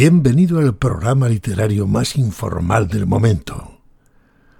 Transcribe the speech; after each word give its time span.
Bienvenido 0.00 0.60
al 0.60 0.76
programa 0.76 1.28
literario 1.28 1.88
más 1.88 2.14
informal 2.14 2.86
del 2.86 3.04
momento. 3.04 3.80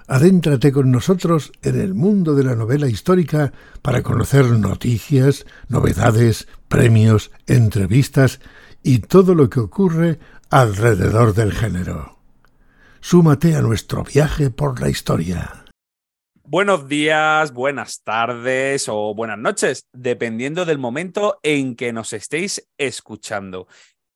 Adéntrate 0.08 0.72
con 0.72 0.90
nosotros 0.90 1.52
en 1.62 1.80
el 1.80 1.94
mundo 1.94 2.34
de 2.34 2.42
la 2.42 2.56
novela 2.56 2.88
histórica 2.88 3.52
para 3.80 4.02
conocer 4.02 4.46
noticias, 4.46 5.46
novedades, 5.68 6.48
premios, 6.66 7.30
entrevistas 7.46 8.40
y 8.82 8.98
todo 8.98 9.36
lo 9.36 9.48
que 9.48 9.60
ocurre 9.60 10.18
alrededor 10.50 11.34
del 11.34 11.52
género. 11.52 12.18
Súmate 12.98 13.54
a 13.54 13.62
nuestro 13.62 14.02
viaje 14.02 14.50
por 14.50 14.80
la 14.80 14.88
historia. 14.88 15.66
Buenos 16.42 16.88
días, 16.88 17.52
buenas 17.52 18.02
tardes 18.02 18.88
o 18.88 19.14
buenas 19.14 19.38
noches, 19.38 19.86
dependiendo 19.92 20.64
del 20.64 20.78
momento 20.78 21.38
en 21.44 21.76
que 21.76 21.92
nos 21.92 22.12
estéis 22.12 22.68
escuchando. 22.76 23.68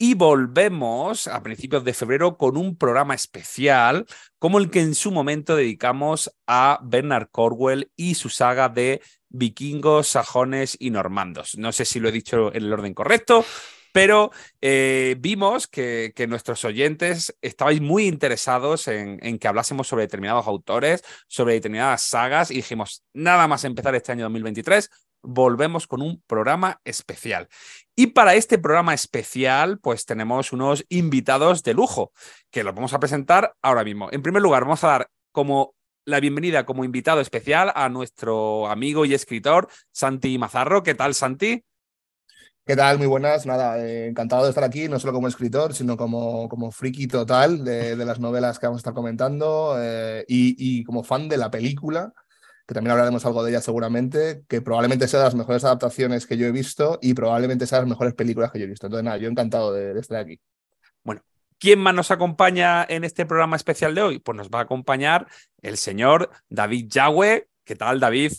Y 0.05 0.15
volvemos 0.15 1.29
a 1.29 1.45
principios 1.45 1.85
de 1.85 1.95
febrero 1.95 2.37
con 2.37 2.57
un 2.57 2.77
programa 2.77 3.15
especial 3.15 4.05
como 4.41 4.59
el 4.59 4.69
que 4.69 4.81
en 4.81 4.97
su 4.97 5.13
momento 5.13 5.55
dedicamos 5.55 6.35
a 6.45 6.81
Bernard 6.83 7.29
Corwell 7.31 7.93
y 7.95 8.17
su 8.17 8.29
saga 8.29 8.69
de 8.69 9.01
vikingos, 9.29 10.09
sajones 10.09 10.77
y 10.81 10.91
normandos. 10.91 11.57
No 11.57 11.71
sé 11.71 11.85
si 11.85 12.01
lo 12.01 12.09
he 12.09 12.13
dicho 12.13 12.53
en 12.53 12.65
el 12.65 12.73
orden 12.73 12.95
correcto, 12.95 13.45
pero 13.93 14.33
eh, 14.61 15.15
vimos 15.21 15.69
que, 15.69 16.13
nuestros 16.29 16.65
oyentes 16.65 17.37
estabais 17.41 17.81
muy 17.81 18.09
interesados 18.09 18.89
en, 18.89 19.25
en, 19.25 19.39
que 19.39 19.47
hablásemos 19.47 19.87
sobre 19.87 20.07
determinados 20.07 20.49
autores, 20.49 21.05
sobre 21.29 21.55
determinadas 21.55 22.03
sagas, 22.03 22.51
y 22.51 22.55
dijimos, 22.57 23.05
nada 23.13 23.47
más 23.47 23.63
empezar 23.63 23.95
este 23.95 24.11
año 24.11 24.25
2023, 24.25 24.91
volvemos 25.23 25.87
con 25.87 26.03
un 26.03 26.21
programa 26.27 26.81
especial. 26.85 27.49
Y 27.95 28.09
para 28.09 28.35
este 28.35 28.59
programa 28.59 28.95
especial, 28.95 29.79
pues 29.79 30.07
tenemos 30.07 30.53
unos 30.53 30.85
invitados 30.89 31.63
de 31.63 31.75
lujo, 31.75 32.13
que 32.51 32.65
los 32.65 32.75
vamos 32.75 32.95
a 32.95 32.99
presentar 32.99 33.55
ahora 33.61 33.85
mismo. 33.85 34.09
En 34.13 34.23
primer 34.23 34.43
lugar, 34.43 34.63
vamos 34.65 34.83
a 34.85 34.89
dar 34.89 35.11
como 35.31 35.75
la 36.05 36.19
bienvenida 36.19 36.65
como 36.65 36.85
invitado 36.85 37.21
especial 37.21 37.71
a 37.75 37.89
nuestro 37.89 38.67
amigo 38.69 39.05
y 39.05 39.13
escritor 39.13 39.69
Santi 39.93 40.39
Mazarro. 40.39 40.83
¿Qué 40.83 40.95
tal, 40.95 41.15
Santi? 41.15 41.65
¿Qué 42.65 42.77
tal? 42.77 42.97
Muy 42.97 43.09
buenas. 43.09 43.45
Nada, 43.45 43.79
eh, 43.79 44.07
encantado 44.07 44.45
de 44.45 44.51
estar 44.51 44.65
aquí, 44.65 44.89
no 44.89 44.99
solo 44.99 45.13
como 45.13 45.29
escritor, 45.29 45.75
sino 45.75 45.97
como, 45.97 46.49
como 46.49 46.71
friki 46.71 47.09
total 47.09 47.65
de, 47.65 47.97
las 47.97 48.21
novelas 48.21 48.59
que 48.59 48.67
vamos 48.67 48.79
a 48.79 48.83
estar 48.83 48.95
comentando 48.95 49.77
eh, 49.79 50.25
y, 50.29 50.83
como 50.85 51.03
fan 51.03 51.29
de 51.29 51.37
la 51.37 51.51
película 51.51 52.13
que 52.67 52.75
también 52.75 52.93
hablaremos 52.93 53.25
algo 53.27 53.43
de 53.43 53.51
ella 53.51 53.61
seguramente, 53.61 54.45
que 54.49 54.61
probablemente 54.61 55.09
sea 55.09 55.21
de 55.21 55.27
las 55.27 55.35
mejores 55.35 55.65
adaptaciones 55.65 56.27
que 56.27 56.37
yo 56.37 56.47
he 56.47 56.53
visto 56.53 56.99
y 57.03 57.15
probablemente 57.15 57.67
sea 57.67 57.79
de 57.79 57.83
las 57.85 57.91
mejores 57.91 58.15
películas 58.15 58.53
que 58.53 58.59
yo 58.59 58.65
he 58.67 58.69
visto. 58.69 58.87
Entonces, 58.87 59.05
nada, 59.05 59.17
yo 59.17 59.29
encantado 59.29 59.73
de, 59.73 59.99
estar 59.99 60.19
aquí. 60.19 60.39
Bueno, 61.03 61.23
¿quién 61.59 61.81
más 61.81 61.95
nos 61.95 62.11
acompaña 62.11 62.85
en 62.89 63.05
este 63.05 63.27
programa 63.27 63.57
especial 63.57 63.95
de 63.95 64.03
hoy? 64.03 64.19
Pues 64.19 64.37
nos 64.37 64.49
va 64.49 64.61
a 64.61 64.63
acompañar 64.63 65.27
el 65.61 65.77
señor 65.77 66.31
David 66.49 66.87
Yagüe. 66.89 67.49
¿Qué 67.65 67.77
tal, 67.77 68.01
David? 68.01 68.33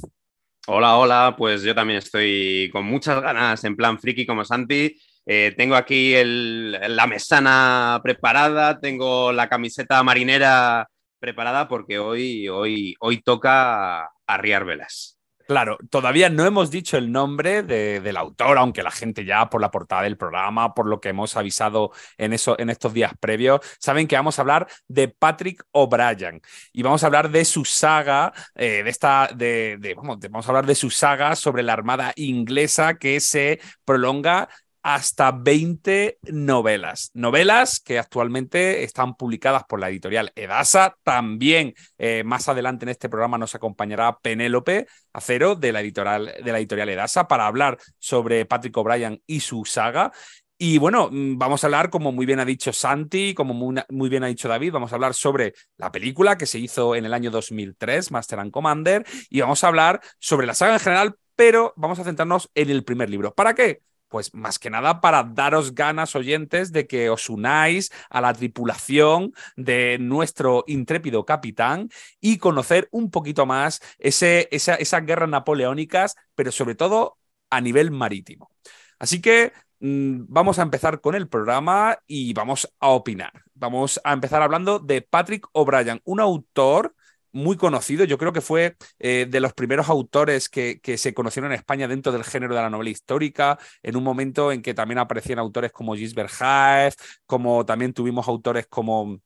Hola, 0.68 0.96
hola, 0.96 1.36
pues 1.38 1.62
yo 1.64 1.76
también 1.76 2.00
estoy 2.00 2.70
con 2.72 2.86
muchas 2.86 3.22
ganas 3.22 3.64
en 3.66 3.76
plan 3.76 4.00
friki 4.00 4.26
como 4.26 4.46
Santi. 4.46 4.98
Eh, 5.26 5.54
tengo 5.58 5.76
aquí 5.76 6.16
la 6.24 7.08
mesana 7.08 8.00
preparada, 8.04 8.80
tengo 8.80 9.32
la 9.32 9.48
camiseta 9.48 10.04
marinera 10.04 10.88
preparada 11.24 11.70
porque 11.70 12.00
hoy, 12.00 12.50
hoy, 12.50 12.98
hoy 13.00 13.22
toca 13.22 14.12
arriar 14.28 14.66
velas. 14.66 15.18
Claro, 15.48 15.78
todavía 15.90 16.30
no 16.30 16.46
hemos 16.46 16.70
dicho 16.70 16.98
el 16.98 17.14
nombre 17.14 17.64
del 17.64 18.18
autor, 18.18 18.58
aunque 18.58 18.84
la 18.84 18.92
gente 18.92 19.24
ya 19.24 19.50
por 19.50 19.62
la 19.62 19.72
portada 19.72 20.02
del 20.02 20.18
programa, 20.18 20.74
por 20.74 20.86
lo 20.86 21.00
que 21.00 21.10
hemos 21.10 21.38
avisado 21.38 21.92
en, 22.18 22.34
eso, 22.34 22.60
en 22.60 22.70
estos 22.70 22.94
días 22.94 23.14
previos, 23.20 23.62
saben 23.80 24.08
que 24.08 24.18
vamos 24.18 24.38
a 24.38 24.42
hablar 24.42 24.68
de 24.90 25.08
Patrick 25.08 25.64
O'Brien 25.72 26.42
y 26.74 26.84
vamos 26.84 27.04
a 27.04 27.08
hablar 27.08 27.30
de 27.30 27.46
su 27.46 27.64
saga, 27.64 28.34
eh, 28.56 28.84
de 28.84 28.90
esta, 28.90 29.30
de, 29.34 29.96
vamos 29.96 30.46
a 30.46 30.50
hablar 30.50 30.66
de 30.66 30.76
su 30.76 30.90
saga 30.90 31.38
sobre 31.38 31.64
la 31.64 31.74
Armada 31.74 32.12
inglesa 32.18 32.96
que 32.96 33.22
se 33.22 33.62
prolonga 33.86 34.50
hasta 34.84 35.32
20 35.32 36.20
novelas. 36.24 37.10
Novelas 37.14 37.80
que 37.80 37.98
actualmente 37.98 38.84
están 38.84 39.16
publicadas 39.16 39.64
por 39.64 39.80
la 39.80 39.90
editorial 39.90 40.32
Edasa. 40.36 40.98
También 41.04 41.74
eh, 41.98 42.24
más 42.26 42.50
adelante 42.50 42.84
en 42.84 42.90
este 42.90 43.10
programa 43.10 43.38
nos 43.38 43.56
acompañará 43.56 44.20
Penélope 44.20 44.88
Acero 45.14 45.56
de 45.56 45.72
la, 45.72 45.80
editorial, 45.82 46.34
de 46.44 46.52
la 46.52 46.60
editorial 46.60 46.90
Edasa 46.90 47.28
para 47.28 47.48
hablar 47.48 47.78
sobre 47.98 48.46
Patrick 48.46 48.76
O'Brien 48.78 49.22
y 49.26 49.40
su 49.40 49.64
saga. 49.64 50.12
Y 50.58 50.78
bueno, 50.78 51.10
mm, 51.10 51.38
vamos 51.38 51.64
a 51.64 51.68
hablar, 51.68 51.90
como 51.90 52.12
muy 52.12 52.26
bien 52.26 52.40
ha 52.40 52.46
dicho 52.46 52.74
Santi, 52.74 53.34
como 53.34 53.54
muy, 53.54 53.82
muy, 53.90 54.10
bien 54.10 54.24
ha 54.24 54.28
dicho 54.28 54.48
David, 54.48 54.74
vamos 54.74 54.92
a 54.92 54.96
hablar 54.96 55.14
sobre 55.14 55.54
la 55.78 55.92
película 55.92 56.38
que 56.38 56.46
se 56.46 56.60
hizo 56.60 56.96
en 56.96 57.06
el 57.06 57.14
año 57.14 57.32
2003, 57.32 58.12
Master 58.12 58.40
and 58.40 58.52
Commander, 58.52 59.06
y 59.30 59.42
vamos 59.42 59.64
a 59.64 59.68
hablar 59.68 60.02
sobre 60.20 60.46
la 60.46 60.54
saga 60.54 60.74
en 60.74 60.80
general, 60.80 61.16
pero 61.36 61.74
vamos 61.76 62.00
a 62.00 62.04
centrarnos 62.04 62.50
en 62.54 62.70
el 62.70 62.84
primer 62.84 63.10
libro. 63.10 63.34
¿Para 63.34 63.56
qué? 63.56 63.82
Pues 64.14 64.32
más 64.36 64.60
que 64.60 64.70
nada 64.70 65.02
para 65.02 65.24
daros 65.24 65.74
ganas, 65.74 66.16
oyentes, 66.16 66.72
de 66.72 66.86
que 66.86 67.10
os 67.10 67.32
unáis 67.32 67.92
a 68.12 68.22
la 68.22 68.32
tripulación 68.32 69.34
de 69.56 69.98
nuestro 70.00 70.66
intrépido 70.68 71.26
capitán 71.26 71.90
y 72.22 72.38
conocer 72.38 72.88
un 72.92 73.10
poquito 73.10 73.48
más 73.48 73.82
ese, 73.98 74.50
esas 74.52 75.06
guerras 75.08 75.30
napoleónicas, 75.30 76.16
pero 76.36 76.52
sobre 76.52 76.76
todo 76.76 77.18
a 77.50 77.60
nivel 77.60 77.90
marítimo. 77.90 78.52
Así 79.00 79.20
que 79.20 79.52
mm, 79.80 80.26
vamos 80.28 80.60
a 80.60 80.62
empezar 80.62 81.02
con 81.02 81.16
el 81.16 81.28
programa 81.28 81.98
y 82.06 82.34
vamos 82.34 82.72
a 82.80 82.90
opinar. 82.90 83.34
Vamos 83.56 84.00
a 84.04 84.14
empezar 84.14 84.44
hablando 84.44 84.78
de 84.78 85.02
Patrick 85.02 85.48
O'Brien, 85.54 86.02
un 86.04 86.20
autor 86.20 86.94
muy 87.34 87.58
conocido. 87.58 88.06
Yo 88.06 88.18
creo 88.18 88.32
que 88.32 88.42
fue 88.42 88.78
eh, 89.00 89.28
de 89.30 89.40
los 89.42 89.54
primeros 89.54 89.90
autores 89.90 90.48
que, 90.48 90.80
se 90.98 91.14
conocieron 91.14 91.52
en 91.52 91.58
España 91.58 91.88
dentro 91.88 92.12
del 92.12 92.24
género 92.24 92.56
de 92.56 92.62
la 92.62 92.70
novela 92.70 92.92
histórica, 92.92 93.60
en 93.82 93.98
un 93.98 94.04
momento 94.04 94.52
en 94.52 94.62
que 94.62 94.74
también 94.74 95.00
aparecían 95.00 95.40
autores 95.40 95.72
como 95.72 95.96
Gisbert 95.96 96.32
Haef, 96.40 96.96
como 97.26 97.66
también 97.66 97.94
tuvimos 97.94 98.28
autores 98.28 98.68
como 98.68 99.20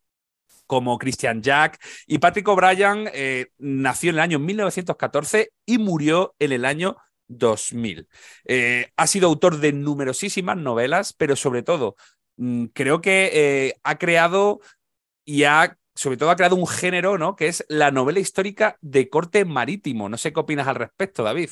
como 0.65 0.97
Christian 0.97 1.41
Jack. 1.41 1.79
Y 2.07 2.17
Patrick 2.17 2.45
O'Brien 2.49 3.09
eh, 3.13 3.47
nació 3.57 4.09
en 4.09 4.17
el 4.17 4.19
año 4.21 4.39
1914 4.39 5.51
y 5.65 5.77
murió 5.77 6.35
en 6.39 6.51
el 6.51 6.65
año 6.65 6.97
2000. 7.29 8.09
Eh, 8.43 8.91
ha 8.97 9.07
sido 9.07 9.29
autor 9.29 9.59
de 9.59 9.71
numerosísimas 9.71 10.57
novelas, 10.57 11.13
pero 11.13 11.37
sobre 11.37 11.63
todo 11.63 11.95
mm, 12.35 12.65
creo 12.73 12.99
que 12.99 13.75
ha 13.81 13.97
creado 13.97 14.59
y 15.23 15.43
ha 15.43 15.77
sobre 15.97 16.17
todo 16.17 16.29
ha 16.29 16.35
creado 16.35 16.55
un 16.55 16.67
género, 16.67 17.17
¿no? 17.17 17.35
Que 17.35 17.47
es 17.47 17.65
la 17.69 17.91
novela 17.91 18.19
histórica 18.19 18.77
de 18.81 19.09
corte 19.09 19.45
marítimo. 19.45 20.07
No 20.07 20.17
sé 20.17 20.31
qué 20.31 20.39
opinas 20.39 20.67
al 20.67 20.75
respecto, 20.75 21.23
David. 21.23 21.49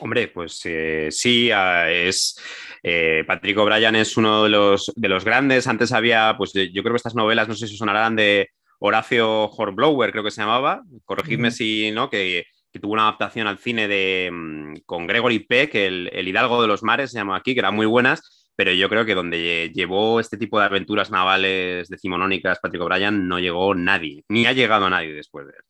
Hombre, 0.00 0.28
pues 0.28 0.60
eh, 0.64 1.08
sí, 1.10 1.50
ah, 1.50 1.90
es 1.90 2.38
eh, 2.82 3.24
Patrick 3.26 3.58
O'Brien 3.58 3.96
es 3.96 4.16
uno 4.16 4.44
de 4.44 4.50
los, 4.50 4.92
de 4.94 5.08
los 5.08 5.24
grandes. 5.24 5.66
Antes 5.66 5.92
había, 5.92 6.34
pues 6.36 6.52
yo 6.52 6.82
creo 6.82 6.92
que 6.92 6.96
estas 6.96 7.14
novelas, 7.14 7.48
no 7.48 7.54
sé 7.54 7.66
si 7.66 7.76
sonarán 7.76 8.16
de 8.16 8.50
Horacio 8.78 9.48
Hornblower, 9.50 10.12
creo 10.12 10.24
que 10.24 10.30
se 10.30 10.42
llamaba. 10.42 10.82
Corregidme 11.04 11.50
si 11.50 11.90
no, 11.90 12.10
que, 12.10 12.44
tuvo 12.80 12.92
una 12.92 13.02
adaptación 13.02 13.46
al 13.46 13.58
cine 13.58 13.88
de 13.88 14.30
mm, 14.32 14.74
con 14.84 15.06
Gregory 15.06 15.40
Peck, 15.40 15.74
el, 15.74 16.10
el 16.12 16.28
Hidalgo 16.28 16.60
de 16.60 16.68
los 16.68 16.82
Mares, 16.82 17.10
se 17.10 17.18
llama 17.18 17.36
aquí, 17.36 17.54
que 17.54 17.60
eran 17.60 17.74
muy 17.74 17.86
buenas 17.86 18.41
pero 18.56 18.72
yo 18.72 18.88
creo 18.88 19.04
que 19.04 19.14
donde 19.14 19.70
llevó 19.74 20.20
este 20.20 20.36
tipo 20.36 20.58
de 20.58 20.66
aventuras 20.66 21.10
navales 21.10 21.88
decimonónicas 21.88 22.58
Patrick 22.60 22.82
O'Brien 22.82 23.28
no 23.28 23.38
llegó 23.38 23.74
nadie, 23.74 24.24
ni 24.28 24.46
ha 24.46 24.52
llegado 24.52 24.88
nadie 24.90 25.12
después 25.12 25.46
de 25.46 25.52
él. 25.52 25.64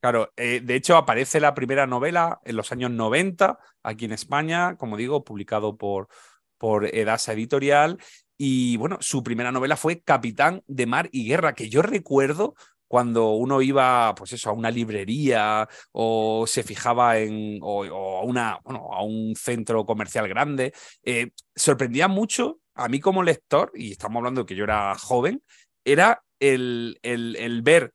Claro, 0.00 0.32
eh, 0.36 0.60
de 0.60 0.74
hecho 0.74 0.96
aparece 0.96 1.40
la 1.40 1.54
primera 1.54 1.86
novela 1.86 2.40
en 2.44 2.56
los 2.56 2.72
años 2.72 2.90
90 2.90 3.58
aquí 3.82 4.04
en 4.06 4.12
España, 4.12 4.76
como 4.76 4.96
digo, 4.96 5.24
publicado 5.24 5.76
por, 5.76 6.08
por 6.56 6.86
Edasa 6.86 7.32
Editorial. 7.32 7.98
Y 8.36 8.76
bueno, 8.76 8.98
su 9.00 9.22
primera 9.22 9.52
novela 9.52 9.76
fue 9.76 10.00
Capitán 10.00 10.62
de 10.66 10.86
Mar 10.86 11.08
y 11.12 11.28
Guerra, 11.28 11.54
que 11.54 11.68
yo 11.68 11.82
recuerdo 11.82 12.54
cuando 12.88 13.32
uno 13.32 13.62
iba, 13.62 14.14
pues 14.14 14.32
eso, 14.32 14.50
a 14.50 14.54
una 14.54 14.70
librería 14.70 15.68
o 15.92 16.46
se 16.46 16.62
fijaba 16.62 17.18
en, 17.18 17.58
o, 17.62 17.84
a, 17.84 18.24
una, 18.24 18.58
bueno, 18.64 18.88
a 18.92 19.02
un 19.04 19.36
centro 19.36 19.84
comercial 19.86 20.26
grande, 20.28 20.72
eh, 21.04 21.30
sorprendía 21.54 22.08
mucho 22.08 22.60
a 22.74 22.88
mí 22.88 23.00
como 23.00 23.22
lector, 23.22 23.72
y 23.74 23.92
estamos 23.92 24.18
hablando 24.18 24.46
que 24.46 24.54
yo 24.54 24.64
era 24.64 24.94
joven, 24.94 25.42
era 25.84 26.22
el, 26.40 26.98
el, 27.02 27.36
el 27.36 27.62
ver 27.62 27.92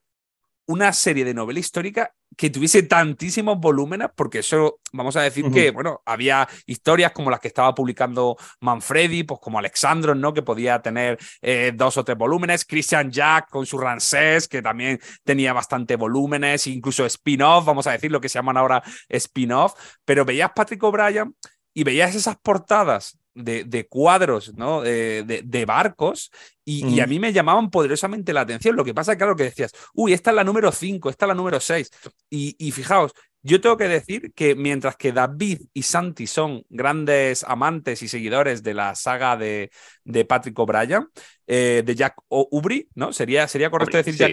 una 0.66 0.92
serie 0.92 1.24
de 1.24 1.34
novela 1.34 1.60
histórica 1.60 2.12
que 2.36 2.50
tuviese 2.50 2.82
tantísimos 2.82 3.58
volúmenes, 3.58 4.08
porque 4.16 4.40
eso, 4.40 4.80
vamos 4.92 5.16
a 5.16 5.22
decir 5.22 5.50
que, 5.52 5.70
bueno, 5.70 6.02
había 6.04 6.48
historias 6.66 7.12
como 7.12 7.30
las 7.30 7.38
que 7.38 7.48
estaba 7.48 7.74
publicando 7.74 8.36
Manfredi, 8.60 9.22
pues 9.22 9.38
como 9.40 9.58
Alexandro, 9.58 10.14
¿no? 10.14 10.34
Que 10.34 10.42
podía 10.42 10.82
tener 10.82 11.18
eh, 11.42 11.72
dos 11.74 11.96
o 11.96 12.04
tres 12.04 12.18
volúmenes, 12.18 12.64
Christian 12.64 13.10
Jack 13.10 13.50
con 13.50 13.66
su 13.66 13.78
Rancés, 13.78 14.48
que 14.48 14.62
también 14.62 14.98
tenía 15.22 15.52
bastante 15.52 15.96
volúmenes, 15.96 16.66
incluso 16.66 17.06
spin-off, 17.06 17.64
vamos 17.64 17.86
a 17.86 17.92
decir 17.92 18.10
lo 18.10 18.20
que 18.20 18.28
se 18.28 18.38
llaman 18.38 18.56
ahora 18.56 18.82
spin-off, 19.08 19.74
pero 20.04 20.24
veías 20.24 20.50
Patrick 20.54 20.82
O'Brien 20.82 21.36
y 21.72 21.84
veías 21.84 22.14
esas 22.14 22.36
portadas 22.36 23.18
de, 23.34 23.86
cuadros, 23.88 24.54
¿no? 24.54 24.82
de, 24.82 25.64
barcos, 25.66 26.30
y, 26.64 27.00
a 27.00 27.06
mí 27.06 27.18
me 27.18 27.32
llamaban 27.32 27.70
poderosamente 27.70 28.32
la 28.32 28.42
atención. 28.42 28.76
Lo 28.76 28.84
que 28.84 28.94
pasa, 28.94 29.16
claro, 29.16 29.36
que 29.36 29.44
decías, 29.44 29.72
uy, 29.92 30.12
esta 30.12 30.30
es 30.30 30.36
la 30.36 30.44
número 30.44 30.72
5, 30.72 31.10
esta 31.10 31.26
es 31.26 31.28
la 31.28 31.34
número 31.34 31.60
6. 31.60 31.90
Y, 32.30 32.56
y 32.58 32.70
fijaos, 32.72 33.12
yo 33.46 33.60
tengo 33.60 33.76
que 33.76 33.88
decir 33.88 34.32
que 34.32 34.54
mientras 34.54 34.96
que 34.96 35.12
David 35.12 35.60
y 35.74 35.82
Santi 35.82 36.26
son 36.26 36.64
grandes 36.70 37.44
amantes 37.44 38.02
y 38.02 38.08
seguidores 38.08 38.62
de 38.62 38.72
la 38.72 38.94
saga 38.94 39.36
de, 39.36 39.70
de 40.02 40.24
Patrick 40.24 40.58
O'Brien, 40.58 41.08
eh, 41.46 41.82
de 41.84 41.94
Jack 41.94 42.16
Ubri, 42.28 42.88
¿no? 42.94 43.12
Sería, 43.12 43.46
sería 43.46 43.68
correcto 43.68 43.98
decir 43.98 44.16
Jack 44.16 44.30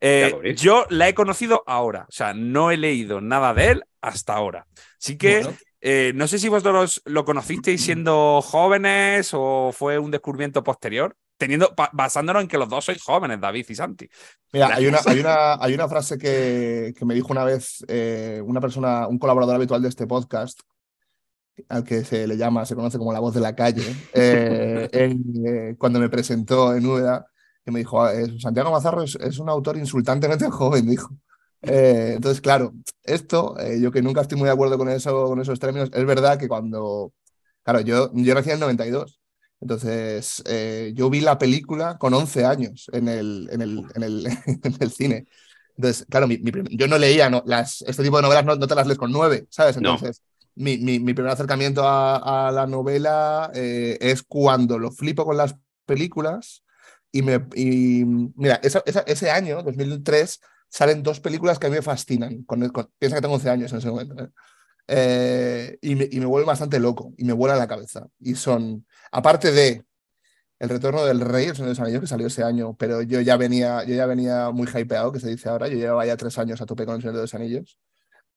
eh, 0.00 0.32
Ubri. 0.32 0.54
Yo 0.54 0.86
la 0.90 1.08
he 1.08 1.14
conocido 1.14 1.64
ahora, 1.66 2.06
o 2.08 2.12
sea, 2.12 2.34
no 2.34 2.70
he 2.70 2.76
leído 2.76 3.20
nada 3.20 3.52
de 3.52 3.70
él 3.72 3.84
hasta 4.00 4.34
ahora. 4.34 4.68
Así 4.96 5.18
que 5.18 5.44
eh, 5.80 6.12
no 6.14 6.26
sé 6.26 6.38
si 6.38 6.48
vosotros 6.48 7.02
lo 7.04 7.24
conocisteis 7.24 7.82
siendo 7.82 8.40
jóvenes 8.42 9.30
o 9.32 9.70
fue 9.72 9.98
un 9.98 10.10
descubrimiento 10.10 10.64
posterior 10.64 11.16
teniendo, 11.36 11.74
basándonos 11.92 12.42
en 12.42 12.48
que 12.48 12.58
los 12.58 12.68
dos 12.68 12.84
sois 12.84 13.02
jóvenes, 13.02 13.40
David 13.40 13.66
y 13.68 13.74
Santi. 13.74 14.08
Mira, 14.52 14.74
hay 14.74 14.86
una, 14.86 14.98
hay 15.04 15.20
una, 15.20 15.54
hay 15.54 15.74
una 15.74 15.88
frase 15.88 16.18
que, 16.18 16.94
que, 16.96 17.04
me 17.04 17.14
dijo 17.14 17.28
una 17.30 17.44
vez 17.44 17.84
eh, 17.88 18.40
una 18.44 18.60
persona, 18.60 19.06
un 19.06 19.18
colaborador 19.18 19.56
habitual 19.56 19.82
de 19.82 19.88
este 19.88 20.06
podcast, 20.06 20.60
al 21.68 21.84
que 21.84 22.04
se 22.04 22.26
le 22.26 22.36
llama, 22.36 22.66
se 22.66 22.74
conoce 22.74 22.98
como 22.98 23.12
la 23.12 23.20
voz 23.20 23.34
de 23.34 23.40
la 23.40 23.54
calle, 23.54 23.84
eh, 24.12 25.74
cuando 25.78 26.00
me 26.00 26.08
presentó 26.08 26.74
en 26.74 26.86
UDA, 26.86 27.26
que 27.64 27.70
me 27.70 27.80
dijo, 27.80 28.06
Santiago 28.38 28.70
Mazarro 28.70 29.02
es, 29.02 29.38
un 29.38 29.48
autor 29.48 29.76
insultantemente 29.76 30.48
joven, 30.50 30.86
dijo. 30.86 31.10
Entonces, 31.66 32.40
claro, 32.40 32.72
esto, 33.02 33.56
yo 33.78 33.90
que 33.90 34.02
nunca 34.02 34.20
estoy 34.20 34.38
muy 34.38 34.46
de 34.46 34.52
acuerdo 34.52 34.78
con, 34.78 34.88
eso, 34.88 35.26
con 35.26 35.40
esos 35.40 35.58
términos, 35.58 35.90
es 35.92 36.04
verdad 36.06 36.38
que 36.38 36.48
cuando, 36.48 37.12
claro, 37.62 37.80
yo, 37.80 38.10
yo 38.14 38.34
nací 38.34 38.50
en 38.50 38.54
el 38.54 38.60
92, 38.60 39.20
entonces, 39.60 40.42
eh, 40.46 40.92
yo 40.94 41.08
vi 41.08 41.20
la 41.20 41.38
película 41.38 41.96
con 41.98 42.12
11 42.14 42.44
años 42.44 42.90
en 42.92 43.08
el, 43.08 43.48
en 43.50 43.62
el, 43.62 43.84
en 43.94 44.02
el, 44.02 44.26
en 44.46 44.76
el 44.78 44.90
cine. 44.90 45.26
Entonces, 45.76 46.06
claro, 46.08 46.26
yo 46.70 46.88
no 46.88 46.98
leía, 46.98 47.28
no, 47.28 47.42
las, 47.46 47.82
este 47.82 48.02
tipo 48.02 48.16
de 48.16 48.22
novelas 48.22 48.44
no, 48.44 48.58
te 48.58 48.74
las 48.74 48.86
lees 48.86 48.98
con 48.98 49.12
9, 49.12 49.46
¿sabes? 49.50 49.76
Entonces, 49.76 50.22
mi, 50.54 50.78
mi, 50.78 50.98
primer 51.12 51.32
acercamiento 51.32 51.82
a, 51.84 52.50
la 52.52 52.66
novela 52.66 53.50
eh, 53.54 53.98
es 54.00 54.22
cuando 54.22 54.78
lo 54.78 54.90
flipo 54.90 55.24
con 55.24 55.36
las 55.36 55.54
películas 55.84 56.62
y 57.12 57.22
me... 57.22 57.46
Y, 57.54 58.04
mira, 58.04 58.60
ese 58.62 59.30
año, 59.30 59.62
2003, 59.62 60.40
salen 60.68 61.02
dos 61.02 61.20
películas 61.20 61.58
que 61.58 61.66
a 61.66 61.70
mí 61.70 61.76
me 61.76 61.82
fascinan. 61.82 62.44
Con, 62.44 62.60
piensa 62.98 63.16
que 63.16 63.22
tengo 63.22 63.34
11 63.34 63.50
años 63.50 63.72
en 63.72 63.78
ese 63.78 63.90
momento. 63.90 64.24
¿eh? 64.24 64.28
Eh, 64.88 65.78
y, 65.82 65.94
me, 65.96 66.08
y, 66.10 66.20
me, 66.20 66.26
vuelve 66.26 66.46
bastante 66.46 66.78
loco 66.78 67.12
y 67.16 67.24
me 67.24 67.32
vuela 67.32 67.56
la 67.56 67.66
cabeza. 67.68 68.06
Y 68.20 68.34
son, 68.34 68.86
aparte 69.10 69.52
de 69.52 69.84
El 70.58 70.68
retorno 70.70 71.04
del 71.04 71.20
rey, 71.20 71.46
el 71.46 71.54
Señor 71.54 71.68
de 71.68 71.72
los 71.72 71.80
Anillos, 71.80 72.00
que 72.00 72.06
salió 72.06 72.28
ese 72.28 72.42
año, 72.42 72.76
pero 72.78 73.02
yo 73.02 73.20
ya 73.20 73.36
venía, 73.36 73.84
yo 73.84 73.94
ya 73.94 74.06
venía 74.06 74.50
muy 74.52 74.66
hypeado, 74.68 75.12
que 75.12 75.20
se 75.20 75.28
dice 75.28 75.48
ahora, 75.48 75.68
yo 75.68 75.76
llevaba 75.76 76.06
ya 76.06 76.16
tres 76.16 76.38
años 76.38 76.60
a 76.60 76.66
tope 76.66 76.86
con 76.86 76.96
el 76.96 77.02
Señor 77.02 77.16
de 77.16 77.22
los 77.22 77.34
Anillos. 77.34 77.78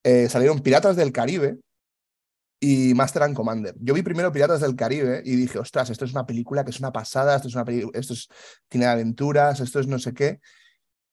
Eh, 0.04 0.30
salieron 0.30 0.60
Piratas 0.60 0.96
del 0.96 1.12
Caribe 1.12 1.60
y 2.60 2.94
Master 2.94 3.24
and 3.24 3.36
Commander. 3.36 3.76
Yo 3.80 3.94
vi 3.94 4.02
primero 4.02 4.32
Piratas 4.32 4.62
del 4.62 4.76
Caribe 4.76 5.22
y 5.26 5.36
dije, 5.36 5.60
ostras, 5.60 5.90
esto 5.90 6.06
es 6.06 6.12
una 6.12 6.26
película 6.26 6.64
que 6.64 6.72
es 6.72 6.80
una 6.80 6.92
pasada, 6.92 7.36
esto 7.36 7.48
es 7.48 7.56
una 7.56 7.66
esto 7.94 8.14
es, 8.14 8.28
tiene 8.68 8.86
aventuras, 8.86 9.60
esto 9.62 9.80
es 9.80 9.88
no 9.88 10.00
sé 10.00 10.14
qué. 10.14 10.40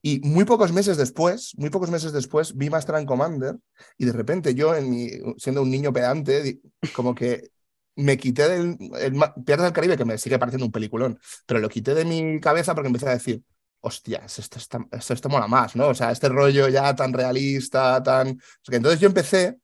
Y 0.02 0.20
muy 0.20 0.44
pocos 0.44 0.72
meses 0.72 0.96
después, 0.96 1.52
muy 1.56 1.70
pocos 1.70 1.90
meses 1.90 2.12
después, 2.12 2.56
vi 2.56 2.70
Master 2.70 2.96
and 2.96 3.08
Commander 3.08 3.56
y 3.98 4.04
de 4.04 4.12
repente 4.12 4.54
yo, 4.54 4.74
en 4.74 5.34
siendo 5.38 5.62
un 5.62 5.70
niño 5.70 5.92
pedante, 5.92 6.60
como 6.94 7.14
que 7.14 7.50
me 7.96 8.16
quité 8.16 8.48
del 8.48 8.78
el, 9.00 9.20
del 9.36 9.72
Caribe, 9.72 9.96
que 9.96 10.04
me 10.04 10.18
sigue 10.18 10.38
pareciendo 10.38 10.66
un 10.66 10.72
peliculón, 10.72 11.18
pero 11.46 11.60
lo 11.60 11.68
quité 11.68 11.94
de 11.94 12.04
mi 12.04 12.40
cabeza 12.40 12.74
porque 12.74 12.88
empecé 12.88 13.08
a 13.08 13.12
decir, 13.12 13.42
hostia, 13.80 14.18
esto, 14.24 14.58
esto, 14.58 15.14
esto, 15.14 15.28
mola 15.28 15.48
más, 15.48 15.76
¿no? 15.76 15.88
O 15.88 15.94
sea, 15.94 16.12
este 16.12 16.28
rollo 16.28 16.68
ya 16.68 16.94
tan 16.94 17.12
realista, 17.12 18.02
tan... 18.02 18.40
entonces 18.68 19.00
yo 19.00 19.06
empecé 19.08 19.58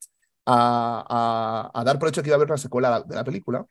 a, 0.46 1.70
a, 1.74 1.84
dar 1.84 1.98
por 1.98 2.08
hecho 2.08 2.22
que 2.22 2.28
iba 2.28 2.36
a 2.36 2.38
haber 2.38 2.48
una 2.48 2.58
secuela 2.58 3.02
de 3.02 3.14
la 3.14 3.24
película. 3.24 3.66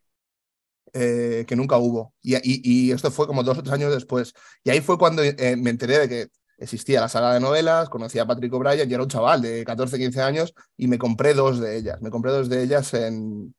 Eh, 0.94 1.46
que 1.48 1.56
nunca 1.56 1.78
hubo. 1.78 2.14
Y, 2.22 2.36
y, 2.44 2.92
esto 2.92 3.12
fue 3.12 3.26
como 3.26 3.44
dos 3.44 3.58
o 3.58 3.64
tres 3.64 3.74
años 3.74 3.94
después. 3.94 4.34
Y 4.64 4.72
ahí 4.72 4.82
fue 4.82 4.98
cuando 4.98 5.24
eh, 5.24 5.56
me 5.56 5.70
enteré 5.70 6.00
de 6.00 6.10
que 6.10 6.28
existía 6.62 7.02
la 7.02 7.10
saga 7.10 7.34
de 7.34 7.40
novelas, 7.40 7.90
conocí 7.90 8.20
a 8.20 8.26
Patrick 8.26 8.54
O'Brien 8.54 8.90
y 8.90 8.94
era 8.94 9.04
un 9.04 9.10
chaval 9.10 9.42
de 9.42 9.66
14, 9.66 9.98
15 9.98 10.22
años 10.22 10.54
y 10.78 10.88
me 10.88 10.98
compré 10.98 11.34
dos 11.34 11.60
de 11.60 11.78
ellas. 11.78 12.02
Me 12.02 12.12
compré 12.12 12.32
dos 12.32 12.50
de 12.50 12.64
ellas 12.64 12.94
en, 12.94 13.54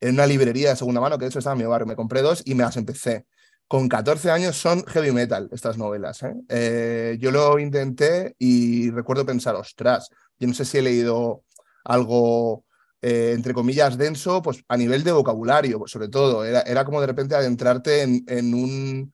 en 0.00 0.14
una 0.14 0.26
librería 0.26 0.70
de 0.70 0.76
segunda 0.76 1.00
mano, 1.00 1.18
que 1.18 1.24
de 1.24 1.30
hecho 1.30 1.40
estaba 1.40 1.54
en 1.54 1.62
mi 1.62 1.66
barrio. 1.66 1.86
Me 1.86 1.96
compré 1.96 2.22
dos 2.22 2.42
y 2.44 2.54
me 2.54 2.62
las 2.62 2.76
empecé. 2.76 3.26
Con 3.66 3.88
14 3.88 4.30
años 4.30 4.56
son 4.56 4.84
heavy 4.84 5.10
metal 5.10 5.48
estas 5.50 5.78
novelas. 5.78 6.22
¿eh? 6.22 6.34
Eh, 6.48 7.16
yo 7.20 7.30
lo 7.30 7.58
intenté 7.58 8.36
y 8.38 8.90
recuerdo 8.90 9.26
pensar, 9.26 9.56
ostras, 9.56 10.10
yo 10.38 10.46
no 10.46 10.54
sé 10.54 10.64
si 10.64 10.78
he 10.78 10.82
leído 10.82 11.42
algo, 11.84 12.64
eh, 13.02 13.32
entre 13.34 13.54
comillas, 13.54 13.98
denso, 13.98 14.42
pues 14.42 14.62
a 14.68 14.76
nivel 14.76 15.02
de 15.02 15.12
vocabulario, 15.12 15.78
pues, 15.78 15.90
sobre 15.90 16.08
todo. 16.08 16.44
Era, 16.44 16.60
era 16.60 16.84
como 16.84 17.00
de 17.00 17.06
repente 17.06 17.34
adentrarte 17.34 18.02
en, 18.02 18.24
en 18.28 18.54
un, 18.54 19.12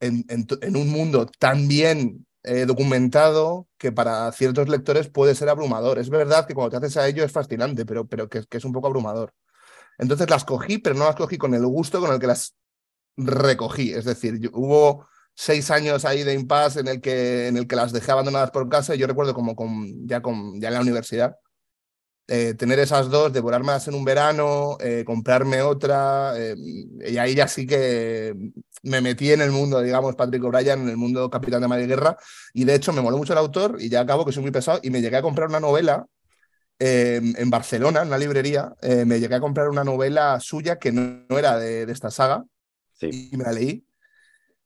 en, 0.00 0.24
en, 0.28 0.76
un 0.76 0.88
mundo 0.88 1.26
tan 1.38 1.66
bien 1.68 2.26
eh, 2.44 2.66
documentado 2.66 3.68
que 3.78 3.92
para 3.92 4.30
ciertos 4.32 4.68
lectores 4.68 5.08
puede 5.08 5.34
ser 5.34 5.48
abrumador. 5.48 5.98
Es 5.98 6.10
verdad 6.10 6.46
que 6.46 6.54
cuando 6.54 6.70
te 6.70 6.86
haces 6.86 6.96
a 6.96 7.08
ello 7.08 7.24
es 7.24 7.32
fascinante, 7.32 7.84
pero, 7.84 8.06
pero 8.06 8.28
que, 8.28 8.44
es 8.50 8.64
un 8.64 8.72
poco 8.72 8.86
abrumador. 8.86 9.34
Entonces 9.98 10.30
las 10.30 10.44
cogí, 10.44 10.78
pero 10.78 10.94
no 10.96 11.04
las 11.04 11.16
cogí 11.16 11.38
con 11.38 11.54
el 11.54 11.66
gusto 11.66 12.00
con 12.00 12.12
el 12.12 12.20
que 12.20 12.28
las 12.28 12.54
recogí. 13.16 13.92
Es 13.92 14.04
decir, 14.04 14.50
hubo 14.54 15.06
seis 15.34 15.70
años 15.70 16.04
ahí 16.04 16.24
de 16.24 16.34
impasse 16.34 16.80
en 16.80 16.88
el 16.88 17.00
que, 17.00 17.48
en 17.48 17.56
el 17.56 17.66
que 17.66 17.76
las 17.76 17.92
dejé 17.92 18.12
abandonadas 18.12 18.50
por 18.50 18.68
casa 18.68 18.94
y 18.94 18.98
yo 18.98 19.06
recuerdo 19.06 19.34
como 19.34 19.56
con, 19.56 20.06
ya, 20.06 20.22
con, 20.22 20.60
ya 20.60 20.68
en 20.68 20.74
la 20.74 20.80
universidad 20.80 21.36
eh, 22.30 22.52
tener 22.52 22.78
esas 22.78 23.08
dos, 23.08 23.32
devorarme 23.32 23.72
en 23.86 23.94
un 23.94 24.04
verano, 24.04 24.76
eh, 24.80 25.02
comprarme 25.06 25.62
otra, 25.62 26.34
eh, 26.36 26.54
y 27.08 27.16
ahí 27.16 27.34
ya 27.34 27.48
sí 27.48 27.66
que 27.66 28.34
me 28.82 29.00
metí 29.00 29.32
en 29.32 29.40
el 29.40 29.50
mundo, 29.50 29.80
digamos, 29.80 30.14
Patrick 30.14 30.44
O'Brien, 30.44 30.82
en 30.82 30.88
el 30.90 30.98
mundo 30.98 31.30
Capitán 31.30 31.62
de 31.62 31.68
Mar 31.68 31.86
Guerra, 31.86 32.18
y 32.52 32.64
de 32.64 32.74
hecho 32.74 32.92
me 32.92 33.00
moló 33.00 33.16
mucho 33.16 33.32
el 33.32 33.38
autor, 33.38 33.78
y 33.80 33.88
ya 33.88 34.00
acabo 34.00 34.26
que 34.26 34.32
soy 34.32 34.42
muy 34.42 34.50
pesado, 34.50 34.78
y 34.82 34.90
me 34.90 35.00
llegué 35.00 35.16
a 35.16 35.22
comprar 35.22 35.48
una 35.48 35.58
novela 35.58 36.06
en 36.78 37.50
Barcelona, 37.50 38.02
en 38.02 38.08
una 38.08 38.18
librería, 38.18 38.74
me 38.82 39.18
llegué 39.18 39.34
a 39.34 39.40
comprar 39.40 39.70
una 39.70 39.82
novela 39.82 40.38
suya 40.38 40.78
que 40.78 40.92
no, 40.92 41.24
era 41.30 41.58
de, 41.58 41.90
esta 41.90 42.10
saga, 42.10 42.44
y 43.00 43.36
me 43.38 43.44
la 43.44 43.52
leí, 43.52 43.86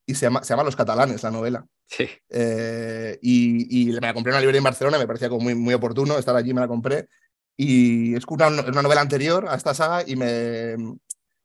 y 0.05 0.17
se 0.17 0.27
llama, 0.27 0.43
se 0.43 0.53
llama 0.53 0.65
Los 0.65 0.75
Catalanes, 0.75 1.23
la 1.23 1.31
novela. 1.31 1.65
Sí. 1.87 2.09
y, 3.21 3.83
y, 3.83 3.93
me 3.93 4.01
la 4.01 4.15
compré 4.15 4.31
en 4.31 4.35
una 4.35 4.41
librería 4.41 4.59
en 4.59 4.65
Barcelona, 4.65 4.99
me 4.99 5.07
parecía 5.07 5.29
como 5.29 5.43
muy, 5.43 5.55
muy 5.55 5.75
oportuno 5.75 6.19
estar 6.19 6.35
allí, 6.35 6.53
me 6.53 6.61
la 6.61 6.69
compré, 6.69 7.09
y 7.57 8.15
es 8.15 8.25
una, 8.29 8.49
una 8.49 8.83
novela 8.83 9.01
anterior 9.01 9.47
a 9.49 9.55
esta 9.55 9.75
saga 9.75 10.05
y 10.07 10.17
me, 10.17 10.77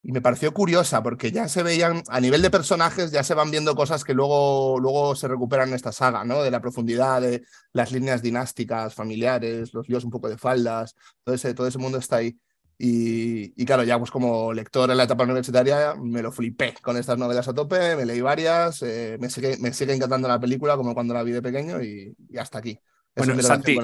y 0.07 0.11
me 0.13 0.21
pareció 0.21 0.53
curiosa 0.53 1.03
porque 1.03 1.31
ya 1.33 1.49
se 1.49 1.63
veían, 1.63 2.01
a 2.07 2.21
nivel 2.21 2.41
de 2.41 2.49
personajes, 2.49 3.11
ya 3.11 3.23
se 3.23 3.33
van 3.33 3.51
viendo 3.51 3.75
cosas 3.75 4.05
que 4.05 4.13
luego, 4.13 4.79
luego 4.79 5.15
se 5.15 5.27
recuperan 5.27 5.69
en 5.69 5.75
esta 5.75 5.91
saga, 5.91 6.23
¿no? 6.23 6.43
De 6.43 6.49
la 6.49 6.61
profundidad, 6.61 7.19
de 7.21 7.43
las 7.73 7.91
líneas 7.91 8.21
dinásticas, 8.21 8.95
familiares, 8.95 9.73
los 9.73 9.89
líos 9.89 10.05
un 10.05 10.11
poco 10.11 10.29
de 10.29 10.37
faldas, 10.37 10.95
todo 11.25 11.35
ese, 11.35 11.53
todo 11.53 11.67
ese 11.67 11.77
mundo 11.77 11.97
está 11.97 12.17
ahí. 12.17 12.39
Y, 12.79 13.61
y, 13.61 13.65
claro, 13.65 13.83
ya 13.83 13.97
pues 13.99 14.09
como 14.11 14.53
lector 14.53 14.89
en 14.91 14.97
la 14.97 15.03
etapa 15.03 15.23
universitaria 15.23 15.95
me 15.95 16.21
lo 16.21 16.31
flipé 16.31 16.75
con 16.81 16.95
estas 16.95 17.17
novelas 17.17 17.47
a 17.47 17.53
tope, 17.53 17.95
me 17.95 18.05
leí 18.05 18.21
varias, 18.21 18.83
eh, 18.83 19.17
me, 19.19 19.29
sigue, 19.29 19.57
me 19.57 19.73
sigue 19.73 19.93
encantando 19.93 20.27
la 20.27 20.39
película 20.39 20.77
como 20.77 20.93
cuando 20.93 21.15
la 21.15 21.23
vi 21.23 21.31
de 21.31 21.41
pequeño 21.41 21.81
y, 21.81 22.15
y 22.29 22.37
hasta 22.37 22.59
aquí. 22.59 22.79
Bueno, 23.17 23.41
Santi, 23.41 23.77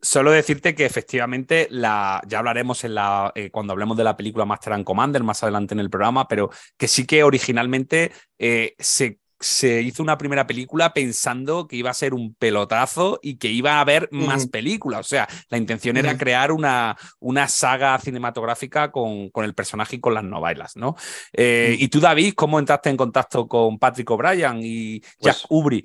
solo 0.00 0.30
decirte 0.30 0.74
que 0.74 0.86
efectivamente 0.86 1.66
la, 1.70 2.22
ya 2.26 2.38
hablaremos 2.38 2.84
en 2.84 2.94
la, 2.94 3.32
eh, 3.34 3.50
cuando 3.50 3.72
hablemos 3.72 3.96
de 3.96 4.04
la 4.04 4.16
película 4.16 4.44
Master 4.44 4.74
and 4.74 4.84
Commander 4.84 5.22
más 5.22 5.42
adelante 5.42 5.74
en 5.74 5.80
el 5.80 5.90
programa, 5.90 6.28
pero 6.28 6.50
que 6.76 6.88
sí 6.88 7.06
que 7.06 7.24
originalmente 7.24 8.12
eh, 8.38 8.74
se, 8.78 9.18
se, 9.40 9.82
hizo 9.82 10.02
una 10.02 10.18
primera 10.18 10.46
película 10.46 10.94
pensando 10.94 11.66
que 11.66 11.76
iba 11.76 11.90
a 11.90 11.94
ser 11.94 12.14
un 12.14 12.34
pelotazo 12.34 13.18
y 13.22 13.36
que 13.36 13.48
iba 13.48 13.74
a 13.74 13.80
haber 13.80 14.08
más 14.12 14.46
películas. 14.46 15.00
O 15.00 15.08
sea, 15.08 15.28
la 15.48 15.58
intención 15.58 15.96
era 15.96 16.16
crear 16.16 16.52
una, 16.52 16.96
una 17.18 17.48
saga 17.48 17.98
cinematográfica 17.98 18.92
con, 18.92 19.30
con, 19.30 19.44
el 19.44 19.54
personaje 19.54 19.96
y 19.96 20.00
con 20.00 20.14
las 20.14 20.24
novelas, 20.24 20.76
¿no? 20.76 20.96
Eh, 21.32 21.76
y 21.78 21.88
tú, 21.88 22.00
David, 22.00 22.34
¿cómo 22.34 22.58
entraste 22.58 22.90
en 22.90 22.96
contacto 22.96 23.48
con 23.48 23.78
Patrick 23.78 24.10
O'Brien 24.10 24.60
y 24.62 25.00
Jack 25.00 25.38
pues, 25.42 25.46
Ubri? 25.48 25.84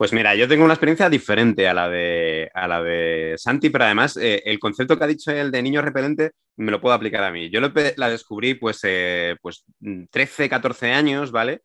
Pues 0.00 0.14
mira, 0.14 0.34
yo 0.34 0.48
tengo 0.48 0.64
una 0.64 0.72
experiencia 0.72 1.10
diferente 1.10 1.68
a 1.68 1.74
la 1.74 1.86
de, 1.86 2.50
a 2.54 2.66
la 2.66 2.82
de 2.82 3.34
Santi, 3.36 3.68
pero 3.68 3.84
además 3.84 4.16
eh, 4.16 4.40
el 4.46 4.58
concepto 4.58 4.96
que 4.96 5.04
ha 5.04 5.06
dicho 5.06 5.30
él 5.30 5.50
de 5.50 5.60
niño 5.60 5.82
repelente 5.82 6.30
me 6.56 6.70
lo 6.70 6.80
puedo 6.80 6.94
aplicar 6.94 7.22
a 7.22 7.30
mí. 7.30 7.50
Yo 7.50 7.60
la 7.60 8.08
descubrí 8.08 8.54
pues, 8.54 8.80
eh, 8.84 9.36
pues 9.42 9.66
13, 10.10 10.48
14 10.48 10.92
años, 10.92 11.32
¿vale? 11.32 11.60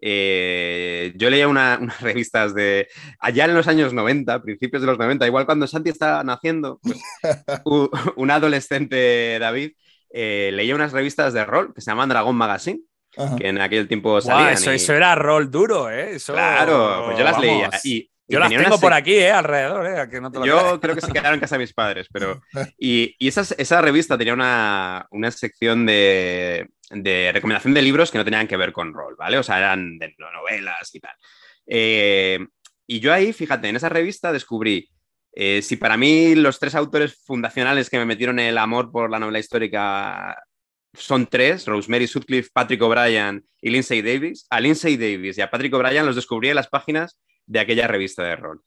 Eh, 0.00 1.12
yo 1.16 1.28
leía 1.28 1.46
unas 1.48 2.00
revistas 2.00 2.54
de 2.54 2.88
allá 3.18 3.44
en 3.44 3.52
los 3.52 3.68
años 3.68 3.92
90, 3.92 4.40
principios 4.40 4.80
de 4.80 4.86
los 4.86 4.98
90, 4.98 5.26
igual 5.26 5.44
cuando 5.44 5.66
Santi 5.66 5.90
estaba 5.90 6.24
naciendo, 6.24 6.80
pues, 6.82 7.02
un, 8.16 8.30
adolescente 8.30 9.38
David 9.38 9.72
leía 10.10 10.74
unas 10.74 10.92
revistas 10.92 11.34
de 11.34 11.44
rol 11.44 11.74
que 11.74 11.82
se 11.82 11.90
llaman 11.90 12.08
Dragon 12.08 12.34
Magazine, 12.34 12.80
Ajá. 13.16 13.36
que 13.36 13.48
en 13.48 13.60
aquel 13.60 13.86
tiempo 13.88 14.20
salían. 14.20 14.54
eso, 14.54 14.72
y- 14.72 14.76
eso 14.76 14.92
era 14.94 15.14
rol 15.14 15.50
duro, 15.50 15.90
¿eh? 15.90 16.16
Eso, 16.16 16.32
Claro, 16.32 17.04
pues 17.06 17.18
yo 17.18 17.24
las 17.24 17.38
leía. 17.40 17.68
vamos. 17.68 17.84
Y, 17.84 18.10
y 18.26 18.32
Yo 18.32 18.38
las 18.40 18.48
tengo 18.48 18.80
por 18.80 18.92
aquí, 18.94 19.14
¿eh? 19.14 19.30
Alrededor, 19.30 19.86
¿eh? 19.86 20.00
A 20.00 20.08
que 20.08 20.20
no 20.20 20.30
te 20.30 20.38
lo 20.38 20.44
creas. 20.44 20.62
Yo 20.62 20.80
creo 20.80 20.94
que 20.94 21.00
se 21.02 21.12
quedaron 21.12 21.34
en 21.34 21.40
casa 21.40 21.56
de 21.56 21.60
mis 21.60 21.74
padres, 21.74 22.06
pero. 22.12 22.40
Y, 22.78 23.14
y 23.18 23.28
esas- 23.28 23.54
esa 23.58 23.80
revista 23.82 24.16
tenía 24.16 24.32
una, 24.34 25.06
una 25.10 25.30
sección 25.30 25.84
de, 25.86 26.68
de 26.90 27.30
recomendación 27.32 27.74
de 27.74 27.82
libros 27.82 28.10
que 28.10 28.18
no 28.18 28.24
tenían 28.24 28.48
que 28.48 28.56
ver 28.56 28.72
con 28.72 28.92
rol, 28.94 29.14
¿vale? 29.18 29.38
O 29.38 29.42
sea, 29.42 29.58
eran 29.58 29.98
de 29.98 30.14
novelas 30.18 30.94
y 30.94 31.00
tal. 31.00 31.12
Eh, 31.66 32.46
y 32.86 33.00
yo 33.00 33.12
ahí, 33.12 33.32
fíjate, 33.32 33.68
en 33.68 33.76
esa 33.76 33.88
revista 33.88 34.32
descubrí. 34.32 34.88
eh, 35.36 35.62
si 35.62 35.76
para 35.76 35.96
mí 35.96 36.34
los 36.36 36.58
tres 36.60 36.74
autores 36.76 37.20
fundacionales 37.26 37.90
que 37.90 37.98
me 37.98 38.04
metieron 38.06 38.38
el 38.38 38.56
amor 38.56 38.92
por 38.92 39.10
la 39.10 39.18
novela 39.18 39.38
histórica 39.40 40.36
son 40.96 41.26
tres, 41.26 41.66
Rosemary 41.66 42.06
Sutcliffe, 42.06 42.50
Patrick 42.52 42.80
O'Brien 42.82 43.44
y 43.60 43.70
Lindsay 43.70 44.02
Davis, 44.02 44.46
a 44.50 44.60
Lindsay 44.60 44.96
Davis 44.96 45.38
y 45.38 45.40
a 45.40 45.50
Patrick 45.50 45.72
O'Brien 45.74 46.06
los 46.06 46.16
descubrí 46.16 46.48
en 46.50 46.56
las 46.56 46.68
páginas 46.68 47.18
de 47.46 47.60
aquella 47.60 47.86
revista 47.86 48.22
de 48.22 48.36
rol. 48.36 48.60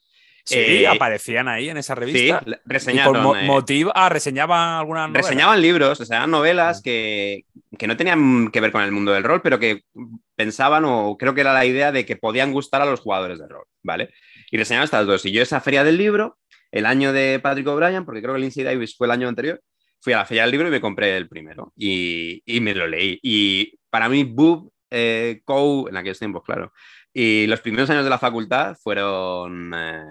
Sí, 0.45 0.55
Eh, 0.59 0.87
aparecían 0.87 1.49
ahí 1.49 1.67
en 1.69 1.75
esa 1.75 1.93
Sí, 1.93 1.99
revista. 1.99 2.39
por 2.39 2.59
reseñaron. 2.65 3.21
mo- 3.21 3.35
eh, 3.35 3.43
motivo. 3.43 3.91
Ah, 3.93 4.07
reseñaban 4.07 4.75
alguna 4.79 5.07
novela. 5.07 5.21
reseñaban 5.21 5.61
libros, 5.61 5.99
reseñaban 5.99 6.29
Ah. 6.29 6.37
novelas 6.37 6.81
que, 6.81 7.43
que 7.77 7.85
no 7.87 7.97
tenían 7.97 8.49
que 8.49 8.61
ver 8.61 8.71
con 8.71 8.81
el 8.81 8.93
mundo 8.93 9.11
del 9.11 9.23
rol, 9.25 9.41
pero 9.41 9.59
que 9.59 9.81
pensaban, 10.35 10.85
o 10.85 11.17
creo 11.17 11.33
que 11.33 11.41
era 11.41 11.53
la 11.53 11.65
idea 11.65 11.91
de 11.91 12.05
que 12.05 12.15
podían 12.15 12.53
gustar 12.53 12.81
a 12.81 12.85
los 12.85 13.01
jugadores 13.01 13.39
de 13.39 13.47
rol, 13.47 13.65
¿vale? 13.83 14.13
Y 14.49 14.55
reseñaban 14.57 14.85
estas 14.85 15.05
dos. 15.05 15.25
Y 15.25 15.31
yo 15.33 15.41
esa 15.41 15.59
feria 15.59 15.83
del 15.83 15.97
libro, 15.97 16.37
el 16.71 16.85
año 16.85 17.11
de 17.11 17.39
Patrick 17.43 17.67
O'Brien, 17.67 18.05
porque 18.05 18.21
creo 18.21 18.33
que 18.35 18.39
Lindsay 18.39 18.63
Davis 18.63 18.95
fue 18.95 19.07
el 19.07 19.11
año 19.11 19.27
anterior, 19.27 19.61
fui 19.99 20.13
a 20.13 20.17
la 20.17 20.25
feria 20.25 20.43
del 20.43 20.51
libro 20.51 20.67
y 20.67 20.71
me 20.71 20.81
compré 20.81 21.15
el 21.17 21.27
primero. 21.27 21.73
Y, 21.75 22.41
y 22.45 22.59
me 22.61 22.73
lo 22.75 22.87
leí. 22.87 23.19
Y 23.21 23.77
para 23.89 24.09
mí, 24.09 24.23
Boob, 24.23 24.71
eh, 24.89 25.41
en 25.47 25.97
aquellos 25.97 26.19
tiempos, 26.19 26.43
claro. 26.43 26.71
Y 27.13 27.47
los 27.47 27.61
primeros 27.61 27.89
años 27.89 28.03
de 28.03 28.09
la 28.09 28.19
facultad 28.19 28.75
fueron... 28.81 29.73
eh, 29.75 30.03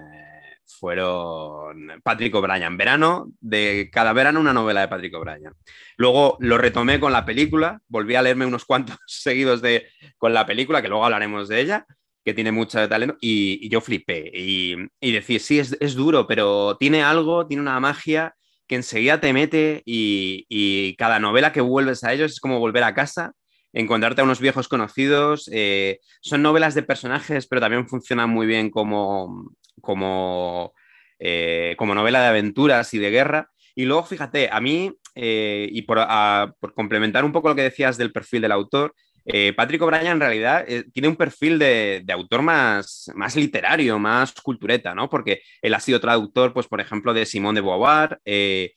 fueron 0.67 2.01
Patrick 2.03 2.35
O'Brien. 2.35 2.77
Verano, 2.77 3.31
de 3.39 3.89
cada 3.91 4.13
verano 4.13 4.39
una 4.39 4.53
novela 4.53 4.81
de 4.81 4.87
Patrick 4.87 5.13
O'Brien. 5.15 5.53
Luego 5.97 6.37
lo 6.39 6.57
retomé 6.57 6.99
con 6.99 7.11
la 7.11 7.25
película, 7.25 7.81
volví 7.87 8.15
a 8.15 8.21
leerme 8.21 8.45
unos 8.45 8.65
cuantos 8.65 8.97
seguidos 9.07 9.61
de, 9.61 9.87
con 10.17 10.33
la 10.33 10.45
película, 10.45 10.81
que 10.81 10.89
luego 10.89 11.05
hablaremos 11.05 11.47
de 11.47 11.61
ella, 11.61 11.85
que 12.23 12.33
tiene 12.33 12.51
mucho 12.51 12.87
talento, 12.89 13.17
y, 13.21 13.59
y 13.65 13.69
yo 13.69 13.81
flipé. 13.81 14.31
Y, 14.33 14.75
y 14.99 15.11
decir, 15.11 15.39
sí, 15.39 15.59
es, 15.59 15.75
es, 15.79 15.95
duro, 15.95 16.27
pero 16.27 16.77
tiene 16.77 17.03
algo, 17.03 17.47
tiene 17.47 17.61
una 17.61 17.79
magia 17.79 18.35
que 18.67 18.75
enseguida 18.75 19.19
te 19.19 19.33
mete 19.33 19.81
y, 19.85 20.45
y, 20.49 20.95
cada 20.97 21.19
novela 21.19 21.51
que 21.51 21.61
vuelves 21.61 22.03
a 22.03 22.13
ellos 22.13 22.33
es 22.33 22.39
como 22.39 22.59
volver 22.59 22.83
a 22.83 22.93
casa, 22.93 23.33
encontrarte 23.73 24.21
a 24.21 24.23
unos 24.23 24.39
viejos 24.39 24.67
conocidos. 24.67 25.49
Eh, 25.53 25.99
son 26.21 26.41
novelas 26.41 26.75
de 26.75 26.83
personajes, 26.83 27.47
pero 27.47 27.61
también 27.61 27.87
funcionan 27.87 28.29
muy 28.29 28.47
bien 28.47 28.69
como, 28.69 29.51
como, 29.81 30.73
eh, 31.19 31.75
como 31.77 31.95
novela 31.95 32.21
de 32.21 32.27
aventuras 32.27 32.93
y 32.93 32.99
de 32.99 33.11
guerra. 33.11 33.49
Y 33.75 33.85
luego, 33.85 34.03
fíjate, 34.03 34.49
a 34.51 34.59
mí, 34.59 34.91
eh, 35.15 35.67
y 35.71 35.83
por, 35.83 35.99
a, 35.99 36.53
por, 36.59 36.73
complementar 36.73 37.23
un 37.23 37.31
poco 37.31 37.49
lo 37.49 37.55
que 37.55 37.63
decías 37.63 37.97
del 37.97 38.11
perfil 38.11 38.41
del 38.41 38.51
autor, 38.51 38.93
eh, 39.29 39.51
Patrick 39.53 39.81
O'Brien 39.81 40.07
en 40.07 40.19
realidad 40.21 40.63
eh, 40.65 40.85
tiene 40.93 41.09
un 41.09 41.17
perfil 41.17 41.59
de, 41.59 42.01
de, 42.05 42.13
autor 42.13 42.41
más, 42.41 43.11
más 43.13 43.35
literario, 43.35 43.99
más 43.99 44.31
cultureta, 44.31 44.95
¿no? 44.95 45.09
Porque 45.09 45.41
él 45.61 45.73
ha 45.73 45.81
sido 45.81 45.99
traductor, 45.99 46.53
pues, 46.53 46.67
por 46.67 46.79
ejemplo, 46.79 47.13
de 47.13 47.25
Simón 47.25 47.55
de 47.55 47.61
Beauvoir, 47.61 48.21
eh, 48.23 48.71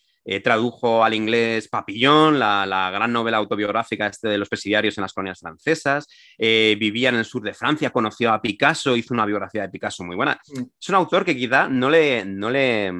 tradujo 0.44 1.02
al 1.02 1.14
inglés 1.14 1.68
Papillón, 1.68 2.38
la, 2.38 2.66
la, 2.66 2.90
gran 2.90 3.12
novela 3.12 3.38
autobiográfica 3.38 4.06
este 4.06 4.28
de 4.28 4.38
los 4.38 4.48
presidiarios 4.48 4.96
en 4.96 5.02
las 5.02 5.12
colonias 5.12 5.40
francesas, 5.40 6.06
vivía 6.38 7.08
en 7.08 7.16
el 7.16 7.24
sur 7.24 7.42
de 7.42 7.54
Francia, 7.54 7.90
conoció 7.90 8.32
a 8.32 8.40
Picasso, 8.40 8.96
hizo 8.96 9.14
una 9.14 9.26
biografía 9.26 9.62
de 9.62 9.70
Picasso 9.70 10.04
muy 10.04 10.14
buena. 10.14 10.40
Mm. 10.46 10.62
Es 10.80 10.88
un 10.88 10.94
autor 10.94 11.24
que 11.24 11.36
quizá 11.36 11.68
no 11.68 11.90
le, 11.90 12.24
no 12.24 12.48
le, 12.48 12.92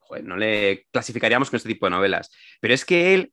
joder, 0.00 0.24
no 0.24 0.36
le 0.36 0.86
clasificaríamos 0.90 1.50
con 1.50 1.58
este 1.58 1.68
tipo 1.68 1.86
de 1.86 1.90
novelas, 1.90 2.30
pero 2.60 2.74
es 2.74 2.84
que 2.84 3.14
él, 3.14 3.32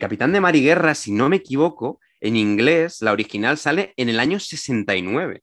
Capitán 0.00 0.32
de 0.32 0.40
Mar 0.40 0.56
y 0.56 0.62
Guerra, 0.64 0.94
si 0.94 1.12
no 1.12 1.28
me 1.28 1.36
equivoco, 1.36 2.00
en 2.22 2.36
inglés, 2.36 3.02
la 3.02 3.12
original 3.12 3.58
sale 3.58 3.92
en 3.96 4.08
el 4.08 4.20
año 4.20 4.38
69. 4.38 5.42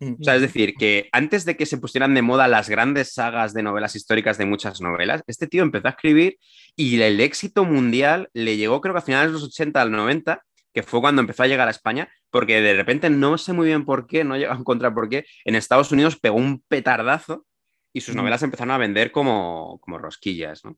O 0.00 0.22
sea, 0.22 0.36
es 0.36 0.42
decir, 0.42 0.74
que 0.78 1.08
antes 1.10 1.44
de 1.44 1.56
que 1.56 1.66
se 1.66 1.78
pusieran 1.78 2.14
de 2.14 2.22
moda 2.22 2.46
las 2.46 2.68
grandes 2.68 3.14
sagas 3.14 3.52
de 3.52 3.64
novelas 3.64 3.96
históricas 3.96 4.38
de 4.38 4.46
muchas 4.46 4.80
novelas, 4.80 5.22
este 5.26 5.48
tío 5.48 5.62
empezó 5.62 5.88
a 5.88 5.92
escribir 5.92 6.38
y 6.76 7.00
el 7.00 7.20
éxito 7.20 7.64
mundial 7.64 8.28
le 8.32 8.56
llegó 8.56 8.80
creo 8.80 8.94
que 8.94 9.00
a 9.00 9.02
finales 9.02 9.28
de 9.28 9.32
los 9.32 9.44
80 9.44 9.80
al 9.80 9.90
90, 9.90 10.44
que 10.72 10.82
fue 10.84 11.00
cuando 11.00 11.20
empezó 11.20 11.42
a 11.42 11.48
llegar 11.48 11.66
a 11.66 11.72
España, 11.72 12.08
porque 12.30 12.60
de 12.60 12.74
repente 12.74 13.10
no 13.10 13.38
sé 13.38 13.54
muy 13.54 13.66
bien 13.66 13.84
por 13.84 14.06
qué, 14.06 14.22
no 14.22 14.36
he 14.36 14.38
llegado 14.38 14.56
a 14.58 14.60
encontrar 14.60 14.94
por 14.94 15.08
qué, 15.08 15.24
en 15.44 15.56
Estados 15.56 15.90
Unidos 15.90 16.16
pegó 16.20 16.36
un 16.36 16.62
petardazo 16.68 17.44
y 17.92 18.02
sus 18.02 18.14
novelas 18.14 18.42
empezaron 18.44 18.70
a 18.72 18.78
vender 18.78 19.10
como, 19.10 19.80
como 19.80 19.98
rosquillas, 19.98 20.64
¿no? 20.64 20.76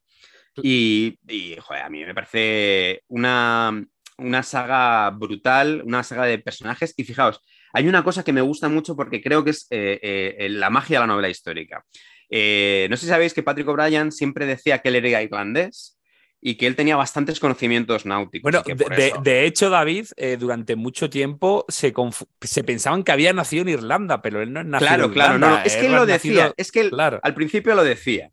Y, 0.62 1.18
y 1.28 1.56
joder, 1.60 1.82
a 1.82 1.90
mí 1.90 2.04
me 2.04 2.14
parece 2.14 3.02
una, 3.08 3.84
una 4.20 4.42
saga 4.42 5.10
brutal, 5.10 5.82
una 5.84 6.02
saga 6.02 6.24
de 6.26 6.38
personajes. 6.38 6.94
Y 6.96 7.04
fijaos, 7.04 7.40
hay 7.72 7.88
una 7.88 8.04
cosa 8.04 8.22
que 8.22 8.32
me 8.32 8.40
gusta 8.40 8.68
mucho 8.68 8.96
porque 8.96 9.22
creo 9.22 9.44
que 9.44 9.50
es 9.50 9.66
eh, 9.70 10.36
eh, 10.38 10.48
la 10.48 10.70
magia 10.70 10.98
de 10.98 11.00
la 11.00 11.12
novela 11.12 11.28
histórica. 11.28 11.84
Eh, 12.28 12.86
no 12.88 12.96
sé 12.96 13.06
si 13.06 13.08
sabéis 13.08 13.34
que 13.34 13.42
Patrick 13.42 13.66
O'Brien 13.66 14.12
siempre 14.12 14.46
decía 14.46 14.78
que 14.78 14.88
él 14.88 14.96
era 14.96 15.22
irlandés 15.22 15.98
y 16.40 16.54
que 16.54 16.66
él 16.66 16.76
tenía 16.76 16.96
bastantes 16.96 17.38
conocimientos 17.38 18.06
náuticos. 18.06 18.50
Bueno, 18.50 18.62
de, 18.64 18.74
de, 18.74 19.12
de, 19.22 19.44
hecho, 19.44 19.68
David, 19.68 20.06
eh, 20.16 20.36
durante 20.38 20.74
mucho 20.74 21.10
tiempo 21.10 21.66
se, 21.68 21.92
se, 22.40 22.64
pensaban 22.64 23.02
que 23.02 23.12
había 23.12 23.32
nacido 23.32 23.62
en 23.62 23.70
Irlanda, 23.70 24.22
pero 24.22 24.40
él 24.40 24.52
no 24.52 24.64
nació 24.64 24.86
claro, 24.86 25.04
en 25.04 25.10
Irlanda. 25.10 25.38
Claro, 25.38 25.54
no, 25.54 25.58
no. 25.58 25.64
es 25.64 25.76
que 25.76 25.86
él 25.86 25.92
lo 25.92 26.06
decía, 26.06 26.32
nacido... 26.32 26.54
es 26.56 26.72
que 26.72 26.80
él, 26.80 26.90
claro. 26.90 27.20
al 27.22 27.34
principio 27.34 27.74
lo 27.74 27.84
decía. 27.84 28.30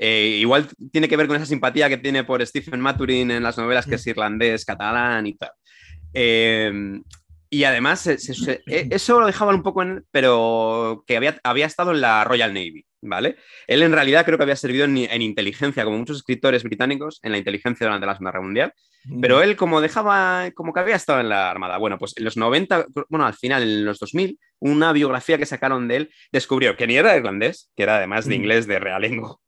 Eh, 0.00 0.38
igual 0.40 0.68
tiene 0.92 1.08
que 1.08 1.16
ver 1.16 1.26
con 1.26 1.36
esa 1.36 1.46
simpatía 1.46 1.88
que 1.88 1.98
tiene 1.98 2.22
por 2.22 2.44
Stephen 2.46 2.80
Maturin 2.80 3.32
en 3.32 3.42
las 3.42 3.58
novelas, 3.58 3.86
que 3.86 3.96
es 3.96 4.06
irlandés, 4.06 4.64
catalán 4.64 5.26
y 5.26 5.34
tal. 5.34 5.50
Eh, 6.14 7.00
y 7.50 7.64
además, 7.64 8.00
se, 8.00 8.18
se, 8.18 8.34
se, 8.34 8.62
eso 8.66 9.20
lo 9.20 9.26
dejaban 9.26 9.56
un 9.56 9.62
poco 9.62 9.82
en. 9.82 10.04
Pero 10.10 11.04
que 11.06 11.16
había, 11.16 11.38
había 11.42 11.66
estado 11.66 11.92
en 11.92 12.00
la 12.00 12.22
Royal 12.24 12.52
Navy, 12.52 12.84
¿vale? 13.00 13.36
Él 13.66 13.82
en 13.82 13.92
realidad 13.92 14.24
creo 14.26 14.36
que 14.36 14.44
había 14.44 14.56
servido 14.56 14.84
en, 14.84 14.98
en 14.98 15.22
inteligencia, 15.22 15.84
como 15.84 15.98
muchos 15.98 16.18
escritores 16.18 16.62
británicos, 16.62 17.20
en 17.22 17.32
la 17.32 17.38
inteligencia 17.38 17.86
durante 17.86 18.06
la 18.06 18.12
Segunda 18.12 18.32
Guerra 18.32 18.44
Mundial. 18.44 18.72
Pero 19.22 19.42
él, 19.42 19.56
como 19.56 19.80
dejaba, 19.80 20.50
como 20.54 20.74
que 20.74 20.80
había 20.80 20.96
estado 20.96 21.20
en 21.20 21.30
la 21.30 21.50
Armada. 21.50 21.78
Bueno, 21.78 21.98
pues 21.98 22.14
en 22.18 22.24
los 22.24 22.36
90, 22.36 22.86
bueno, 23.08 23.24
al 23.24 23.34
final, 23.34 23.62
en 23.62 23.84
los 23.86 23.98
2000, 23.98 24.38
una 24.58 24.92
biografía 24.92 25.38
que 25.38 25.46
sacaron 25.46 25.88
de 25.88 25.96
él 25.96 26.10
descubrió 26.30 26.76
que 26.76 26.86
ni 26.86 26.96
era 26.96 27.16
irlandés, 27.16 27.70
que 27.74 27.84
era 27.84 27.96
además 27.96 28.26
de 28.26 28.34
inglés 28.34 28.66
de 28.66 28.78
realengo, 28.78 29.40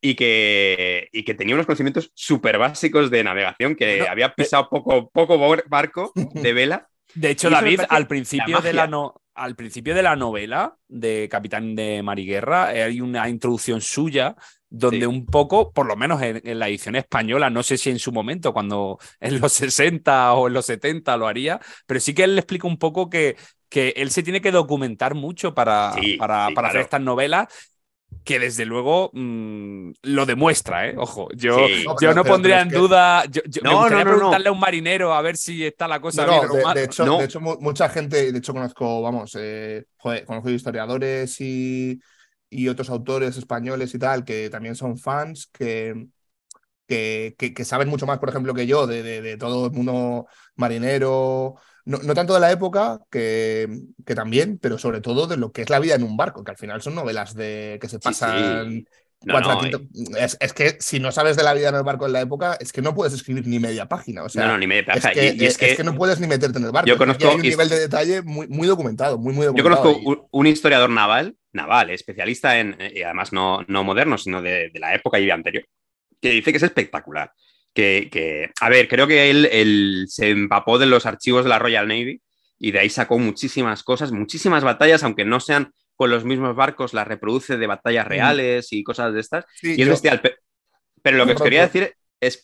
y 0.00 0.14
que, 0.14 1.08
y 1.12 1.24
que 1.24 1.34
tenía 1.34 1.54
unos 1.54 1.66
conocimientos 1.66 2.12
súper 2.14 2.58
básicos 2.58 3.10
de 3.10 3.24
navegación, 3.24 3.74
que 3.74 4.06
había 4.08 4.34
pisado 4.34 4.68
poco, 4.68 5.10
poco 5.10 5.38
barco 5.68 6.12
de 6.14 6.52
vela. 6.52 6.88
De 7.14 7.30
hecho, 7.30 7.48
David, 7.48 7.80
al 7.88 8.06
principio, 8.06 8.56
la 8.56 8.60
de 8.60 8.72
la 8.74 8.86
no, 8.86 9.14
al 9.34 9.56
principio 9.56 9.94
de 9.94 10.02
la 10.02 10.14
novela 10.14 10.76
de 10.88 11.26
Capitán 11.30 11.74
de 11.74 12.02
Mariguerra 12.02 12.66
hay 12.66 13.00
una 13.00 13.28
introducción 13.30 13.80
suya 13.80 14.36
donde 14.68 15.00
sí. 15.00 15.06
un 15.06 15.24
poco, 15.24 15.72
por 15.72 15.86
lo 15.86 15.96
menos 15.96 16.20
en, 16.20 16.42
en, 16.44 16.58
la 16.58 16.68
edición 16.68 16.96
española, 16.96 17.48
no 17.48 17.62
sé 17.62 17.78
si 17.78 17.88
en 17.88 17.98
su 17.98 18.12
momento, 18.12 18.52
cuando 18.52 18.98
en 19.20 19.40
los 19.40 19.52
60 19.54 20.34
o 20.34 20.48
en 20.48 20.54
los 20.54 20.66
70 20.66 21.16
lo 21.16 21.26
haría, 21.26 21.60
pero 21.86 21.98
sí 21.98 22.12
que 22.12 22.24
él 22.24 22.34
le 22.34 22.40
explica 22.40 22.66
un 22.66 22.78
poco 22.78 23.08
que, 23.08 23.36
que 23.70 23.94
él 23.96 24.10
se 24.10 24.22
tiene 24.22 24.42
que 24.42 24.50
documentar 24.50 25.14
mucho 25.14 25.54
para, 25.54 25.92
sí, 25.94 26.16
para, 26.18 26.48
sí, 26.48 26.54
para 26.54 26.68
claro. 26.68 26.68
hacer 26.68 26.80
estas 26.82 27.00
novelas 27.00 27.46
que 28.24 28.38
desde 28.38 28.66
luego 28.66 29.10
mmm, 29.14 29.90
lo 30.02 30.26
demuestra, 30.26 30.88
¿eh? 30.88 30.94
Ojo, 30.98 31.28
yo, 31.34 31.66
sí. 31.66 31.84
no, 31.86 31.96
yo 32.00 32.14
no 32.14 32.22
pero, 32.22 32.34
pondría 32.34 32.56
pero 32.56 32.68
en 32.68 32.82
duda. 32.82 33.24
Yo, 33.26 33.40
yo 33.46 33.62
no, 33.62 33.70
me 33.70 33.76
gustaría 33.76 34.04
no, 34.04 34.10
no, 34.10 34.16
preguntarle 34.16 34.48
a 34.48 34.52
un 34.52 34.60
marinero 34.60 35.14
a 35.14 35.22
ver 35.22 35.36
si 35.36 35.64
está 35.64 35.88
la 35.88 36.00
cosa 36.00 36.26
no, 36.26 36.32
bien 36.40 36.52
de, 36.52 36.62
mal. 36.62 36.74
de, 36.74 36.84
hecho, 36.84 37.06
no. 37.06 37.18
de 37.18 37.24
hecho, 37.24 37.40
mucha 37.40 37.88
gente, 37.88 38.30
de 38.30 38.38
hecho, 38.38 38.52
conozco, 38.52 39.00
vamos, 39.00 39.34
eh, 39.38 39.86
joder, 39.96 40.26
conozco 40.26 40.50
historiadores 40.50 41.40
y, 41.40 42.00
y, 42.50 42.68
otros 42.68 42.90
autores 42.90 43.36
españoles 43.36 43.94
y 43.94 43.98
tal, 43.98 44.24
que 44.24 44.50
también 44.50 44.74
son 44.74 44.98
fans, 44.98 45.48
que, 45.50 46.08
que, 46.86 47.34
que, 47.38 47.54
que 47.54 47.64
saben 47.64 47.88
mucho 47.88 48.06
más, 48.06 48.18
por 48.18 48.28
ejemplo, 48.28 48.52
que 48.52 48.66
yo, 48.66 48.86
de, 48.86 49.02
de, 49.02 49.22
de 49.22 49.36
todo 49.38 49.66
el 49.66 49.72
mundo 49.72 50.26
marinero. 50.54 51.56
No, 51.88 51.96
no, 52.02 52.12
tanto 52.12 52.34
de 52.34 52.40
la 52.40 52.52
época, 52.52 53.00
que, 53.10 53.66
que, 54.04 54.14
también, 54.14 54.58
pero 54.60 54.76
sobre 54.76 55.00
todo 55.00 55.26
de 55.26 55.38
lo 55.38 55.52
que 55.52 55.62
es 55.62 55.70
la 55.70 55.78
vida 55.78 55.94
en 55.94 56.02
un 56.02 56.18
barco, 56.18 56.44
que 56.44 56.50
al 56.50 56.58
final 56.58 56.82
son 56.82 56.94
novelas 56.94 57.34
de 57.34 57.78
que 57.80 57.88
se 57.88 57.98
pasan. 57.98 58.70
Sí, 58.70 58.78
sí. 58.80 58.86
No, 59.24 59.32
cuatro 59.32 59.54
no, 59.54 59.60
quinto... 59.60 59.80
es, 60.18 60.36
es, 60.38 60.52
que 60.52 60.76
si 60.80 61.00
no 61.00 61.10
sabes 61.12 61.38
de 61.38 61.42
la 61.44 61.54
vida 61.54 61.70
en 61.70 61.76
el 61.76 61.82
barco 61.84 62.04
en 62.04 62.12
la 62.12 62.20
época, 62.20 62.58
es 62.60 62.72
que 62.72 62.82
no 62.82 62.94
puedes 62.94 63.14
escribir 63.14 63.46
ni 63.46 63.58
media 63.58 63.86
página. 63.86 64.22
O 64.22 64.28
sea, 64.28 64.44
no, 64.44 64.52
no, 64.52 64.58
ni 64.58 64.66
media 64.66 64.84
página. 64.84 65.08
Es 65.08 65.14
que, 65.14 65.26
y, 65.28 65.42
y 65.42 65.46
es, 65.46 65.62
es, 65.62 65.76
que... 65.78 65.82
no 65.82 65.94
puedes 65.94 66.20
ni 66.20 66.26
meterte 66.26 66.58
en 66.58 66.66
el 66.66 66.72
barco. 66.72 66.86
Yo 66.86 66.98
conozco. 66.98 67.26
hay 67.26 67.36
un 67.36 67.40
nivel 67.40 67.70
de 67.70 67.78
detalle 67.78 68.20
muy, 68.20 68.46
muy 68.48 68.68
documentado, 68.68 69.16
muy, 69.16 69.32
muy 69.32 69.46
documentado. 69.46 69.86
Yo 69.86 69.92
conozco 69.94 70.10
un, 70.10 70.28
un 70.30 70.46
historiador 70.46 70.90
naval, 70.90 71.36
naval, 71.52 71.88
especialista 71.88 72.58
en, 72.58 72.76
y 72.94 73.02
además 73.02 73.32
no, 73.32 73.64
no 73.66 73.82
moderno, 73.82 74.18
sino 74.18 74.42
de, 74.42 74.68
de 74.68 74.78
la 74.78 74.94
época 74.94 75.18
y 75.18 75.30
anterior, 75.30 75.64
que 76.20 76.32
dice 76.32 76.50
que 76.50 76.58
es 76.58 76.62
espectacular 76.62 77.32
que, 77.78 78.50
a 78.60 78.68
ver, 78.68 78.88
creo 78.88 79.06
que 79.06 79.30
él, 79.30 79.48
él, 79.52 80.06
se 80.08 80.30
empapó 80.30 80.78
de 80.78 80.86
los 80.86 81.06
archivos 81.06 81.44
de 81.44 81.50
la 81.50 81.58
Royal 81.58 81.86
Navy 81.86 82.20
y 82.58 82.72
de 82.72 82.80
ahí 82.80 82.90
sacó 82.90 83.18
muchísimas 83.18 83.84
cosas, 83.84 84.10
muchísimas 84.10 84.64
batallas, 84.64 85.04
aunque 85.04 85.24
no 85.24 85.38
sean 85.38 85.72
con 85.94 86.10
los 86.10 86.24
mismos 86.24 86.56
barcos, 86.56 86.92
las 86.92 87.06
reproduce 87.06 87.56
de 87.56 87.66
batallas 87.66 88.06
mm. 88.06 88.08
reales 88.08 88.72
y 88.72 88.82
cosas 88.82 89.14
de 89.14 89.20
estas. 89.20 89.44
y 89.62 89.80
es 89.80 89.88
bestial. 89.88 90.20
Pero 91.02 91.16
lo 91.16 91.26
que 91.26 91.32
os 91.32 91.42
quería 91.42 91.62
decir 91.62 91.94
es, 92.20 92.42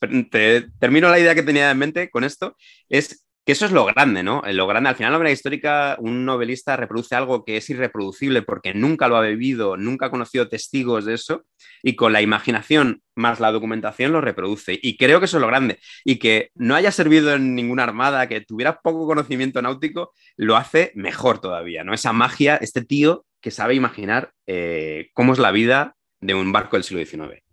termino 0.79 1.09
la 1.09 1.19
idea 1.19 1.35
que 1.35 1.43
tenía 1.43 1.71
en 1.71 1.79
mente 1.79 2.11
con 2.11 2.23
esto, 2.23 2.57
es 2.89 3.24
que 3.45 3.53
eso 3.53 3.67
es 3.67 3.73
lo 3.73 3.85
grande, 3.85 4.23
¿no? 4.23 4.43
Lo 4.53 4.67
grande, 4.67 4.89
al 4.89 4.97
final, 4.97 5.13
la 5.13 5.19
novela 5.19 5.33
histórica, 5.33 5.97
un 5.99 6.25
novelista 6.25 6.77
reproduce 6.77 7.15
algo 7.15 7.45
que 7.45 7.59
es 7.59 7.69
irreproducible 7.69 8.43
porque 8.43 8.73
nunca 8.73 9.07
lo 9.07 9.17
ha 9.17 9.23
vivido, 9.23 9.77
nunca 9.77 10.07
ha 10.07 10.11
conocido 10.11 10.49
testigos 10.49 11.05
de 11.05 11.15
eso, 11.15 11.45
y 11.83 11.95
con 11.95 12.13
la 12.15 12.23
imaginación 12.23 13.03
más 13.15 13.41
la 13.41 13.53
documentación 13.53 14.13
lo 14.13 14.23
reproduce. 14.23 14.79
Y 14.81 14.97
creo 14.97 15.19
que 15.19 15.27
eso 15.27 15.37
es 15.37 15.43
lo 15.43 15.47
grande. 15.47 15.79
Y 16.05 16.19
que 16.19 16.51
no 16.55 16.75
haya 16.75 16.91
servido 16.91 17.35
en 17.35 17.55
ninguna 17.55 17.83
armada, 17.83 18.29
que 18.29 18.41
tuviera 18.41 18.81
poco 18.81 19.07
conocimiento 19.07 19.61
náutico, 19.61 20.13
lo 20.37 20.57
hace 20.57 20.93
mejor 20.95 21.41
todavía, 21.41 21.85
¿no? 21.85 21.93
Esa 21.93 22.13
magia, 22.15 22.57
este 22.57 22.83
tío 22.83 23.27
que 23.43 23.51
sabe 23.51 23.75
imaginar 23.75 24.33
eh, 24.47 25.11
cómo 25.13 25.35
es 25.35 25.39
la 25.39 25.51
vida 25.51 25.97
de 26.21 26.35
un 26.35 26.51
barco 26.51 26.77
del 26.77 26.85
siglo 26.85 27.05
XIX. 27.05 27.44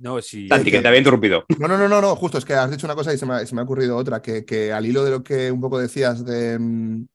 No, 0.00 0.20
sí. 0.22 0.48
Santi, 0.48 0.70
que 0.70 0.80
te 0.80 0.88
había 0.88 0.98
interrumpido. 0.98 1.44
No, 1.58 1.68
no, 1.68 1.76
no, 1.76 2.00
no, 2.00 2.16
justo 2.16 2.38
es 2.38 2.44
que 2.46 2.54
has 2.54 2.70
dicho 2.70 2.86
una 2.86 2.94
cosa 2.94 3.12
y 3.12 3.18
se 3.18 3.26
me 3.26 3.34
ha, 3.34 3.62
ocurrido 3.62 3.98
otra, 3.98 4.22
que, 4.22 4.46
que, 4.46 4.72
al 4.72 4.86
hilo 4.86 5.04
de 5.04 5.10
lo 5.10 5.22
que 5.22 5.52
un 5.52 5.60
poco 5.60 5.78
decías 5.78 6.24
de, 6.24 6.58
mm, 6.58 7.06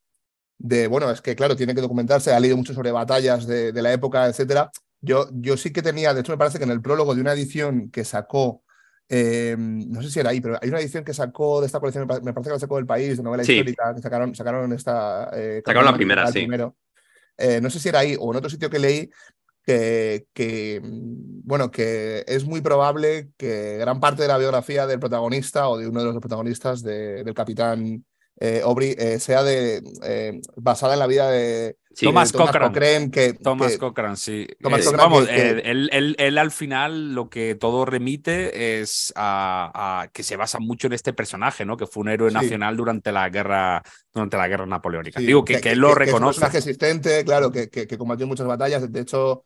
de, 0.60 0.88
bueno, 0.88 1.10
es 1.10 1.20
que 1.20 1.36
claro, 1.36 1.56
tiene 1.56 1.74
que 1.74 1.82
documentarse, 1.82 2.32
ha 2.32 2.39
leído 2.39 2.58
mucho 2.58 2.75
sobre 2.75 2.92
batallas 2.92 3.48
de, 3.48 3.74
la 3.82 3.92
época, 3.92 4.27
etcétera. 4.27 4.70
Yo, 5.01 5.27
yo 5.33 5.57
sí 5.57 5.74
que 5.74 5.81
tenía, 5.81 6.14
de 6.14 6.22
hecho 6.22 6.31
me 6.31 6.38
parece 6.38 6.59
que 6.59 6.64
en 6.64 6.70
el 6.70 6.81
prólogo 6.81 7.16
de 7.16 7.22
una 7.22 7.33
edición 7.33 7.90
que 7.90 8.05
sacó, 8.05 8.64
eh, 9.09 9.55
no 9.57 10.03
sé 10.03 10.12
si 10.12 10.20
era 10.20 10.29
ahí, 10.29 10.40
pero 10.40 10.59
hay 10.62 10.70
una 10.70 10.79
edición 10.79 11.03
que 11.03 11.14
sacó 11.14 11.62
de 11.62 11.66
esta 11.66 11.79
colección, 11.79 12.05
me 12.05 12.33
parece 12.33 12.50
que 12.50 12.53
la 12.53 12.59
sacó 12.59 12.75
del 12.75 12.86
país, 12.86 13.18
de 13.18 13.24
novela 13.24 13.42
histórica, 13.42 13.96
que 13.96 14.01
sacaron, 14.01 14.36
sacaron 14.36 14.72
esta... 14.74 15.31
Eh, 15.33 15.64
sacaron 15.66 15.86
la 15.86 15.96
primera, 15.96 16.27
sí. 16.27 16.33
Primero. 16.33 16.75
Eh, 17.38 17.59
no 17.62 17.70
sé 17.72 17.79
si 17.79 17.90
era 17.90 18.00
ahí 18.00 18.16
o 18.20 18.31
en 18.31 18.38
otro 18.38 18.50
sitio 18.50 18.70
que 18.70 18.79
leí, 18.79 19.09
que, 19.66 20.82
mm, 20.84 21.42
bueno, 21.44 21.72
que 21.72 22.24
es 22.28 22.46
muy 22.46 22.62
probable 22.62 23.30
que 23.38 23.78
gran 23.78 24.00
parte 24.00 24.22
de 24.24 24.28
la 24.28 24.38
biografía 24.38 24.88
del 24.88 25.00
protagonista 25.00 25.70
o 25.70 25.78
de 25.78 25.88
uno 25.88 26.01
de 26.01 26.06
los 26.06 26.20
protagonistas 26.20 26.84
del 26.84 27.34
capitán 27.34 28.04
eh, 28.38 28.62
Aubrey 28.66 28.96
eh, 28.98 29.18
sea 29.20 29.44
de, 29.44 29.82
eh, 30.04 30.42
basada 30.58 30.94
en 30.94 31.00
la 31.00 31.08
vida 31.08 31.32
de 31.32 31.78
Thomas, 31.98 32.34
Cochrane. 32.34 33.10
que, 33.10 33.32
Thomas 33.32 33.78
Cochrane, 33.78 34.18
sí. 34.18 34.46
vamos, 34.60 35.30
él, 35.30 36.38
al 36.38 36.51
final 36.51 37.16
lo 37.16 37.30
que 37.30 37.56
todo 37.56 37.86
remite 37.86 38.82
es 38.82 39.14
a, 39.16 40.10
que 40.12 40.24
se 40.24 40.36
basa 40.36 40.60
mucho 40.60 40.88
en 40.88 40.94
este 40.94 41.14
personaje, 41.14 41.64
¿no? 41.64 41.78
Que 41.78 41.88
fue 41.88 42.01
un 42.01 42.10
héroe 42.10 42.30
nacional 42.32 42.75
durante 42.75 43.14
la 43.14 43.30
guerra 43.30 43.82
durante 44.14 44.36
la 44.36 44.50
guerra 44.50 44.66
napoleónica. 44.66 45.22
Digo 45.22 45.46
que, 45.46 45.62
él 45.64 45.80
lo 45.80 45.96
reconoce. 45.96 46.18
es 46.18 46.22
un 46.22 46.28
personaje 46.28 46.58
existente, 46.58 47.24
claro, 47.24 47.50
que, 47.50 47.70
que, 47.70 47.98
combatió 47.98 48.28
muchas 48.28 48.48
batallas. 48.48 48.92
De 48.92 49.00
hecho, 49.00 49.46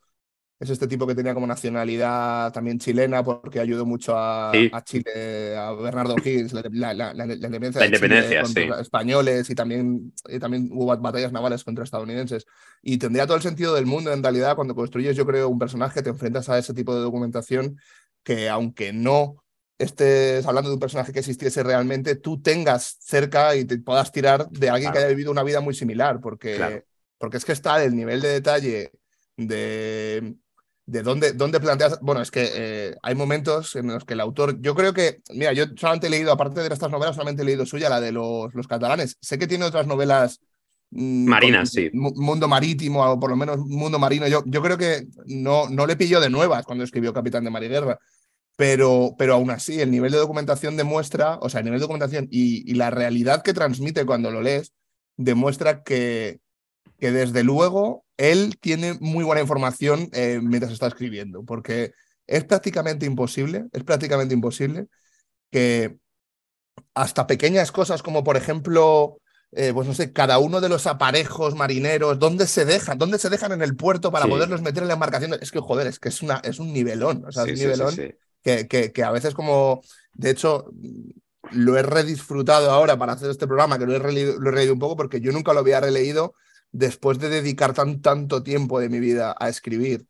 es 0.60 0.70
este 0.70 0.88
tipo 0.88 1.08
que 1.08 1.16
tenía 1.16 1.34
como 1.34 1.48
nacionalidad 1.48 2.52
también 2.52 2.80
chilena 2.80 3.24
porque 3.24 3.62
ayudó 3.62 3.86
mucho 3.86 4.14
a, 4.18 4.52
Chile, 4.84 5.56
a 5.56 5.72
Bernardo 5.72 6.16
Higgins, 6.18 6.52
la, 6.52 6.60
independencia, 6.66 7.82
de 7.82 8.42
contra 8.42 8.82
españoles 8.82 9.50
y 9.50 9.56
también, 9.56 10.14
también 10.42 10.70
hubo 10.74 10.86
batallas 10.98 11.32
navales 11.32 11.64
contra 11.64 11.86
estadounidenses. 11.86 12.46
Y 12.82 12.98
tendría 12.98 13.26
todo 13.26 13.38
el 13.38 13.44
sentido 13.44 13.74
del 13.74 13.86
mundo 13.86 14.12
en 14.12 14.22
realidad 14.22 14.58
cuando 14.58 14.76
construyes, 14.76 15.16
yo 15.16 15.26
creo, 15.26 15.48
un 15.48 15.60
personaje, 15.60 16.02
te 16.02 16.10
enfrentas 16.10 16.50
a 16.50 16.58
ese 16.58 16.74
tipo 16.74 16.94
de 16.94 17.02
documentación 17.02 17.80
que 18.24 18.50
aunque 18.50 18.92
no 18.92 19.42
estés 19.78 20.46
hablando 20.46 20.70
de 20.70 20.74
un 20.74 20.82
personaje 20.82 21.14
que 21.14 21.20
existiese 21.20 21.64
realmente, 21.64 22.16
tú 22.16 22.42
tengas 22.42 22.98
cerca 23.00 23.56
y 23.56 23.64
te 23.64 23.78
puedas 23.78 24.12
tirar 24.12 24.50
de 24.50 24.70
alguien 24.70 24.92
que 24.92 24.98
haya 24.98 25.08
vivido 25.08 25.32
una 25.32 25.44
vida 25.44 25.62
muy 25.62 25.74
similar, 25.74 26.20
porque, 26.20 26.84
porque 27.18 27.38
es 27.38 27.46
que 27.46 27.54
está 27.54 27.82
el 27.82 27.96
nivel 27.96 28.20
de 28.20 28.28
detalle 28.28 28.92
de 29.38 30.36
de 30.90 31.04
dónde, 31.04 31.34
dónde 31.34 31.60
planteas. 31.60 32.00
Bueno, 32.02 32.22
es 32.22 32.32
que 32.32 32.50
eh, 32.52 32.96
hay 33.04 33.14
momentos 33.14 33.76
en 33.76 33.88
los 33.88 34.06
que 34.06 34.14
el 34.16 34.20
autor. 34.20 34.60
Yo 34.60 34.74
creo 34.74 34.94
que. 34.94 35.22
Mira, 35.34 35.54
yo 35.54 35.66
solamente 35.76 36.08
he 36.08 36.10
leído, 36.10 36.32
aparte 36.32 36.62
de 36.62 36.74
estas 36.74 36.90
novelas, 36.90 37.16
solamente 37.16 37.44
he 37.44 37.46
leído 37.46 37.66
suya, 37.66 37.90
la 37.90 38.02
de 38.02 38.12
los, 38.12 38.54
los 38.56 38.68
catalanes. 38.68 39.18
Sé 39.22 39.38
que 39.38 39.48
tiene 39.48 39.66
otras 39.66 39.86
novelas. 39.86 40.42
Mm, 40.90 41.26
Marinas, 41.28 41.70
sí. 41.70 41.92
Mundo 41.94 42.48
marítimo, 42.48 43.06
o 43.06 43.20
por 43.20 43.30
lo 43.30 43.36
menos 43.36 43.60
mundo 43.60 44.00
marino. 44.00 44.28
Yo, 44.28 44.44
yo 44.48 44.64
creo 44.64 44.78
que 44.78 45.06
no, 45.28 45.70
no 45.70 45.86
le 45.86 45.96
pilló 45.96 46.20
de 46.20 46.32
nuevas 46.32 46.66
cuando 46.66 46.84
escribió 46.84 47.14
Capitán 47.14 47.44
de 47.44 47.52
Mariguerra. 47.52 48.00
Pero, 48.56 49.16
pero 49.18 49.36
aún 49.36 49.52
así, 49.52 49.80
el 49.80 49.92
nivel 49.92 50.12
de 50.12 50.18
documentación 50.18 50.76
demuestra, 50.76 51.38
o 51.42 51.50
sea, 51.50 51.60
el 51.60 51.66
nivel 51.66 51.80
de 51.80 51.84
documentación 51.84 52.28
y, 52.30 52.70
y 52.70 52.74
la 52.74 52.90
realidad 52.90 53.42
que 53.42 53.54
transmite 53.54 54.06
cuando 54.06 54.32
lo 54.32 54.42
lees, 54.42 54.74
demuestra 55.16 55.84
que, 55.84 56.40
que 57.00 57.12
desde 57.12 57.44
luego 57.44 58.06
él 58.18 58.58
tiene 58.60 58.96
muy 59.00 59.24
buena 59.24 59.42
información 59.42 60.10
eh, 60.12 60.40
mientras 60.44 60.74
está 60.74 60.88
escribiendo, 60.88 61.44
porque 61.44 61.94
es 62.28 62.44
prácticamente 62.44 63.06
imposible, 63.06 63.66
es 63.72 63.84
prácticamente 63.84 64.34
imposible 64.34 64.88
que 65.50 65.98
hasta 66.94 67.28
pequeñas 67.28 67.72
cosas 67.72 68.04
como 68.04 68.24
por 68.24 68.36
ejemplo, 68.38 69.20
eh, 69.54 69.72
pues 69.74 69.88
no 69.88 69.94
sé, 69.94 70.12
cada 70.12 70.38
uno 70.38 70.60
de 70.60 70.70
los 70.70 70.86
aparejos 70.86 71.56
marineros, 71.56 72.20
¿dónde 72.20 72.46
se 72.46 72.66
dejan? 72.66 72.98
¿Dónde 72.98 73.18
se 73.18 73.30
dejan 73.30 73.54
en 73.54 73.62
el 73.62 73.76
puerto 73.76 74.12
para 74.12 74.28
poderlos 74.28 74.62
meter 74.62 74.84
en 74.84 74.90
la 74.90 74.96
embarcación? 74.96 75.34
Es 75.42 75.52
que, 75.52 75.60
joder, 75.60 75.88
es 75.88 76.00
que 76.00 76.10
es, 76.10 76.22
una, 76.22 76.42
es 76.44 76.60
un 76.60 76.74
nivelón, 76.74 77.24
o 77.26 77.32
sea, 77.32 77.46
es 77.46 77.54
un 77.54 77.60
nivelón 77.60 77.96
que, 78.44 78.68
que, 78.68 78.92
que, 78.92 79.04
a 79.04 79.12
veces 79.12 79.34
como, 79.34 79.82
de 80.14 80.30
hecho, 80.30 80.66
lo 81.52 81.78
he 81.78 81.84
redisfrutado 81.84 82.70
ahora 82.70 82.98
para 82.98 83.14
hacer 83.14 83.32
este 83.32 83.48
programa, 83.48 83.80
que 83.80 83.86
lo 83.86 83.96
he, 83.96 84.00
lo 84.00 84.50
he 84.50 84.52
releído 84.52 84.74
un 84.74 84.80
poco 84.80 84.98
porque 84.98 85.22
yo 85.22 85.32
nunca 85.32 85.54
lo 85.54 85.60
había 85.60 85.80
releído 85.80 86.36
después 86.72 87.20
de 87.20 87.30
dedicar 87.30 87.74
tan, 87.74 88.02
tanto 88.02 88.44
tiempo 88.44 88.80
de 88.80 88.90
mi 88.90 89.00
vida 89.00 89.36
a 89.40 89.50
escribir. 89.50 90.06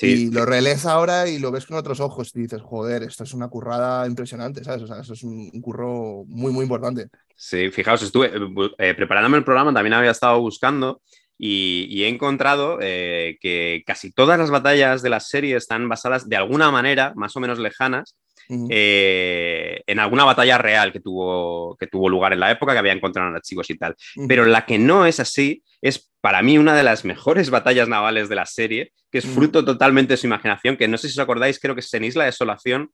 Y 0.00 0.30
lo 0.30 0.46
relees 0.46 0.86
ahora 0.86 1.28
y 1.28 1.40
lo 1.40 1.50
ves 1.50 1.66
con 1.66 1.76
otros 1.76 1.98
ojos 1.98 2.30
y 2.34 2.42
dices, 2.42 2.62
joder, 2.62 3.02
esto 3.02 3.24
es 3.24 3.34
una 3.34 3.48
currada 3.48 4.06
impresionante, 4.06 4.62
¿sabes? 4.62 4.82
O 4.82 4.86
sea, 4.86 5.00
eso 5.00 5.12
es 5.12 5.24
un, 5.24 5.50
curro 5.60 6.24
muy, 6.28 6.52
muy 6.52 6.62
importante. 6.62 7.08
Sí, 7.34 7.70
fijaos, 7.70 8.02
estuve 8.02 8.30
eh, 8.78 8.94
preparándome 8.94 9.38
el 9.38 9.44
programa, 9.44 9.74
también 9.74 9.94
había 9.94 10.12
estado 10.12 10.40
buscando 10.40 11.02
y, 11.36 12.02
he 12.04 12.08
encontrado 12.08 12.78
eh, 12.80 13.38
que 13.40 13.82
casi 13.86 14.12
todas 14.12 14.38
las 14.38 14.50
batallas 14.50 15.02
de 15.02 15.10
la 15.10 15.20
serie 15.20 15.56
están 15.56 15.88
basadas 15.88 16.28
de 16.28 16.36
alguna 16.36 16.70
manera, 16.70 17.12
más 17.16 17.36
o 17.36 17.40
menos 17.40 17.58
lejanas, 17.58 18.16
eh, 18.48 19.82
en 19.86 19.98
alguna 19.98 20.24
batalla 20.24 20.58
real 20.58 20.92
que 20.92 21.00
tuvo, 21.00 21.76
que 21.76 21.86
tuvo 21.86 22.08
lugar 22.08 22.32
en 22.32 22.40
la 22.40 22.50
época, 22.50 22.72
que 22.72 22.78
había 22.78 22.92
encontrado 22.92 23.34
archivos 23.34 23.68
y 23.70 23.76
tal. 23.76 23.94
Pero 24.26 24.44
la 24.44 24.64
que 24.64 24.78
no 24.78 25.06
es 25.06 25.20
así 25.20 25.62
es 25.82 26.10
para 26.20 26.42
mí 26.42 26.58
una 26.58 26.74
de 26.74 26.82
las 26.82 27.04
mejores 27.04 27.50
batallas 27.50 27.88
navales 27.88 28.28
de 28.28 28.34
la 28.34 28.46
serie, 28.46 28.92
que 29.10 29.18
es 29.18 29.26
fruto 29.26 29.64
totalmente 29.64 30.14
de 30.14 30.16
su 30.16 30.26
imaginación, 30.26 30.76
que 30.76 30.88
no 30.88 30.98
sé 30.98 31.08
si 31.08 31.14
os 31.14 31.22
acordáis, 31.22 31.60
creo 31.60 31.74
que 31.74 31.80
es 31.80 31.94
en 31.94 32.04
Isla 32.04 32.24
Desolación, 32.24 32.90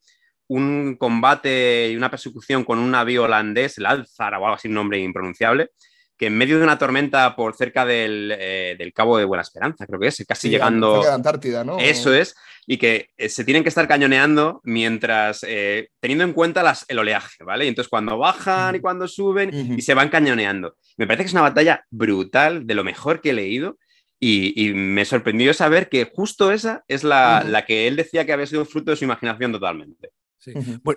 un 0.46 0.96
combate 0.96 1.90
y 1.90 1.96
una 1.96 2.10
persecución 2.10 2.64
con 2.64 2.78
un 2.78 2.90
navío 2.90 3.24
holandés, 3.24 3.78
el 3.78 3.86
Alzar 3.86 4.34
o 4.34 4.36
algo 4.36 4.54
así, 4.54 4.68
un 4.68 4.74
nombre 4.74 4.98
impronunciable, 4.98 5.70
que 6.16 6.26
en 6.26 6.36
medio 6.36 6.58
de 6.58 6.64
una 6.64 6.78
tormenta 6.78 7.34
por 7.34 7.56
cerca 7.56 7.84
del, 7.84 8.34
eh, 8.38 8.92
Cabo 8.94 9.18
de 9.18 9.24
Buena 9.24 9.42
Esperanza, 9.42 9.86
creo 9.86 9.98
que 9.98 10.08
es, 10.08 10.24
casi 10.26 10.48
llegando... 10.48 11.02
a 11.02 11.14
Antártida, 11.14 11.64
¿no? 11.64 11.78
Eso 11.78 12.14
es, 12.14 12.36
y 12.66 12.78
que 12.78 13.08
eh, 13.16 13.28
se 13.28 13.44
tienen 13.44 13.62
que 13.62 13.68
estar 13.68 13.88
cañoneando 13.88 14.60
mientras, 14.64 15.44
eh, 15.46 15.88
teniendo 16.00 16.24
en 16.24 16.32
cuenta 16.32 16.62
las, 16.62 16.84
el 16.88 16.98
oleaje, 16.98 17.42
¿vale? 17.44 17.64
Y 17.64 17.68
entonces 17.68 17.90
cuando 17.90 18.16
bajan 18.16 18.76
y 18.76 18.80
cuando 18.80 19.08
suben 19.08 19.76
y 19.76 19.82
se 19.82 19.94
van 19.94 20.08
cañoneando. 20.08 20.76
Me 20.96 21.06
parece 21.06 21.24
que 21.24 21.28
es 21.28 21.34
una 21.34 21.42
batalla 21.42 21.84
brutal, 21.90 22.66
de 22.66 22.74
lo 22.74 22.84
mejor 22.84 23.20
que 23.20 23.30
he 23.30 23.34
leído, 23.34 23.78
y, 24.20 24.72
me 24.72 25.04
sorprendió 25.04 25.52
saber 25.52 25.90
que 25.90 26.10
justo 26.10 26.50
esa 26.50 26.82
es 26.88 27.04
la, 27.04 27.44
la, 27.46 27.66
que 27.66 27.86
él 27.86 27.96
decía 27.96 28.24
que 28.24 28.32
había 28.32 28.46
sido 28.46 28.64
fruto 28.64 28.90
de 28.90 28.96
su 28.96 29.04
imaginación 29.04 29.52
totalmente. 29.52 30.12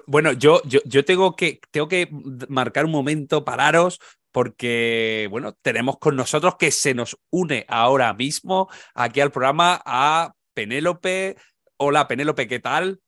Bueno, 0.06 0.32
yo, 0.34 0.62
yo, 0.66 0.80
yo, 0.86 1.04
tengo, 1.06 1.36
que, 1.36 1.60
tengo 1.72 1.88
que 1.88 2.10
marcar 2.50 2.86
un 2.86 2.92
momento, 2.92 3.44
pararos, 3.44 4.00
porque, 4.38 5.28
bueno, 5.32 5.54
tenemos 5.63 5.97
con 5.97 6.15
nosotros 6.15 6.58
que 6.60 6.69
se 6.69 6.93
nos 6.93 7.17
une 7.32 7.65
ahora 7.67 8.13
mismo 8.13 8.69
aquí 8.93 9.19
al 9.19 9.32
programa 9.32 9.82
a 9.84 10.32
Penélope. 10.54 11.38
Hola, 11.78 12.08
Penélope, 12.08 12.47
¿qué 12.47 12.60
tal? 12.60 13.02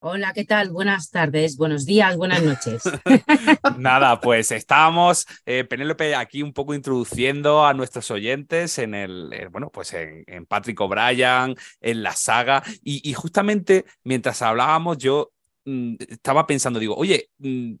Hola, 0.00 0.34
¿qué 0.34 0.44
tal? 0.44 0.70
Buenas 0.70 1.08
tardes, 1.08 1.56
buenos 1.56 1.86
días, 1.86 2.18
buenas 2.18 2.42
noches. 2.42 2.82
Nada, 3.78 4.20
pues 4.20 4.52
estamos, 4.52 5.26
eh, 5.46 5.64
Penélope, 5.64 6.14
aquí 6.14 6.42
un 6.42 6.52
poco 6.52 6.74
introduciendo 6.74 7.64
a 7.64 7.72
nuestros 7.72 8.10
oyentes 8.10 8.76
en 8.76 8.92
el, 8.94 9.48
bueno, 9.50 9.70
pues 9.70 9.94
en, 9.94 10.44
Patrick 10.44 10.78
O'Brien, 10.82 11.56
en 11.80 12.02
la 12.02 12.12
saga, 12.12 12.62
y, 12.82 13.10
justamente 13.14 13.86
mientras 14.04 14.42
hablábamos 14.42 14.98
yo 14.98 15.32
mm, 15.64 15.94
estaba 16.10 16.46
pensando, 16.46 16.78
digo, 16.78 16.94
oye, 16.94 17.30
mm, 17.38 17.72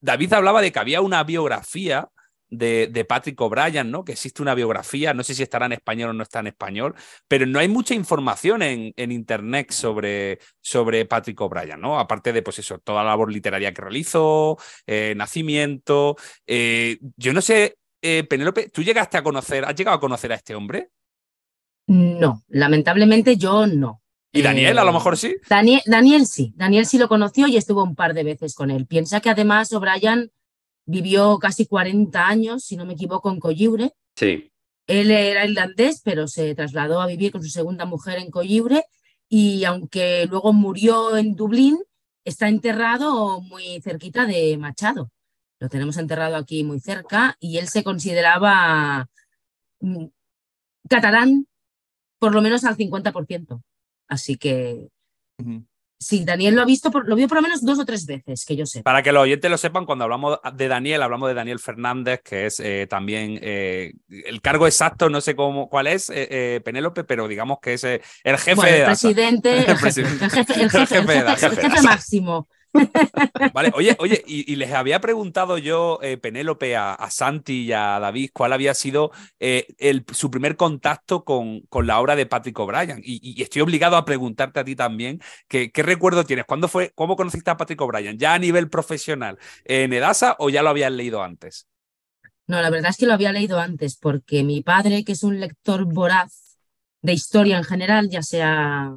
David 0.00 0.32
hablaba 0.32 0.62
de 0.62 0.72
que 0.72 0.78
había 0.78 1.02
una 1.02 1.22
biografía 1.24 2.10
de, 2.58 3.06
Patrick 3.08 3.40
O'Brien, 3.40 3.90
¿no? 3.90 4.04
Que 4.04 4.12
existe 4.12 4.42
una 4.42 4.54
biografía, 4.54 5.14
no 5.14 5.22
sé 5.22 5.34
si 5.34 5.42
estará 5.42 5.66
en 5.66 5.72
español 5.72 6.10
o 6.10 6.12
no 6.12 6.22
está 6.22 6.40
en 6.40 6.48
español, 6.48 6.94
pero 7.28 7.46
no 7.46 7.58
hay 7.58 7.68
mucha 7.68 7.94
información 7.94 8.62
en, 8.62 8.92
en 8.96 9.12
internet 9.12 9.70
sobre, 9.72 10.38
sobre 10.60 11.04
Patrick 11.04 11.40
O'Brien, 11.40 11.80
¿no? 11.80 11.98
Aparte 11.98 12.32
de, 12.32 12.42
pues 12.42 12.58
eso, 12.58 12.78
toda 12.78 13.02
la 13.02 13.10
labor 13.10 13.32
literaria 13.32 13.72
que 13.72 13.82
realizó, 13.82 14.58
eh, 14.86 15.14
nacimiento. 15.16 16.16
Eh, 16.46 16.98
yo 17.16 17.32
no 17.32 17.40
sé, 17.40 17.76
eh, 18.02 18.24
Penélope, 18.24 18.68
¿tú 18.68 18.82
llegaste 18.82 19.16
a 19.16 19.22
conocer, 19.22 19.64
has 19.64 19.74
llegado 19.74 19.96
a 19.96 20.00
conocer 20.00 20.32
a 20.32 20.36
este 20.36 20.54
hombre? 20.54 20.90
No, 21.86 22.42
lamentablemente 22.48 23.36
yo 23.36 23.66
no. 23.66 24.00
¿Y 24.32 24.42
Daniel, 24.42 24.78
a 24.78 24.84
lo 24.84 24.92
mejor 24.92 25.16
sí? 25.16 25.36
Daniel, 25.48 25.80
Daniel 25.86 26.26
sí, 26.26 26.52
Daniel 26.56 26.86
sí 26.86 26.98
lo 26.98 27.08
conoció 27.08 27.46
y 27.46 27.56
estuvo 27.56 27.84
un 27.84 27.94
par 27.94 28.14
de 28.14 28.24
veces 28.24 28.54
con 28.54 28.72
él. 28.72 28.86
Piensa 28.86 29.20
que 29.20 29.30
además 29.30 29.72
O'Brien 29.72 30.32
Vivió 30.86 31.38
casi 31.38 31.66
40 31.66 32.26
años, 32.26 32.64
si 32.64 32.76
no 32.76 32.84
me 32.84 32.94
equivoco, 32.94 33.30
en 33.30 33.40
Colliure. 33.40 33.92
Sí. 34.16 34.52
Él 34.86 35.10
era 35.10 35.46
irlandés, 35.46 36.02
pero 36.04 36.28
se 36.28 36.54
trasladó 36.54 37.00
a 37.00 37.06
vivir 37.06 37.32
con 37.32 37.42
su 37.42 37.48
segunda 37.48 37.86
mujer 37.86 38.18
en 38.18 38.30
Colliure 38.30 38.84
y 39.28 39.64
aunque 39.64 40.26
luego 40.26 40.52
murió 40.52 41.16
en 41.16 41.34
Dublín, 41.34 41.78
está 42.24 42.48
enterrado 42.48 43.40
muy 43.40 43.80
cerquita 43.82 44.26
de 44.26 44.56
Machado. 44.58 45.10
Lo 45.58 45.68
tenemos 45.68 45.96
enterrado 45.96 46.36
aquí 46.36 46.64
muy 46.64 46.80
cerca 46.80 47.36
y 47.40 47.58
él 47.58 47.68
se 47.68 47.82
consideraba 47.82 49.08
mm, 49.80 50.06
catalán 50.88 51.46
por 52.18 52.34
lo 52.34 52.42
menos 52.42 52.64
al 52.64 52.76
50%. 52.76 53.62
Así 54.08 54.36
que 54.36 54.88
Sí, 55.98 56.24
Daniel 56.24 56.54
lo 56.54 56.62
ha 56.62 56.64
visto, 56.64 56.90
lo 56.90 57.16
vio 57.16 57.28
por 57.28 57.36
lo 57.36 57.42
menos 57.42 57.64
dos 57.64 57.78
o 57.78 57.84
tres 57.84 58.04
veces, 58.04 58.44
que 58.44 58.56
yo 58.56 58.66
sé. 58.66 58.82
Para 58.82 59.02
que 59.02 59.12
los 59.12 59.22
oyentes 59.22 59.50
lo 59.50 59.56
sepan, 59.56 59.86
cuando 59.86 60.04
hablamos 60.04 60.38
de 60.54 60.68
Daniel, 60.68 61.02
hablamos 61.02 61.28
de 61.28 61.34
Daniel 61.34 61.58
Fernández, 61.58 62.20
que 62.22 62.46
es 62.46 62.60
eh, 62.60 62.86
también 62.88 63.38
eh, 63.40 63.94
el 64.08 64.42
cargo 64.42 64.66
exacto, 64.66 65.08
no 65.08 65.20
sé 65.20 65.34
cómo, 65.34 65.68
cuál 65.68 65.86
es, 65.86 66.10
eh, 66.14 66.60
Penélope, 66.64 67.04
pero 67.04 67.26
digamos 67.28 67.58
que 67.62 67.74
es 67.74 67.84
el 67.84 68.00
jefe 68.38 68.70
de 68.70 68.78
el 68.80 68.84
presidente, 68.84 69.58
el 69.58 69.78
jefe, 69.78 70.00
el 70.00 70.70
jefe, 70.70 70.98
el 70.98 71.36
jefe 71.36 71.82
máximo. 71.82 72.48
Vale, 73.52 73.72
oye, 73.74 73.96
oye, 73.98 74.22
y, 74.26 74.56
les 74.56 74.72
había 74.72 75.00
preguntado 75.00 75.58
yo, 75.58 75.98
eh, 76.02 76.16
Penélope, 76.16 76.76
a, 76.76 76.96
Santi 77.10 77.64
y 77.64 77.72
a 77.72 77.98
David, 78.00 78.30
cuál 78.32 78.52
había 78.52 78.74
sido 78.74 79.12
eh, 79.40 79.66
su 80.12 80.30
primer 80.30 80.56
contacto 80.56 81.24
con, 81.24 81.62
la 81.84 82.00
obra 82.00 82.16
de 82.16 82.26
Patrick 82.26 82.58
O'Brien. 82.58 83.00
Y, 83.04 83.42
estoy 83.42 83.62
obligado 83.62 83.96
a 83.96 84.04
preguntarte 84.04 84.60
a 84.60 84.64
ti 84.64 84.76
también, 84.76 85.20
¿qué, 85.48 85.70
qué 85.70 85.82
recuerdo 85.82 86.24
tienes? 86.24 86.44
¿Cuándo 86.44 86.68
fue, 86.68 86.92
cómo 86.94 87.16
conociste 87.16 87.50
a 87.50 87.56
Patrick 87.56 87.80
O'Brien? 87.80 88.18
¿Ya 88.18 88.34
a 88.34 88.38
nivel 88.38 88.68
profesional 88.68 89.38
en 89.64 89.92
Edasa 89.92 90.36
o 90.38 90.50
ya 90.50 90.62
lo 90.62 90.70
habías 90.70 90.92
leído 90.92 91.22
antes? 91.22 91.68
No, 92.46 92.60
la 92.60 92.70
verdad 92.70 92.90
es 92.90 92.98
que 92.98 93.06
lo 93.06 93.14
había 93.14 93.32
leído 93.32 93.58
antes, 93.58 93.96
porque 93.96 94.42
mi 94.42 94.62
padre, 94.62 95.04
que 95.04 95.12
es 95.12 95.22
un 95.22 95.40
lector 95.40 95.84
voraz 95.86 96.58
de 97.00 97.12
historia 97.12 97.56
en 97.56 97.64
general, 97.64 98.10
ya 98.10 98.22
sea 98.22 98.96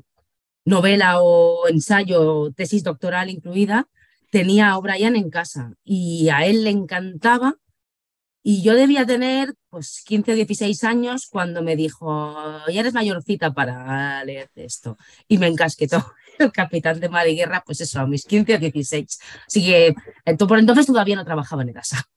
novela 0.68 1.22
o 1.22 1.68
ensayo, 1.70 2.52
tesis 2.52 2.84
doctoral 2.84 3.30
incluida, 3.30 3.88
tenía 4.30 4.70
a 4.70 4.78
O'Brien 4.78 5.16
en 5.16 5.30
casa 5.30 5.72
y 5.84 6.28
a 6.30 6.46
él 6.46 6.66
le 6.66 6.72
encantaba. 6.72 7.56
Y 8.44 8.62
yo 8.64 8.76
debía 8.76 9.06
tener 9.06 9.56
pues 9.70 10.04
15 10.06 10.32
o 10.32 10.36
16 10.36 10.84
años 10.84 11.28
cuando 11.30 11.62
me 11.62 11.76
dijo, 11.76 12.46
ya 12.72 12.82
eres 12.82 12.94
mayorcita 12.94 13.54
para 13.54 14.24
leer 14.26 14.50
esto. 14.56 14.98
Y 15.28 15.38
me 15.38 15.48
encasquetó 15.48 16.14
el 16.40 16.52
capitán 16.52 17.00
de 17.00 17.10
mar 17.10 17.28
y 17.28 17.36
guerra, 17.36 17.64
pues 17.66 17.82
eso, 17.82 18.00
a 18.02 18.08
mis 18.08 18.26
15 18.26 18.56
o 18.56 18.60
16. 18.60 19.20
Así 19.48 19.66
que 19.66 19.96
por 20.38 20.60
entonces 20.60 20.86
todavía 20.86 21.16
no 21.16 21.26
trabajaba 21.26 21.64
en 21.64 21.74
casa. 21.74 22.10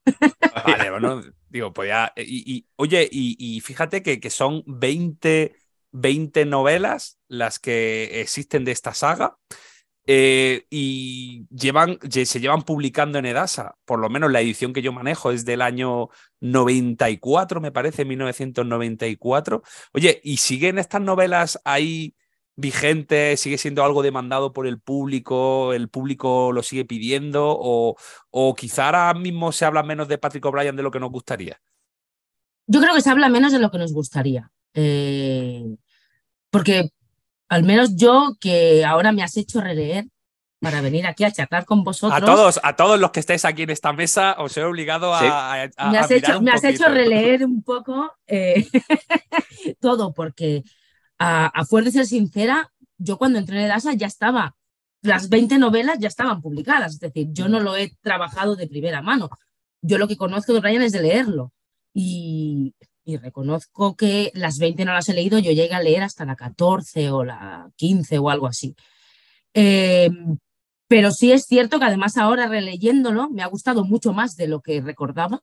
Vale, 0.67 0.91
bueno, 0.91 1.23
digo, 1.49 1.73
pues 1.73 1.89
ya. 1.89 2.13
Y, 2.17 2.67
oye, 2.77 3.09
y, 3.11 3.61
fíjate 3.61 4.03
que, 4.03 4.21
que 4.21 4.31
son 4.31 4.63
20 4.67 5.55
20 5.93 6.45
novelas 6.47 7.19
las 7.29 7.59
que 7.59 8.21
existen 8.21 8.65
de 8.65 8.73
esta 8.73 8.95
saga. 8.95 9.37
Eh, 10.07 10.67
y 10.71 11.47
llevan, 11.51 11.99
se 12.11 12.41
llevan 12.41 12.63
publicando 12.63 13.19
en 13.19 13.27
Edasa, 13.27 13.77
por 13.85 14.01
lo 14.01 14.09
menos 14.09 14.33
la 14.33 14.41
edición 14.41 14.73
que 14.73 14.83
yo 14.83 14.93
manejo 14.93 15.31
es 15.31 15.45
del 15.45 15.63
año 15.63 16.09
94, 16.41 17.61
me 17.61 17.71
parece, 17.71 18.05
1994. 18.05 19.63
Oye, 19.93 20.21
¿y 20.25 20.39
siguen 20.39 20.79
estas 20.79 21.03
novelas 21.03 21.61
ahí 21.65 22.17
vigentes? 22.57 23.41
¿Sigue 23.41 23.59
siendo 23.59 23.85
algo 23.85 24.03
demandado 24.03 24.53
por 24.53 24.67
el 24.67 24.81
público? 24.81 25.73
¿El 25.75 25.89
público 25.89 26.51
lo 26.53 26.63
sigue 26.63 26.85
pidiendo? 26.85 27.47
¿O, 27.49 27.97
o 28.31 28.55
quizá 28.55 28.87
ahora 28.87 29.15
mismo 29.15 29.53
se 29.53 29.65
habla 29.65 29.83
menos 29.83 30.09
de 30.09 30.19
Patrick 30.19 30.45
O'Brien 30.47 30.77
de 30.77 30.83
lo 30.83 30.91
que 30.91 31.01
nos 31.01 31.11
gustaría? 31.11 31.61
Yo 32.67 32.81
creo 32.81 32.95
que 32.95 33.01
se 33.01 33.11
habla 33.11 33.29
menos 33.29 33.53
de 33.53 33.59
lo 33.59 33.71
que 33.71 33.79
nos 33.79 33.93
gustaría. 33.93 34.51
Eh, 34.75 35.77
porque 36.51 36.91
al 37.49 37.65
menos 37.65 37.97
yo 37.97 38.37
que 38.41 38.85
ahora 38.85 39.13
me 39.13 39.23
has 39.23 39.37
hecho 39.37 39.61
releer 39.61 40.07
para 40.61 40.81
venir 40.83 41.07
aquí 41.07 41.25
a 41.25 41.33
charlar 41.33 41.65
con 41.65 41.83
vosotros. 41.83 42.21
A 42.21 42.25
todos, 42.25 42.61
a 42.63 42.77
todos 42.77 43.01
los 43.01 43.11
que 43.11 43.21
estáis 43.21 43.45
aquí 43.45 43.63
en 43.63 43.71
esta 43.71 43.93
mesa, 43.93 44.37
os 44.39 44.57
he 44.57 44.63
obligado 44.63 45.15
a, 45.15 45.69
Me 45.91 45.99
has, 45.99 46.11
hecho, 46.11 46.41
me 46.41 46.51
has 46.51 46.63
hecho 46.63 46.87
releer 46.89 47.45
un 47.45 47.63
poco 47.63 48.13
eh, 48.27 48.67
todo, 49.81 50.13
porque 50.13 50.63
a, 51.19 51.47
a 51.47 51.65
fuerza 51.65 51.87
de 51.87 51.93
ser 51.93 52.07
sincera, 52.07 52.71
yo 52.99 53.17
cuando 53.17 53.39
entré 53.39 53.59
en 53.59 53.65
Edasa 53.65 53.95
ya 53.95 54.07
estaba, 54.07 54.55
las 55.03 55.31
20 55.31 55.59
novelas 55.59 55.99
ya 55.99 56.09
estaban 56.09 56.43
publicadas, 56.43 56.95
es 56.95 57.01
decir, 57.01 57.29
yo 57.33 57.49
no 57.49 57.61
lo 57.61 57.77
he 57.77 57.97
trabajado 58.03 58.55
de 58.55 58.69
primera 58.69 59.01
mano. 59.01 59.31
Yo 59.83 59.97
lo 59.97 60.07
que 60.07 60.19
conozco 60.19 60.53
de 60.53 60.61
Brian 60.61 60.83
es 60.83 60.93
de 60.93 61.01
leerlo. 61.01 61.53
Y 61.95 62.75
y 63.11 63.17
reconozco 63.17 63.97
que 63.97 64.31
las 64.35 64.59
20 64.59 64.85
no 64.85 64.95
las 64.95 65.09
he 65.09 65.15
leído, 65.15 65.39
yo 65.39 65.53
llegué 65.53 65.75
a 65.75 65.83
leer 65.83 66.03
hasta 66.03 66.25
la 66.25 66.37
14 66.37 67.11
o 67.11 67.25
la 67.25 67.71
15 67.77 68.19
o 68.19 68.31
algo 68.31 68.47
así. 68.47 68.75
Em, 69.55 70.39
pero 70.89 71.11
sí 71.13 71.33
es 71.33 71.45
cierto 71.47 71.79
que 71.79 71.87
además 71.87 72.17
ahora 72.17 72.47
releyéndolo 72.49 73.31
me 73.31 73.43
ha 73.43 73.47
gustado 73.47 73.85
mucho 73.85 74.13
más 74.13 74.37
de 74.37 74.49
lo 74.49 74.61
que 74.61 74.81
recordaba 74.81 75.43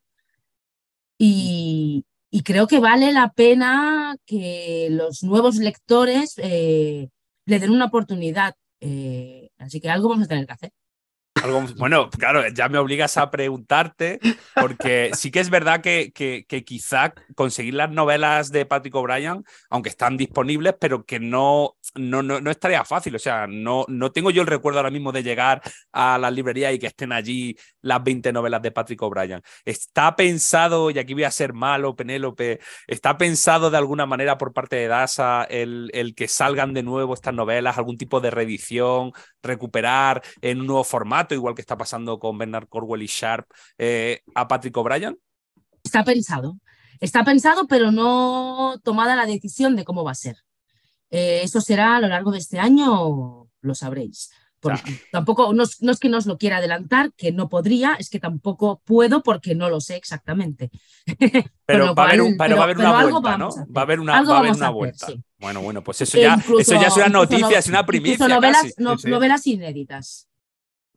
y, 1.18 2.06
creo 2.46 2.68
que 2.68 2.80
vale 2.80 3.12
la 3.14 3.32
pena 3.34 4.16
que 4.26 4.90
los 4.92 5.24
nuevos 5.24 5.58
lectores 5.58 6.36
eh, 6.38 7.10
le 7.46 7.60
den 7.60 7.72
una 7.72 7.86
oportunidad. 7.86 8.56
Eh, 8.80 9.50
así 9.58 9.80
que 9.82 9.90
algo 9.90 10.10
vamos 10.10 10.26
a 10.26 10.30
tener 10.30 10.46
que 10.46 10.54
hacer 10.54 10.72
bueno, 11.78 12.10
claro, 12.10 12.48
ya 12.50 12.70
me 12.70 12.78
obligas 12.78 13.18
a 13.18 13.32
preguntarte, 13.32 14.20
porque 14.56 15.12
sí 15.14 15.32
que 15.32 15.40
es 15.40 15.50
verdad 15.50 15.82
que, 15.82 16.12
que, 16.12 16.64
quizá 16.66 17.14
conseguir 17.36 17.76
las 17.76 17.92
novelas 17.92 18.52
de 18.52 18.66
Patrick 18.66 18.96
O'Brien, 18.96 19.44
aunque 19.70 19.90
están 19.90 20.18
disponibles, 20.18 20.76
pero 20.80 21.06
que 21.06 21.20
no, 21.20 21.77
no, 21.96 22.22
no, 22.22 22.40
no, 22.40 22.52
es 22.52 22.60
tarea 22.60 22.84
fácil. 22.86 23.16
O 23.16 23.20
sea, 23.20 23.48
no, 23.48 23.86
no 23.88 24.12
tengo 24.12 24.32
yo 24.32 24.42
el 24.42 24.48
recuerdo 24.48 24.80
ahora 24.80 24.92
mismo 24.92 25.12
de 25.12 25.24
llegar 25.24 25.62
a 25.92 26.18
las 26.18 26.34
librerías 26.34 26.74
y 26.74 26.80
que 26.80 26.88
estén 26.88 27.12
allí 27.12 27.58
las 27.82 28.04
20 28.04 28.32
novelas 28.34 28.62
de 28.62 28.72
Patrick 28.72 29.02
O'Brien. 29.02 29.42
Está 29.66 30.16
pensado, 30.16 30.92
y 30.92 31.00
aquí 31.00 31.14
voy 31.14 31.24
a 31.24 31.32
ser 31.32 31.54
malo, 31.54 31.96
Penélope, 31.96 32.60
está 32.88 33.18
pensado 33.18 33.70
de 33.70 33.78
alguna 33.78 34.06
manera 34.06 34.38
por 34.38 34.54
parte 34.54 34.76
de 34.76 34.88
DASA 34.88 35.44
el, 35.46 35.90
el 35.94 36.16
que 36.16 36.28
salgan 36.28 36.74
de 36.74 36.84
nuevo 36.84 37.14
estas 37.14 37.34
novelas, 37.34 37.78
algún 37.78 37.98
tipo 37.98 38.20
de 38.20 38.32
reedición, 38.32 39.12
recuperar 39.42 40.22
en 40.42 40.62
un 40.62 40.68
nuevo 40.68 40.84
formato, 40.84 41.34
igual 41.34 41.56
que 41.56 41.62
está 41.62 41.78
pasando 41.78 42.20
con 42.20 42.38
Bernard 42.38 42.68
Corwell 42.68 43.02
y 43.02 43.08
Sharp, 43.08 43.48
eh, 43.78 44.22
a 44.36 44.48
Patrick 44.48 44.76
O'Brien? 44.78 45.18
Está 45.84 46.04
pensado. 46.04 46.58
Está 47.00 47.24
pensado, 47.24 47.68
pero 47.68 47.92
no 47.92 48.80
tomada 48.84 49.16
la 49.16 49.26
decisión 49.26 49.76
de 49.76 49.86
cómo 49.86 50.04
va 50.04 50.12
a 50.12 50.16
ser. 50.16 50.38
Eh, 51.10 51.42
eso 51.44 51.62
será 51.62 51.98
a 51.98 52.02
lo 52.02 52.08
largo 52.08 52.32
de 52.32 52.40
este 52.40 52.60
año, 52.60 53.48
lo 53.62 53.76
sabréis. 53.76 54.30
Tampoco, 55.12 55.54
no, 55.54 55.64
es 55.64 56.00
que 56.00 56.10
no 56.10 56.18
os 56.18 56.26
lo 56.26 56.38
quiera 56.38 56.58
adelantar, 56.58 57.12
que 57.14 57.32
no 57.32 57.48
podría, 57.48 57.96
es 58.00 58.10
que 58.10 58.20
tampoco 58.20 58.82
puedo 58.84 59.24
porque 59.24 59.56
no 59.56 59.70
lo 59.70 59.80
sé 59.80 59.96
exactamente. 59.96 60.72
Pero, 61.66 61.94
va, 61.94 62.04
a 62.04 62.10
haber 62.10 62.22
una 62.78 63.04
vuelta, 63.04 63.38
¿no? 63.38 63.50
Va 63.76 63.82
a 63.82 63.84
haber 63.84 64.00
una, 64.00 64.22
va 64.22 64.36
a 64.36 64.40
haber 64.40 64.52
una 64.52 64.70
vuelta. 64.70 65.08
Bueno, 65.40 65.62
bueno, 65.62 65.84
pues 65.84 66.02
eso 66.02 66.18
ya, 66.18 66.36
eso 66.60 66.74
ya 66.74 66.88
es 66.88 66.98
una 66.98 67.10
noticia, 67.10 67.60
es 67.60 67.68
una 67.68 67.86
primicia. 67.86 68.28
Novelas, 68.28 68.74
novelas 68.78 69.46
inéditas. 69.48 70.28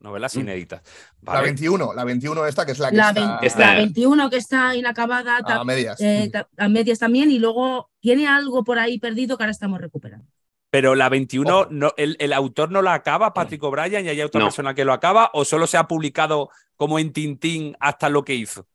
Novelas 0.01 0.35
mm. 0.35 0.39
inéditas. 0.39 0.81
La 1.21 1.41
21, 1.41 1.93
la 1.93 2.03
21 2.03 2.45
esta 2.47 2.65
que 2.65 2.71
es 2.71 2.79
la 2.79 2.89
que 2.89 2.97
la 2.97 3.39
está... 3.41 3.59
La 3.59 3.75
21 3.75 4.29
que 4.29 4.37
está 4.37 4.75
inacabada. 4.75 5.39
A 5.45 5.63
medias. 5.63 6.01
Eh, 6.01 6.31
a 6.57 6.69
medias 6.69 6.99
también 6.99 7.31
y 7.31 7.39
luego 7.39 7.91
tiene 7.99 8.27
algo 8.27 8.63
por 8.63 8.79
ahí 8.79 8.99
perdido 8.99 9.37
que 9.37 9.43
ahora 9.43 9.51
estamos 9.51 9.79
recuperando. 9.79 10.25
Pero 10.71 10.95
la 10.95 11.09
21, 11.09 11.67
no, 11.69 11.93
el, 11.97 12.33
autor 12.33 12.71
no 12.71 12.81
la 12.81 12.93
acaba, 12.93 13.33
Patrick 13.33 13.61
O'Brien, 13.61 14.05
y 14.05 14.09
hay 14.09 14.21
otra 14.21 14.41
persona 14.41 14.73
que 14.73 14.85
lo 14.85 14.93
acaba, 14.93 15.29
o 15.33 15.43
solo 15.43 15.67
se 15.67 15.75
ha 15.75 15.85
publicado 15.85 16.49
como 16.77 16.97
en 16.97 17.11
Tintín 17.11 17.75
hasta 17.81 18.07
lo 18.07 18.23
que 18.23 18.35
hizo. 18.35 18.65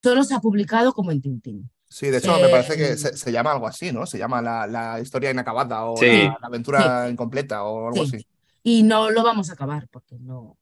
Solo 0.00 0.22
se 0.22 0.34
ha 0.34 0.38
publicado 0.38 0.92
como 0.92 1.10
en 1.10 1.20
Tintín. 1.20 1.68
Sí, 1.88 2.10
de 2.10 2.18
hecho 2.18 2.38
me 2.38 2.48
parece 2.48 2.76
que 2.76 2.92
eh, 2.92 2.96
se, 2.96 3.32
llama 3.32 3.52
algo 3.52 3.66
así, 3.66 3.90
¿no? 3.90 4.06
Se 4.06 4.18
llama 4.18 4.40
la, 4.40 5.00
historia 5.00 5.32
inacabada 5.32 5.84
o 5.84 6.00
la, 6.00 6.38
aventura 6.42 7.08
incompleta 7.10 7.64
o 7.64 7.88
algo 7.88 8.04
así. 8.04 8.24
Y 8.68 8.82
no 8.82 9.10
lo 9.12 9.22
vamos 9.22 9.48
a 9.48 9.52
acabar 9.52 9.86
porque 9.92 10.18
no. 10.18 10.58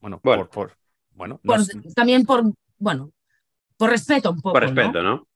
Bueno, 0.00 0.20
por, 0.20 0.48
por 0.48 0.76
bueno. 1.10 1.40
también 1.92 2.24
por, 2.24 2.44
bueno, 2.78 3.10
Por 3.76 3.90
respeto 3.90 4.30
un 4.30 4.40
poco. 4.40 4.52
Por 4.52 4.62
respeto, 4.62 5.02
¿no? 5.02 5.26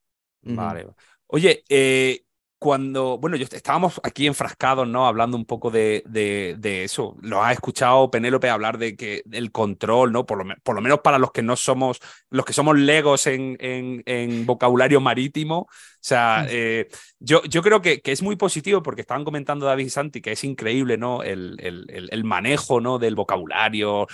Vale. 0.43 0.87
Oye, 1.27 1.65
eh, 1.69 2.23
cuando, 2.59 3.19
bueno, 3.19 3.37
yo 3.37 3.47
estábamos 3.51 4.01
aquí 4.03 4.27
enfrascados, 4.27 4.87
¿no? 4.89 5.07
Hablando 5.07 5.37
un 5.37 5.45
poco 5.45 5.71
de, 5.71 6.03
de, 6.07 6.85
eso. 6.85 7.17
Lo 7.21 7.43
ha 7.43 7.53
escuchado 7.53 8.11
Penélope 8.11 8.51
hablar 8.51 8.79
de 8.79 8.97
que 8.97 9.23
el 9.31 9.53
control, 9.53 10.11
¿no? 10.13 10.27
Por 10.27 10.45
lo, 10.45 10.55
por 10.65 10.75
lo, 10.75 10.81
menos 10.81 11.01
para 11.01 11.19
los 11.19 11.31
que 11.31 11.43
no 11.43 11.55
somos, 11.55 12.01
los 12.31 12.45
que 12.45 12.53
somos 12.53 12.77
legos 12.77 13.29
en, 13.29 13.57
en, 13.61 14.45
vocabulario 14.45 15.01
marítimo. 15.01 15.61
O 15.61 15.69
sea, 16.01 16.47
eh, 16.51 16.89
yo, 17.21 17.43
yo 17.45 17.63
creo 17.63 17.81
que, 17.81 18.01
que, 18.01 18.11
es 18.11 18.23
muy 18.23 18.35
positivo 18.35 18.83
porque 18.83 19.03
estaban 19.03 19.25
comentando 19.25 19.67
David 19.67 19.87
y 19.87 19.91
Santi 19.91 20.21
que 20.21 20.33
es 20.33 20.43
increíble, 20.43 20.99
¿no? 20.99 21.23
El, 21.23 21.57
el, 21.61 22.09
el 22.11 22.25
manejo, 22.25 22.81
¿no? 22.81 22.99
Del 22.99 23.15
vocabulario, 23.15 24.09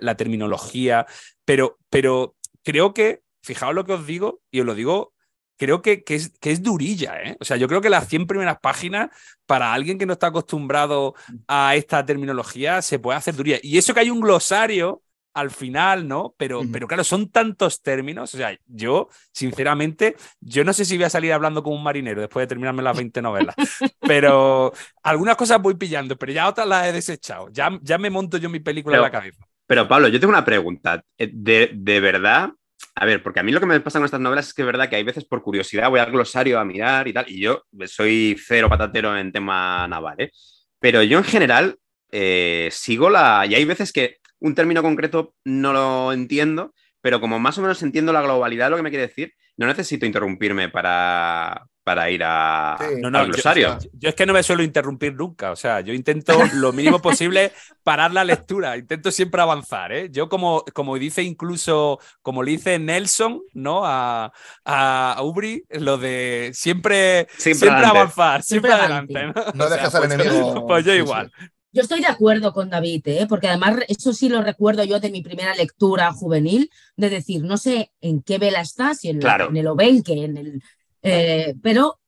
la 0.00 0.14
terminología. 0.16 1.06
Pero, 1.44 1.78
pero 1.90 2.36
creo 2.62 2.94
que, 2.94 3.20
fijaos 3.42 3.74
lo 3.74 3.84
que 3.84 3.92
os 3.92 4.06
digo, 4.06 4.40
y 4.50 4.60
os 4.60 4.66
lo 4.66 4.74
digo 4.74 5.12
creo 5.60 5.82
que, 5.82 6.02
que, 6.02 6.14
es, 6.14 6.32
que 6.40 6.52
es 6.52 6.62
durilla, 6.62 7.20
¿eh? 7.22 7.36
O 7.38 7.44
sea, 7.44 7.58
yo 7.58 7.68
creo 7.68 7.82
que 7.82 7.90
las 7.90 8.08
100 8.08 8.26
primeras 8.26 8.58
páginas, 8.60 9.10
para 9.44 9.74
alguien 9.74 9.98
que 9.98 10.06
no 10.06 10.14
está 10.14 10.28
acostumbrado 10.28 11.14
a 11.46 11.76
esta 11.76 12.06
terminología, 12.06 12.80
se 12.80 12.98
puede 12.98 13.18
hacer 13.18 13.36
durilla. 13.36 13.58
Y 13.62 13.76
eso 13.76 13.92
que 13.92 14.00
hay 14.00 14.08
un 14.08 14.22
glosario 14.22 15.02
al 15.34 15.50
final, 15.50 16.08
¿no? 16.08 16.34
Pero, 16.38 16.62
pero 16.72 16.88
claro, 16.88 17.04
son 17.04 17.28
tantos 17.28 17.82
términos. 17.82 18.32
O 18.32 18.38
sea, 18.38 18.58
yo, 18.68 19.10
sinceramente, 19.32 20.16
yo 20.40 20.64
no 20.64 20.72
sé 20.72 20.86
si 20.86 20.96
voy 20.96 21.04
a 21.04 21.10
salir 21.10 21.34
hablando 21.34 21.62
como 21.62 21.76
un 21.76 21.82
marinero 21.82 22.22
después 22.22 22.44
de 22.44 22.48
terminarme 22.48 22.82
las 22.82 22.96
20 22.96 23.20
novelas, 23.20 23.54
pero 24.00 24.72
algunas 25.02 25.36
cosas 25.36 25.60
voy 25.60 25.74
pillando, 25.74 26.16
pero 26.16 26.32
ya 26.32 26.48
otras 26.48 26.66
las 26.66 26.86
he 26.86 26.92
desechado. 26.92 27.50
Ya, 27.52 27.78
ya 27.82 27.98
me 27.98 28.08
monto 28.08 28.38
yo 28.38 28.48
mi 28.48 28.60
película 28.60 28.96
en 28.96 29.02
la 29.02 29.10
cabeza. 29.10 29.46
Pero 29.66 29.86
Pablo, 29.86 30.08
yo 30.08 30.18
tengo 30.18 30.32
una 30.32 30.44
pregunta. 30.44 31.04
Eh, 31.18 31.30
¿De, 31.30 31.70
de 31.74 32.00
verdad 32.00 32.50
a 33.00 33.06
ver, 33.06 33.22
porque 33.22 33.40
a 33.40 33.42
mí 33.42 33.50
lo 33.50 33.60
que 33.60 33.66
me 33.66 33.80
pasa 33.80 33.98
con 33.98 34.04
estas 34.04 34.20
novelas 34.20 34.48
es 34.48 34.54
que 34.54 34.60
es 34.60 34.66
verdad 34.66 34.90
que 34.90 34.96
hay 34.96 35.02
veces 35.02 35.24
por 35.24 35.42
curiosidad 35.42 35.88
voy 35.88 36.00
al 36.00 36.12
glosario 36.12 36.60
a 36.60 36.66
mirar 36.66 37.08
y 37.08 37.14
tal, 37.14 37.24
y 37.28 37.40
yo 37.40 37.64
soy 37.86 38.36
cero 38.38 38.68
patatero 38.68 39.16
en 39.16 39.32
tema 39.32 39.88
naval, 39.88 40.16
¿eh? 40.18 40.30
Pero 40.78 41.02
yo 41.02 41.16
en 41.16 41.24
general 41.24 41.78
eh, 42.12 42.68
sigo 42.70 43.08
la... 43.08 43.46
Y 43.48 43.54
hay 43.54 43.64
veces 43.64 43.90
que 43.94 44.18
un 44.38 44.54
término 44.54 44.82
concreto 44.82 45.34
no 45.44 45.72
lo 45.72 46.12
entiendo, 46.12 46.74
pero 47.00 47.22
como 47.22 47.38
más 47.38 47.56
o 47.56 47.62
menos 47.62 47.82
entiendo 47.82 48.12
la 48.12 48.20
globalidad 48.20 48.66
de 48.66 48.70
lo 48.72 48.76
que 48.76 48.82
me 48.82 48.90
quiere 48.90 49.06
decir, 49.06 49.32
no 49.56 49.66
necesito 49.66 50.04
interrumpirme 50.04 50.68
para, 50.68 51.69
para 51.84 52.10
ir 52.10 52.22
a, 52.24 52.78
no, 53.00 53.16
al 53.18 53.26
glosario. 53.26 53.78
Yo, 53.92 54.10
es 54.10 54.14
que 54.14 54.26
no 54.26 54.32
me 54.32 54.42
suelo 54.42 54.62
interrumpir 54.62 55.14
nunca, 55.14 55.50
o 55.50 55.56
sea, 55.56 55.80
yo 55.80 55.92
intento 55.92 56.34
lo 56.54 56.72
mínimo 56.72 57.00
posible 57.02 57.52
parar 57.82 58.12
la 58.12 58.24
lectura, 58.24 58.76
intento 58.76 59.10
siempre 59.10 59.40
avanzar, 59.40 59.92
¿eh? 59.92 60.08
Yo 60.10 60.28
como, 60.28 60.64
como 60.74 60.96
dice 60.98 61.22
incluso, 61.22 61.98
como 62.22 62.42
le 62.42 62.52
dice 62.52 62.78
Nelson, 62.78 63.42
¿no? 63.54 63.82
A, 63.84 64.32
a 64.64 65.16
Ubri, 65.22 65.64
lo 65.70 65.98
de 65.98 66.50
siempre, 66.54 67.26
siempre, 67.36 67.70
avanzar, 67.70 68.42
siempre, 68.42 68.72
adelante. 68.72 69.26
¿no? 69.26 69.34
no 69.54 69.68
dejas 69.70 69.94
al 69.94 70.06
pues 70.06 70.12
enemigo. 70.12 70.66
Pues 70.70 70.84
yo 70.84 70.94
igual. 70.94 71.32
Yo 71.72 71.82
estoy 71.82 72.00
de 72.00 72.08
acuerdo 72.08 72.52
con 72.52 72.68
David, 72.68 73.02
¿eh? 73.06 73.26
porque 73.28 73.48
además 73.48 73.76
eso 73.86 74.12
sí 74.12 74.28
lo 74.28 74.42
recuerdo 74.42 74.82
yo 74.84 74.98
de 74.98 75.10
mi 75.10 75.22
primera 75.22 75.54
lectura 75.54 76.12
juvenil, 76.12 76.68
de 76.96 77.10
decir, 77.10 77.44
no 77.44 77.56
sé 77.56 77.92
en 78.00 78.22
qué 78.22 78.38
vela 78.38 78.60
estás, 78.60 78.98
si 78.98 79.10
en, 79.10 79.20
en 79.24 79.56
el 79.56 79.66
Obenque, 79.68 80.24
en 80.24 80.36
el, 80.36 80.62
eh, 81.02 81.54
pero, 81.62 82.00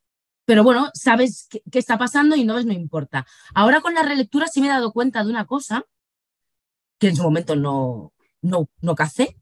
pero 0.44 0.64
bueno, 0.64 0.90
sabes 0.94 1.48
qué, 1.50 1.78
está 1.78 1.98
pasando 1.98 2.36
y 2.36 2.44
no 2.44 2.54
ves, 2.54 2.66
no 2.66 2.72
importa. 2.72 3.26
Ahora 3.54 3.80
con 3.80 3.94
la 3.94 4.02
relectura 4.02 4.46
sí 4.46 4.60
me 4.60 4.66
he 4.66 4.70
dado 4.70 4.92
cuenta 4.92 5.22
de 5.24 5.30
una 5.30 5.46
cosa 5.46 5.84
que 6.98 7.08
en 7.08 7.16
su 7.16 7.22
momento 7.22 7.56
no, 7.56 8.12
no, 8.42 8.68
no 8.80 8.94
cacé 8.94 9.36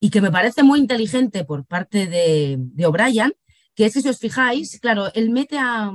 y 0.00 0.10
que 0.10 0.20
me 0.20 0.30
parece 0.30 0.62
muy 0.62 0.78
inteligente 0.78 1.44
por 1.44 1.64
parte 1.64 2.06
de, 2.06 2.56
de 2.58 2.86
O'Brien, 2.86 3.34
que 3.74 3.86
es 3.86 3.94
que 3.94 4.02
si 4.02 4.08
os 4.08 4.18
fijáis, 4.18 4.78
claro, 4.80 5.10
él 5.14 5.30
mete 5.30 5.58
a 5.58 5.92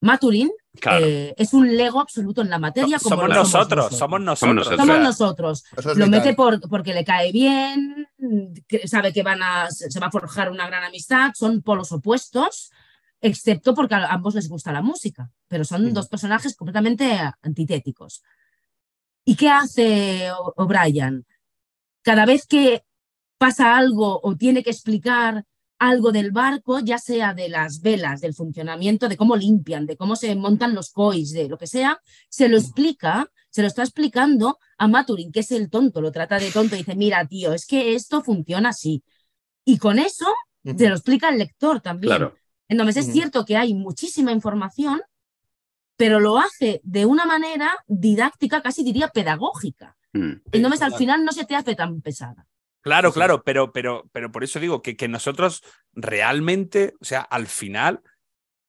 Maturin, 0.00 0.50
eh, 1.00 1.34
es 1.36 1.52
un 1.54 1.76
lego 1.76 2.00
absoluto 2.00 2.42
en 2.42 2.50
la 2.50 2.58
materia. 2.58 2.98
Como 2.98 3.16
somos, 3.16 3.28
nosotros, 3.28 3.96
somos 3.96 4.20
nosotros, 4.20 4.66
somos 4.66 4.98
nosotros. 5.00 5.64
lo 5.96 6.06
mete 6.06 6.34
por, 6.34 6.60
porque 6.68 6.94
le 6.94 7.04
cae 7.04 7.32
bien, 7.32 8.08
sabe 8.84 9.12
que 9.12 9.22
van 9.22 9.42
a, 9.42 9.70
se 9.70 10.00
va 10.00 10.08
a 10.08 10.10
forjar 10.10 10.50
una 10.50 10.66
gran 10.66 10.84
amistad, 10.84 11.32
son 11.34 11.62
polos 11.62 11.92
opuestos, 11.92 12.70
excepto 13.20 13.74
porque 13.74 13.94
a 13.94 14.06
ambos 14.06 14.34
les 14.34 14.48
gusta 14.48 14.72
la 14.72 14.82
música, 14.82 15.30
pero 15.48 15.64
son 15.64 15.92
dos 15.92 16.08
personajes 16.08 16.56
completamente 16.56 17.18
antitéticos. 17.42 18.22
¿Y 19.24 19.36
qué 19.36 19.50
hace 19.50 20.30
O'Brien? 20.56 21.26
Cada 22.02 22.24
vez 22.24 22.46
que 22.46 22.84
pasa 23.36 23.76
algo 23.76 24.20
o 24.22 24.36
tiene 24.36 24.62
que 24.62 24.70
explicar 24.70 25.44
algo 25.78 26.12
del 26.12 26.32
barco, 26.32 26.80
ya 26.80 26.98
sea 26.98 27.34
de 27.34 27.48
las 27.48 27.80
velas, 27.80 28.20
del 28.20 28.34
funcionamiento, 28.34 29.08
de 29.08 29.16
cómo 29.16 29.36
limpian, 29.36 29.86
de 29.86 29.96
cómo 29.96 30.16
se 30.16 30.34
montan 30.34 30.74
los 30.74 30.90
cois, 30.90 31.32
de 31.32 31.48
lo 31.48 31.56
que 31.58 31.66
sea, 31.66 32.00
se 32.28 32.48
lo 32.48 32.56
explica, 32.56 33.30
se 33.50 33.62
lo 33.62 33.68
está 33.68 33.82
explicando 33.82 34.58
a 34.76 34.88
Maturin, 34.88 35.32
que 35.32 35.40
es 35.40 35.52
el 35.52 35.70
tonto, 35.70 36.00
lo 36.00 36.12
trata 36.12 36.38
de 36.38 36.50
tonto 36.50 36.74
y 36.74 36.78
dice, 36.78 36.96
mira, 36.96 37.24
tío, 37.26 37.52
es 37.52 37.66
que 37.66 37.94
esto 37.94 38.22
funciona 38.22 38.70
así. 38.70 39.02
Y 39.64 39.78
con 39.78 39.98
eso 39.98 40.26
se 40.64 40.88
lo 40.88 40.94
explica 40.94 41.28
el 41.28 41.38
lector 41.38 41.80
también. 41.80 42.30
Entonces 42.68 43.06
es 43.06 43.12
cierto 43.12 43.44
que 43.44 43.56
hay 43.56 43.74
muchísima 43.74 44.32
información, 44.32 45.00
pero 45.96 46.20
lo 46.20 46.38
hace 46.38 46.80
de 46.84 47.06
una 47.06 47.24
manera 47.24 47.72
didáctica, 47.86 48.62
casi 48.62 48.84
diría 48.84 49.08
pedagógica. 49.08 49.96
Mm. 50.12 50.32
Entonces 50.52 50.82
al 50.82 50.94
final 50.94 51.24
no 51.24 51.32
se 51.32 51.44
te 51.44 51.56
hace 51.56 51.74
tan 51.74 52.00
pesada. 52.00 52.46
Claro, 52.80 53.12
claro, 53.12 53.42
pero, 53.44 53.72
pero, 53.72 54.08
pero 54.12 54.30
por 54.32 54.44
eso 54.44 54.60
digo 54.60 54.80
que, 54.82 54.96
que 54.96 55.08
nosotros 55.08 55.62
realmente, 55.92 56.94
o 57.00 57.04
sea, 57.04 57.20
al 57.20 57.46
final 57.46 58.02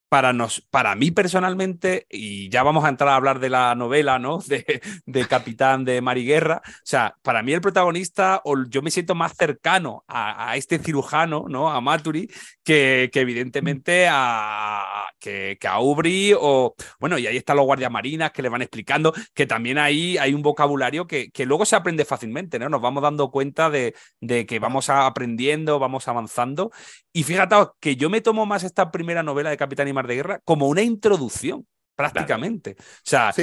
para, 0.10 0.34
nos, 0.34 0.62
para 0.62 0.95
mí 0.95 1.12
personalmente, 1.12 2.08
y 2.10 2.50
ya 2.50 2.63
vamos 2.63 2.84
a 2.84 2.89
entrar 2.89 3.10
a 3.10 3.15
hablar 3.15 3.39
de 3.39 3.50
la 3.50 3.76
novela, 3.76 4.19
¿no? 4.19 4.39
De, 4.50 4.82
de 5.06 5.28
Capitán 5.28 5.86
de 5.86 6.02
Mariguerra. 6.02 6.62
O 6.65 6.69
sea, 6.84 7.15
para 7.22 7.43
mí 7.43 7.54
el 7.54 7.62
protagonista, 7.62 8.41
o 8.43 8.65
yo 8.67 8.82
me 8.82 8.89
siento 8.89 9.13
más 9.13 9.34
cercano 9.38 10.04
a, 10.08 10.58
este 10.58 10.80
cirujano, 10.80 11.45
¿no? 11.48 11.69
A 11.69 11.80
Maturi, 11.82 12.30
que, 12.63 13.10
que 13.13 13.22
evidentemente 13.22 14.08
a, 14.10 15.06
que, 15.19 15.58
que, 15.60 15.67
a 15.67 15.80
Ubri, 15.80 16.34
o 16.36 16.74
bueno, 17.00 17.19
y 17.19 17.28
ahí 17.28 17.38
están 17.38 17.58
los 17.58 17.65
guardias 17.65 17.91
marinas 17.91 18.32
que 18.32 18.41
le 18.41 18.50
van 18.50 18.63
explicando, 18.63 19.13
que 19.36 19.45
también 19.45 19.78
ahí 19.78 20.17
hay 20.17 20.34
un 20.34 20.41
vocabulario 20.41 21.06
que, 21.06 21.30
que 21.30 21.45
luego 21.45 21.65
se 21.65 21.76
aprende 21.76 22.06
fácilmente, 22.06 22.58
¿no? 22.58 22.69
Nos 22.69 22.82
vamos 22.82 23.04
dando 23.04 23.30
cuenta 23.30 23.69
de, 23.69 23.93
de 24.19 24.48
que 24.48 24.58
vamos 24.58 24.89
aprendiendo, 24.89 25.78
vamos 25.78 26.08
avanzando. 26.08 26.72
Y 27.13 27.24
fíjate 27.24 27.56
que 27.80 27.95
yo 27.95 28.10
me 28.10 28.22
tomo 28.22 28.45
más 28.45 28.63
esta 28.63 28.91
primera 28.91 29.22
novela 29.22 29.52
de 29.52 29.58
Capitán 29.58 29.88
y 29.88 29.93
de 30.08 30.16
Guerra 30.16 30.42
como 30.44 30.68
una 30.68 30.82
introducción 30.82 31.66
prácticamente. 31.96 32.76
O 32.80 32.84
sea, 33.04 33.34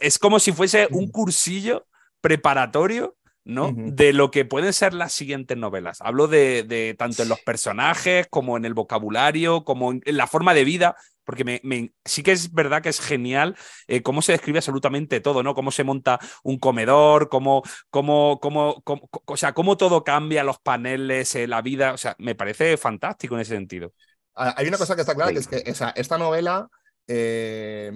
Es, 0.00 0.18
como 0.18 0.40
si 0.40 0.52
fuese 0.52 0.88
un 0.90 1.08
cursillo 1.10 1.86
preparatorio 2.20 3.18
¿no? 3.48 3.72
De 3.74 4.12
lo 4.12 4.30
que 4.30 4.44
pueden 4.44 4.74
ser 4.74 4.92
las 4.92 5.12
siguientes 5.12 5.56
novelas. 5.56 6.02
Hablo 6.02 6.28
de, 6.28 6.94
tanto 6.98 7.22
en 7.22 7.30
los 7.30 7.40
personajes 7.40 8.26
como 8.28 8.58
en 8.58 8.66
el 8.66 8.74
vocabulario, 8.74 9.64
como 9.64 9.92
en, 9.92 10.02
la 10.04 10.26
forma 10.26 10.52
de 10.52 10.64
vida, 10.64 10.96
porque 11.24 11.44
me, 11.44 11.92
sí 12.04 12.22
que 12.22 12.32
es 12.32 12.52
verdad 12.52 12.82
que 12.82 12.90
es 12.90 13.00
genial 13.00 13.56
eh, 13.86 14.02
cómo 14.02 14.20
se 14.20 14.32
describe 14.32 14.58
absolutamente 14.58 15.20
todo, 15.20 15.42
¿no? 15.42 15.54
Cómo 15.54 15.70
se 15.70 15.82
monta 15.82 16.18
un 16.42 16.58
comedor, 16.58 17.30
cómo, 17.30 17.62
cómo, 17.88 18.38
cómo, 18.38 18.82
o 19.24 19.36
sea, 19.38 19.54
cómo 19.54 19.78
todo 19.78 20.04
cambia, 20.04 20.44
los 20.44 20.58
paneles, 20.58 21.34
eh, 21.34 21.46
la 21.46 21.62
vida, 21.62 21.94
o 21.94 21.96
sea, 21.96 22.16
me 22.18 22.34
parece 22.34 22.76
fantástico 22.76 23.34
en 23.34 23.40
ese 23.40 23.54
sentido. 23.54 23.94
Hay 24.38 24.68
una 24.68 24.78
cosa 24.78 24.94
que 24.94 25.02
está 25.02 25.14
clara, 25.14 25.32
que 25.32 25.38
es 25.38 25.48
que 25.48 25.62
esta 25.66 26.18
novela 26.18 26.68
eh, 27.06 27.92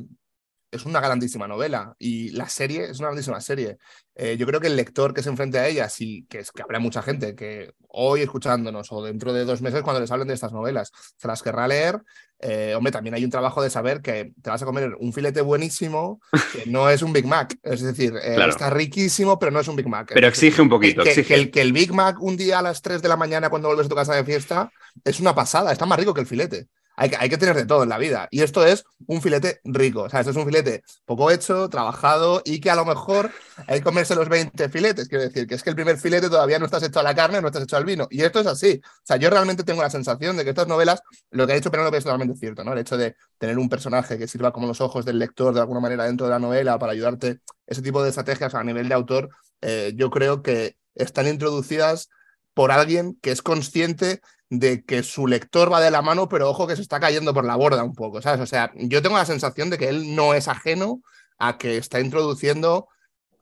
es 0.72 0.86
una 0.86 1.00
grandísima 1.00 1.46
novela 1.46 1.94
y 1.98 2.30
la 2.30 2.48
serie 2.48 2.84
es 2.84 2.98
una 2.98 3.08
grandísima 3.08 3.40
serie. 3.42 3.76
Eh, 4.14 4.36
yo 4.38 4.46
creo 4.46 4.58
que 4.58 4.68
el 4.68 4.76
lector 4.76 5.12
que 5.12 5.22
se 5.22 5.28
enfrente 5.28 5.58
a 5.58 5.68
ella, 5.68 5.88
sí, 5.90 6.26
que, 6.30 6.38
es, 6.38 6.50
que 6.50 6.62
habrá 6.62 6.78
mucha 6.78 7.02
gente 7.02 7.34
que 7.34 7.74
hoy 7.88 8.22
escuchándonos 8.22 8.90
o 8.90 9.04
dentro 9.04 9.34
de 9.34 9.44
dos 9.44 9.60
meses 9.60 9.82
cuando 9.82 10.00
les 10.00 10.10
hablen 10.10 10.28
de 10.28 10.34
estas 10.34 10.52
novelas, 10.52 10.90
se 11.16 11.28
las 11.28 11.42
querrá 11.42 11.68
leer. 11.68 12.00
Eh, 12.44 12.74
hombre, 12.76 12.90
también 12.90 13.14
hay 13.14 13.24
un 13.24 13.30
trabajo 13.30 13.62
de 13.62 13.70
saber 13.70 14.02
que 14.02 14.32
te 14.42 14.50
vas 14.50 14.60
a 14.60 14.66
comer 14.66 14.96
un 14.98 15.12
filete 15.12 15.40
buenísimo, 15.40 16.20
que 16.52 16.68
no 16.68 16.90
es 16.90 17.00
un 17.02 17.12
Big 17.12 17.24
Mac. 17.24 17.56
Es 17.62 17.82
decir, 17.82 18.14
está 18.16 18.68
riquísimo, 18.68 19.38
pero 19.38 19.52
no 19.52 19.60
es 19.60 19.68
un 19.68 19.76
Big 19.76 19.88
Mac. 19.88 20.10
Pero 20.12 20.26
exige 20.26 20.60
un 20.60 20.68
poquito. 20.68 21.04
Que, 21.04 21.24
el, 21.34 21.50
que 21.52 21.60
el 21.60 21.72
Big 21.72 21.92
Mac 21.92 22.20
un 22.20 22.36
día 22.36 22.58
a 22.58 22.62
las 22.62 22.82
3 22.82 23.00
de 23.00 23.08
la 23.08 23.16
mañana 23.16 23.48
cuando 23.48 23.68
vuelves 23.68 23.86
a 23.86 23.88
tu 23.88 23.94
casa 23.94 24.14
de 24.14 24.24
fiesta 24.24 24.72
es 25.04 25.20
una 25.20 25.34
pasada, 25.34 25.72
está 25.72 25.86
más 25.86 25.98
rico 25.98 26.12
que 26.12 26.20
el 26.20 26.26
filete. 26.26 26.66
Hay 26.96 27.28
que, 27.28 27.38
tener 27.38 27.56
de 27.56 27.64
todo 27.64 27.82
en 27.82 27.88
la 27.88 27.98
vida. 27.98 28.28
Y 28.30 28.42
esto 28.42 28.64
es 28.64 28.84
un 29.06 29.22
filete 29.22 29.60
rico. 29.64 30.02
O 30.02 30.08
sea, 30.10 30.20
esto 30.20 30.30
es 30.30 30.36
un 30.36 30.44
filete 30.44 30.82
poco 31.04 31.30
hecho, 31.30 31.68
trabajado 31.68 32.42
y 32.44 32.60
que 32.60 32.70
a 32.70 32.74
lo 32.74 32.84
mejor 32.84 33.30
hay 33.66 33.78
que 33.78 33.84
comerse 33.84 34.14
los 34.14 34.28
20 34.28 34.68
filetes. 34.68 35.08
Quiero 35.08 35.24
decir, 35.24 35.46
que 35.46 35.54
es 35.54 35.62
que 35.62 35.70
el 35.70 35.76
primer 35.76 35.98
filete 35.98 36.28
todavía 36.28 36.58
no 36.58 36.66
estás 36.66 36.82
hecho 36.82 37.00
a 37.00 37.02
la 37.02 37.14
carne, 37.14 37.40
no 37.40 37.48
estás 37.48 37.62
hecho 37.62 37.76
al 37.76 37.84
vino. 37.84 38.06
Y 38.10 38.22
esto 38.22 38.40
es 38.40 38.46
así. 38.46 38.80
O 38.84 39.00
sea, 39.04 39.16
yo 39.16 39.30
realmente 39.30 39.64
tengo 39.64 39.82
la 39.82 39.90
sensación 39.90 40.36
de 40.36 40.44
que 40.44 40.50
estas 40.50 40.68
novelas, 40.68 41.02
lo 41.30 41.46
que 41.46 41.52
ha 41.52 41.56
dicho 41.56 41.70
Penélope 41.70 41.96
es 41.96 42.04
totalmente 42.04 42.38
cierto, 42.38 42.62
¿no? 42.62 42.72
El 42.72 42.78
hecho 42.78 42.96
de 42.96 43.16
tener 43.38 43.58
un 43.58 43.68
personaje 43.68 44.18
que 44.18 44.28
sirva 44.28 44.52
como 44.52 44.66
los 44.66 44.80
ojos 44.80 45.04
del 45.04 45.18
lector 45.18 45.54
de 45.54 45.60
alguna 45.60 45.80
manera 45.80 46.04
dentro 46.04 46.26
de 46.26 46.32
la 46.32 46.38
novela 46.38 46.78
para 46.78 46.92
ayudarte, 46.92 47.40
ese 47.66 47.82
tipo 47.82 48.02
de 48.02 48.10
estrategias 48.10 48.54
a 48.54 48.62
nivel 48.62 48.88
de 48.88 48.94
autor, 48.94 49.30
eh, 49.62 49.92
yo 49.96 50.10
creo 50.10 50.42
que 50.42 50.76
están 50.94 51.26
introducidas 51.26 52.10
por 52.54 52.72
alguien 52.72 53.18
que 53.22 53.30
es 53.30 53.42
consciente 53.42 54.20
de 54.50 54.84
que 54.84 55.02
su 55.02 55.26
lector 55.26 55.72
va 55.72 55.80
de 55.80 55.90
la 55.90 56.02
mano, 56.02 56.28
pero 56.28 56.50
ojo 56.50 56.66
que 56.66 56.76
se 56.76 56.82
está 56.82 57.00
cayendo 57.00 57.32
por 57.32 57.44
la 57.44 57.56
borda 57.56 57.82
un 57.84 57.94
poco, 57.94 58.20
¿sabes? 58.20 58.40
O 58.40 58.46
sea, 58.46 58.70
yo 58.76 59.00
tengo 59.00 59.16
la 59.16 59.24
sensación 59.24 59.70
de 59.70 59.78
que 59.78 59.88
él 59.88 60.14
no 60.14 60.34
es 60.34 60.46
ajeno 60.48 61.02
a 61.38 61.56
que 61.56 61.78
está 61.78 62.00
introduciendo 62.00 62.88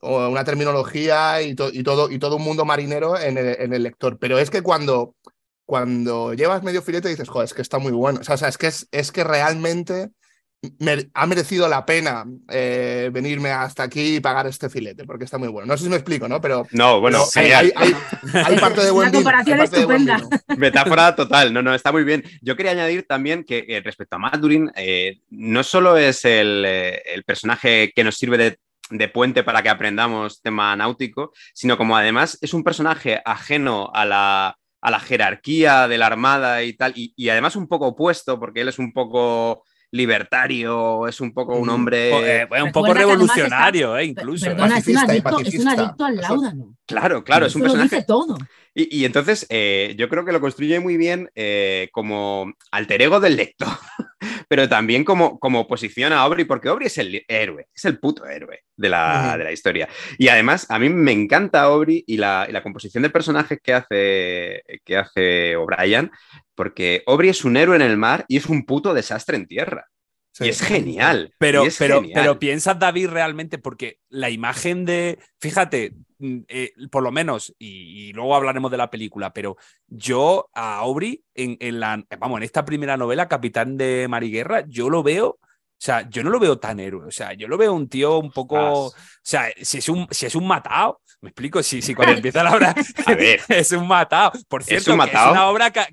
una 0.03 0.45
terminología 0.45 1.43
y, 1.43 1.51
y 1.51 1.83
todo, 1.83 2.11
y 2.11 2.19
todo 2.19 2.37
un 2.37 2.45
mundo 2.45 2.65
marinero 2.65 3.19
en 3.19 3.37
el, 3.37 3.83
lector. 3.83 4.19
Pero 4.19 4.39
es 4.39 4.51
que 4.51 4.63
cuando, 4.63 5.15
cuando 5.67 6.33
llevas 6.33 6.63
medio 6.63 6.81
filete 6.81 7.09
dices, 7.09 7.29
joder, 7.29 7.47
es 7.47 7.55
que 7.55 7.63
está 7.63 7.79
muy 7.79 7.93
bueno. 7.93 8.21
O 8.21 8.25
sea, 8.25 8.49
es, 8.49 8.57
que 8.57 8.69
es, 8.69 8.89
es 8.93 9.13
que 9.13 9.25
realmente 9.25 10.11
ha 11.15 11.27
merecido 11.27 11.69
la 11.69 11.87
pena 11.87 12.27
eh, 12.51 13.09
venirme 13.11 13.51
hasta 13.51 13.83
aquí 13.85 14.17
y 14.17 14.21
pagar 14.21 14.47
este 14.47 14.69
filete, 14.69 15.05
porque 15.05 15.25
está 15.25 15.39
muy 15.39 15.49
bueno. 15.49 15.67
No 15.67 15.77
sé 15.77 15.85
si 15.85 15.91
me 15.91 15.97
explico, 15.97 16.29
¿no? 16.29 16.41
Pero, 16.41 16.67
no, 16.73 17.01
bueno, 17.01 17.25
hay, 17.35 17.73
parte 18.61 18.83
de 18.83 18.91
buen 18.91 19.11
comparación 19.11 19.61
estupenda. 19.61 20.21
Metáfora 20.59 21.17
total, 21.17 21.53
no, 21.55 21.63
no, 21.63 21.75
está 21.75 21.93
muy 21.93 22.05
bien. 22.05 22.25
Yo 22.43 22.57
quería 22.57 22.73
añadir 22.73 23.07
también 23.07 23.45
que 23.45 23.65
eh, 23.69 23.81
respecto 23.83 24.17
a 24.17 24.19
Madurin, 24.19 24.71
eh, 24.77 25.21
no 25.31 25.63
solo 25.63 25.97
es 25.97 26.27
el, 26.27 26.65
el, 26.67 27.25
personaje 27.25 27.93
que 27.95 28.05
nos 28.05 28.17
sirve 28.17 28.37
de, 28.37 28.59
de, 28.91 29.09
puente 29.09 29.43
para 29.43 29.63
que 29.63 29.71
aprendamos 29.71 30.43
tema 30.43 30.77
náutico, 30.77 31.33
sino 31.55 31.79
como 31.79 31.97
además 31.97 32.37
es 32.43 32.53
un 32.53 32.65
personaje 32.65 33.23
ajeno 33.25 33.91
a 33.95 34.05
la, 34.05 34.59
a 34.83 34.91
la 34.91 35.01
jerarquía 35.01 35.89
de 35.89 35.97
la 35.97 36.07
Armada 36.07 36.63
y 36.65 36.75
tal, 36.75 36.93
y, 36.97 37.15
y 37.17 37.31
además 37.31 37.57
un 37.57 37.67
poco 37.67 37.87
opuesto, 37.87 38.39
porque 38.39 38.61
él 38.61 38.69
es 38.69 38.79
un 38.79 38.93
poco 38.93 39.65
libertario, 39.93 41.09
es 41.09 41.21
un 41.21 41.33
poco 41.33 41.57
un 41.57 41.69
hombre. 41.69 42.43
Eh, 42.43 42.49
un 42.63 42.73
poco 42.73 42.95
revolucionario, 42.95 43.97
eh, 43.97 44.05
incluso. 44.05 44.47
Perdona, 44.47 44.79
es 44.79 44.87
un, 44.87 44.99
adicto, 44.99 45.41
es 45.41 45.55
un 45.59 45.69
adicto 45.69 46.05
al 46.05 46.17
láudano. 46.17 46.77
Claro, 46.87 47.25
claro, 47.25 47.47
es 47.47 47.55
un 47.55 47.63
personaje. 47.63 47.97
Dice 47.97 48.07
todo. 48.07 48.39
Y, 48.73 49.05
entonces 49.05 49.47
eh, 49.51 49.97
yo 49.99 50.09
creo 50.09 50.25
que 50.25 50.33
lo 50.33 50.41
construye 50.41 50.79
muy 50.79 50.97
bien 50.97 51.31
como 51.93 52.53
alter 52.71 53.03
ego 53.03 53.21
del 53.21 53.37
lector, 53.37 53.69
pero 54.49 54.69
también 54.69 55.05
como, 55.05 55.39
como 55.39 55.61
oposición 55.61 56.13
a 56.13 56.21
Aubrey, 56.21 56.45
porque 56.45 56.69
Aubrey 56.69 56.87
es 56.87 56.99
el 56.99 57.25
héroe, 57.29 57.69
es 57.75 57.85
el 57.85 57.99
puto 57.99 58.27
héroe 58.27 58.61
de 58.77 58.89
la, 58.89 59.37
de 59.39 59.45
la 59.45 59.53
historia. 59.53 59.89
Y 60.19 60.29
además, 60.29 60.67
a 60.69 60.79
mí 60.79 60.89
me 60.89 61.13
encanta 61.13 61.63
Aubrey 61.63 62.05
y 62.07 62.17
la, 62.17 62.47
y 62.49 62.53
la 62.53 62.63
composición 62.63 63.03
de 63.03 63.11
personajes 63.11 63.59
que 63.63 63.75
hace, 63.75 64.63
que 64.85 64.97
hace 64.97 65.57
O'Brien, 65.57 66.11
porque 66.55 67.03
Aubrey 67.07 67.31
es 67.31 67.45
un 67.45 67.57
héroe 67.57 67.77
en 67.77 67.83
el 67.83 67.97
mar 67.97 68.25
y 68.29 68.37
es 68.37 68.47
un 68.47 68.65
puto 68.65 68.95
desastre 68.95 69.37
en 69.37 69.47
tierra. 69.47 69.87
Y 70.41 70.49
es 70.49 70.63
genial. 70.63 71.35
Pero, 71.39 71.65
pero, 71.79 72.03
pero 72.15 72.39
piensas, 72.39 72.79
David, 72.79 73.09
realmente, 73.09 73.59
porque 73.59 73.99
la 74.09 74.31
imagen 74.31 74.85
de. 74.85 75.19
Fíjate, 75.39 75.95
mm, 76.19 76.39
eh, 76.49 76.73
por 76.91 77.03
lo 77.03 77.13
menos, 77.13 77.55
y, 77.59 78.13
luego 78.13 78.35
hablaremos 78.35 78.71
de 78.71 78.77
la 78.77 78.91
película, 78.91 79.33
pero 79.33 79.57
yo 79.87 80.51
a 80.55 80.79
Aubrey, 80.79 81.23
en, 81.35 81.57
en, 81.61 81.81
la, 81.81 82.05
vamos, 82.19 82.39
en 82.39 82.45
esta 82.45 82.65
primera 82.65 82.97
novela, 82.97 83.29
Capitán 83.29 83.77
de 83.77 84.07
Mariguerra, 84.09 84.65
yo 84.67 84.91
lo 84.91 85.03
veo. 85.03 85.39
O 85.81 85.83
sea, 85.83 86.07
yo 86.11 86.23
no 86.23 86.29
lo 86.29 86.39
veo 86.39 86.59
tan 86.59 86.79
héroe. 86.79 87.07
O 87.07 87.11
sea, 87.11 87.33
yo 87.33 87.49
lo 87.49 87.57
veo 87.57 87.73
un 87.73 87.89
tío 87.89 88.19
un 88.19 88.31
poco. 88.31 88.89
O 88.89 88.93
sea, 89.23 89.47
si 89.63 89.79
es 89.79 89.89
un, 89.89 90.07
si 90.11 90.27
es 90.27 90.35
un 90.35 90.47
matado, 90.47 91.01
me 91.23 91.31
explico, 91.31 91.63
si, 91.63 91.81
si 91.81 91.95
cuando 91.95 92.17
empieza 92.17 92.43
la 92.43 92.55
obra 92.55 92.75
es 93.49 93.73
un 93.73 93.89
matado. 93.89 94.33
Por 94.49 94.63
cierto, 94.63 94.93
es, 94.93 95.09
es 95.09 95.15
una 95.15 95.49
obra 95.49 95.71
que, 95.71 95.87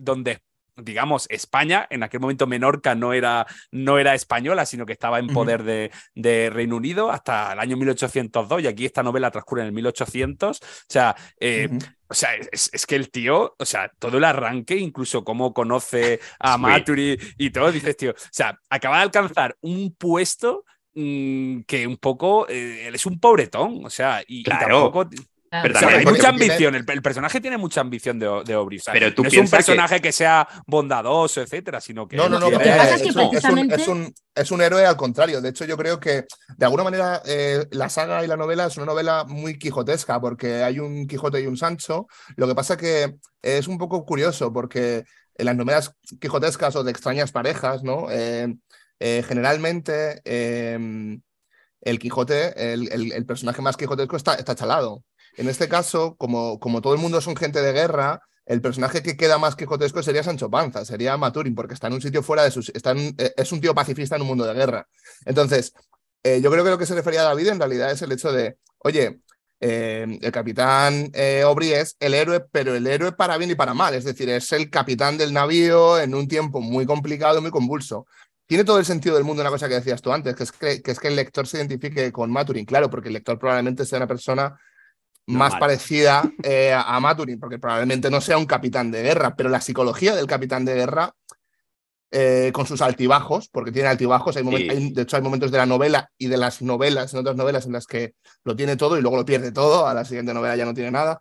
donde 0.00 0.40
digamos, 0.82 1.26
España, 1.30 1.86
en 1.90 2.02
aquel 2.02 2.20
momento 2.20 2.46
Menorca 2.46 2.94
no 2.94 3.12
era, 3.12 3.46
no 3.70 3.98
era 3.98 4.14
española, 4.14 4.66
sino 4.66 4.86
que 4.86 4.92
estaba 4.92 5.18
en 5.18 5.28
poder 5.28 5.62
de, 5.62 5.90
de, 6.14 6.50
Reino 6.50 6.76
Unido 6.76 7.10
hasta 7.10 7.52
el 7.52 7.58
año 7.58 7.76
1802, 7.76 8.62
y 8.62 8.66
aquí 8.66 8.84
esta 8.84 9.02
novela 9.02 9.30
transcurre 9.30 9.62
en 9.62 9.68
el 9.68 9.72
1800. 9.72 10.60
O 10.60 10.64
sea, 10.88 11.14
eh, 11.38 11.68
O 12.08 12.14
sea, 12.14 12.30
es, 12.34 12.86
que 12.86 12.96
el 12.96 13.10
tío, 13.10 13.54
o 13.56 13.64
sea, 13.64 13.88
todo 13.98 14.18
el 14.18 14.24
arranque, 14.24 14.76
incluso 14.76 15.22
cómo 15.22 15.54
conoce 15.54 16.18
a 16.40 16.58
Maturi 16.58 17.16
y 17.38 17.50
todo, 17.50 17.70
dices, 17.70 17.96
tío, 17.96 18.10
o 18.10 18.28
sea, 18.32 18.58
acaba 18.68 18.96
de 18.96 19.02
alcanzar 19.02 19.56
un 19.60 19.94
puesto 19.94 20.64
Mm, 20.92 21.60
que 21.68 21.86
un 21.86 21.98
poco 21.98 22.48
eh, 22.48 22.88
él 22.88 22.94
es 22.96 23.06
un 23.06 23.20
pobretón, 23.20 23.84
o 23.84 23.90
sea, 23.90 24.22
y, 24.26 24.42
claro. 24.42 24.90
tampoco. 24.90 25.10
Pero 25.50 25.88
hay 25.88 26.04
mucha 26.04 26.28
ambición, 26.28 26.76
el, 26.76 26.84
personaje 26.84 27.40
tiene 27.40 27.58
mucha 27.58 27.80
ambición 27.80 28.20
de, 28.20 28.26
de 28.44 28.80
pero 28.92 29.12
tú 29.12 29.24
no 29.24 29.28
es 29.28 29.36
un 29.36 29.50
personaje 29.50 30.00
que... 30.00 30.12
sea 30.12 30.46
bondadoso, 30.66 31.40
etcétera, 31.40 31.80
sino 31.80 32.06
que. 32.06 32.16
No, 32.16 32.28
no, 32.28 32.38
no, 32.38 32.48
es, 32.48 33.02
es, 33.02 33.88
un, 33.88 34.14
es, 34.34 34.50
un, 34.50 34.62
héroe 34.62 34.86
al 34.86 34.96
contrario. 34.96 35.40
De 35.40 35.48
hecho, 35.48 35.64
yo 35.64 35.76
creo 35.76 35.98
que 35.98 36.24
de 36.56 36.64
alguna 36.64 36.84
manera 36.84 37.20
eh, 37.26 37.66
la 37.72 37.88
saga 37.88 38.24
y 38.24 38.28
la 38.28 38.36
novela 38.36 38.66
es 38.66 38.76
una 38.76 38.86
novela 38.86 39.24
muy 39.24 39.58
quijotesca, 39.58 40.20
porque 40.20 40.62
hay 40.62 40.78
un 40.78 41.08
Quijote 41.08 41.40
y 41.40 41.46
un 41.46 41.56
Sancho. 41.56 42.06
Lo 42.36 42.46
que 42.46 42.54
pasa 42.54 42.76
que 42.76 43.16
es 43.42 43.66
un 43.66 43.78
poco 43.78 44.04
curioso, 44.04 44.52
porque 44.52 45.04
en 45.34 45.46
las 45.46 45.56
novelas 45.56 45.96
quijotescas 46.20 46.76
o 46.76 46.84
de 46.84 46.92
extrañas 46.92 47.32
parejas, 47.32 47.82
¿no? 47.82 48.08
Eh, 48.10 48.54
eh, 49.00 49.24
generalmente 49.26 50.20
em, 50.24 51.20
el 51.80 51.98
Quijote, 51.98 52.72
el, 52.72 53.26
personaje 53.26 53.62
más 53.62 53.76
quijotesco 53.76 54.16
está, 54.16 54.34
está 54.34 54.54
chalado. 54.54 55.02
En 55.40 55.48
este 55.48 55.70
caso, 55.70 56.16
como, 56.18 56.60
como 56.60 56.82
todo 56.82 56.92
el 56.92 57.00
mundo 57.00 57.18
son 57.22 57.34
gente 57.34 57.62
de 57.62 57.72
guerra, 57.72 58.20
el 58.44 58.60
personaje 58.60 59.02
que 59.02 59.16
queda 59.16 59.38
más 59.38 59.56
quijotesco 59.56 60.02
sería 60.02 60.22
Sancho 60.22 60.50
Panza, 60.50 60.84
sería 60.84 61.16
Maturin, 61.16 61.54
porque 61.54 61.72
está 61.72 61.86
en 61.86 61.94
un 61.94 62.02
sitio 62.02 62.22
fuera 62.22 62.42
de 62.42 62.50
sus. 62.50 62.68
Eh, 62.68 63.32
es 63.38 63.50
un 63.50 63.58
tío 63.58 63.74
pacifista 63.74 64.16
en 64.16 64.20
un 64.22 64.28
mundo 64.28 64.44
de 64.44 64.52
guerra. 64.52 64.86
Entonces, 65.24 65.72
eh, 66.22 66.42
yo 66.42 66.50
creo 66.50 66.62
que 66.62 66.68
lo 66.68 66.76
que 66.76 66.84
se 66.84 66.94
refería 66.94 67.22
a 67.22 67.24
David 67.24 67.48
en 67.48 67.58
realidad 67.58 67.90
es 67.90 68.02
el 68.02 68.12
hecho 68.12 68.30
de, 68.30 68.58
oye, 68.80 69.22
em, 69.60 70.18
el 70.20 70.30
capitán 70.30 71.10
eh, 71.14 71.42
es 71.72 71.96
el 72.00 72.12
héroe, 72.12 72.40
pero 72.52 72.74
el 72.74 72.86
héroe 72.86 73.12
para 73.12 73.38
bien 73.38 73.50
y 73.50 73.54
para 73.54 73.72
mal. 73.72 73.94
Es 73.94 74.04
decir, 74.04 74.28
es 74.28 74.52
el 74.52 74.68
capitán 74.68 75.16
del 75.16 75.32
navío 75.32 75.98
en 75.98 76.14
un 76.14 76.28
tiempo 76.28 76.60
muy 76.60 76.84
complicado, 76.84 77.40
muy 77.40 77.50
convulso 77.50 78.06
tiene 78.50 78.64
todo 78.64 78.80
el 78.80 78.84
sentido 78.84 79.14
del 79.14 79.22
mundo 79.22 79.42
una 79.42 79.50
cosa 79.50 79.68
que 79.68 79.76
decías 79.76 80.02
tú 80.02 80.12
antes, 80.12 80.34
que 80.34 80.42
es 80.42 80.50
que, 80.50 80.82
es 80.84 80.98
que 80.98 81.06
el 81.06 81.14
lector 81.14 81.46
se 81.46 81.58
identifique 81.58 82.10
con 82.10 82.32
Maturin, 82.32 82.64
claro, 82.64 82.90
porque 82.90 83.06
el 83.06 83.14
lector 83.14 83.38
probablemente 83.38 83.84
sea 83.84 83.98
una 83.98 84.08
persona 84.08 84.58
más 85.26 85.56
parecida 85.56 86.30
eh, 86.42 86.72
a 86.74 86.98
Maturin, 87.00 87.38
porque 87.38 87.58
probablemente 87.58 88.10
no 88.10 88.20
sea 88.20 88.38
un 88.38 88.46
capitán 88.46 88.90
de 88.90 89.02
guerra, 89.02 89.36
pero 89.36 89.48
la 89.48 89.60
psicología 89.60 90.14
del 90.14 90.26
capitán 90.26 90.64
de 90.64 90.74
guerra, 90.74 91.14
eh, 92.12 92.50
con 92.52 92.66
sus 92.66 92.82
altibajos, 92.82 93.48
porque 93.48 93.70
tiene 93.70 93.88
altibajos, 93.88 94.36
hay 94.36 94.42
de 94.90 95.02
hecho 95.02 95.16
hay 95.16 95.22
momentos 95.22 95.52
de 95.52 95.58
la 95.58 95.66
novela 95.66 96.10
y 96.18 96.26
de 96.26 96.36
las 96.36 96.60
novelas, 96.60 97.14
en 97.14 97.20
otras 97.20 97.36
novelas 97.36 97.66
en 97.66 97.72
las 97.72 97.86
que 97.86 98.14
lo 98.42 98.56
tiene 98.56 98.76
todo 98.76 98.98
y 98.98 99.00
luego 99.00 99.16
lo 99.16 99.24
pierde 99.24 99.52
todo, 99.52 99.86
a 99.86 99.94
la 99.94 100.04
siguiente 100.04 100.34
novela 100.34 100.56
ya 100.56 100.64
no 100.64 100.74
tiene 100.74 100.90
nada. 100.90 101.20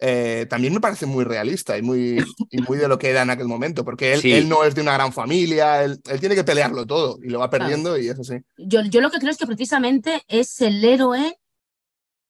Eh, 0.00 0.46
también 0.48 0.72
me 0.72 0.80
parece 0.80 1.06
muy 1.06 1.24
realista 1.24 1.76
y 1.76 1.82
muy, 1.82 2.24
muy 2.68 2.78
de 2.78 2.86
lo 2.86 2.98
que 2.98 3.10
era 3.10 3.22
en 3.22 3.30
aquel 3.30 3.48
momento, 3.48 3.84
porque 3.84 4.12
él, 4.12 4.20
él 4.24 4.48
no 4.48 4.62
es 4.62 4.76
de 4.76 4.80
una 4.80 4.94
gran 4.94 5.12
familia, 5.12 5.82
él, 5.82 6.00
tiene 6.20 6.36
que 6.36 6.44
pelearlo 6.44 6.86
todo 6.86 7.18
y 7.20 7.30
lo 7.30 7.40
va 7.40 7.50
perdiendo 7.50 7.98
y 7.98 8.08
eso 8.08 8.22
sí. 8.22 8.36
Yo, 8.58 8.82
yo 8.82 9.00
lo 9.00 9.10
que 9.10 9.18
creo 9.18 9.32
es 9.32 9.38
que 9.38 9.46
precisamente 9.46 10.22
es 10.28 10.60
el 10.60 10.84
héroe 10.84 11.37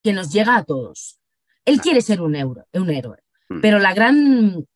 que 0.03 0.12
nos 0.12 0.32
llega 0.32 0.57
a 0.57 0.64
todos. 0.64 1.18
Él 1.64 1.80
quiere 1.80 2.01
ser 2.01 2.20
un, 2.20 2.34
euro, 2.34 2.66
un 2.72 2.90
héroe, 2.90 3.18
hmm. 3.49 3.61
pero 3.61 3.78
la 3.78 3.94
gran, 3.94 4.66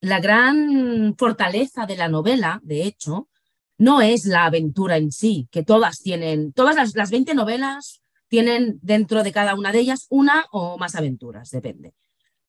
la 0.00 0.20
gran 0.20 1.14
fortaleza 1.16 1.86
de 1.86 1.96
la 1.96 2.08
novela, 2.08 2.60
de 2.62 2.84
hecho, 2.84 3.28
no 3.78 4.00
es 4.00 4.24
la 4.24 4.46
aventura 4.46 4.96
en 4.96 5.12
sí, 5.12 5.48
que 5.50 5.62
todas 5.62 6.00
tienen, 6.00 6.52
todas 6.52 6.76
las, 6.76 6.94
las 6.94 7.10
20 7.10 7.34
novelas 7.34 8.02
tienen 8.28 8.78
dentro 8.82 9.22
de 9.22 9.32
cada 9.32 9.54
una 9.54 9.72
de 9.72 9.80
ellas 9.80 10.06
una 10.10 10.46
o 10.50 10.78
más 10.78 10.94
aventuras, 10.94 11.50
depende 11.50 11.94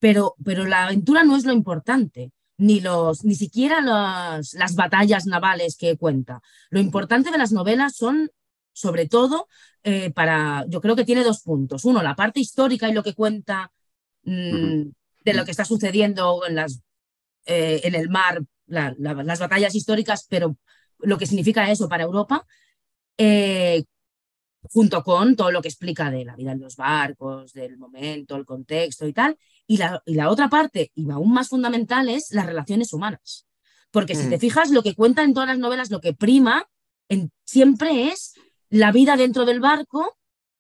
pero, 0.06 0.36
pero 0.44 0.66
la 0.66 0.86
aventura 0.86 1.24
no 1.24 1.36
es 1.36 1.46
lo 1.46 1.52
importante, 1.52 2.32
ni, 2.58 2.80
los, 2.80 3.26
ni 3.26 3.34
siquiera 3.34 3.82
las 3.82 4.76
batallas 4.76 5.26
navales 5.26 5.78
que 5.78 5.98
cuenta. 5.98 6.42
Lo 6.70 6.80
importante 6.80 7.32
de 7.32 7.40
las 7.40 7.52
novelas 7.52 7.96
son, 7.96 8.30
sobre 8.76 9.08
todo, 9.08 9.48
eh, 9.84 10.12
para, 10.12 10.66
yo 10.68 10.82
creo 10.82 10.96
que 10.96 11.06
tiene 11.06 11.24
dos 11.24 11.42
puntos. 11.42 11.86
Uno, 11.86 12.04
la 12.04 12.16
parte 12.16 12.42
histórica 12.42 12.90
y 12.90 12.94
lo 12.94 13.04
que 13.04 13.14
cuenta 13.14 13.72
mm, 14.24 14.82
de 15.24 15.34
lo 15.34 15.46
que 15.46 15.52
está 15.52 15.64
sucediendo 15.64 16.46
en, 16.46 16.56
las, 16.56 16.82
eh, 17.46 17.82
en 17.86 17.96
el 17.96 18.10
mar, 18.10 18.44
las 18.68 19.40
batallas 19.40 19.74
históricas, 19.76 20.28
pero 20.30 20.58
lo 21.00 21.18
que 21.18 21.26
significa 21.26 21.72
eso 21.72 21.88
para 21.88 22.04
Europa. 22.04 22.46
Eh, 23.18 23.86
junto 24.64 25.04
con 25.04 25.36
todo 25.36 25.52
lo 25.52 25.62
que 25.62 25.70
explica 25.70 26.10
de 26.12 26.26
la 26.26 26.36
vida 26.36 26.52
en 26.52 26.60
los 26.60 26.76
barcos, 26.76 27.54
del 27.54 27.78
momento, 27.78 28.36
el 28.36 28.46
contexto 28.46 29.08
y 29.08 29.14
tal. 29.14 29.38
Y 29.68 29.78
la, 29.78 30.02
y 30.06 30.16
la 30.16 30.30
otra 30.30 30.50
parte, 30.50 30.92
y 30.96 31.10
aún 31.12 31.32
más 31.32 31.48
fundamental, 31.48 32.10
es 32.10 32.32
las 32.32 32.46
relaciones 32.46 32.92
humanas. 32.92 33.48
Porque 33.92 34.16
si 34.16 34.28
te 34.28 34.36
mm. 34.36 34.40
fijas, 34.40 34.72
lo 34.72 34.84
que 34.84 34.96
cuenta 34.96 35.24
en 35.24 35.34
todas 35.34 35.48
las 35.48 35.60
novelas, 35.60 35.92
lo 35.92 36.02
que 36.02 36.14
prima 36.14 36.68
en, 37.08 37.32
siempre 37.46 38.10
es 38.10 38.34
la 38.76 38.92
vida 38.92 39.16
dentro 39.16 39.46
del 39.46 39.60
barco, 39.60 40.18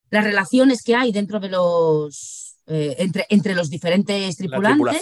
las 0.09 0.23
relaciones 0.23 0.83
que 0.83 0.95
hay 0.95 1.11
dentro 1.11 1.39
de 1.39 1.49
los. 1.49 2.43
Eh, 2.67 2.95
entre, 2.97 3.27
entre 3.29 3.53
los 3.53 3.69
diferentes 3.69 4.37
tripulantes 4.37 4.99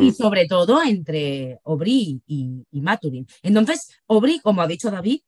y 0.00 0.12
sobre 0.12 0.46
todo 0.46 0.80
entre 0.80 1.58
Aubry 1.64 2.22
y, 2.24 2.64
y 2.70 2.80
Maturin. 2.82 3.26
Entonces, 3.42 3.88
Aubry, 4.06 4.38
como 4.38 4.62
ha 4.62 4.68
dicho 4.68 4.92
David, 4.92 5.22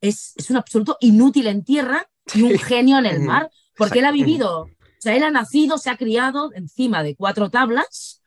es, 0.00 0.34
es 0.36 0.50
un 0.50 0.56
absoluto 0.56 0.96
inútil 1.00 1.48
en 1.48 1.64
tierra 1.64 2.08
y 2.32 2.42
un 2.42 2.56
genio 2.60 2.96
en 2.98 3.06
el 3.06 3.20
mar, 3.22 3.50
porque 3.76 3.98
él 3.98 4.04
ha 4.04 4.12
vivido, 4.12 4.60
o 4.60 4.68
sea, 5.00 5.16
él 5.16 5.24
ha 5.24 5.32
nacido, 5.32 5.78
se 5.78 5.90
ha 5.90 5.96
criado 5.96 6.52
encima 6.54 7.02
de 7.02 7.16
cuatro 7.16 7.50
tablas 7.50 8.22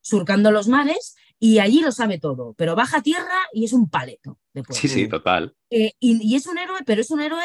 surcando 0.00 0.50
los 0.50 0.68
mares 0.68 1.16
y 1.38 1.58
allí 1.58 1.80
lo 1.80 1.92
sabe 1.92 2.18
todo, 2.18 2.54
pero 2.54 2.74
baja 2.74 2.98
a 2.98 3.02
tierra 3.02 3.46
y 3.52 3.64
es 3.64 3.72
un 3.72 3.88
paleto. 3.88 4.38
sí, 4.70 4.88
sí, 4.88 5.08
total. 5.08 5.54
Eh, 5.70 5.92
y, 6.00 6.34
es 6.34 6.46
un 6.46 6.58
héroe, 6.58 6.80
pero 6.86 7.00
es 7.00 7.10
un 7.10 7.20
héroe, 7.20 7.44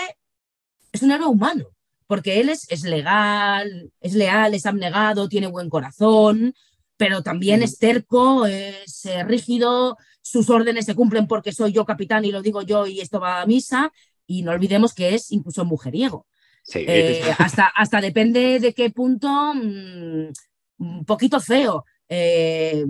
es 0.92 1.02
un 1.02 1.12
héroe 1.12 1.28
humano, 1.28 1.66
porque 2.08 2.39
él 2.39 2.50
es, 2.50 2.70
es 2.72 2.84
legal, 2.84 3.92
es 4.00 4.14
leal, 4.14 4.54
es 4.54 4.66
abnegado, 4.66 5.28
tiene 5.28 5.48
buen 5.48 5.70
corazón, 5.70 6.54
pero 6.96 7.22
también 7.22 7.64
es 7.64 7.80
terco, 7.80 8.46
es 8.46 9.06
eh, 9.06 9.24
rígido, 9.24 9.98
sus 10.22 10.50
órdenes 10.50 10.86
se 10.86 10.96
cumplen 10.96 11.28
porque 11.28 11.52
soy 11.52 11.72
yo 11.74 11.86
capitán 11.86 12.24
y 12.24 12.32
lo 12.32 12.42
digo 12.42 12.62
yo 12.62 12.88
y 12.88 13.02
esto 13.02 13.20
va 13.20 13.42
a 13.42 13.46
misa, 13.46 13.92
y 14.26 14.44
no 14.44 14.52
olvidemos 14.52 14.94
que 14.94 15.16
es 15.16 15.32
incluso 15.32 15.66
mujeriego. 15.66 16.28
Eh, 16.76 17.24
hasta, 17.39 17.68
hasta 17.68 18.00
depende 18.00 18.60
de 18.60 18.74
qué 18.74 18.92
punto, 18.92 19.54
mm, 19.54 20.32
un 20.78 21.06
poquito 21.06 21.39
feo. 21.39 21.86
Eh, 22.08 22.86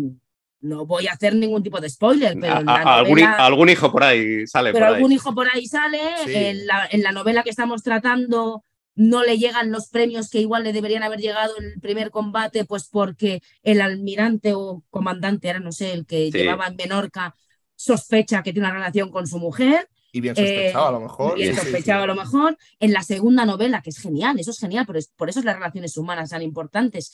no 0.62 0.86
voy 0.86 1.08
a 1.08 1.14
hacer 1.14 1.36
ningún 1.36 1.64
tipo 1.64 1.82
de 1.82 1.90
spoiler, 1.90 2.38
pero 2.40 2.54
algún, 2.66 3.70
hijo 3.70 3.92
por 3.92 4.04
ahí 4.04 4.46
sale. 4.48 4.72
Pero 4.72 4.86
algún 4.86 5.12
hijo 5.12 5.34
por 5.34 5.48
ahí 5.50 5.66
sale. 5.66 6.00
En, 6.28 6.66
la, 6.68 7.12
novela 7.12 7.44
que 7.44 7.50
estamos 7.50 7.84
tratando 7.84 8.64
no 8.96 9.24
le 9.24 9.38
llegan 9.38 9.72
los 9.72 9.90
premios 9.90 10.30
que 10.30 10.40
igual 10.40 10.64
le 10.64 10.74
deberían 10.74 11.04
haber 11.04 11.20
llegado 11.20 11.54
en 11.58 11.66
el 11.66 11.80
primer 11.80 12.12
combate, 12.12 12.66
pues 12.66 12.88
porque 12.88 13.42
el 13.64 13.82
almirante 13.82 14.54
o 14.54 14.84
comandante, 14.90 15.50
era 15.50 15.60
no 15.60 15.72
sé, 15.72 15.94
el 15.94 16.06
que 16.06 16.30
llevaba 16.30 16.68
en 16.68 16.76
Menorca, 16.76 17.36
sospecha 17.76 18.44
que 18.44 18.54
tiene 18.54 18.68
una 18.68 18.78
relación 18.78 19.10
con 19.10 19.26
su 19.26 19.40
mujer. 19.40 19.90
Y 20.14 20.22
bien 20.22 20.36
sospechado 20.36 20.88
a 20.88 20.92
lo 20.92 21.00
mejor. 21.00 21.36
Bien 21.36 21.56
sospechado 21.56 22.04
a 22.04 22.08
lo 22.08 22.16
mejor. 22.16 22.58
En 22.80 22.94
la 22.94 23.02
segunda 23.02 23.46
novela, 23.46 23.82
que 23.82 23.90
es 23.90 23.98
genial, 23.98 24.38
eso 24.40 24.52
es 24.52 24.60
genial, 24.60 24.86
por, 24.86 24.98
por 25.16 25.30
eso 25.30 25.42
las 25.42 25.56
relaciones 25.56 25.98
humanas 25.98 26.30
tan 26.30 26.42
importantes 26.42 27.14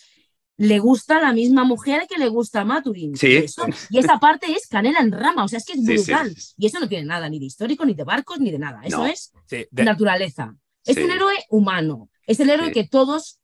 le 0.57 0.79
gusta 0.79 1.21
la 1.21 1.33
misma 1.33 1.63
mujer 1.63 2.07
que 2.09 2.17
le 2.17 2.27
gusta 2.27 2.61
a 2.61 2.65
Maturin. 2.65 3.15
Sí. 3.15 3.45
Y, 3.89 3.97
esa 3.99 4.19
parte 4.19 4.51
es 4.51 4.67
canela 4.67 4.99
en 4.99 5.11
rama, 5.11 5.43
o 5.43 5.47
sea, 5.47 5.57
es 5.57 5.65
que 5.65 5.73
es 5.73 5.83
brutal. 5.83 6.35
y 6.57 6.65
eso 6.65 6.79
no 6.79 6.89
tiene 6.89 7.05
nada 7.05 7.29
ni 7.29 7.39
de 7.39 7.45
histórico, 7.45 7.85
ni 7.85 7.93
de 7.93 8.03
barcos, 8.03 8.39
ni 8.39 8.51
de 8.51 8.59
nada. 8.59 8.81
Eso 8.83 9.05
es 9.05 9.31
naturaleza. 9.71 10.55
Es 10.83 10.97
un 10.97 11.11
héroe 11.11 11.35
humano. 11.49 12.09
Es 12.25 12.39
el 12.39 12.49
héroe 12.49 12.71
que 12.71 12.87
todos 12.87 13.39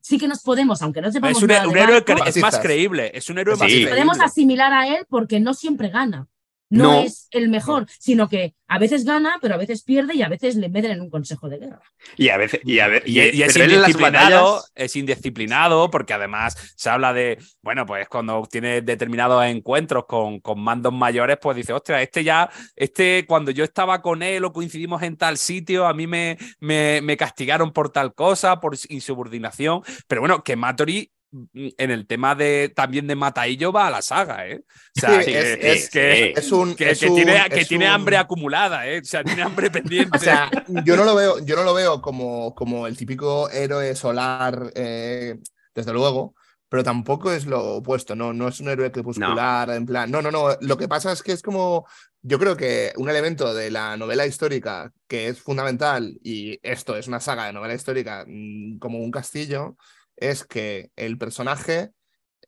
sí 0.00 0.18
que 0.18 0.26
nos 0.26 0.42
podemos, 0.42 0.80
aunque 0.80 1.02
no 1.02 1.12
sepamos 1.12 1.36
es 1.36 1.42
un, 1.42 1.50
un 1.70 1.76
héroe 1.76 2.04
que 2.04 2.16
es 2.26 2.36
más 2.38 2.58
creíble. 2.58 3.10
Es 3.14 3.28
un 3.28 3.38
héroe 3.38 3.56
más 3.56 3.66
creíble. 3.66 3.90
Podemos 3.90 4.20
asimilar 4.20 4.72
a 4.72 4.88
él 4.88 5.06
porque 5.08 5.38
no 5.38 5.54
siempre 5.54 5.90
gana 5.90 6.28
no, 6.70 7.02
es 7.02 7.28
el 7.30 7.48
mejor, 7.48 7.86
sino 7.98 8.28
que 8.28 8.54
a 8.66 8.78
veces 8.78 9.04
gana, 9.04 9.38
pero 9.40 9.54
a 9.54 9.58
veces 9.58 9.82
pierde 9.82 10.14
y 10.14 10.22
a 10.22 10.28
veces 10.28 10.56
le 10.56 10.68
meten 10.68 10.90
en 10.90 11.00
un 11.00 11.08
consejo 11.10 11.48
de 11.48 11.58
guerra. 11.58 11.80
Y 12.16 12.28
a 12.28 12.36
veces 12.36 12.60
y, 12.64 12.78
a 12.78 12.88
y, 13.06 13.18
es 13.42 13.56
indisciplinado, 13.56 14.62
es 14.74 14.94
indisciplinado 14.94 15.90
porque 15.90 16.12
además 16.12 16.74
se 16.76 16.90
habla 16.90 17.12
de, 17.14 17.38
bueno, 17.62 17.86
pues 17.86 18.08
cuando 18.08 18.46
tiene 18.50 18.82
determinados 18.82 19.44
encuentros 19.46 20.04
con, 20.06 20.40
con 20.40 20.60
mandos 20.60 20.92
mayores, 20.92 21.38
pues 21.40 21.56
dice, 21.56 21.72
ostras, 21.72 22.02
este 22.02 22.22
ya, 22.22 22.50
este 22.76 23.24
cuando 23.26 23.50
yo 23.50 23.64
estaba 23.64 24.02
con 24.02 24.22
él 24.22 24.44
o 24.44 24.52
coincidimos 24.52 25.02
en 25.02 25.16
tal 25.16 25.38
sitio, 25.38 25.86
a 25.86 25.94
mí 25.94 26.06
me, 26.06 26.36
me, 26.60 27.00
me 27.02 27.16
castigaron 27.16 27.72
por 27.72 27.90
tal 27.90 28.14
cosa, 28.14 28.60
por 28.60 28.76
insubordinación, 28.88 29.82
pero 30.06 30.20
bueno, 30.20 30.44
que 30.44 30.56
Matori 30.56 31.10
en 31.32 31.90
el 31.90 32.06
tema 32.06 32.34
de 32.34 32.72
también 32.74 33.06
de 33.06 33.14
Mataillo 33.14 33.72
va 33.72 33.88
a 33.88 33.90
la 33.90 34.02
saga, 34.02 34.48
¿eh? 34.48 34.62
O 34.96 35.00
sea, 35.00 35.20
es, 35.20 35.90
que, 35.90 36.32
es 36.32 36.52
un, 36.52 36.74
que, 36.74 36.94
tiene, 36.94 37.44
que 37.50 37.64
tiene 37.64 37.86
hambre 37.86 38.16
acumulada, 38.16 38.86
¿eh? 38.86 39.00
O 39.00 39.04
sea, 39.04 39.22
tiene 39.22 39.42
hambre 39.42 39.70
pendiente. 39.70 40.16
O 40.16 40.20
sea, 40.20 40.50
yo 40.84 40.96
no 40.96 41.04
lo 41.04 41.14
veo, 41.14 41.44
yo 41.44 41.56
no 41.56 41.64
lo 41.64 41.74
veo 41.74 42.00
como, 42.00 42.54
como 42.54 42.86
el 42.86 42.96
típico 42.96 43.50
héroe 43.50 43.94
solar, 43.94 44.72
eh, 44.74 45.38
desde 45.74 45.92
luego, 45.92 46.34
pero 46.68 46.82
tampoco 46.82 47.32
es 47.32 47.46
lo 47.46 47.76
opuesto, 47.76 48.14
no, 48.14 48.32
no 48.32 48.48
es 48.48 48.60
un 48.60 48.68
héroe 48.68 48.90
crepuscular, 48.90 49.70
en 49.70 49.86
plan. 49.86 50.10
No, 50.10 50.22
no, 50.22 50.30
no. 50.30 50.56
Lo 50.60 50.76
que 50.76 50.88
pasa 50.88 51.12
es 51.12 51.22
que 51.22 51.32
es 51.32 51.42
como. 51.42 51.86
Yo 52.20 52.38
creo 52.38 52.56
que 52.56 52.92
un 52.96 53.08
elemento 53.08 53.54
de 53.54 53.70
la 53.70 53.96
novela 53.96 54.26
histórica 54.26 54.92
que 55.06 55.28
es 55.28 55.40
fundamental, 55.40 56.18
y 56.22 56.58
esto 56.62 56.96
es 56.96 57.06
una 57.06 57.20
saga 57.20 57.46
de 57.46 57.52
novela 57.52 57.74
histórica 57.74 58.24
mm, 58.26 58.78
como 58.78 58.98
un 58.98 59.10
castillo, 59.10 59.76
es 60.20 60.44
que 60.44 60.90
el 60.96 61.18
personaje 61.18 61.90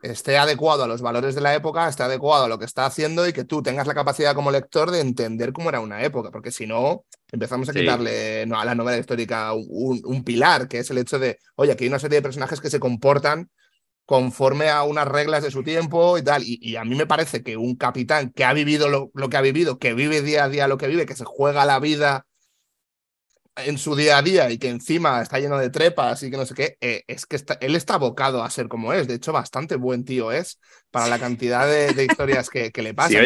esté 0.02 0.38
adecuado 0.38 0.84
a 0.84 0.86
los 0.86 1.02
valores 1.02 1.34
de 1.34 1.40
la 1.40 1.54
época, 1.54 1.88
esté 1.88 2.02
adecuado 2.02 2.44
a 2.44 2.48
lo 2.48 2.58
que 2.58 2.64
está 2.64 2.86
haciendo 2.86 3.28
y 3.28 3.32
que 3.32 3.44
tú 3.44 3.62
tengas 3.62 3.86
la 3.86 3.94
capacidad 3.94 4.34
como 4.34 4.50
lector 4.50 4.90
de 4.90 5.00
entender 5.00 5.52
cómo 5.52 5.68
era 5.68 5.80
una 5.80 6.02
época, 6.02 6.30
porque 6.30 6.50
si 6.50 6.66
no, 6.66 7.04
empezamos 7.30 7.68
a 7.68 7.72
quitarle 7.72 8.42
a 8.42 8.64
la 8.64 8.74
novela 8.74 8.98
histórica 8.98 9.52
un, 9.52 10.24
pilar, 10.24 10.68
que 10.68 10.78
es 10.78 10.90
el 10.90 10.98
hecho 10.98 11.18
de, 11.18 11.38
oye, 11.56 11.72
aquí 11.72 11.84
hay 11.84 11.88
una 11.88 11.98
serie 11.98 12.16
de 12.16 12.22
personajes 12.22 12.60
que 12.60 12.70
se 12.70 12.80
comportan 12.80 13.50
conforme 14.06 14.70
a 14.70 14.82
unas 14.82 15.06
reglas 15.06 15.42
de 15.42 15.50
su 15.50 15.62
tiempo 15.62 16.18
y 16.18 16.22
tal. 16.22 16.42
Y, 16.44 16.74
a 16.76 16.84
mí 16.84 16.96
me 16.96 17.06
parece 17.06 17.42
que 17.42 17.56
un 17.56 17.76
capitán 17.76 18.30
que 18.30 18.44
ha 18.44 18.52
vivido 18.52 18.88
lo, 18.88 19.10
lo, 19.14 19.28
que 19.28 19.36
ha 19.36 19.40
vivido, 19.40 19.78
que 19.78 19.94
vive 19.94 20.22
día 20.22 20.44
a 20.44 20.48
día 20.48 20.66
lo 20.66 20.78
que 20.78 20.88
vive, 20.88 21.06
que 21.06 21.14
se 21.14 21.24
juega 21.24 21.64
la 21.64 21.78
vida 21.78 22.26
en 23.64 23.78
su 23.78 23.94
día 23.96 24.18
a 24.18 24.22
día 24.22 24.50
y 24.50 24.58
que 24.58 24.68
encima 24.68 25.22
está 25.22 25.38
lleno 25.38 25.58
de 25.58 25.70
trepas 25.70 26.22
y 26.22 26.30
que 26.30 26.36
no 26.36 26.46
sé 26.46 26.54
qué, 26.54 26.76
eh, 26.80 27.04
es 27.06 27.26
que 27.26 27.38
él 27.60 27.76
está 27.76 27.94
abocado 27.94 28.42
a 28.42 28.50
ser 28.50 28.68
como 28.68 28.92
es. 28.92 29.08
De 29.08 29.14
hecho, 29.14 29.32
bastante 29.32 29.76
buen 29.76 30.04
tío 30.04 30.32
es 30.32 30.60
para 30.90 31.06
la 31.08 31.18
cantidad 31.18 31.66
de, 31.66 32.04
historias 32.04 32.50
que, 32.50 32.72
le 32.74 32.94
pasan. 32.94 33.24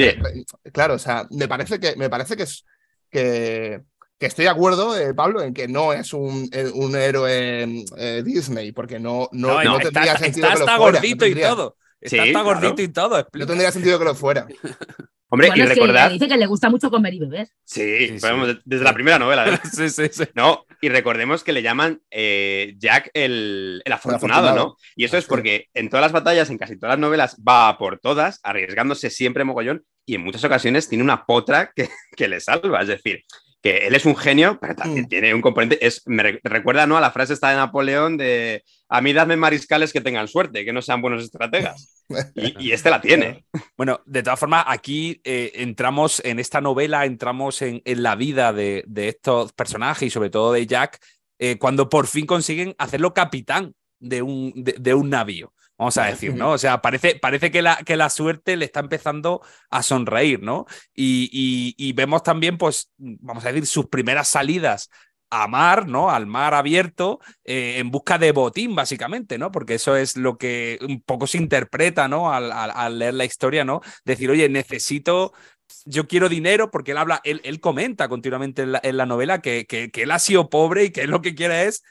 Claro, 0.72 0.94
o 0.94 0.98
sea, 0.98 1.26
me 1.30 1.48
parece 1.48 1.78
que, 1.80 1.96
me 1.96 2.10
parece 2.10 2.36
que 2.36 2.44
es 2.44 2.64
que, 3.10 3.80
que 4.18 4.26
estoy 4.26 4.44
de 4.44 4.50
acuerdo, 4.50 4.96
eh, 4.98 5.14
Pablo, 5.14 5.42
en 5.42 5.54
que 5.54 5.68
no 5.68 5.92
es 5.92 6.12
un, 6.12 6.48
eh, 6.52 6.70
un 6.74 6.96
héroe 6.96 7.84
Disney, 8.24 8.72
porque 8.72 8.98
no, 8.98 9.28
no, 9.32 9.62
no, 9.62 9.78
tendría 9.78 10.16
sentido 10.16 10.48
que 10.48 10.58
lo 10.58 10.66
fuera. 10.66 10.78
gordito 10.78 11.26
y 11.26 11.34
todo. 11.34 11.76
Está, 12.00 12.42
gordito 12.42 12.82
y 12.82 12.88
todo. 12.88 13.28
No 13.32 13.46
tendría 13.46 13.72
sentido 13.72 13.98
que 13.98 14.04
lo 14.04 14.14
fuera. 14.14 14.46
Hombre, 15.28 15.50
y 15.54 15.62
recordar. 15.62 16.12
dice 16.12 16.28
que 16.28 16.36
le 16.36 16.46
gusta 16.46 16.70
mucho 16.70 16.90
comer 16.90 17.14
y 17.14 17.18
beber. 17.18 17.48
Sí, 17.64 17.82
desde 18.64 18.84
la 18.84 18.92
primera 18.92 19.18
novela. 19.18 19.48
¿eh? 19.48 19.58
sí, 19.72 19.88
sí, 19.88 20.04
sí. 20.12 20.24
No, 20.34 20.64
y 20.80 20.88
recordemos 20.88 21.42
que 21.42 21.52
le 21.52 21.62
llaman 21.62 22.02
eh, 22.10 22.74
Jack 22.78 23.10
el, 23.14 23.82
afortunado, 23.90 24.54
¿no? 24.54 24.76
Y 24.96 25.04
eso 25.04 25.16
es 25.16 25.24
porque 25.24 25.68
en 25.74 25.88
todas 25.88 26.02
las 26.02 26.12
batallas, 26.12 26.50
en 26.50 26.58
casi 26.58 26.78
todas 26.78 26.94
las 26.94 27.00
novelas, 27.00 27.36
va 27.36 27.76
por 27.78 27.98
todas, 27.98 28.40
arriesgándose 28.42 29.10
siempre 29.10 29.44
mogollón, 29.44 29.84
y 30.06 30.16
en 30.16 30.22
muchas 30.22 30.44
ocasiones 30.44 30.88
tiene 30.88 31.02
una 31.02 31.24
potra 31.24 31.72
que, 31.74 31.88
que 32.16 32.28
le 32.28 32.40
salva. 32.40 32.82
Es 32.82 32.88
decir, 32.88 33.24
que 33.64 33.86
él 33.86 33.94
es 33.94 34.04
un 34.04 34.14
genio, 34.14 34.58
pero 34.60 34.76
también 34.76 35.06
mm. 35.06 35.08
tiene 35.08 35.34
un 35.34 35.40
componente. 35.40 35.84
Es, 35.84 36.02
me 36.04 36.38
recuerda 36.42 36.86
¿no? 36.86 36.98
a 36.98 37.00
la 37.00 37.10
frase 37.10 37.32
esta 37.32 37.48
de 37.48 37.56
Napoleón 37.56 38.18
de 38.18 38.62
a 38.90 39.00
mí 39.00 39.14
dadme 39.14 39.38
mariscales 39.38 39.90
que 39.90 40.02
tengan 40.02 40.28
suerte, 40.28 40.66
que 40.66 40.72
no 40.74 40.82
sean 40.82 41.00
buenos 41.00 41.24
estrategas. 41.24 41.90
Y, 42.34 42.72
este 42.72 42.90
la 42.90 43.00
tiene. 43.00 43.46
Bueno, 43.78 44.02
de 44.04 44.22
todas 44.22 44.38
formas, 44.38 44.66
aquí 44.68 45.22
eh, 45.24 45.52
entramos 45.54 46.20
en 46.22 46.38
esta 46.38 46.60
novela, 46.60 47.06
entramos 47.06 47.62
en, 47.62 47.80
la 47.86 48.14
vida 48.14 48.52
de, 48.52 48.84
estos 48.94 49.54
personajes 49.54 50.08
y 50.08 50.10
sobre 50.10 50.28
todo 50.28 50.52
de 50.52 50.66
Jack, 50.66 51.02
eh, 51.38 51.56
cuando 51.56 51.88
por 51.88 52.06
fin 52.06 52.26
consiguen 52.26 52.74
hacerlo 52.76 53.14
capitán 53.14 53.72
de 54.00 54.20
un, 54.20 54.52
de 54.54 54.92
un 54.92 55.08
navío 55.08 55.54
vamos 55.78 55.96
a 55.98 56.06
decir, 56.06 56.34
¿no? 56.34 56.52
O 56.52 56.58
sea, 56.58 56.80
parece, 56.80 57.16
parece 57.16 57.50
que, 57.50 57.62
la, 57.62 57.76
que 57.76 57.96
la 57.96 58.10
suerte 58.10 58.56
le 58.56 58.64
está 58.64 58.80
empezando 58.80 59.42
a 59.70 59.82
sonreír, 59.82 60.42
¿no? 60.42 60.66
Y, 60.94 61.92
vemos 61.94 62.22
también, 62.22 62.58
pues, 62.58 62.92
vamos 62.96 63.44
a 63.44 63.52
decir, 63.52 63.66
sus 63.66 63.86
primeras 63.86 64.28
salidas 64.28 64.90
a 65.30 65.48
mar, 65.48 65.88
¿no? 65.88 66.10
Al 66.10 66.26
mar 66.26 66.54
abierto, 66.54 67.18
eh, 67.44 67.78
en 67.78 67.90
busca 67.90 68.18
de 68.18 68.32
botín, 68.32 68.74
básicamente, 68.76 69.36
¿no? 69.36 69.50
Porque 69.50 69.74
eso 69.74 69.96
es 69.96 70.16
lo 70.16 70.38
que 70.38 70.78
un 70.82 71.02
poco 71.02 71.26
se 71.26 71.38
interpreta, 71.38 72.06
¿no? 72.06 72.32
Al, 72.32 72.98
leer 72.98 73.14
la 73.14 73.24
historia, 73.24 73.64
¿no? 73.64 73.80
Decir, 74.04 74.30
oye, 74.30 74.48
necesito 74.48 75.32
yo 75.86 76.06
quiero 76.06 76.28
dinero 76.28 76.70
porque 76.70 76.92
él 76.92 76.98
habla, 76.98 77.20
él, 77.24 77.40
él 77.42 77.58
comenta 77.58 78.08
continuamente 78.08 78.62
en 78.62 78.96
la, 78.96 79.06
novela 79.06 79.40
que, 79.40 79.66
que, 79.66 79.90
que, 79.90 80.02
él 80.02 80.10
ha 80.10 80.18
sido 80.18 80.50
pobre 80.50 80.84
y 80.84 80.90
que 80.90 81.02
él 81.02 81.10
lo 81.10 81.22
que 81.22 81.34
quiere 81.34 81.64
es 81.64 81.82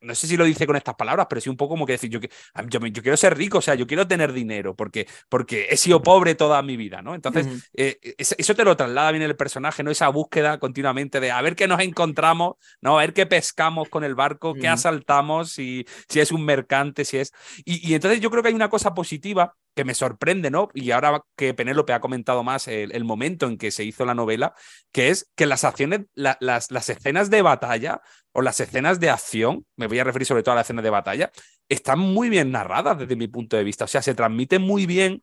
no 0.00 0.14
sé 0.14 0.26
si 0.26 0.36
lo 0.36 0.44
dice 0.44 0.66
con 0.66 0.76
estas 0.76 0.94
palabras, 0.94 1.26
pero 1.28 1.40
sí 1.40 1.48
un 1.48 1.56
poco 1.56 1.74
como 1.74 1.86
que 1.86 1.92
decir, 1.92 2.10
yo, 2.10 2.18
yo, 2.20 2.86
yo, 2.86 3.02
quiero 3.02 3.16
ser 3.16 3.36
rico, 3.36 3.58
o 3.58 3.62
sea, 3.62 3.74
yo 3.74 3.86
quiero 3.86 4.08
tener 4.08 4.32
dinero, 4.32 4.74
porque, 4.74 5.06
porque 5.28 5.68
he 5.70 5.76
sido 5.76 6.02
pobre 6.02 6.34
toda 6.34 6.60
mi 6.62 6.76
vida, 6.76 7.00
¿no? 7.00 7.14
Entonces, 7.14 7.46
eh, 7.74 7.98
eso 8.18 8.54
te 8.54 8.64
lo 8.64 8.76
traslada 8.76 9.12
bien 9.12 9.22
el 9.22 9.36
personaje, 9.36 9.82
¿no? 9.82 9.90
Esa 9.90 10.08
búsqueda 10.08 10.58
continuamente 10.58 11.20
de 11.20 11.30
a 11.30 11.40
ver 11.42 11.54
qué 11.54 11.68
nos 11.68 11.80
encontramos, 11.80 12.56
¿no? 12.80 12.98
A 12.98 13.02
ver 13.02 13.12
qué 13.12 13.26
pescamos 13.26 13.88
con 13.88 14.04
el 14.04 14.14
barco, 14.14 14.54
qué 14.54 14.68
asaltamos, 14.68 15.52
si, 15.52 15.86
si 16.08 16.20
es 16.20 16.32
un 16.32 16.44
mercante, 16.44 17.04
si 17.04 17.18
es... 17.18 17.32
Y, 17.64 17.88
y 17.88 17.94
entonces 17.94 18.20
yo 18.20 18.30
creo 18.30 18.42
que 18.42 18.48
hay 18.48 18.54
una 18.54 18.68
cosa 18.68 18.94
positiva 18.94 19.54
que 19.74 19.84
me 19.84 19.94
sorprende, 19.94 20.50
¿no? 20.50 20.68
Y 20.74 20.90
ahora 20.90 21.22
que 21.36 21.54
Penélope 21.54 21.92
ha 21.92 22.00
comentado 22.00 22.42
más 22.42 22.68
el, 22.68 23.04
momento 23.04 23.46
en 23.46 23.58
que 23.58 23.70
se 23.70 23.84
hizo 23.84 24.04
la 24.04 24.14
novela, 24.14 24.54
que 24.92 25.08
es 25.08 25.30
que 25.34 25.46
las 25.46 25.64
acciones, 25.64 26.02
las, 26.14 26.36
las, 26.40 26.88
escenas 26.88 27.30
de 27.30 27.42
batalla 27.42 28.02
o 28.32 28.42
las 28.42 28.60
escenas 28.60 29.00
de 29.00 29.10
acción, 29.10 29.66
me 29.76 29.86
voy 29.86 29.98
a 29.98 30.04
referir 30.04 30.26
sobre 30.26 30.42
todo 30.42 30.52
a 30.52 30.56
las 30.56 30.66
escenas 30.66 30.84
de 30.84 30.90
batalla, 30.90 31.30
están 31.68 31.98
muy 31.98 32.28
bien 32.28 32.50
narradas 32.50 32.98
desde 32.98 33.16
mi 33.16 33.28
punto 33.28 33.56
de 33.56 33.64
vista. 33.64 33.84
O 33.84 33.88
sea, 33.88 34.02
se 34.02 34.14
transmite 34.14 34.58
muy 34.58 34.86
bien 34.86 35.22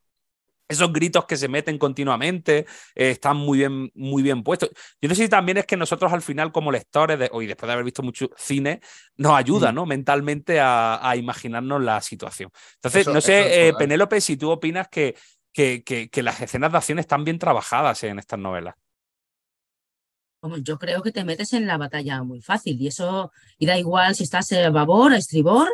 esos 0.70 0.94
gritos 0.94 1.26
que 1.26 1.36
se 1.36 1.48
meten 1.48 1.80
continuamente 1.80 2.60
eh, 2.94 3.10
están 3.10 3.38
muy 3.38 3.58
bien, 3.58 3.92
muy 3.96 4.22
bien 4.22 4.44
puestos. 4.44 4.70
Yo 5.02 5.10
no 5.10 5.16
sé 5.16 5.24
si 5.24 5.30
también 5.30 5.58
es 5.58 5.66
que 5.66 5.76
nosotros 5.76 6.14
al 6.14 6.22
final 6.22 6.52
como 6.52 6.72
lectores, 6.72 7.18
de, 7.18 7.30
hoy 7.34 7.48
después 7.48 7.68
de 7.68 7.74
haber 7.74 7.86
visto 7.86 8.04
mucho 8.04 8.30
cine, 8.38 8.80
nos 9.18 9.34
ayuda 9.34 9.72
¿no? 9.72 9.88
mentalmente 9.88 10.60
a, 10.62 11.14
imaginarnos 11.18 11.82
la 11.82 12.00
situación. 12.02 12.52
Entonces, 12.76 13.08
no 13.08 13.20
sé, 13.20 13.68
eh, 13.68 13.74
Penélope, 13.74 14.22
si 14.22 14.38
tú 14.38 14.52
opinas 14.52 14.88
que, 14.88 15.16
que, 15.52 15.84
que, 15.84 16.24
las 16.24 16.40
escenas 16.40 16.72
de 16.72 16.78
acción 16.78 17.00
están 17.00 17.24
bien 17.24 17.40
trabajadas 17.40 18.04
en 18.04 18.20
estas 18.20 18.40
novelas. 18.40 18.76
Yo 20.62 20.78
creo 20.78 21.02
que 21.02 21.12
te 21.12 21.26
metes 21.26 21.52
en 21.54 21.66
la 21.66 21.78
batalla 21.78 22.24
muy 22.24 22.42
fácil 22.42 22.80
y 22.80 22.88
eso, 22.88 23.32
y 23.58 23.66
da 23.66 23.78
igual 23.78 24.16
si 24.16 24.24
estás 24.24 24.52
a 24.54 24.70
babor, 24.70 25.14
a 25.14 25.18
estribor 25.18 25.68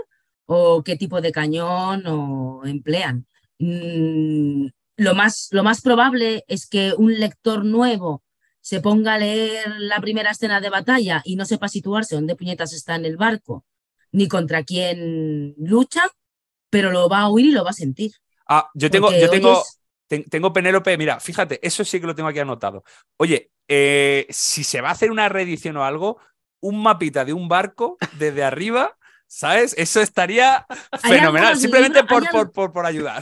o 0.45 0.83
qué 0.83 0.95
tipo 0.95 1.21
de 1.21 1.31
cañón 1.31 2.03
o 2.07 2.61
emplean. 2.65 3.27
Mm, 3.59 4.67
lo 4.97 5.15
más, 5.15 5.49
lo 5.51 5.63
más 5.63 5.81
probable 5.81 6.43
es 6.47 6.67
que 6.67 6.93
un 6.97 7.13
lector 7.13 7.65
nuevo 7.65 8.23
se 8.61 8.81
ponga 8.81 9.13
a 9.13 9.17
leer 9.19 9.79
la 9.79 9.99
primera 9.99 10.31
escena 10.31 10.59
de 10.59 10.69
batalla 10.69 11.21
y 11.23 11.35
no 11.35 11.45
sepa 11.45 11.67
situarse 11.67 12.15
dónde 12.15 12.35
puñetas 12.35 12.73
está 12.73 12.95
en 12.95 13.05
el 13.05 13.17
barco, 13.17 13.63
ni 14.11 14.27
contra 14.27 14.63
quién 14.63 15.53
lucha, 15.57 16.03
pero 16.69 16.91
lo 16.91 17.07
va 17.07 17.19
a 17.19 17.29
oír 17.29 17.47
y 17.47 17.51
lo 17.51 17.63
va 17.63 17.69
a 17.69 17.73
sentir. 17.73 18.13
Ah, 18.47 18.69
yo 18.73 18.89
tengo, 18.89 19.11
yo 19.11 19.29
tengo, 19.29 19.63
tengo 20.07 20.53
Penélope, 20.53 20.97
mira, 20.97 21.19
fíjate, 21.19 21.59
eso 21.65 21.83
sí 21.85 21.99
que 21.99 22.07
lo 22.07 22.15
tengo 22.15 22.29
aquí 22.29 22.39
anotado. 22.39 22.83
Oye, 23.17 23.51
eh, 23.67 24.25
si 24.29 24.63
se 24.63 24.81
va 24.81 24.89
a 24.89 24.93
hacer 24.93 25.11
una 25.11 25.29
reedición 25.29 25.77
o 25.77 25.83
algo, 25.83 26.17
un 26.59 26.81
mapita 26.81 27.25
de 27.25 27.33
un 27.33 27.47
barco 27.47 27.97
desde 28.17 28.43
arriba 28.43 28.97
¿Sabes? 29.35 29.75
Eso 29.77 29.99
estaría 29.99 30.65
fenomenal, 31.01 31.57
simplemente 31.57 32.05
por, 32.05 32.53
por, 32.53 32.71
por, 32.71 32.85
ayudar. 32.85 33.21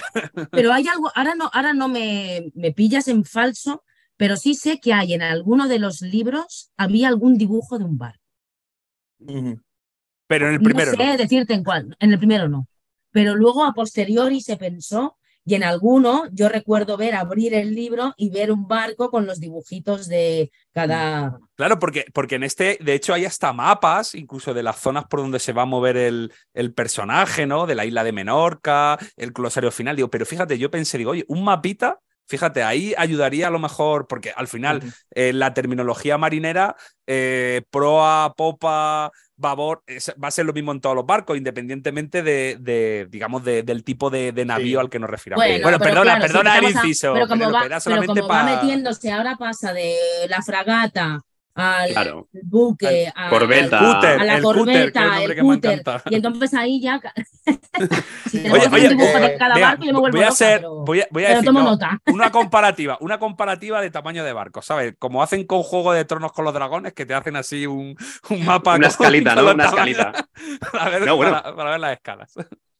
Pero 0.51 0.71
hay 0.71 0.87
algo, 0.87 1.11
ahora 1.15 1.33
no, 1.33 1.49
ahora 1.51 1.73
no 1.73 1.87
me, 1.87 2.51
me 2.53 2.71
pillas 2.71 3.07
en 3.07 3.25
falso, 3.25 3.83
pero 4.15 4.37
sí 4.37 4.53
sé 4.53 4.79
que 4.79 4.93
hay 4.93 5.15
en 5.15 5.23
alguno 5.23 5.67
de 5.67 5.79
los 5.79 6.01
libros, 6.01 6.71
había 6.77 7.07
algún 7.07 7.39
dibujo 7.39 7.79
de 7.79 7.85
un 7.85 7.97
bar. 7.97 8.19
Pero 10.27 10.49
en 10.49 10.53
el 10.53 10.61
primero. 10.61 10.91
No 10.91 11.03
sé 11.03 11.17
decirte 11.17 11.55
en 11.55 11.63
cuál, 11.63 11.97
en 11.99 12.11
el 12.11 12.19
primero 12.19 12.47
no. 12.47 12.67
Pero 13.09 13.33
luego 13.33 13.65
a 13.65 13.73
posteriori 13.73 14.39
se 14.39 14.55
pensó 14.55 15.17
y 15.45 15.55
en 15.55 15.63
alguno 15.63 16.23
yo 16.31 16.49
recuerdo 16.49 16.97
ver, 16.97 17.15
abrir 17.15 17.53
el 17.53 17.75
libro 17.75 18.13
y 18.17 18.29
ver 18.29 18.51
un 18.51 18.67
barco 18.67 19.09
con 19.09 19.25
los 19.25 19.39
dibujitos 19.39 20.07
de 20.07 20.51
cada... 20.71 21.37
Claro, 21.55 21.79
porque, 21.79 22.05
porque 22.13 22.35
en 22.35 22.43
este, 22.43 22.77
de 22.81 22.93
hecho, 22.93 23.13
hay 23.13 23.25
hasta 23.25 23.53
mapas, 23.53 24.15
incluso 24.15 24.53
de 24.53 24.63
las 24.63 24.79
zonas 24.79 25.05
por 25.05 25.19
donde 25.19 25.39
se 25.39 25.53
va 25.53 25.63
a 25.63 25.65
mover 25.65 25.97
el, 25.97 26.33
el 26.53 26.73
personaje, 26.73 27.45
¿no? 27.45 27.67
De 27.67 27.75
la 27.75 27.85
isla 27.85 28.03
de 28.03 28.11
Menorca, 28.11 28.97
el 29.17 29.31
glosario 29.31 29.71
final. 29.71 29.95
Digo, 29.95 30.09
pero 30.09 30.25
fíjate, 30.25 30.57
yo 30.57 30.71
pensé, 30.71 30.97
digo, 30.97 31.11
oye, 31.11 31.25
un 31.27 31.43
mapita 31.43 31.99
Fíjate, 32.27 32.63
ahí 32.63 32.93
ayudaría 32.97 33.47
a 33.47 33.51
lo 33.51 33.59
mejor, 33.59 34.07
porque 34.07 34.31
al 34.35 34.47
final 34.47 34.81
eh, 35.11 35.33
la 35.33 35.53
terminología 35.53 36.17
marinera, 36.17 36.75
eh, 37.05 37.63
proa, 37.69 38.33
popa, 38.35 39.11
babor, 39.35 39.83
va 40.23 40.27
a 40.29 40.31
ser 40.31 40.45
lo 40.45 40.53
mismo 40.53 40.71
en 40.71 40.79
todos 40.79 40.95
los 40.95 41.05
barcos, 41.05 41.37
independientemente 41.37 42.23
de, 42.23 43.07
digamos, 43.09 43.43
del 43.43 43.83
tipo 43.83 44.09
de, 44.09 44.31
navío 44.45 44.79
al 44.79 44.89
que 44.89 44.99
nos 44.99 45.09
refiramos. 45.09 45.45
Bueno, 45.61 45.79
perdona, 45.79 46.19
perdona 46.19 46.57
el 46.57 46.71
inciso. 46.71 47.13
Pero 47.13 47.27
como, 47.27 47.51
va, 47.51 47.63
pero 47.83 48.05
como 48.05 48.27
va 48.27 48.43
metiéndose, 48.43 49.11
ahora 49.11 49.35
pasa 49.35 49.73
de 49.73 49.95
la 50.29 50.41
fragata 50.41 51.19
al 51.55 52.25
buque, 52.43 53.11
a, 53.13 53.29
corbeta, 53.29 53.79
a 54.03 54.23
la 54.23 54.41
corbeta, 54.41 55.23
el 55.23 55.37
cúter, 55.37 55.83
y 56.09 56.15
entonces 56.15 56.53
ahí 56.55 56.81
ya 56.81 56.99
si 58.29 58.39
oye, 58.51 58.67
oye, 58.71 58.89
dibujo 58.89 59.19
de 59.19 59.37
cada 59.37 59.59
barco 59.59 59.83
yo 59.83 59.93
me 59.93 59.99
vuelvo 59.99 60.17
voy 60.17 60.25
a 60.25 60.29
hacer, 60.29 60.61
voy 60.61 61.01
a, 61.01 61.07
voy 61.11 61.25
a 61.25 61.35
decir, 61.35 61.51
una 62.07 62.31
comparativa, 62.31 62.97
una 63.01 63.19
comparativa 63.19 63.81
de 63.81 63.91
tamaño 63.91 64.23
de 64.23 64.33
barco, 64.33 64.61
¿sabes? 64.61 64.95
Como 64.97 65.21
hacen 65.21 65.45
con 65.45 65.61
Juego 65.61 65.93
de 65.93 66.05
Tronos 66.05 66.31
con 66.31 66.45
los 66.45 66.53
dragones, 66.53 66.93
que 66.93 67.05
te 67.05 67.13
hacen 67.13 67.35
así 67.35 67.67
un, 67.67 67.95
un 68.29 68.45
mapa. 68.45 68.75
Una 68.75 68.87
escalita, 68.87 69.35
¿no? 69.35 69.51
Una 69.51 69.65
escalita. 69.65 70.11
para, 70.71 70.89
ver, 70.89 71.05
no, 71.05 71.15
bueno. 71.15 71.41
para, 71.55 71.71
ver 71.71 71.79
las 71.79 71.93
escalas. 71.93 72.33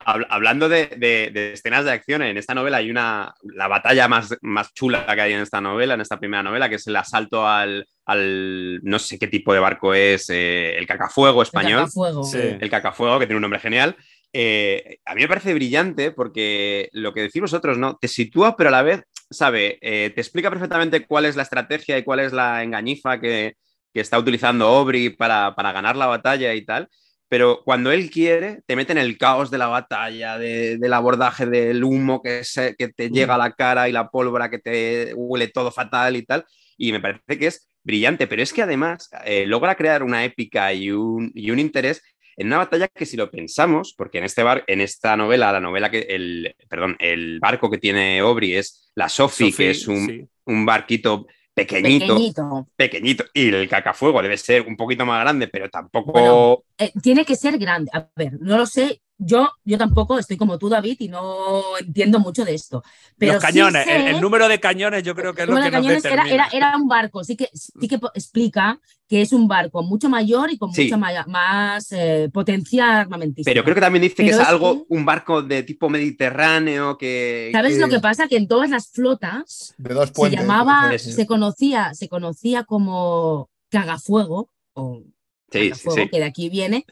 Hablando 0.05 0.69
de, 0.69 0.87
de, 0.97 1.53
escenas 1.53 1.85
de 1.85 1.91
acción, 1.91 2.21
en 2.21 2.37
esta 2.37 2.53
novela 2.53 2.77
hay 2.77 2.89
una, 2.89 3.33
la 3.43 3.67
batalla 3.67 4.07
más, 4.07 4.35
más 4.41 4.73
chula 4.73 5.05
que 5.05 5.21
hay 5.21 5.33
en 5.33 5.41
esta 5.41 5.61
novela, 5.61 5.93
en 5.93 6.01
esta 6.01 6.19
primera 6.19 6.43
novela, 6.43 6.69
que 6.69 6.75
es 6.75 6.87
el 6.87 6.95
asalto 6.95 7.47
al, 7.47 7.87
al 8.05 8.79
no 8.83 8.99
sé 8.99 9.17
qué 9.17 9.27
tipo 9.27 9.53
de 9.53 9.59
barco 9.59 9.93
es, 9.93 10.29
eh, 10.29 10.75
el 10.77 10.87
cacafuego 10.87 11.41
español. 11.41 11.79
El 11.79 11.85
cacafuego. 11.85 12.31
el 12.33 12.69
cacafuego, 12.69 13.19
que 13.19 13.25
tiene 13.25 13.37
un 13.37 13.43
nombre 13.43 13.59
genial. 13.59 13.95
Eh, 14.35 14.97
a 15.05 15.13
mí 15.13 15.21
me 15.21 15.27
parece 15.27 15.53
brillante 15.53 16.11
porque 16.11 16.89
lo 16.91 17.13
que 17.13 17.21
decís 17.21 17.41
vosotros, 17.41 17.77
¿no? 17.77 17.97
Te 17.97 18.07
sitúa, 18.07 18.57
pero 18.57 18.69
a 18.69 18.71
la 18.71 18.81
vez, 18.81 19.03
sabe, 19.29 19.77
eh, 19.81 20.11
te 20.13 20.21
explica 20.21 20.49
perfectamente 20.49 21.05
cuál 21.05 21.25
es 21.25 21.35
la 21.35 21.43
estrategia 21.43 21.97
y 21.97 22.03
cuál 22.03 22.19
es 22.19 22.33
la 22.33 22.63
engañifa 22.63 23.19
que, 23.19 23.55
está 23.93 24.17
utilizando 24.17 24.65
Aubrey 24.65 25.11
para, 25.11 25.53
para, 25.53 25.71
ganar 25.71 25.95
la 25.95 26.07
batalla 26.07 26.55
y 26.55 26.65
tal. 26.65 26.89
Pero 27.33 27.63
cuando 27.65 27.91
él 27.91 28.11
quiere, 28.11 28.61
te 28.67 28.75
mete 28.75 28.91
en 28.91 28.99
el 28.99 29.17
caos 29.17 29.49
de 29.49 29.57
la 29.57 29.65
batalla, 29.65 30.37
del 30.37 30.93
abordaje 30.93 31.47
del 31.47 31.83
humo 31.83 32.21
que, 32.21 32.43
que 32.77 32.89
te 32.89 33.09
llega 33.09 33.33
a 33.33 33.39
la 33.39 33.53
cara 33.53 33.89
y 33.89 33.91
la 33.91 34.11
pólvora 34.11 34.51
que 34.51 34.59
te 34.59 35.15
huele 35.15 35.47
todo 35.47 35.71
fatal 35.71 36.15
y 36.15 36.21
tal. 36.21 36.45
Y 36.77 36.91
me 36.91 36.99
parece 36.99 37.39
que 37.39 37.47
es 37.47 37.67
brillante, 37.83 38.27
pero 38.27 38.43
es 38.43 38.53
que 38.53 38.61
además 38.61 39.09
eh, 39.25 39.47
logra 39.47 39.73
crear 39.73 40.03
una 40.03 40.23
épica 40.23 40.71
y 40.75 40.91
un, 40.91 41.31
y 41.33 41.49
un, 41.49 41.57
interés 41.57 42.03
en 42.37 42.45
una 42.45 42.59
batalla 42.59 42.87
que 42.87 43.07
si 43.07 43.17
lo 43.17 43.31
pensamos, 43.31 43.95
porque 43.97 44.19
en, 44.19 44.25
este 44.25 44.43
bar, 44.43 44.63
en 44.67 44.79
esta 44.79 45.17
novela, 45.17 45.51
la 45.51 45.59
novela 45.59 45.89
que, 45.89 46.01
el, 46.01 46.55
perdón, 46.69 46.97
el 46.99 47.39
barco 47.39 47.71
que 47.71 47.79
tiene 47.79 48.19
Aubrey 48.19 48.53
es 48.57 48.91
la 48.93 49.09
Sophie, 49.09 49.51
que 49.51 49.71
es 49.71 49.87
un, 49.87 50.29
un 50.45 50.65
barquito 50.67 51.25
pequeñito, 51.53 52.67
pequeñito, 52.75 53.25
Y 53.33 53.49
el 53.49 53.69
cacafuego 53.69 54.21
debe 54.21 54.37
ser 54.37 54.63
un 54.67 54.75
poquito 54.75 55.05
más 55.05 55.21
grande, 55.21 55.47
pero 55.47 55.69
tampoco. 55.69 56.65
Eh, 56.77 56.91
tiene 57.01 57.25
que 57.25 57.35
ser 57.35 57.57
grande. 57.57 57.91
A 57.93 58.07
ver, 58.15 58.33
no 58.39 58.57
lo 58.57 58.65
sé. 58.65 59.01
Yo, 59.25 59.49
yo 59.63 59.77
tampoco 59.77 60.19
estoy 60.19 60.37
como 60.37 60.57
tú, 60.57 60.69
David, 60.69 60.97
y 60.99 61.07
no 61.07 61.61
entiendo 61.79 62.19
mucho 62.19 62.43
de 62.43 62.53
esto. 62.53 62.83
Pero 63.17 63.33
Los 63.33 63.41
cañones, 63.41 63.87
el, 63.87 64.19
número 64.19 64.47
de 64.47 64.59
cañones, 64.59 65.03
yo 65.03 65.15
creo 65.15 65.33
que 65.33 65.43
es 65.43 65.47
lo 65.47 65.55
que 65.55 65.71
nos 65.71 66.05
era, 66.05 66.23
era, 66.27 66.47
era, 66.51 66.77
un 66.77 66.87
barco, 66.87 67.23
sí 67.23 67.35
que, 67.35 67.49
sí 67.53 67.87
que 67.87 67.99
explica 68.13 68.79
que 69.07 69.21
es 69.21 69.31
un 69.31 69.47
barco 69.47 69.83
mucho 69.83 70.09
mayor 70.09 70.51
y 70.51 70.57
con 70.57 70.71
mucha 70.71 70.97
más 70.97 71.91
eh, 71.91 72.29
potencia 72.33 73.01
armamentística. 73.01 73.51
Pero 73.51 73.63
creo 73.63 73.75
que 73.75 73.81
también 73.81 74.01
dice 74.01 74.15
que 74.15 74.29
es, 74.29 74.39
algo, 74.39 74.85
un 74.89 75.05
barco 75.05 75.41
de 75.41 75.63
tipo 75.63 75.89
mediterráneo 75.89 76.97
que... 76.97 77.49
¿Sabes 77.51 77.77
lo 77.77 77.89
que 77.89 77.99
pasa? 77.99 78.27
Que 78.27 78.37
en 78.37 78.47
todas 78.47 78.69
las 78.69 78.89
flotas 78.89 79.75
se 80.13 80.29
llamaba, 80.31 80.97
se 80.97 81.27
conocía, 81.27 81.93
se 81.93 82.09
conocía 82.09 82.63
como 82.63 83.49
cagafuego, 83.69 84.49
o 84.73 85.03
cagafuego, 85.51 86.09
que 86.11 86.19
de 86.19 86.25
aquí 86.25 86.49
viene, 86.49 86.85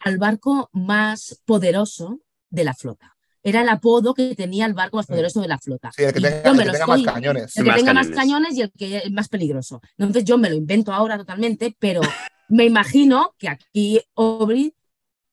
al 0.00 0.18
barco 0.18 0.70
más 0.72 1.42
poderoso 1.44 2.20
de 2.50 2.64
la 2.64 2.74
flota. 2.74 3.16
Era 3.42 3.62
el 3.62 3.68
apodo 3.68 4.14
que 4.14 4.34
tenía 4.34 4.66
el 4.66 4.74
barco 4.74 4.96
más 4.96 5.06
poderoso 5.06 5.40
de 5.40 5.48
la 5.48 5.58
flota. 5.58 5.90
Sí, 5.94 6.02
el 6.02 6.12
que 6.12 6.20
tenga, 6.20 6.52
más 6.86 7.02
cañones. 7.02 7.56
El 7.56 7.64
que 7.64 7.72
tenga 7.72 7.94
más 7.94 8.08
cañones 8.08 8.56
y 8.56 8.62
el 8.62 8.72
que 8.72 8.98
es 8.98 9.10
más 9.12 9.28
peligroso. 9.28 9.80
Entonces 9.96 10.24
yo 10.24 10.38
me 10.38 10.50
lo 10.50 10.56
invento 10.56 10.92
ahora 10.92 11.16
totalmente, 11.16 11.74
pero 11.78 12.00
me 12.48 12.64
imagino 12.64 13.34
que 13.38 13.48
aquí 13.48 14.00
Aubrey, 14.16 14.74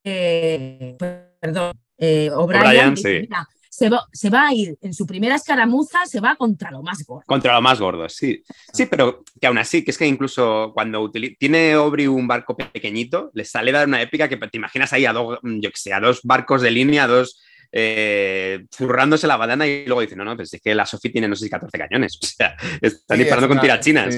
eh, 0.03 0.95
perdón, 1.39 1.73
eh, 1.97 2.29
O'Brien, 2.31 2.95
se, 3.75 3.89
va, 3.89 4.07
se, 4.13 4.29
va, 4.29 4.47
a 4.47 4.53
ir 4.53 4.77
en 4.81 4.93
su 4.93 5.05
primera 5.05 5.35
escaramuza, 5.35 6.05
se 6.05 6.21
va 6.21 6.37
contra 6.37 6.71
lo 6.71 6.81
más 6.81 7.05
gordo. 7.05 7.25
Contra 7.27 7.55
lo 7.55 7.61
más 7.61 7.77
gordo, 7.77 8.07
sí. 8.07 8.41
Sí, 8.71 8.85
pero 8.85 9.21
que 9.39 9.47
aún 9.47 9.57
así, 9.57 9.83
que 9.83 9.91
es 9.91 9.97
que 9.97 10.07
incluso 10.07 10.71
cuando 10.73 11.11
tiene 11.11 11.73
Aubrey 11.73 12.07
un 12.07 12.25
barco 12.25 12.55
pequeñito, 12.55 13.31
le 13.33 13.43
sale 13.43 13.73
dar 13.73 13.85
una 13.85 14.01
épica 14.01 14.29
que 14.29 14.37
te 14.37 14.57
imaginas 14.57 14.93
ahí 14.93 15.05
a 15.05 15.11
dos, 15.11 15.39
yo 15.43 15.69
que 15.69 15.77
sé, 15.77 15.91
a 15.91 15.99
dos 15.99 16.21
barcos 16.23 16.61
de 16.61 16.71
línea, 16.71 17.05
dos 17.05 17.41
eh, 17.73 18.65
zurrándose 18.73 19.27
la 19.27 19.35
banana 19.35 19.67
y 19.67 19.85
luego 19.85 19.99
dice, 19.99 20.15
no, 20.15 20.23
no, 20.23 20.37
pues 20.37 20.53
es 20.53 20.61
que 20.61 20.73
la 20.73 20.85
Sofi 20.85 21.09
tiene, 21.09 21.27
no 21.27 21.35
sé 21.35 21.43
si 21.43 21.49
14 21.49 21.77
cañones, 21.77 22.17
o 22.23 22.25
sea, 22.25 22.55
están 22.81 23.17
disparando 23.17 23.49
con 23.49 23.59
tirachinas. 23.59 24.15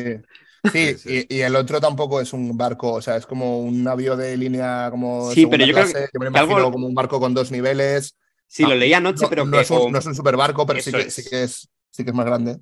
Sí. 0.71 0.95
y, 1.29 1.39
el 1.39 1.55
otro 1.55 1.81
tampoco 1.81 2.21
es 2.21 2.31
un 2.31 2.55
barco, 2.55 2.93
o 2.93 3.01
sea, 3.01 3.15
es 3.15 3.25
como 3.25 3.61
un 3.61 3.83
navío 3.83 4.15
de 4.15 4.37
línea 4.37 4.89
como 4.91 5.31
sí, 5.31 5.47
pero 5.47 5.65
yo 5.65 5.73
creo 5.73 5.87
que, 5.87 6.19
me 6.19 6.27
imagino 6.27 6.71
como 6.71 6.85
un 6.85 6.93
barco 6.93 7.19
con 7.19 7.33
dos 7.33 7.51
niveles. 7.51 8.15
Sí, 8.47 8.63
lo 8.63 8.75
leí 8.75 8.93
anoche, 8.93 9.25
pero 9.29 9.45
no, 9.45 9.59
es 9.59 9.69
un, 9.69 9.91
no, 9.91 9.99
es 9.99 10.05
un, 10.05 10.15
super 10.15 10.37
barco, 10.37 10.65
pero 10.65 10.81
sí 10.81 10.91
que, 10.91 11.11
sí 11.11 11.29
que, 11.29 11.43
es, 11.43 11.69
sí 11.91 12.03
que 12.03 12.11
es 12.11 12.15
más 12.15 12.25
grande. 12.25 12.57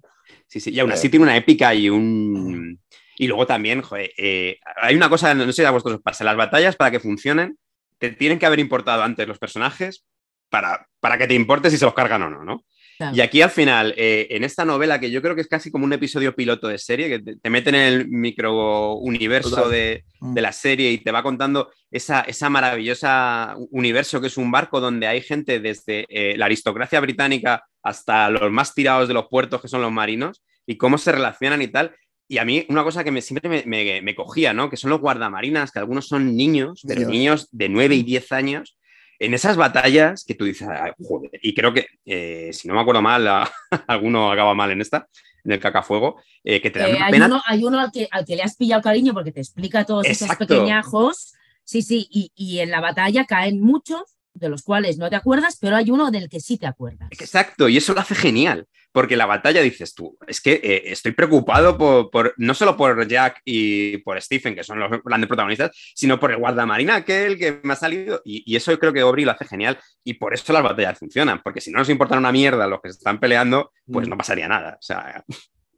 Sí, 0.47 0.59
sí, 0.59 0.71
y 0.71 0.79
aún 0.79 0.91
así 0.91 1.07
eh. 1.07 1.09
tiene 1.09 1.23
una 1.23 1.37
épica 1.37 1.73
y 1.73 1.89
un... 1.89 2.79
Y 3.17 3.27
luego 3.27 3.45
también, 3.47 3.81
joder, 3.81 4.11
eh, 4.17 4.59
hay 4.75 4.95
una 4.95 5.09
cosa, 5.09 5.33
no 5.33 5.45
sé 5.45 5.53
si 5.53 5.63
a 5.63 5.71
vosotros 5.71 5.97
os 5.97 6.01
pasa, 6.01 6.23
las 6.25 6.35
batallas 6.35 6.75
para 6.75 6.91
que 6.91 6.99
funcionen, 6.99 7.57
te 7.97 8.09
tienen 8.09 8.39
que 8.39 8.45
haber 8.45 8.59
importado 8.59 9.03
antes 9.03 9.27
los 9.27 9.39
personajes, 9.39 10.05
para, 10.49 10.87
para 10.99 11.17
que 11.17 11.27
te 11.27 11.33
importe 11.33 11.69
si 11.69 11.77
se 11.77 11.85
los 11.85 11.93
cargan 11.93 12.23
o 12.23 12.29
no, 12.29 12.43
¿no? 12.43 12.65
Y 13.13 13.21
aquí 13.21 13.41
al 13.41 13.49
final, 13.49 13.93
eh, 13.97 14.27
en 14.29 14.43
esta 14.43 14.63
novela, 14.63 14.99
que 14.99 15.11
yo 15.11 15.21
creo 15.21 15.35
que 15.35 15.41
es 15.41 15.47
casi 15.47 15.69
como 15.71 15.85
un 15.85 15.93
episodio 15.93 16.35
piloto 16.35 16.67
de 16.67 16.77
serie, 16.77 17.09
que 17.09 17.35
te, 17.35 17.49
meten 17.49 17.75
en 17.75 17.81
el 17.81 18.07
microuniverso 18.07 19.69
de, 19.69 20.05
mm. 20.21 20.33
de 20.33 20.41
la 20.41 20.51
serie 20.51 20.91
y 20.91 20.99
te 20.99 21.11
va 21.11 21.21
contando 21.21 21.71
esa, 21.91 22.21
esa 22.21 22.49
maravillosa 22.49 23.55
universo 23.71 24.21
que 24.21 24.27
es 24.27 24.37
un 24.37 24.51
barco 24.51 24.79
donde 24.79 25.07
hay 25.07 25.21
gente 25.21 25.59
desde 25.59 26.05
eh, 26.09 26.37
la 26.37 26.45
aristocracia 26.45 26.99
británica 26.99 27.65
hasta 27.83 28.29
los 28.29 28.51
más 28.51 28.73
tirados 28.73 29.07
de 29.07 29.13
los 29.13 29.27
puertos 29.27 29.61
que 29.61 29.67
son 29.67 29.81
los 29.81 29.91
marinos 29.91 30.43
y 30.65 30.77
cómo 30.77 30.97
se 30.97 31.11
relacionan 31.11 31.61
y 31.61 31.67
tal. 31.67 31.95
Y 32.27 32.39
a 32.39 32.45
mí 32.45 32.65
una 32.69 32.83
cosa 32.83 33.03
que 33.03 33.11
me, 33.11 33.21
siempre 33.21 33.63
me, 33.65 34.15
cogía, 34.15 34.53
¿no? 34.53 34.69
Que 34.69 34.77
son 34.77 34.89
los 34.89 34.99
guardamarinas, 34.99 35.71
que 35.71 35.79
algunos 35.79 36.07
son 36.07 36.35
niños, 36.35 36.81
pero 36.87 37.07
niños 37.07 37.47
de 37.51 37.69
9 37.69 37.95
y 37.95 38.03
10 38.03 38.31
años, 38.31 38.77
en 39.19 39.33
esas 39.33 39.57
batallas 39.57 40.23
que 40.25 40.35
tú 40.35 40.45
dices, 40.45 40.67
joder, 41.03 41.31
y 41.41 41.53
creo 41.53 41.73
que, 41.73 41.87
eh, 42.05 42.51
si 42.53 42.67
no 42.67 42.73
me 42.73 42.81
acuerdo 42.81 43.01
mal, 43.01 43.27
alguno 43.87 44.31
acaba 44.31 44.53
mal 44.53 44.71
en 44.71 44.81
esta, 44.81 45.07
en 45.43 45.51
el 45.51 45.59
cacafuego, 45.59 46.21
eh, 46.43 46.61
que 46.61 46.69
te 46.69 46.79
da 46.79 46.89
eh, 46.89 46.97
hay 47.01 47.21
Uno, 47.21 47.41
hay 47.45 47.63
uno 47.63 47.79
al 47.79 47.91
que, 47.91 48.07
al 48.11 48.25
que 48.25 48.35
le 48.35 48.43
has 48.43 48.55
pillado 48.55 48.81
cariño 48.81 49.13
porque 49.13 49.31
te 49.31 49.41
explica 49.41 49.85
todos 49.85 50.05
esos 50.05 50.35
pequeñajos. 50.35 51.33
Sí, 51.63 51.81
sí, 51.81 52.07
y, 52.11 52.31
y 52.35 52.59
en 52.59 52.69
la 52.69 52.79
batalla 52.79 53.25
caen 53.25 53.59
muchos 53.59 54.14
de 54.35 54.49
los 54.49 54.61
cuales 54.61 54.97
no 54.97 55.09
te 55.09 55.15
acuerdas, 55.15 55.57
pero 55.59 55.75
hay 55.75 55.89
uno 55.89 56.11
del 56.11 56.29
que 56.29 56.39
sí 56.39 56.57
te 56.57 56.67
acuerdas. 56.67 57.09
Exacto, 57.11 57.67
y 57.67 57.77
eso 57.77 57.93
lo 57.93 58.01
hace 58.01 58.15
genial, 58.15 58.67
porque 58.91 59.15
la 59.15 59.25
batalla 59.25 59.61
dices 59.61 59.95
tú, 59.95 60.17
es 60.27 60.41
que 60.41 60.59
eh, 60.61 60.83
estoy 60.85 61.13
preocupado 61.13 61.77
por, 61.77 62.33
no 62.37 62.53
solo 62.53 62.77
por 62.77 63.07
Jack 63.07 63.41
y 63.45 63.97
por 63.99 64.21
Stephen, 64.21 64.55
que 64.55 64.63
son 64.63 64.79
los 64.79 64.91
grandes 65.03 65.27
protagonistas, 65.27 65.71
sino 65.95 66.19
por 66.19 66.31
el 66.31 66.37
guardamarina 66.37 66.95
aquel 66.95 67.37
que 67.37 67.61
me 67.63 67.73
ha 67.73 67.77
salido, 67.77 68.21
y, 68.23 68.55
eso 68.55 68.71
yo 68.71 68.79
creo 68.79 68.93
que 68.93 69.01
Aubrey 69.01 69.25
lo 69.25 69.31
hace 69.31 69.45
genial, 69.45 69.79
y 70.03 70.15
por 70.15 70.33
eso 70.33 70.53
las 70.53 70.63
batallas 70.63 70.99
funcionan, 70.99 71.41
porque 71.41 71.61
si 71.61 71.71
no 71.71 71.79
nos 71.79 71.89
importan 71.89 72.19
una 72.19 72.31
mierda 72.31 72.67
los 72.67 72.81
que 72.81 72.89
se 72.89 72.97
están 72.97 73.19
peleando, 73.19 73.71
pues 73.91 74.07
mm. 74.07 74.09
no 74.09 74.17
pasaría 74.17 74.47
nada. 74.47 74.77
O 74.79 74.83
sea... 74.83 75.23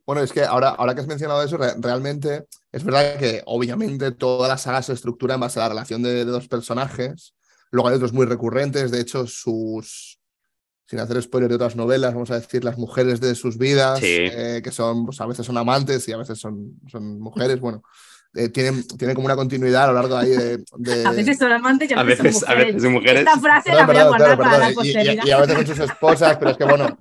Bueno, 0.08 0.22
es 0.22 0.32
que 0.32 0.42
ahora, 0.42 0.70
ahora 0.70 0.96
que 0.96 1.02
has 1.02 1.08
mencionado 1.08 1.44
eso, 1.44 1.58
realmente 1.58 2.46
es 2.72 2.86
verdad 2.86 3.20
que 3.20 3.42
obviamente 3.46 4.12
toda 4.14 4.48
la 4.48 4.58
saga 4.58 4.82
se 4.82 4.94
estructura 4.94 5.34
en 5.34 5.42
base 5.42 5.60
a 5.60 5.64
la 5.64 5.70
relación 5.70 6.02
de 6.02 6.24
dos 6.24 6.48
personajes, 6.48 7.36
Luego 7.72 7.90
hay 7.90 7.96
otros 7.96 8.14
muy 8.14 8.26
recurrentes, 8.26 8.92
de 8.92 9.02
hecho, 9.02 9.28
sus, 9.28 10.20
sin 10.88 11.00
hacer 11.00 11.22
spoiler 11.22 11.50
de 11.50 11.56
otras 11.56 11.76
novelas, 11.76 12.14
vamos 12.14 12.32
a 12.32 12.40
decir, 12.40 12.64
las 12.64 12.78
mujeres 12.78 13.20
de 13.20 13.36
sus 13.36 13.58
vidas, 13.58 14.00
eh, 14.02 14.62
que 14.64 14.72
son, 14.72 15.06
pues 15.06 15.20
a 15.22 15.26
veces 15.26 15.46
son 15.46 15.58
amantes 15.58 16.08
y 16.08 16.14
a 16.14 16.18
veces 16.18 16.40
son, 16.40 16.80
son 16.88 17.20
mujeres, 17.20 17.60
bueno, 17.60 17.84
eh, 18.38 18.50
tienen, 18.50 18.86
como 19.16 19.26
una 19.26 19.36
continuidad 19.36 19.86
a 19.86 19.88
lo 19.88 19.94
largo 19.94 20.16
ahí 20.16 20.30
de, 20.30 21.06
A 21.06 21.12
veces 21.12 21.40
son 21.40 21.52
amantes 21.52 21.90
y 21.90 21.94
a 21.96 22.04
veces, 22.04 22.38
son 22.38 22.44
mujeres. 22.44 22.50
A 22.50 22.54
veces 22.54 22.84
son 22.84 22.94
mujeres. 22.94 23.20
Esta 23.20 23.40
frase 23.40 23.74
la 23.74 23.86
voy 23.88 23.98
a 23.98 24.08
guardar 24.08 24.38
para 24.38 24.58
la 24.60 24.72
posteridad. 24.72 25.26
Y, 25.26 25.32
a 25.32 25.40
veces 25.40 25.56
son 25.56 25.66
sus 25.66 25.80
esposas, 25.80 26.38
pero 26.38 26.52
es 26.52 26.58
que 26.58 26.66
bueno, 26.66 26.96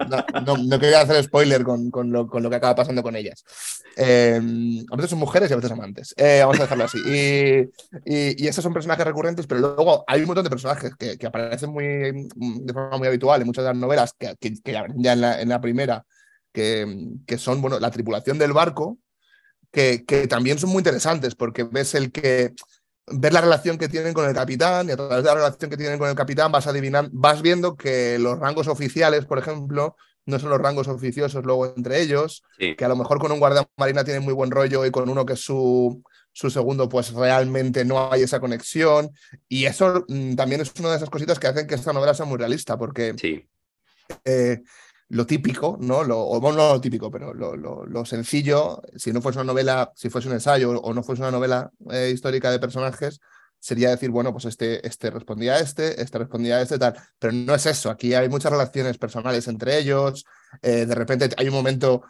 no, 0.46 0.56
no, 0.56 0.78
quería 0.78 1.02
hacer 1.02 1.22
spoiler 1.22 1.62
con, 1.62 1.90
con, 1.90 2.10
lo, 2.10 2.26
con, 2.26 2.42
lo, 2.42 2.48
que 2.48 2.56
acaba 2.56 2.74
pasando 2.74 3.02
con 3.02 3.16
ellas. 3.16 3.44
Eh, 3.96 4.40
a 4.90 4.96
veces 4.96 5.10
son 5.10 5.18
mujeres 5.18 5.50
y 5.50 5.52
a 5.52 5.56
veces 5.56 5.70
amantes. 5.70 6.14
Eh, 6.16 6.38
vamos 6.40 6.58
a 6.58 6.62
dejarlo 6.62 6.84
así. 6.84 6.98
Y, 7.06 8.42
y, 8.42 8.48
esos 8.48 8.62
son 8.62 8.72
personajes 8.72 9.04
recurrentes, 9.04 9.46
pero 9.46 9.60
luego 9.60 10.04
hay 10.06 10.22
un 10.22 10.28
montón 10.28 10.44
de 10.44 10.50
personajes 10.50 10.92
que, 10.98 11.18
que 11.18 11.26
aparecen 11.26 11.70
muy, 11.70 11.84
de 11.84 12.72
forma 12.72 12.96
muy 12.96 13.08
habitual 13.08 13.42
en 13.42 13.46
muchas 13.46 13.64
de 13.64 13.70
las 13.72 13.78
novelas, 13.78 14.14
que, 14.18 14.36
que, 14.38 14.72
ya 14.72 15.12
en 15.12 15.20
la, 15.20 15.38
en 15.38 15.50
la 15.50 15.60
primera, 15.60 16.02
que, 16.50 17.10
que 17.26 17.36
son 17.36 17.60
bueno, 17.60 17.78
la 17.78 17.90
tripulación 17.90 18.38
del 18.38 18.54
barco, 18.54 18.98
que, 19.76 20.26
también 20.26 20.58
son 20.58 20.70
muy 20.70 20.78
interesantes 20.78 21.34
porque 21.34 21.64
ves 21.64 21.94
el 21.94 22.10
que 22.10 22.54
ver 23.08 23.32
la 23.32 23.42
relación 23.42 23.76
que 23.76 23.88
tienen 23.88 24.14
con 24.14 24.26
el 24.26 24.34
capitán 24.34 24.88
y 24.88 24.92
a 24.92 24.96
través 24.96 25.18
de 25.18 25.28
la 25.28 25.34
relación 25.34 25.70
que 25.70 25.76
tienen 25.76 25.98
con 25.98 26.08
el 26.08 26.14
capitán 26.14 26.50
vas 26.50 26.66
adivinando, 26.66 27.10
vas 27.12 27.42
viendo 27.42 27.76
que 27.76 28.18
los 28.18 28.38
rangos 28.38 28.68
oficiales, 28.68 29.26
por 29.26 29.38
ejemplo, 29.38 29.96
no 30.24 30.38
son 30.38 30.50
los 30.50 30.60
rangos 30.60 30.88
oficiosos 30.88 31.44
luego 31.44 31.74
entre 31.76 32.00
ellos, 32.00 32.42
que 32.58 32.84
a 32.84 32.88
lo 32.88 32.96
mejor 32.96 33.20
con 33.20 33.30
un 33.30 33.38
guardia 33.38 33.68
marina 33.76 34.02
tienen 34.02 34.24
muy 34.24 34.32
buen 34.32 34.50
rollo 34.50 34.84
y 34.84 34.90
con 34.90 35.08
uno 35.08 35.24
que 35.24 35.34
es 35.34 35.40
su, 35.40 36.02
su 36.32 36.50
segundo, 36.50 36.88
pues 36.88 37.12
realmente 37.12 37.84
no 37.84 38.10
hay 38.10 38.22
esa 38.22 38.40
conexión. 38.40 39.10
Y 39.48 39.66
eso 39.66 40.04
mm, 40.08 40.34
también 40.34 40.62
es 40.62 40.72
una 40.80 40.90
de 40.90 40.96
esas 40.96 41.10
cositas 41.10 41.38
que 41.38 41.46
hacen 41.46 41.66
que 41.66 41.76
esta 41.76 41.92
novela 41.92 42.14
sea 42.14 42.26
muy 42.26 42.38
realista, 42.38 42.76
porque 42.76 43.14
sí. 43.16 43.46
Eh, 44.24 44.62
lo 45.08 45.26
típico, 45.26 45.78
¿no? 45.80 46.02
Lo, 46.02 46.18
o 46.18 46.40
bueno, 46.40 46.58
no 46.58 46.72
lo 46.74 46.80
típico, 46.80 47.10
pero 47.10 47.32
lo, 47.32 47.56
lo, 47.56 48.04
sencillo, 48.04 48.82
si 48.96 49.12
no 49.12 49.22
fuese 49.22 49.38
una 49.38 49.46
novela, 49.52 49.92
si 49.94 50.10
fuese 50.10 50.28
un 50.28 50.34
ensayo 50.34 50.72
o 50.80 50.94
no 50.94 51.02
fuese 51.02 51.22
una 51.22 51.30
novela 51.30 51.70
eh, 51.90 52.10
histórica 52.12 52.50
de 52.50 52.58
personajes, 52.58 53.20
sería 53.58 53.90
decir, 53.90 54.10
bueno, 54.10 54.32
pues 54.32 54.46
este, 54.46 54.86
este 54.86 55.10
respondía 55.10 55.54
a 55.54 55.60
este, 55.60 56.00
este 56.00 56.18
respondía 56.18 56.56
a 56.56 56.62
este, 56.62 56.78
tal. 56.78 56.94
Pero 57.18 57.32
no 57.32 57.54
es 57.54 57.66
eso, 57.66 57.90
aquí 57.90 58.14
hay 58.14 58.28
muchas 58.28 58.50
relaciones 58.50 58.98
personales 58.98 59.46
entre 59.46 59.78
ellos, 59.78 60.24
eh, 60.62 60.86
de 60.86 60.94
repente 60.94 61.30
hay 61.36 61.48
un 61.48 61.54
momento, 61.54 62.02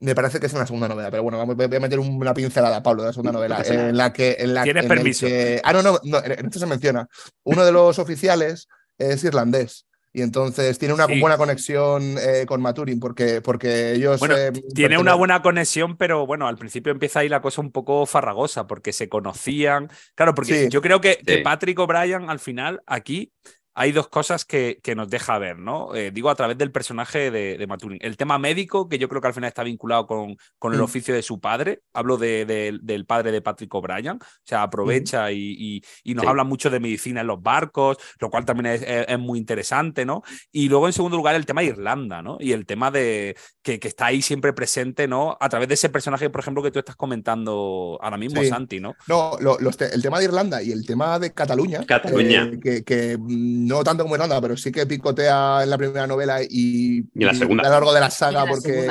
me 0.00 0.14
parece 0.14 0.38
que 0.38 0.46
es 0.46 0.52
en 0.52 0.58
la 0.58 0.66
segunda 0.66 0.88
novela, 0.88 1.10
pero 1.10 1.22
bueno, 1.22 1.44
voy 1.46 1.64
a 1.64 1.80
meter 1.80 1.98
una 1.98 2.34
pincelada, 2.34 2.82
Pablo, 2.82 3.02
de 3.02 3.08
la 3.08 3.12
segunda 3.14 3.32
novela, 3.32 3.62
en 3.66 3.96
la 3.96 4.12
que... 4.12 4.36
En 4.38 4.52
la, 4.52 4.62
¿Tienes 4.64 4.84
permiso? 4.84 5.26
ah, 5.62 5.72
no, 5.72 5.82
no, 5.82 5.98
no, 6.02 6.22
en 6.22 6.46
esto 6.46 6.58
se 6.58 6.66
menciona. 6.66 7.08
Uno 7.44 7.64
de 7.64 7.72
los 7.72 7.98
oficiales 7.98 8.68
es 8.98 9.24
irlandés 9.24 9.86
y 10.16 10.22
entonces 10.22 10.78
tiene 10.78 10.94
una 10.94 11.06
buena 11.06 11.36
conexión 11.36 12.16
eh, 12.18 12.46
con 12.46 12.62
Maturin 12.62 13.00
porque, 13.00 13.40
porque 13.40 13.94
ellos... 13.94 14.20
Bueno, 14.20 14.36
eh, 14.36 14.52
tiene 14.72 14.96
una 14.96 15.14
buena 15.14 15.42
conexión, 15.42 15.96
pero 15.96 16.24
bueno, 16.24 16.46
al 16.46 16.56
principio 16.56 16.92
empieza 16.92 17.18
ahí 17.18 17.28
la 17.28 17.42
cosa 17.42 17.60
un 17.60 17.72
poco 17.72 18.06
farragosa 18.06 18.68
porque 18.68 18.92
se 18.92 19.08
conocían. 19.08 19.90
Claro, 20.14 20.32
porque 20.36 20.68
yo 20.70 20.80
creo 20.80 21.00
que, 21.00 21.18
que 21.18 21.38
Patrick 21.38 21.80
O'Brien 21.80 22.30
al 22.30 22.38
final 22.38 22.80
aquí 22.86 23.32
hay 23.74 23.92
dos 23.92 24.08
cosas 24.08 24.44
que, 24.44 24.78
que 24.82 24.94
nos 24.94 25.10
deja 25.10 25.38
ver, 25.38 25.58
¿no? 25.58 25.94
Eh, 25.94 26.10
digo, 26.12 26.30
a 26.30 26.34
través 26.34 26.56
del 26.56 26.70
personaje 26.70 27.30
de, 27.30 27.58
de, 27.58 27.66
Maturin. 27.66 27.98
El 28.00 28.16
tema 28.16 28.38
médico, 28.38 28.88
que 28.88 28.98
yo 28.98 29.08
creo 29.08 29.20
que 29.20 29.28
al 29.28 29.34
final 29.34 29.48
está 29.48 29.64
vinculado 29.64 30.06
con, 30.06 30.36
con 30.58 30.72
el 30.74 30.80
mm. 30.80 30.84
oficio 30.84 31.14
de 31.14 31.22
su 31.22 31.40
padre. 31.40 31.82
Hablo 31.92 32.16
de, 32.16 32.46
del 32.80 33.06
padre 33.06 33.32
de 33.32 33.42
Patrick 33.42 33.74
O'Brien. 33.74 34.16
O 34.16 34.18
sea, 34.44 34.62
aprovecha 34.62 35.32
y, 35.32 35.82
y, 36.04 36.14
nos 36.14 36.26
habla 36.26 36.44
mucho 36.44 36.70
de 36.70 36.78
medicina 36.78 37.22
en 37.22 37.26
los 37.26 37.42
barcos, 37.42 37.96
lo 38.20 38.30
cual 38.30 38.44
también 38.44 38.74
es, 38.74 38.84
es, 38.86 39.18
muy 39.18 39.38
interesante, 39.38 40.04
¿no? 40.04 40.22
Y 40.52 40.68
luego, 40.68 40.86
en 40.86 40.92
segundo 40.92 41.16
lugar, 41.16 41.34
el 41.34 41.44
tema 41.44 41.62
de 41.62 41.68
Irlanda, 41.68 42.22
¿no? 42.22 42.36
Y 42.38 42.52
el 42.52 42.66
tema 42.66 42.92
de 42.92 43.36
que, 43.62 43.80
que, 43.80 43.88
está 43.88 44.06
ahí 44.06 44.22
siempre 44.22 44.52
presente, 44.52 45.08
¿no? 45.08 45.36
A 45.40 45.48
través 45.48 45.66
de 45.66 45.74
ese 45.74 45.88
personaje, 45.88 46.30
por 46.30 46.40
ejemplo, 46.40 46.62
que 46.62 46.70
tú 46.70 46.78
estás 46.78 46.94
comentando 46.94 47.98
ahora 48.00 48.16
mismo, 48.16 48.44
Santi, 48.44 48.78
¿no? 48.78 48.94
No, 49.08 49.36
el 49.38 50.02
tema 50.02 50.18
de 50.18 50.24
Irlanda 50.24 50.62
y 50.62 50.70
el 50.70 50.86
tema 50.86 51.18
de 51.18 51.32
Cataluña. 51.32 51.84
Cataluña. 51.84 52.50
Eh, 52.52 52.60
que, 52.60 52.84
que 52.84 53.18
mm, 53.18 53.63
no 53.64 53.82
tanto 53.82 54.02
como 54.04 54.14
Irlanda, 54.14 54.40
pero 54.40 54.56
sí 54.56 54.70
que 54.70 54.86
picotea 54.86 55.62
en 55.62 55.70
la 55.70 55.78
primera 55.78 56.06
novela 56.06 56.40
y, 56.42 57.00
a 57.24 57.32
lo 57.32 57.54
largo 57.54 57.92
de 57.92 58.00
la 58.00 58.10
saga, 58.10 58.44
porque, 58.46 58.86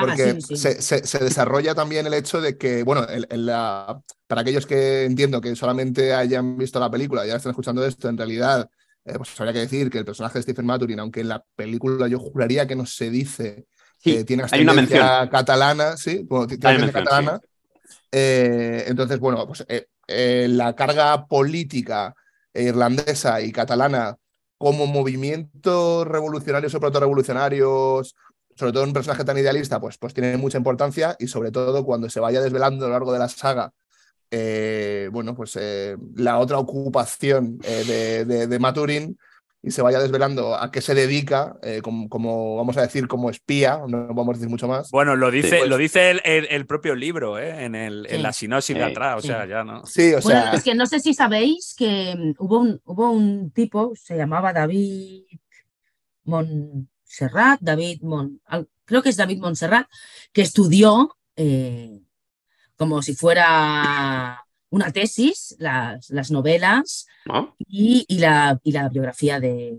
porque 0.00 0.40
Se, 0.40 1.18
desarrolla 1.18 1.74
también 1.74 2.06
el 2.06 2.14
hecho 2.14 2.40
de 2.40 2.56
que, 2.56 2.82
bueno, 2.82 3.06
en, 3.08 3.46
la, 3.46 4.00
para 4.26 4.40
aquellos 4.40 4.66
que 4.66 5.04
entiendo 5.04 5.40
que 5.40 5.54
solamente 5.54 6.14
hayan 6.14 6.56
visto 6.56 6.80
la 6.80 6.90
película 6.90 7.24
y 7.24 7.28
ahora 7.28 7.36
están 7.36 7.50
escuchando 7.50 7.86
esto, 7.86 8.08
en 8.08 8.16
realidad, 8.16 8.68
eh, 9.04 9.14
pues 9.16 9.38
habría 9.40 9.52
que 9.52 9.60
decir 9.60 9.90
que 9.90 9.98
el 9.98 10.04
personaje 10.04 10.38
de 10.38 10.42
Stephen 10.42 10.66
Maturin, 10.66 11.00
aunque 11.00 11.20
en 11.20 11.28
la 11.28 11.44
película 11.54 12.08
yo 12.08 12.18
juraría 12.18 12.66
que 12.66 12.76
no 12.76 12.86
se 12.86 13.10
dice 13.10 13.66
que 14.00 14.24
tiene 14.24 14.42
ascendencia 14.42 15.28
catalana, 15.30 15.96
sí, 15.96 16.26
tiene 16.60 16.90
catalana. 16.90 17.40
Eh, 18.10 18.84
entonces, 18.88 19.18
bueno, 19.20 19.46
pues 19.46 19.64
eh, 19.68 20.46
la 20.48 20.74
carga 20.74 21.26
política 21.26 22.14
irlandesa 22.54 23.40
y 23.40 23.52
catalana 23.52 24.16
como 24.58 24.86
movimientos 24.86 26.06
revolucionarios 26.06 26.74
o 26.74 26.80
proto-revolucionarios, 26.80 28.14
sobre 28.54 28.72
todo 28.72 28.84
un 28.84 28.92
personaje 28.92 29.24
tan 29.24 29.38
idealista, 29.38 29.80
pues, 29.80 29.98
pues 29.98 30.14
tiene 30.14 30.36
mucha 30.36 30.58
importancia 30.58 31.16
y 31.18 31.26
sobre 31.26 31.50
todo 31.50 31.84
cuando 31.84 32.08
se 32.08 32.20
vaya 32.20 32.40
desvelando 32.40 32.84
a 32.84 32.88
lo 32.88 32.94
largo 32.94 33.12
de 33.12 33.18
la 33.18 33.28
saga, 33.28 33.72
eh, 34.30 35.10
bueno, 35.12 35.34
pues 35.34 35.58
eh, 35.60 35.96
la 36.16 36.38
otra 36.38 36.58
ocupación 36.58 37.58
eh, 37.64 38.24
de, 38.26 38.46
de, 38.46 38.58
Maturin 38.58 39.18
y 39.62 39.70
se 39.70 39.80
vaya 39.80 40.00
desvelando 40.00 40.56
a 40.56 40.72
qué 40.72 40.80
se 40.80 40.94
dedica, 40.94 41.56
eh, 41.62 41.80
como, 41.82 42.56
vamos 42.56 42.76
a 42.76 42.82
decir, 42.82 43.06
como 43.06 43.30
espía, 43.30 43.80
no 43.86 44.08
vamos 44.08 44.30
a 44.30 44.38
decir 44.38 44.48
mucho 44.48 44.66
más. 44.66 44.90
Bueno, 44.90 45.14
lo 45.14 45.30
dice, 45.30 45.58
pues 45.58 45.70
lo 45.70 45.76
dice 45.76 46.10
el, 46.24 46.66
propio 46.66 46.96
libro, 46.96 47.38
¿eh? 47.38 47.64
en, 47.64 47.76
el, 47.76 48.06
en 48.10 48.22
la 48.22 48.32
sinopsis 48.32 48.76
de 48.76 48.82
atrás, 48.82 49.18
o 49.18 49.26
sea, 49.26 49.46
ya 49.46 49.62
no. 49.62 49.86
Sí, 49.86 50.14
o 50.14 50.20
sea. 50.20 50.52
es 50.52 50.64
que 50.64 50.74
no 50.74 50.86
sé 50.86 50.98
si 50.98 51.14
sabéis 51.14 51.74
que 51.78 52.14
mm, 52.16 52.34
hubo 52.38 52.58
un, 52.58 52.80
hubo 52.84 53.10
un 53.12 53.52
tipo, 53.52 53.92
se 53.94 54.16
llamaba 54.16 54.52
David 54.52 55.26
Montserrat, 56.24 57.60
David 57.60 58.02
Mon, 58.02 58.40
creo 58.84 59.02
que 59.02 59.10
es 59.10 59.16
David 59.16 59.38
Montserrat, 59.38 59.86
que 60.32 60.42
estudió 60.42 61.16
eh, 61.36 62.00
como 62.76 63.00
si 63.00 63.14
fuera 63.14 64.44
una 64.72 64.90
tesis, 64.90 65.54
las, 65.58 66.08
las 66.10 66.30
novelas 66.30 67.06
ah. 67.28 67.54
y, 67.58 68.06
la, 68.18 68.58
y, 68.64 68.72
la, 68.72 68.88
biografía 68.88 69.38
de, 69.38 69.78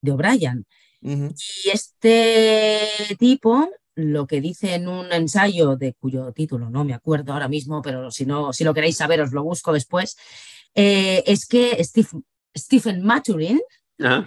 de 0.00 0.12
O'Brien. 0.12 0.64
Y 1.02 1.68
este 1.70 2.78
tipo 3.18 3.68
lo 3.96 4.26
que 4.28 4.40
dice 4.40 4.74
en 4.74 4.86
un 4.86 5.12
ensayo 5.12 5.76
de 5.76 5.94
cuyo 5.94 6.32
título 6.32 6.70
no 6.70 6.84
me 6.84 6.94
acuerdo 6.94 7.32
ahora 7.32 7.48
mismo, 7.48 7.82
pero 7.82 8.12
si, 8.12 8.24
no, 8.24 8.52
si 8.52 8.62
lo 8.62 8.72
queréis 8.72 8.96
saber 8.96 9.20
os 9.20 9.32
lo 9.32 9.42
busco 9.42 9.72
después, 9.72 10.16
eh, 10.74 11.24
es 11.26 11.44
que 11.44 11.82
Stephen 12.56 13.02
Maturin, 13.02 13.60
ah. 14.00 14.24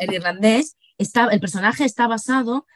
el 0.00 0.14
irlandés, 0.14 0.78
está, 0.96 1.28
el 1.28 1.40
personaje 1.40 1.84
está 1.84 2.08
basado 2.08 2.66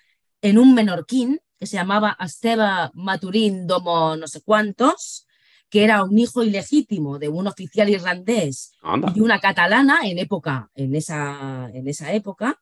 en 0.43 0.59
un 0.59 0.75
menorquín 0.75 1.41
que 1.59 1.66
se 1.66 1.77
llamaba 1.77 2.11
Asteba 2.11 2.91
Maturin 2.93 3.66
Domo 3.66 4.16
no 4.16 4.29
sé 4.29 4.43
cuántos, 4.43 5.27
que 5.71 5.85
era 5.85 6.03
un 6.05 6.19
hijo 6.19 6.43
ilegítimo 6.43 7.19
de 7.19 7.29
un 7.29 7.47
oficial 7.47 7.89
irlandés 7.89 8.73
y 9.14 9.21
una 9.21 9.39
catalana 9.39 10.01
en 10.05 10.19
época, 10.19 10.71
en 10.75 10.95
esa, 10.95 11.71
en 11.73 11.89
esa 11.89 12.12
época, 12.12 12.61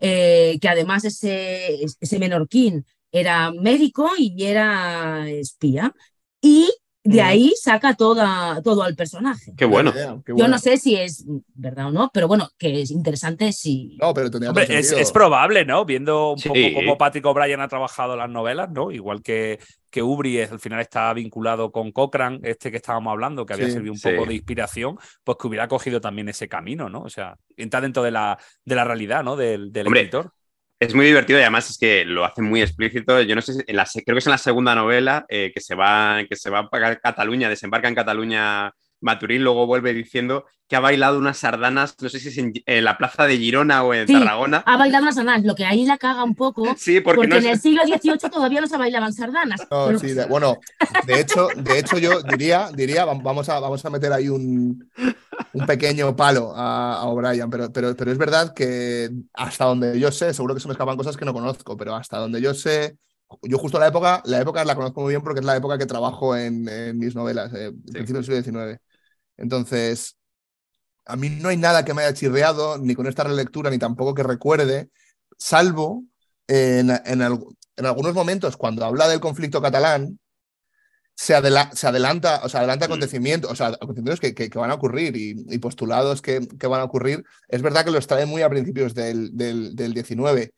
eh, 0.00 0.58
que 0.60 0.68
además 0.68 1.04
ese, 1.04 1.84
ese 1.84 2.18
menorquín 2.18 2.84
era 3.12 3.52
médico 3.52 4.10
y 4.18 4.44
era 4.44 5.28
espía. 5.28 5.94
Y 6.40 6.70
de 7.02 7.22
ahí 7.22 7.52
saca 7.60 7.94
toda, 7.94 8.60
todo 8.62 8.82
al 8.82 8.94
personaje. 8.94 9.52
Qué 9.56 9.64
bueno. 9.64 9.92
Yo 10.36 10.48
no 10.48 10.58
sé 10.58 10.76
si 10.76 10.96
es 10.96 11.24
verdad 11.54 11.86
o 11.86 11.90
no, 11.90 12.10
pero 12.12 12.28
bueno, 12.28 12.50
que 12.58 12.82
es 12.82 12.90
interesante 12.90 13.52
si. 13.52 13.96
No, 14.00 14.12
pero 14.12 14.28
es, 14.68 15.12
probable, 15.12 15.64
¿no? 15.64 15.84
Viendo 15.84 16.32
un 16.32 16.40
poco 16.40 16.60
cómo 16.74 16.98
Patrick 16.98 17.24
O'Brien 17.24 17.60
ha 17.60 17.68
trabajado 17.68 18.16
las 18.16 18.28
novelas, 18.28 18.70
¿no? 18.70 18.90
Igual 18.90 19.22
que, 19.22 19.58
que 19.90 20.02
Ubri 20.02 20.40
al 20.40 20.60
final 20.60 20.80
está 20.80 21.12
vinculado 21.14 21.72
con 21.72 21.90
Cochrane, 21.90 22.40
este 22.42 22.70
que 22.70 22.76
estábamos 22.76 23.12
hablando, 23.12 23.46
que 23.46 23.54
había 23.54 23.70
servido 23.70 23.94
un 23.94 24.00
poco 24.00 24.26
de 24.26 24.34
inspiración, 24.34 24.98
pues 25.24 25.38
que 25.40 25.46
hubiera 25.46 25.68
cogido 25.68 26.00
también 26.00 26.28
ese 26.28 26.48
camino, 26.48 26.88
¿no? 26.88 27.02
O 27.02 27.10
sea, 27.10 27.36
entra 27.56 27.80
dentro 27.80 28.02
de 28.02 28.10
la, 28.10 28.38
de 28.64 28.74
la 28.74 28.84
realidad, 28.84 29.24
¿no? 29.24 29.36
Del, 29.36 29.72
del 29.72 29.86
escritor. 29.86 30.32
Es 30.80 30.94
muy 30.94 31.04
divertido 31.04 31.38
y 31.38 31.42
además 31.42 31.68
es 31.68 31.76
que 31.76 32.06
lo 32.06 32.24
hace 32.24 32.40
muy 32.40 32.62
explícito. 32.62 33.20
Yo 33.20 33.34
no 33.34 33.42
sé, 33.42 33.62
en 33.66 33.76
la, 33.76 33.84
creo 33.84 34.14
que 34.14 34.18
es 34.18 34.26
en 34.26 34.30
la 34.30 34.38
segunda 34.38 34.74
novela 34.74 35.26
eh, 35.28 35.52
que, 35.54 35.60
se 35.60 35.74
va, 35.74 36.22
que 36.26 36.36
se 36.36 36.48
va 36.48 36.70
a 36.72 36.96
Cataluña, 36.96 37.50
desembarca 37.50 37.86
en 37.86 37.94
Cataluña 37.94 38.72
Maturín, 39.00 39.42
luego 39.42 39.66
vuelve 39.66 39.92
diciendo 39.92 40.44
que 40.70 40.76
ha 40.76 40.80
bailado 40.80 41.18
unas 41.18 41.36
sardanas, 41.36 41.96
no 42.00 42.08
sé 42.08 42.20
si 42.20 42.28
es 42.28 42.38
en, 42.38 42.84
la 42.84 42.96
plaza 42.96 43.26
de 43.26 43.36
Girona 43.36 43.82
o 43.82 43.92
en 43.92 44.06
Tarragona. 44.06 44.62
Ha 44.64 44.76
bailado 44.76 45.02
unas 45.02 45.16
sardanas, 45.16 45.44
lo 45.44 45.56
que 45.56 45.64
ahí 45.64 45.84
la 45.84 45.98
caga 45.98 46.22
un 46.22 46.36
poco. 46.36 46.62
Sí, 46.78 47.00
porque, 47.00 47.24
en 47.24 47.46
el 47.46 47.58
siglo 47.58 47.82
XVIII 47.82 48.30
todavía 48.30 48.60
no 48.60 48.68
se 48.68 48.78
bailaban 48.78 49.12
sardanas. 49.12 49.66
bueno, 50.28 50.58
de 51.06 51.20
hecho, 51.20 51.48
de 51.56 51.78
hecho 51.80 51.98
yo 51.98 52.22
diría, 52.22 52.70
diría 52.72 53.04
vamos, 53.04 53.48
a, 53.48 53.58
vamos 53.58 53.84
a 53.84 53.90
meter 53.90 54.12
ahí 54.12 54.28
un, 54.28 54.88
un 55.52 55.66
pequeño 55.66 56.14
palo 56.14 56.52
a, 56.54 57.02
O'Brien, 57.04 57.50
pero, 57.50 57.72
pero, 57.72 57.96
pero 57.96 58.12
es 58.12 58.18
verdad 58.18 58.54
que 58.54 59.10
hasta 59.34 59.64
donde 59.64 59.98
yo 59.98 60.12
sé, 60.12 60.32
seguro 60.32 60.54
que 60.54 60.60
se 60.60 60.68
me 60.68 60.72
escapan 60.74 60.96
cosas 60.96 61.16
que 61.16 61.24
no 61.24 61.32
conozco, 61.32 61.76
pero 61.76 61.96
hasta 61.96 62.18
donde 62.18 62.40
yo 62.40 62.54
sé, 62.54 62.96
yo 63.42 63.58
justo 63.58 63.80
la 63.80 63.88
época, 63.88 64.22
la 64.24 64.40
época 64.40 64.64
la 64.64 64.76
conozco 64.76 65.00
muy 65.00 65.10
bien 65.10 65.22
porque 65.22 65.40
es 65.40 65.46
la 65.46 65.56
época 65.56 65.78
que 65.78 65.86
trabajo 65.86 66.36
en, 66.36 66.62
mis 66.96 67.16
novelas, 67.16 67.52
eh, 67.54 67.72
principios 67.92 68.26
del 68.28 68.44
siglo 68.44 68.66
XIX. 68.66 68.80
Entonces, 69.40 70.16
a 71.06 71.16
mí 71.16 71.30
no 71.30 71.48
hay 71.48 71.56
nada 71.56 71.84
que 71.84 71.94
me 71.94 72.02
haya 72.02 72.14
chirreado, 72.14 72.78
ni 72.78 72.94
con 72.94 73.06
esta 73.06 73.24
relectura, 73.24 73.70
ni 73.70 73.78
tampoco 73.78 74.14
que 74.14 74.22
recuerde, 74.22 74.90
salvo 75.38 76.04
en, 76.46 76.90
algunos 76.90 78.14
momentos 78.14 78.56
cuando 78.56 78.84
habla 78.84 79.08
del 79.08 79.20
conflicto 79.20 79.62
catalán, 79.62 80.18
se, 81.14 81.34
adelanta, 81.34 82.40
o 82.44 82.48
sea, 82.48 82.60
adelanta 82.60 82.86
mm. 82.86 82.90
acontecimientos, 82.90 83.50
o 83.50 83.56
sea, 83.56 83.68
acontecimientos 83.68 84.20
que, 84.20 84.48
van 84.54 84.70
a 84.70 84.74
ocurrir 84.74 85.16
y, 85.16 85.58
postulados 85.58 86.22
que, 86.22 86.40
van 86.68 86.80
a 86.80 86.84
ocurrir. 86.84 87.24
Es 87.48 87.62
verdad 87.62 87.84
que 87.84 87.90
los 87.90 88.06
trae 88.06 88.26
muy 88.26 88.42
a 88.42 88.48
principios 88.48 88.94
del, 88.94 89.36
del, 89.36 89.94
19. 89.94 90.52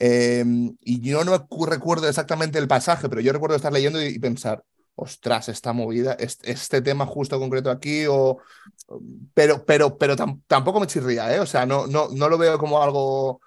Em, 0.00 0.76
y 0.80 1.00
yo 1.00 1.24
no 1.24 1.46
recuerdo 1.66 2.08
exactamente 2.08 2.58
el 2.58 2.68
pasaje, 2.68 3.08
pero 3.08 3.20
yo 3.20 3.32
recuerdo 3.32 3.56
estar 3.56 3.72
leyendo 3.72 4.02
y 4.02 4.18
pensar, 4.18 4.62
ostras, 5.00 5.48
esta 5.48 5.72
movida, 5.72 6.16
este, 6.18 6.82
tema 6.82 7.06
justo 7.06 7.38
concreto 7.38 7.70
aquí, 7.70 8.04
o, 8.08 8.38
pero, 9.32 9.64
pero, 9.64 9.96
pero 9.96 10.16
tampoco 10.16 10.80
me 10.80 10.88
chirría, 10.88 11.34
¿eh? 11.34 11.38
O 11.40 11.46
sea, 11.46 11.64
no, 11.66 11.86
no, 11.86 12.08
no 12.08 12.28
lo 12.28 12.36
veo 12.36 12.58
como 12.58 12.82
algo... 12.82 13.40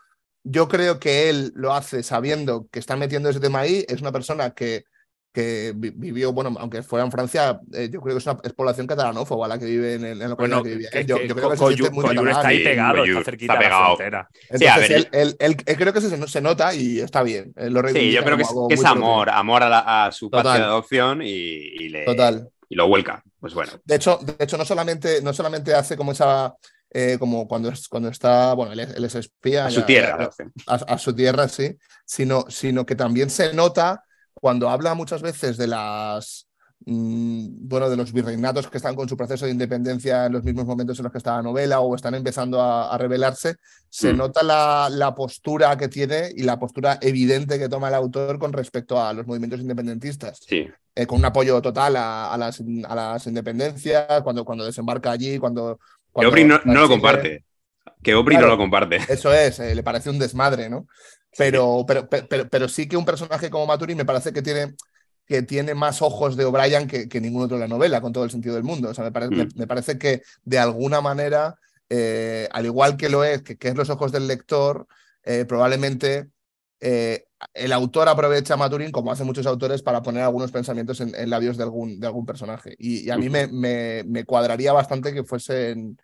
Yo 0.44 0.68
creo 0.68 1.00
que 1.00 1.30
él 1.30 1.52
lo 1.54 1.74
hace 1.74 2.04
sabiendo 2.04 2.68
que 2.72 2.80
está 2.80 2.96
metiendo 2.96 3.30
ese 3.30 3.42
tema 3.42 3.60
ahí, 3.60 3.86
es 3.90 4.02
una 4.02 4.14
persona 4.14 4.52
que 4.52 4.86
que 5.34 5.72
vivió, 5.76 6.34
bueno, 6.34 6.54
aunque 6.60 6.84
fuera 6.84 7.06
en 7.06 7.12
Francia, 7.12 7.62
eh, 7.74 7.90
yo 7.92 8.02
creo 8.02 8.16
que 8.16 8.20
es 8.20 8.26
una 8.26 8.38
población 8.38 8.86
catalanófoba 8.86 9.48
la 9.48 9.58
que 9.58 9.66
vive 9.66 9.94
en, 9.94 10.04
el, 10.04 10.22
en 10.22 10.36
bueno, 10.36 10.62
que 10.62 10.72
vivía. 10.72 10.90
Yo, 11.04 11.18
creo 11.20 11.50
que 11.52 11.58
se 11.58 11.68
siente 11.68 11.90
muy 11.92 12.30
está 12.30 12.48
ahí 12.48 12.64
pegado, 12.64 13.06
está 13.06 13.24
cerquita 13.24 13.58
de 13.58 13.70
la 13.70 13.86
frontera. 13.86 14.30
Entonces, 14.50 15.08
él, 15.12 15.56
creo 15.78 15.94
que 15.94 16.02
se, 16.02 16.28
se, 16.28 16.42
nota 16.42 16.74
y 16.76 17.00
está 17.00 17.24
bien. 17.24 17.54
sí, 17.94 18.12
yo 18.12 18.24
creo 18.26 18.38
que 18.38 18.74
es, 18.74 18.84
amor, 18.84 19.30
amor 19.30 19.64
a, 19.64 20.12
su 20.12 20.30
patria 20.30 20.56
de 20.56 20.64
adopción 20.64 21.22
y, 21.24 21.88
le, 21.88 22.04
Total. 22.04 22.50
y 22.68 22.76
lo 22.76 22.90
vuelca. 22.90 23.24
Pues 23.40 23.54
bueno. 23.54 23.72
De 23.86 23.96
hecho, 23.96 24.20
de 24.22 24.36
hecho 24.38 24.58
no, 24.58 24.66
solamente, 24.66 25.22
no 25.22 25.34
solamente 25.34 25.74
hace 25.74 25.96
como 25.96 26.12
esa... 26.12 26.54
Eh, 26.94 27.16
como 27.18 27.48
cuando, 27.48 27.72
cuando 27.90 28.10
está, 28.10 28.54
bueno, 28.54 28.74
él, 28.74 28.82
es 28.82 29.16
espía. 29.16 29.68
A 29.68 29.72
su 29.72 29.84
tierra. 29.84 30.30
A, 30.68 30.76
a, 30.76 30.98
su 30.98 31.16
tierra, 31.16 31.48
sí. 31.48 31.78
Sino, 32.04 32.44
sino 32.50 32.86
que 32.86 32.96
también 32.96 33.30
se 33.30 33.54
nota 33.54 34.04
cuando 34.42 34.70
habla 34.70 34.96
muchas 34.96 35.22
veces 35.22 35.56
de 35.56 35.68
las 35.68 36.48
mm, 36.86 37.46
bueno, 37.70 37.90
de 37.90 37.96
los 37.96 38.12
virreinatos 38.12 38.68
que 38.68 38.78
están 38.78 38.96
con 38.96 39.08
su 39.08 39.16
proceso 39.16 39.46
de 39.46 39.52
independencia 39.52 40.26
en 40.26 40.34
los 40.34 40.44
mismos 40.44 40.66
momentos 40.66 40.98
en 41.00 41.04
los 41.04 41.12
que 41.12 41.20
está 41.20 41.38
la 41.38 41.44
novela 41.44 41.80
o 41.80 41.96
están 41.96 42.16
empezando 42.16 42.60
a, 42.60 42.98
revelarse, 42.98 43.56
se 43.88 44.12
mm. 44.12 44.18
nota 44.18 44.90
la, 44.90 45.14
postura 45.16 45.78
que 45.78 45.88
tiene 45.88 46.32
y 46.36 46.42
la 46.42 46.58
postura 46.58 46.98
evidente 47.02 47.60
que 47.60 47.70
toma 47.70 47.88
el 47.88 47.94
autor 47.94 48.40
con 48.40 48.52
respecto 48.52 49.02
a 49.02 49.14
los 49.14 49.28
movimientos 49.28 49.62
independentistas. 49.62 50.40
Sí. 50.46 50.68
Eh, 50.96 51.06
con 51.06 51.20
un 51.20 51.26
apoyo 51.26 51.62
total 51.62 51.96
a, 51.96 52.36
las, 52.38 52.62
a, 52.88 52.96
las, 52.96 53.28
independencias, 53.28 54.22
cuando, 54.24 54.44
cuando 54.44 54.66
desembarca 54.66 55.12
allí, 55.12 55.38
cuando... 55.38 55.80
que 56.20 56.26
Opri 56.26 56.44
no, 56.44 56.60
lo 56.66 56.90
comparte. 56.90 57.46
Que 58.02 58.16
Opri 58.16 58.38
no 58.38 58.48
lo 58.48 58.58
comparte. 58.58 58.98
Eso 59.08 59.32
es, 59.32 59.60
eh, 59.60 59.76
le 59.76 59.84
parece 59.84 60.10
un 60.10 60.18
desmadre, 60.18 60.68
¿no? 60.68 60.88
Pero, 61.38 61.86
pero, 61.88 62.10
pero, 62.10 62.50
pero, 62.50 62.68
sí 62.68 62.88
que 62.88 62.98
un 62.98 63.06
personaje 63.06 63.50
como 63.50 63.66
Maturin 63.66 63.98
me 63.98 64.06
parece 64.06 64.34
que 64.34 64.42
tiene, 64.42 64.76
que 65.26 65.42
tiene 65.44 65.74
más 65.74 66.02
ojos 66.02 66.36
de 66.36 66.46
O'Brien 66.46 66.88
que, 66.88 67.08
que 67.08 67.22
ningún 67.22 67.44
otro 67.44 67.58
de 67.58 67.62
la 67.62 67.68
novela, 67.68 68.02
con 68.02 68.12
todo 68.12 68.26
el 68.26 68.32
sentido 68.32 68.56
del 68.56 68.64
mundo. 68.64 68.90
O 68.90 68.94
sea, 68.94 69.06
me, 69.06 69.12
parece, 69.12 69.36
me, 69.36 69.46
mm. 69.46 69.68
parece 69.68 69.98
que 69.98 70.24
de 70.44 70.60
alguna 70.60 71.00
manera, 71.00 71.56
eh, 71.90 72.50
al 72.52 72.66
igual 72.66 72.98
que 72.98 73.10
lo 73.10 73.24
es, 73.24 73.42
que, 73.44 73.58
es 73.60 73.76
los 73.76 73.90
ojos 73.90 74.12
del 74.12 74.28
lector, 74.28 74.88
eh, 75.24 75.46
probablemente 75.46 76.30
eh, 76.82 77.26
el 77.54 77.72
autor 77.72 78.10
aprovecha 78.10 78.56
a 78.56 78.58
Maturin, 78.58 78.92
como 78.92 79.12
hacen 79.12 79.26
muchos 79.26 79.46
autores, 79.46 79.82
para 79.82 80.02
poner 80.02 80.24
algunos 80.24 80.52
pensamientos 80.52 81.00
en, 81.00 81.30
labios 81.30 81.56
de 81.56 81.64
algún, 81.64 82.00
de 82.00 82.08
algún 82.08 82.26
personaje. 82.26 82.76
Y, 82.78 83.10
a 83.10 83.18
mí 83.18 83.30
me, 83.30 83.48
me, 83.48 84.04
me, 84.06 84.26
cuadraría 84.26 84.74
bastante 84.74 85.14
que 85.14 85.24
fuesen 85.24 85.98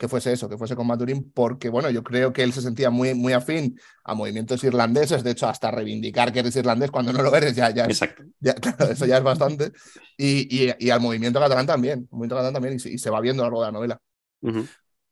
que 0.00 0.08
fuese 0.08 0.32
eso, 0.32 0.48
que 0.48 0.56
fuese 0.56 0.74
con 0.74 0.86
Maturín, 0.86 1.30
porque 1.30 1.68
bueno, 1.68 1.90
yo 1.90 2.02
creo 2.02 2.32
que 2.32 2.42
él 2.42 2.54
se 2.54 2.62
sentía 2.62 2.88
muy, 2.88 3.12
muy 3.12 3.34
afín 3.34 3.78
a 4.02 4.14
movimientos 4.14 4.64
irlandeses, 4.64 5.22
de 5.22 5.32
hecho, 5.32 5.46
hasta 5.46 5.70
reivindicar 5.70 6.32
que 6.32 6.38
eres 6.38 6.56
irlandés 6.56 6.90
cuando 6.90 7.12
no 7.12 7.20
lo 7.22 7.36
eres, 7.36 7.54
ya, 7.54 7.68
ya, 7.68 7.84
eso 7.84 9.04
ya 9.04 9.18
es 9.18 9.22
bastante, 9.22 9.72
y, 10.16 10.74
y, 10.78 10.88
al 10.88 11.02
movimiento 11.02 11.38
catalán 11.38 11.66
también, 11.66 12.08
movimiento 12.10 12.36
catalán 12.36 12.54
también, 12.54 12.76
y, 12.76 12.96
se 12.96 13.10
va 13.10 13.20
viendo 13.20 13.44
a 13.44 13.50
lo 13.50 13.60
largo 13.60 13.60
de 13.60 13.66
la 13.66 13.72
novela. 13.72 14.00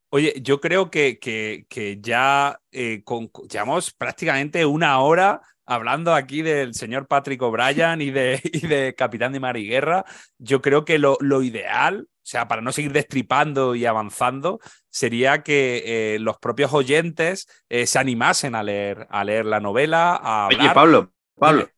Oye, 0.09 0.33
yo 0.41 0.59
creo 0.59 0.91
que, 0.91 1.19
que, 1.19 1.67
que 1.69 2.01
ya 2.01 2.59
eh, 2.73 3.05
llevamos 3.51 3.93
prácticamente 3.93 4.65
una 4.65 5.01
hora 5.01 5.43
hablando 5.67 6.15
aquí 6.15 6.41
del 6.41 6.73
señor 6.73 7.07
Patrick 7.07 7.43
O'Brien 7.43 8.01
y 8.01 8.11
de, 8.11 8.41
y 8.55 8.67
de 8.67 8.95
Capitán 8.95 9.35
de 9.35 9.41
Mar 9.41 9.59
y 9.59 9.69
Guerra. 9.69 10.07
Yo 10.39 10.63
creo 10.63 10.87
que 10.87 10.99
lo, 10.99 11.19
lo 11.21 11.43
ideal 11.43 12.09
sea, 12.29 12.49
para 12.49 12.63
no 12.63 12.73
seguir 12.73 12.93
destripando 12.93 13.75
y 13.75 13.87
avanzando, 13.87 14.61
sería 14.91 15.43
que 15.43 15.83
eh, 16.15 16.19
los 16.19 16.39
propios 16.39 16.73
oyentes 16.73 17.49
eh, 17.69 17.87
se 17.87 17.99
animasen 17.99 18.55
a 18.55 18.63
leer, 18.63 19.07
a 19.11 19.25
leer 19.25 19.47
la 19.47 19.61
novela. 19.61 20.19
A 20.23 20.49
Oye, 20.49 20.71
Pablo, 20.75 21.13
Pablo. 21.37 21.69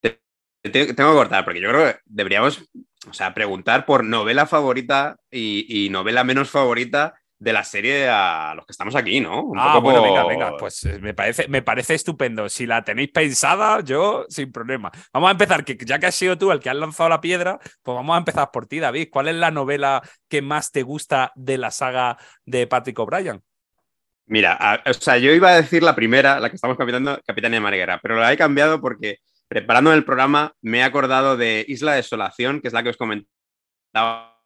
tengo 0.00 0.94
que 0.94 0.94
cortar, 0.94 1.44
porque 1.44 1.60
yo 1.60 1.68
creo 1.68 1.92
que 1.92 1.98
deberíamos, 2.06 2.64
o 3.08 3.12
sea, 3.12 3.34
preguntar 3.34 3.84
por 3.86 4.04
novela 4.04 4.46
favorita 4.46 5.16
y 5.30 5.88
novela 5.90 6.24
menos 6.24 6.50
favorita 6.50 7.14
de 7.38 7.52
la 7.52 7.64
serie 7.64 8.08
a 8.08 8.54
los 8.54 8.64
que 8.66 8.72
estamos 8.72 8.94
aquí, 8.94 9.20
¿no? 9.20 9.52
ah, 9.56 9.78
bueno, 9.78 10.02
venga, 10.02 10.24
venga, 10.24 10.56
pues 10.56 10.84
eh, 10.84 10.98
me 10.98 11.14
parece, 11.14 11.48
me 11.48 11.62
parece 11.62 11.94
estupendo. 11.94 12.48
Si 12.48 12.66
la 12.66 12.82
tenéis 12.82 13.10
pensada, 13.10 13.80
yo 13.80 14.24
sin 14.28 14.52
problema. 14.52 14.90
Vamos 15.12 15.28
a 15.28 15.32
empezar, 15.32 15.64
que 15.64 15.76
ya 15.76 15.98
que 15.98 16.06
has 16.06 16.14
sido 16.14 16.38
tú 16.38 16.52
el 16.52 16.60
que 16.60 16.70
has 16.70 16.76
lanzado 16.76 17.08
la 17.08 17.20
piedra, 17.20 17.58
pues 17.82 17.94
vamos 17.94 18.14
a 18.14 18.18
empezar 18.18 18.50
por 18.52 18.66
ti, 18.66 18.78
David. 18.78 19.08
¿Cuál 19.10 19.28
es 19.28 19.34
la 19.34 19.50
novela 19.50 20.02
que 20.28 20.42
más 20.42 20.72
te 20.72 20.82
gusta 20.82 21.32
de 21.34 21.58
la 21.58 21.70
saga 21.70 22.16
de 22.44 22.66
Patrick 22.66 22.98
O'Brien? 22.98 23.42
Mira, 24.26 24.82
o 24.86 24.92
sea, 24.94 25.18
yo 25.18 25.32
iba 25.32 25.50
a 25.50 25.60
decir 25.60 25.82
la 25.82 25.94
primera, 25.94 26.40
la 26.40 26.48
que 26.48 26.56
estamos 26.56 26.78
capitando, 26.78 27.20
Capitania 27.26 27.60
Marguera, 27.60 28.00
pero 28.02 28.16
la 28.16 28.32
he 28.32 28.38
cambiado 28.38 28.80
porque 28.80 29.18
preparando 29.48 29.92
el 29.92 30.04
programa 30.04 30.54
me 30.62 30.78
he 30.78 30.82
acordado 30.82 31.36
de 31.36 31.64
Isla 31.68 31.94
Desolación, 31.94 32.62
que 32.62 32.68
es 32.68 32.74
la 32.74 32.82
que 32.82 32.88
os 32.88 32.96
comentaba 32.96 34.40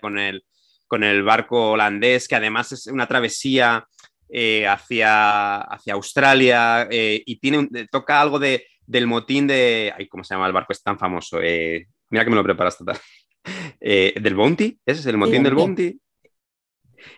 con 0.00 0.18
el 0.18 0.44
con 0.88 1.04
el 1.04 1.22
barco 1.22 1.72
holandés, 1.72 2.26
que 2.26 2.34
además 2.34 2.72
es 2.72 2.86
una 2.88 3.06
travesía 3.06 3.86
eh, 4.30 4.66
hacia, 4.66 5.58
hacia, 5.60 5.94
Australia 5.94 6.88
eh, 6.90 7.22
y 7.24 7.38
tiene, 7.38 7.68
toca 7.90 8.20
algo 8.20 8.38
de, 8.38 8.66
del 8.86 9.06
motín 9.06 9.46
de... 9.46 9.92
Ay, 9.96 10.08
¿Cómo 10.08 10.24
se 10.24 10.34
llama 10.34 10.46
el 10.46 10.52
barco? 10.52 10.72
Es 10.72 10.82
tan 10.82 10.98
famoso. 10.98 11.40
Eh, 11.42 11.86
mira 12.10 12.24
que 12.24 12.30
me 12.30 12.36
lo 12.36 12.44
preparas 12.44 12.76
total. 12.76 12.98
¿Del 13.80 14.34
Bounty? 14.34 14.78
¿Ese 14.84 15.00
es 15.00 15.06
el 15.06 15.16
motín 15.16 15.42
del 15.42 15.54
Bounty? 15.54 15.98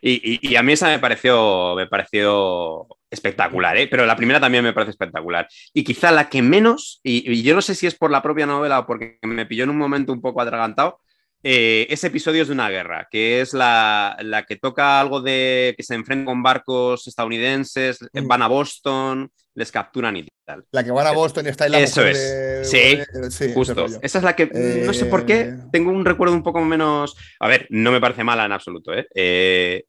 Y, 0.03 0.57
a 0.57 0.63
mí 0.63 0.73
esa 0.73 0.89
me 0.89 0.99
pareció, 0.99 1.75
me 1.75 1.87
pareció 1.87 2.87
espectacular, 3.11 3.77
pero 3.91 4.07
la 4.07 4.17
primera 4.17 4.41
también 4.41 4.65
me 4.65 4.73
parece 4.73 4.91
espectacular. 4.91 5.49
Y 5.73 5.85
quizá 5.85 6.13
la 6.13 6.29
que 6.29 6.43
menos, 6.43 7.01
y, 7.03 7.43
yo 7.43 7.55
no 7.55 7.63
sé 7.63 7.75
si 7.75 7.87
es 7.87 7.95
por 7.95 8.11
la 8.11 8.23
propia 8.23 8.47
novela 8.47 8.81
o 8.81 8.87
porque 8.87 9.19
me 9.23 9.47
pilló 9.47 9.65
en 9.65 9.71
un 9.71 9.79
momento 9.79 10.13
un 10.13 10.21
poco 10.21 10.41
atragantado, 10.41 11.01
eh, 11.43 11.87
es 11.89 12.05
episodios 12.05 12.49
de 12.49 12.55
una 12.55 12.69
guerra, 12.69 13.09
que 13.11 13.41
es 13.41 13.55
la, 13.55 14.17
la, 14.21 14.45
que 14.45 14.57
toca 14.57 15.01
algo 15.01 15.23
de 15.23 15.75
que 15.77 15.83
se 15.83 15.95
enfrentan 15.95 16.27
con 16.27 16.43
barcos 16.43 17.07
estadounidenses, 17.07 17.99
mm. 18.13 18.27
van 18.27 18.43
a 18.43 18.49
Boston, 18.49 19.31
les 19.55 19.73
capturan 19.73 20.17
y 20.17 20.29
tal. 20.45 20.65
La 20.71 20.85
que 20.85 20.91
van 20.91 21.07
a 21.07 21.13
Boston 21.13 21.47
y 21.47 21.49
está 21.49 21.67
en 21.67 21.73
la 21.73 21.81
Eso 21.81 22.05
es. 22.07 22.69
Sí, 22.69 22.99
sí, 23.31 23.53
justo. 23.55 23.87
Esa 24.03 24.19
es 24.19 24.25
la 24.25 24.37
que 24.37 24.47
no 24.85 24.93
sé 24.93 25.07
por 25.07 25.25
qué 25.25 25.41
eh, 25.41 25.57
tengo 25.73 25.91
un 25.91 26.05
recuerdo 26.05 26.35
un 26.35 26.43
poco 26.43 26.61
menos. 26.61 27.17
A 27.39 27.49
ver, 27.49 27.67
no 27.71 27.91
me 27.91 28.01
parece 28.01 28.25
mala 28.25 28.45
en 28.45 28.53
absoluto, 28.53 28.93
¿eh? 28.93 29.07
eh 29.15 29.85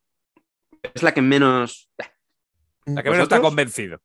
es 0.94 1.04
la 1.04 1.14
que 1.14 1.22
menos. 1.22 1.90
La 2.86 3.04
que 3.04 3.10
menos 3.10 3.24
está 3.24 3.42
convencido. 3.42 4.02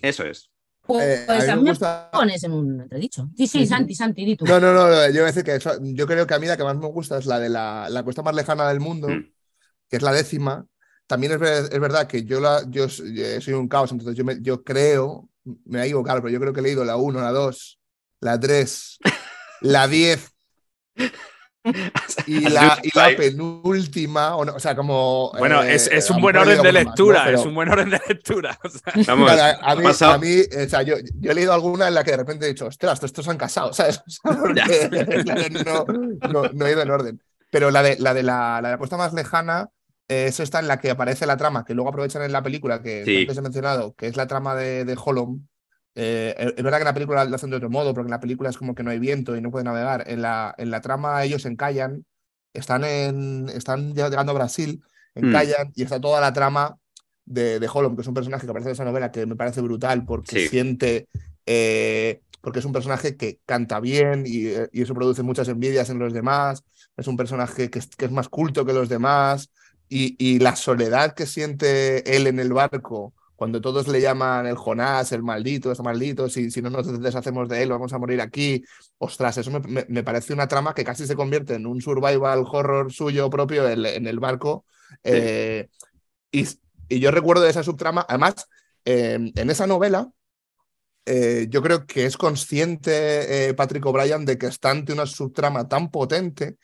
Eso 0.00 0.24
es. 0.24 0.50
Pues, 0.86 1.28
a, 1.48 1.56
mí 1.56 1.62
me, 1.62 1.70
gusta... 1.70 2.10
pones 2.12 2.44
en 2.44 2.52
un 2.52 2.80
entredicho. 2.82 3.30
Sí, 3.36 3.46
sí, 3.46 3.66
Santi, 3.66 3.94
Santi, 3.94 4.24
di 4.24 4.36
tú. 4.36 4.44
No, 4.44 4.60
no, 4.60 4.72
no, 4.72 4.88
yo 5.06 5.22
voy 5.22 5.30
a 5.30 5.32
decir 5.32 5.44
que 5.44 5.58
yo 5.94 6.06
creo 6.06 6.26
que 6.26 6.34
a 6.34 6.38
mí 6.38 6.46
la 6.46 6.56
que 6.56 6.64
más 6.64 6.76
me 6.76 6.86
gusta 6.86 7.18
es 7.18 7.26
la 7.26 7.40
de 7.40 7.48
la, 7.48 7.88
la 7.88 8.02
cuesta 8.02 8.22
más 8.22 8.34
lejana 8.34 8.68
del 8.68 8.80
mundo, 8.80 9.08
mm. 9.08 9.32
que 9.88 9.96
es 9.96 10.02
la 10.02 10.12
décima. 10.12 10.66
También 11.06 11.32
es, 11.32 11.40
es, 11.40 11.80
verdad 11.80 12.06
que 12.06 12.24
yo, 12.24 12.40
la, 12.40 12.64
yo 12.68 12.88
soy 12.88 13.52
un 13.54 13.68
caos, 13.68 13.92
entonces 13.92 14.14
yo, 14.14 14.24
me, 14.24 14.40
yo 14.42 14.62
creo, 14.62 15.28
me 15.44 15.78
voy 15.78 15.80
a 15.80 15.84
equivocar, 15.84 16.18
pero 16.18 16.30
yo 16.30 16.40
creo 16.40 16.52
que 16.52 16.60
he 16.60 16.62
leído 16.62 16.84
la 16.84 16.96
1, 16.96 17.20
la 17.20 17.30
2, 17.30 17.80
la 18.20 18.40
3, 18.40 18.98
la 19.62 19.88
10 19.88 20.34
y 22.26 22.40
la, 22.40 22.78
penúltima, 23.16 24.36
o, 24.36 24.60
sea, 24.60 24.76
como. 24.76 25.32
Bueno, 25.38 25.62
es, 25.62 25.90
eh, 25.90 26.00
un 26.12 26.20
buen 26.20 26.36
orden 26.36 26.62
de 26.62 26.72
lectura, 26.72 27.30
es 27.30 27.42
un 27.44 27.54
buen 27.54 27.70
orden 27.70 27.88
de 27.88 28.00
lectura. 28.06 28.58
a, 29.08 29.16
mí, 29.16 29.24
a 29.28 29.74
mí 30.18 30.28
o 30.40 30.68
sea, 30.68 30.82
yo, 30.82 30.96
yo, 31.20 31.30
he 31.30 31.34
leído 31.34 31.54
alguna 31.54 31.88
en 31.88 31.94
la 31.94 32.04
que 32.04 32.10
de 32.10 32.18
repente 32.18 32.44
he 32.44 32.48
dicho, 32.48 32.66
ostras, 32.66 33.02
estos 33.02 33.24
se 33.24 33.30
han 33.30 33.38
casado, 33.38 33.72
¿sabes? 33.72 34.02
no, 34.24 34.34
no, 36.52 36.66
he 36.66 36.72
ido 36.72 36.82
en 36.82 36.90
orden. 36.90 37.22
Pero 37.50 37.70
la 37.70 37.82
de 37.82 37.96
la, 37.98 38.12
de 38.12 38.22
la, 38.22 38.60
la, 38.60 38.74
apuesta 38.74 38.98
más 38.98 39.14
lejana, 39.14 39.70
eh, 40.08 40.26
eso 40.28 40.42
está 40.42 40.58
en 40.58 40.68
la 40.68 40.80
que 40.80 40.90
aparece 40.90 41.24
la 41.24 41.38
trama, 41.38 41.64
que 41.64 41.72
luego 41.72 41.88
aprovechan 41.88 42.22
en 42.22 42.32
la 42.32 42.42
película, 42.42 42.82
que 42.82 43.00
antes 43.00 43.38
he 43.38 43.42
mencionado, 43.42 43.94
que 43.94 44.06
es 44.06 44.16
la 44.16 44.26
trama 44.26 44.54
de, 44.54 44.84
de 44.84 44.98
Holland 45.02 45.46
eh, 45.94 46.52
es 46.56 46.62
verdad 46.62 46.78
que 46.78 46.84
la 46.84 46.94
película 46.94 47.24
lo 47.24 47.36
hacen 47.36 47.50
de 47.50 47.56
otro 47.56 47.70
modo, 47.70 47.94
porque 47.94 48.08
en 48.08 48.12
la 48.12 48.20
película 48.20 48.50
es 48.50 48.56
como 48.56 48.74
que 48.74 48.82
no 48.82 48.90
hay 48.90 48.98
viento 48.98 49.36
y 49.36 49.40
no 49.40 49.50
puede 49.50 49.64
navegar. 49.64 50.04
En 50.06 50.22
la, 50.22 50.54
en 50.58 50.70
la 50.70 50.80
trama 50.80 51.22
ellos 51.24 51.46
encallan, 51.46 52.04
están, 52.52 52.84
en, 52.84 53.48
están 53.48 53.94
llegando 53.94 54.32
a 54.32 54.34
Brasil, 54.34 54.82
hmm. 55.14 55.26
encallan 55.26 55.72
y 55.74 55.82
está 55.82 56.00
toda 56.00 56.20
la 56.20 56.32
trama 56.32 56.76
de, 57.24 57.60
de 57.60 57.70
Holland, 57.72 57.96
que 57.96 58.02
es 58.02 58.08
un 58.08 58.14
personaje 58.14 58.44
que 58.44 58.50
aparece 58.50 58.70
en 58.70 58.74
esa 58.74 58.84
novela 58.84 59.10
que 59.10 59.24
me 59.26 59.36
parece 59.36 59.60
brutal 59.60 60.04
porque 60.04 60.48
siente, 60.48 61.08
eh, 61.46 62.20
porque 62.40 62.58
es 62.58 62.64
un 62.64 62.72
personaje 62.72 63.16
que 63.16 63.38
canta 63.46 63.80
bien 63.80 64.24
y, 64.26 64.48
y, 64.72 64.82
eso 64.82 64.94
produce 64.94 65.22
muchas 65.22 65.48
envidias 65.48 65.88
en 65.90 65.98
los 65.98 66.12
demás, 66.12 66.64
es 66.96 67.06
un 67.06 67.16
personaje 67.16 67.70
que 67.70 67.78
es, 67.78 67.86
que 67.86 68.04
es 68.04 68.10
más 68.10 68.28
culto 68.28 68.66
que 68.66 68.72
los 68.72 68.88
demás 68.88 69.50
y, 69.88 70.16
y 70.18 70.38
la 70.40 70.56
soledad 70.56 71.14
que 71.14 71.24
siente 71.24 72.16
él 72.16 72.26
en 72.26 72.40
el 72.40 72.52
barco 72.52 73.14
cuando 73.36 73.60
todos 73.60 73.88
le 73.88 74.00
llaman 74.00 74.46
el 74.46 74.56
Jonás, 74.56 75.10
el 75.12 75.22
maldito, 75.22 75.72
es 75.72 75.80
maldito, 75.80 76.28
si, 76.28 76.50
si 76.50 76.62
no 76.62 76.70
nos 76.70 77.00
deshacemos 77.00 77.48
de 77.48 77.62
él, 77.62 77.70
vamos 77.70 77.92
a 77.92 77.98
morir 77.98 78.20
aquí. 78.20 78.62
Ostras, 78.98 79.38
eso 79.38 79.50
me, 79.50 80.02
parece 80.04 80.32
una 80.32 80.46
trama 80.46 80.74
que 80.74 80.84
casi 80.84 81.06
se 81.06 81.16
convierte 81.16 81.54
en 81.54 81.66
un 81.66 81.80
survival 81.80 82.44
horror 82.46 82.92
suyo 82.92 83.28
propio 83.30 83.68
en, 83.68 84.06
el 84.06 84.20
barco. 84.20 84.64
Eh, 85.02 85.68
y, 86.30 86.46
yo 86.88 87.10
recuerdo 87.10 87.42
de 87.42 87.50
esa 87.50 87.64
subtrama, 87.64 88.06
además, 88.08 88.46
em, 88.84 89.32
en 89.34 89.50
esa 89.50 89.66
novela, 89.66 90.10
eh, 91.06 91.46
yo 91.50 91.60
creo 91.60 91.86
que 91.86 92.06
es 92.06 92.16
consciente 92.16 93.48
eh, 93.48 93.54
Patrick 93.54 93.84
O'Brien 93.84 94.24
de 94.24 94.38
que 94.38 94.46
está 94.46 94.70
ante 94.70 94.92
una 94.92 95.06
subtrama 95.06 95.68
tan 95.68 95.90
potente 95.90 96.56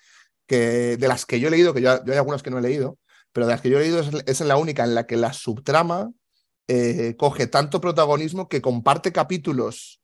que 0.46 0.96
de 0.96 1.08
las 1.08 1.26
que 1.26 1.40
yo 1.40 1.48
he 1.48 1.50
leído, 1.50 1.74
que 1.74 1.82
yo, 1.82 1.90
hay 1.90 2.16
algunas 2.16 2.42
que 2.42 2.50
no 2.50 2.58
he 2.58 2.62
leído, 2.62 2.96
pero 3.32 3.46
de 3.46 3.52
las 3.52 3.60
que 3.60 3.70
yo 3.70 3.78
he 3.78 3.82
leído 3.82 4.00
es, 4.00 4.10
es 4.26 4.40
la 4.40 4.56
única 4.56 4.84
en 4.84 4.94
la 4.94 5.06
que 5.06 5.16
la 5.16 5.32
subtrama 5.32 6.10
eh, 6.72 7.16
coge 7.16 7.48
tanto 7.48 7.80
protagonismo 7.80 8.48
que 8.48 8.62
comparte 8.62 9.10
capítulos 9.10 10.00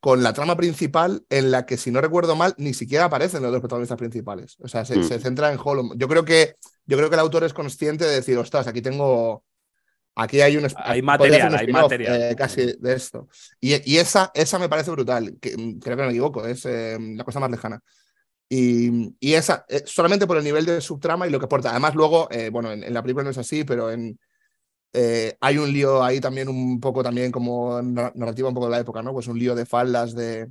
con 0.00 0.22
la 0.22 0.32
trama 0.32 0.56
principal 0.56 1.26
en 1.28 1.50
la 1.50 1.66
que, 1.66 1.76
si 1.76 1.90
no 1.90 2.00
recuerdo 2.00 2.34
mal, 2.36 2.54
ni 2.56 2.72
siquiera 2.72 3.04
aparecen 3.04 3.42
los 3.42 3.52
dos 3.52 3.60
protagonistas 3.60 3.98
principales. 3.98 4.56
O 4.60 4.66
sea, 4.66 4.86
se, 4.86 4.96
mm. 4.96 5.04
centra 5.20 5.52
en 5.52 5.58
Hollow. 5.62 5.92
Yo 5.94 6.08
creo 6.08 6.24
que 6.24 6.54
yo 6.86 6.96
creo 6.96 7.10
que 7.10 7.16
el 7.16 7.20
autor 7.20 7.44
es 7.44 7.52
consciente 7.52 8.06
de 8.06 8.14
decir, 8.14 8.38
ostras, 8.38 8.66
aquí 8.66 8.80
tengo. 8.80 9.44
Aquí 10.14 10.40
hay 10.40 10.56
un 10.56 10.66
hay 10.76 11.02
material, 11.02 11.54
hay 11.54 11.66
material. 11.66 12.22
Eh, 12.22 12.34
casi 12.34 12.62
de 12.78 12.94
esto. 12.94 13.28
Y, 13.60 13.98
esa, 13.98 14.32
esa 14.34 14.58
me 14.58 14.70
parece 14.70 14.90
brutal. 14.92 15.36
Que, 15.38 15.54
mm, 15.54 15.80
creo 15.80 15.96
que 15.98 16.02
no 16.02 16.08
me 16.08 16.14
equivoco, 16.14 16.46
es 16.46 16.64
eh, 16.64 16.96
la 16.98 17.24
cosa 17.24 17.40
más 17.40 17.50
lejana. 17.50 17.82
Y, 18.48 19.14
y 19.20 19.34
esa, 19.34 19.66
solamente 19.84 20.26
por 20.26 20.38
el 20.38 20.44
nivel 20.44 20.64
de 20.64 20.80
subtrama 20.80 21.26
y 21.26 21.30
lo 21.30 21.38
que 21.38 21.44
aporta. 21.44 21.72
Además, 21.72 21.94
luego, 21.94 22.30
bueno, 22.52 22.72
en, 22.72 22.94
la 22.94 23.02
película 23.02 23.24
no 23.24 23.30
es 23.30 23.38
así, 23.38 23.64
pero 23.64 23.90
en, 23.90 24.18
eh, 24.98 25.36
hay 25.42 25.58
un 25.58 25.70
lío 25.70 26.02
ahí 26.02 26.20
también 26.20 26.48
un 26.48 26.80
poco 26.80 27.02
también 27.02 27.30
como 27.30 27.82
narrativa 27.82 28.48
un 28.48 28.54
poco 28.54 28.66
de 28.66 28.72
la 28.72 28.80
época, 28.80 29.02
¿no? 29.02 29.12
Pues 29.12 29.26
un 29.26 29.38
lío 29.38 29.54
de 29.54 29.66
faldas 29.66 30.14
de 30.14 30.48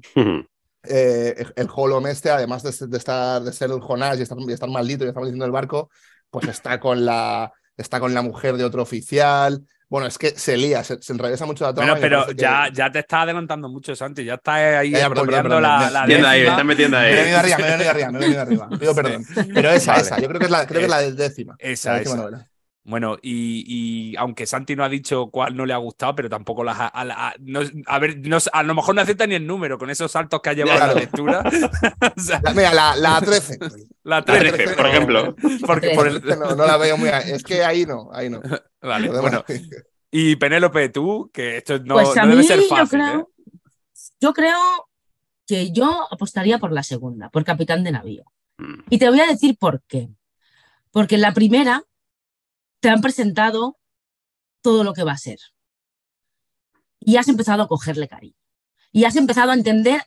eh, 0.83 1.45
el 1.55 1.67
Holom 1.73 2.05
este, 2.05 2.29
además 2.29 2.61
de, 2.61 2.69
estar 2.69 3.41
de 3.41 3.51
ser 3.51 3.71
el 3.71 3.79
Jonás 3.79 4.19
y 4.19 4.21
estar, 4.21 4.37
estar 4.47 4.69
maldito 4.69 5.03
y 5.03 5.07
estar 5.07 5.23
maldito 5.23 5.45
el 5.45 5.51
barco, 5.51 5.89
pues 6.29 6.47
está 6.47 6.79
con 6.79 7.05
la 7.05 7.51
está 7.75 7.99
con 7.99 8.13
la 8.13 8.21
mujer 8.21 8.55
de 8.57 8.65
otro 8.65 8.83
oficial. 8.83 9.63
Bueno, 9.89 10.05
es 10.05 10.19
que 10.19 10.29
se 10.29 10.57
lía, 10.57 10.83
se, 10.83 11.01
se 11.01 11.13
enrevesa 11.13 11.47
mucho 11.47 11.63
la 11.63 11.73
trama. 11.73 11.93
Bueno, 11.93 12.01
pero 12.01 12.31
ya, 12.33 12.69
ya 12.71 12.91
te 12.91 12.99
está 12.99 13.23
adelantando 13.23 13.67
mucho, 13.67 13.95
Santi. 13.95 14.23
Ya 14.23 14.35
está 14.35 14.79
ahí 14.79 14.91
ya, 14.91 15.09
la, 15.09 15.89
la 15.89 16.05
me, 16.05 16.15
ahí, 16.23 16.41
está 16.41 16.63
metiendo 16.63 16.97
ahí. 16.97 17.13
Me 17.13 17.19
he 17.19 17.21
venido 17.21 17.39
arriba, 17.39 17.57
me 17.57 17.67
he 17.67 17.71
venido 17.71 17.89
arriba, 17.89 18.11
me 18.11 18.17
he 18.17 18.21
venido 18.21 18.41
arriba. 18.41 18.69
Pido 18.79 18.95
perdón. 18.95 19.25
Pero 19.53 19.71
esa, 19.71 19.95
esa. 19.95 20.19
Yo 20.19 20.27
creo 20.27 20.39
que 20.39 20.45
es 20.45 20.51
la, 20.51 20.67
creo 20.67 20.79
que 20.79 20.85
es 20.85 20.91
la 20.91 21.01
décima. 21.01 21.55
Esa, 21.57 21.93
la 21.93 21.99
décima 21.99 22.15
esa. 22.15 22.23
Novela. 22.23 22.49
Bueno, 22.87 23.17
y, 23.19 24.15
aunque 24.15 24.45
Santi 24.45 24.75
no 24.75 24.83
ha 24.83 24.89
dicho 24.89 25.31
cuál 25.31 25.57
no 25.57 25.65
le 25.65 25.73
ha 25.73 25.77
gustado, 25.77 26.13
pero 26.13 26.29
tampoco 26.29 26.63
las 26.63 26.77
ha, 26.79 26.91
a, 26.93 27.33
a, 27.87 27.99
ver, 27.99 28.21
a 28.53 28.63
lo 28.63 28.75
mejor 28.75 28.93
no 28.93 29.01
acepta 29.01 29.25
ni 29.25 29.33
el 29.33 29.47
número 29.47 29.79
con 29.79 29.89
esos 29.89 30.11
saltos 30.11 30.39
que 30.39 30.51
ha 30.51 30.53
llevado 30.53 30.85
la 30.85 30.93
lectura. 30.93 31.43
la, 32.43 32.53
mira, 32.53 32.73
la, 32.75 32.95
la 32.95 33.19
13. 33.21 33.57
La 34.03 34.23
13, 34.23 34.75
por 34.75 34.85
ejemplo. 34.85 35.35
Porque 35.65 35.89
por 35.95 36.07
el... 36.07 36.23
no, 36.23 36.55
no, 36.55 36.67
la 36.67 36.77
veo 36.77 36.95
muy. 36.95 37.09
Es 37.09 37.43
que 37.43 37.63
ahí 37.63 37.87
no, 37.87 38.09
ahí 38.13 38.29
no. 38.29 38.39
Vale, 38.79 39.09
bueno. 39.09 39.43
Y 40.11 40.35
Penélope, 40.35 40.89
tú, 40.89 41.31
que 41.33 41.57
esto 41.57 41.79
no, 41.79 41.95
pues 41.95 42.15
no 42.15 42.27
debe 42.27 42.43
ser 42.43 42.61
fácil. 42.69 42.99
Yo 42.99 43.01
creo, 43.01 43.19
¿eh? 43.19 43.25
yo 44.21 44.33
creo 44.33 44.59
que 45.47 45.71
yo 45.71 46.07
apostaría 46.11 46.59
por 46.59 46.71
la 46.71 46.83
segunda, 46.83 47.29
por 47.29 47.43
Capitán 47.43 47.83
de 47.83 47.91
Navío. 47.91 48.25
Mm. 48.59 48.81
Y 48.91 48.99
te 48.99 49.09
voy 49.09 49.21
a 49.21 49.25
decir 49.25 49.57
por 49.57 49.81
qué. 49.87 50.09
Porque 50.91 51.17
la 51.17 51.33
primera 51.33 51.83
te 52.85 52.91
han 52.91 53.01
presentado 53.01 53.79
todo 54.61 54.83
lo 54.83 54.93
que 54.93 55.01
va 55.01 55.13
a 55.13 55.17
ser. 55.17 55.39
Y 56.99 57.15
has 57.15 57.27
empezado 57.27 57.63
a 57.63 57.67
cogerle 57.67 58.07
cariño. 58.07 58.35
Y 58.91 59.05
has 59.05 59.15
empezado 59.15 59.49
a 59.49 59.55
entender 59.55 60.03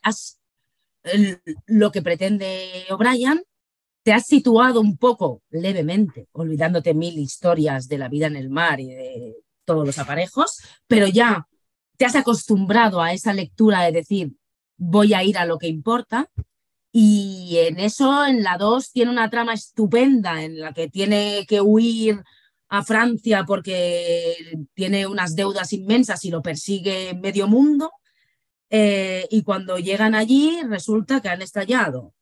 lo 1.65 1.91
que 1.91 2.01
pretende 2.01 2.85
O'Brien. 2.89 3.43
Te 4.01 4.13
has 4.13 4.27
situado 4.27 4.79
un 4.79 4.95
poco 4.95 5.43
levemente, 5.49 6.29
olvidándote 6.31 6.93
mil 6.93 7.19
historias 7.19 7.89
de 7.89 7.97
la 7.97 8.07
vida 8.07 8.27
en 8.27 8.37
el 8.37 8.49
mar 8.49 8.79
y 8.79 8.87
de 8.87 9.35
todos 9.65 9.85
los 9.85 9.99
aparejos, 9.99 10.61
pero 10.87 11.05
ya 11.05 11.49
te 11.97 12.05
has 12.05 12.15
acostumbrado 12.15 13.01
a 13.01 13.11
esa 13.11 13.33
lectura 13.33 13.81
de 13.81 13.91
decir, 13.91 14.31
voy 14.77 15.13
a 15.13 15.21
ir 15.21 15.37
a 15.37 15.43
lo 15.43 15.57
que 15.57 15.67
importa. 15.67 16.31
Y 16.93 17.57
en 17.57 17.77
eso, 17.77 18.25
en 18.25 18.41
la 18.41 18.57
2, 18.57 18.93
tiene 18.93 19.11
una 19.11 19.29
trama 19.29 19.53
estupenda 19.53 20.41
en 20.45 20.61
la 20.61 20.71
que 20.71 20.87
tiene 20.87 21.45
que 21.45 21.59
huir 21.59 22.23
a 22.69 22.83
Francia 22.83 23.43
porque 23.45 24.65
tiene 24.73 25.07
unas 25.07 25.35
deudas 25.35 25.73
inmensas 25.73 26.23
y 26.25 26.29
lo 26.29 26.41
persigue 26.41 27.13
medio 27.15 27.47
mundo. 27.47 27.91
Eh, 28.69 29.27
y 29.31 29.41
cuando 29.41 29.79
llegan 29.79 30.13
allí 30.13 30.61
resulta 30.67 31.21
que 31.21 31.29
han 31.29 31.41
estallado. 31.41 32.13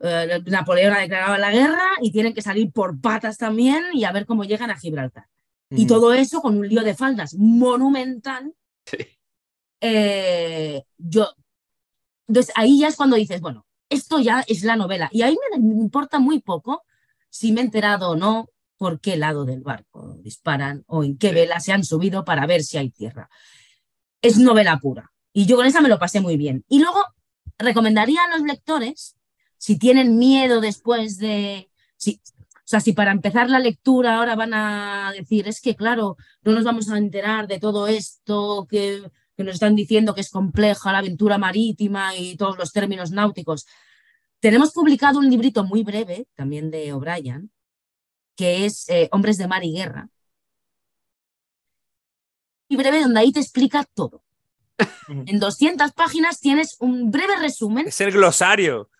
Eh, 0.00 0.42
Napoleón 0.46 0.92
ha 0.92 1.00
declarado 1.00 1.38
la 1.38 1.50
guerra 1.50 1.88
y 2.02 2.12
tienen 2.12 2.34
que 2.34 2.42
salir 2.42 2.70
por 2.70 3.00
patas 3.00 3.38
también 3.38 3.84
y 3.94 4.04
a 4.04 4.12
ver 4.12 4.26
cómo 4.26 4.44
llegan 4.44 4.70
a 4.70 4.78
Gibraltar. 4.78 5.26
Y 5.70 5.86
todo 5.86 6.12
eso 6.12 6.40
con 6.40 6.58
un 6.58 6.68
lío 6.68 6.82
de 6.82 6.94
faldas 6.94 7.34
monumental. 7.34 8.54
Eh, 9.80 10.82
yo, 10.96 11.28
entonces 12.28 12.52
ahí 12.56 12.80
ya 12.80 12.88
es 12.88 12.96
cuando 12.96 13.16
dices, 13.16 13.40
bueno, 13.40 13.66
esto 13.88 14.20
ya 14.20 14.44
es 14.46 14.62
la 14.62 14.76
novela. 14.76 15.08
Y 15.12 15.22
ahí 15.22 15.36
me 15.50 15.82
importa 15.82 16.18
muy 16.18 16.40
poco 16.40 16.84
si 17.30 17.52
me 17.52 17.60
he 17.60 17.64
enterado 17.64 18.10
o 18.10 18.16
no, 18.16 18.48
por 18.76 19.00
qué 19.00 19.16
lado 19.16 19.44
del 19.44 19.62
barco 19.62 20.16
disparan 20.20 20.84
o 20.86 21.04
en 21.04 21.16
qué 21.18 21.32
vela 21.32 21.60
se 21.60 21.72
han 21.72 21.84
subido 21.84 22.24
para 22.24 22.46
ver 22.46 22.62
si 22.62 22.78
hay 22.78 22.90
tierra. 22.90 23.28
Es 24.22 24.38
novela 24.38 24.78
pura. 24.78 25.12
Y 25.32 25.46
yo 25.46 25.56
con 25.56 25.66
esa 25.66 25.80
me 25.80 25.88
lo 25.88 25.98
pasé 25.98 26.20
muy 26.20 26.36
bien. 26.36 26.64
Y 26.68 26.80
luego 26.80 27.02
recomendaría 27.58 28.20
a 28.24 28.36
los 28.36 28.46
lectores, 28.46 29.16
si 29.58 29.78
tienen 29.78 30.18
miedo 30.18 30.60
después 30.60 31.18
de... 31.18 31.70
Si, 31.96 32.20
o 32.22 32.68
sea, 32.68 32.80
si 32.80 32.92
para 32.92 33.12
empezar 33.12 33.48
la 33.48 33.60
lectura 33.60 34.16
ahora 34.16 34.34
van 34.34 34.52
a 34.52 35.12
decir, 35.16 35.46
es 35.46 35.60
que 35.60 35.76
claro, 35.76 36.16
no 36.42 36.52
nos 36.52 36.64
vamos 36.64 36.90
a 36.90 36.98
enterar 36.98 37.46
de 37.46 37.60
todo 37.60 37.86
esto 37.86 38.66
que, 38.68 39.08
que 39.36 39.44
nos 39.44 39.54
están 39.54 39.76
diciendo 39.76 40.14
que 40.14 40.20
es 40.20 40.30
compleja 40.30 40.90
la 40.90 40.98
aventura 40.98 41.38
marítima 41.38 42.16
y 42.16 42.36
todos 42.36 42.58
los 42.58 42.72
términos 42.72 43.12
náuticos. 43.12 43.66
Tenemos 44.40 44.72
publicado 44.72 45.18
un 45.18 45.30
librito 45.30 45.64
muy 45.64 45.84
breve, 45.84 46.26
también 46.34 46.70
de 46.70 46.92
O'Brien, 46.92 47.52
que 48.36 48.66
es 48.66 48.88
eh, 48.88 49.08
Hombres 49.12 49.38
de 49.38 49.48
Mar 49.48 49.64
y 49.64 49.72
Guerra. 49.72 50.08
Y 52.68 52.76
breve 52.76 53.00
donde 53.00 53.20
ahí 53.20 53.32
te 53.32 53.40
explica 53.40 53.84
todo. 53.94 54.22
En 55.08 55.38
200 55.38 55.92
páginas 55.92 56.40
tienes 56.40 56.76
un 56.80 57.10
breve 57.10 57.36
resumen. 57.36 57.88
Es 57.88 58.00
el 58.00 58.12
glosario. 58.12 58.90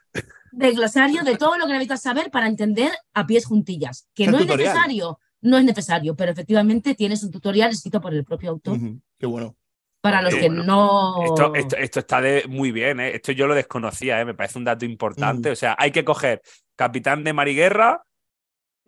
De 0.53 0.73
glosario 0.73 1.23
de 1.23 1.37
todo 1.37 1.59
lo 1.59 1.67
que 1.67 1.73
necesitas 1.73 2.03
saber 2.03 2.31
para 2.31 2.47
entender 2.47 2.91
a 3.13 3.27
pies 3.27 3.45
juntillas. 3.45 4.09
Que 4.15 4.27
no 4.27 4.39
es 4.39 4.47
necesario, 4.47 5.21
no 5.43 5.59
es 5.59 5.65
necesario, 5.65 6.17
pero 6.17 6.33
efectivamente 6.33 6.95
tienes 6.95 7.23
un 7.23 7.31
tutorial 7.31 7.71
escrito 7.71 8.01
por 8.01 8.15
el 8.15 8.25
propio 8.25 8.51
autor. 8.51 8.79
Qué 9.19 9.27
bueno. 9.27 9.57
Para 10.01 10.23
los 10.23 10.35
que 10.35 10.49
no. 10.49 11.17
Esto, 11.55 12.01
está 12.01 12.23
muy 12.49 12.71
bien, 12.71 13.01
¿eh? 13.01 13.17
esto 13.17 13.33
yo 13.33 13.49
lo 13.49 13.55
desconocía, 13.55 14.21
¿eh? 14.21 14.25
me 14.25 14.35
parece 14.35 14.59
un 14.59 14.65
dato 14.65 14.85
importante. 14.85 15.51
O 15.51 15.57
sea, 15.57 15.75
hay 15.79 15.91
que 15.91 16.05
coger 16.05 16.43
Capitán 16.77 17.25
de 17.25 17.33
Mariguerra. 17.33 18.06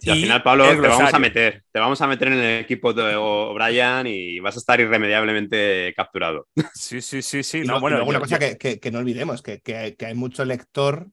Y, 0.01 0.11
al 0.11 0.19
final, 0.19 0.43
Pablo, 0.43 0.65
te 0.69 0.89
vamos 0.89 1.13
a 1.13 1.19
meter. 1.19 1.65
Te 1.73 1.81
vamos 1.81 2.01
a 2.01 2.07
meter 2.07 2.29
en 2.29 2.35
el 2.35 2.61
equipo 2.61 2.93
de 2.93 3.17
O'Brien 3.17 4.07
y 4.07 4.39
vas 4.39 4.55
a 4.55 4.61
estar 4.61 4.81
irremediablemente 4.81 5.93
capturado. 5.97 6.47
Sí, 6.75 7.01
sí, 7.01 7.23
sí, 7.23 7.43
sí. 7.43 7.63
No, 7.63 7.81
bueno, 7.81 8.05
una 8.05 8.21
cosa 8.21 8.39
Que, 8.39 8.91
no 8.93 9.01
olvidemos, 9.01 9.43
que, 9.43 9.61
que, 9.61 9.97
hay 10.07 10.15
mucho 10.15 10.45
lector 10.45 11.09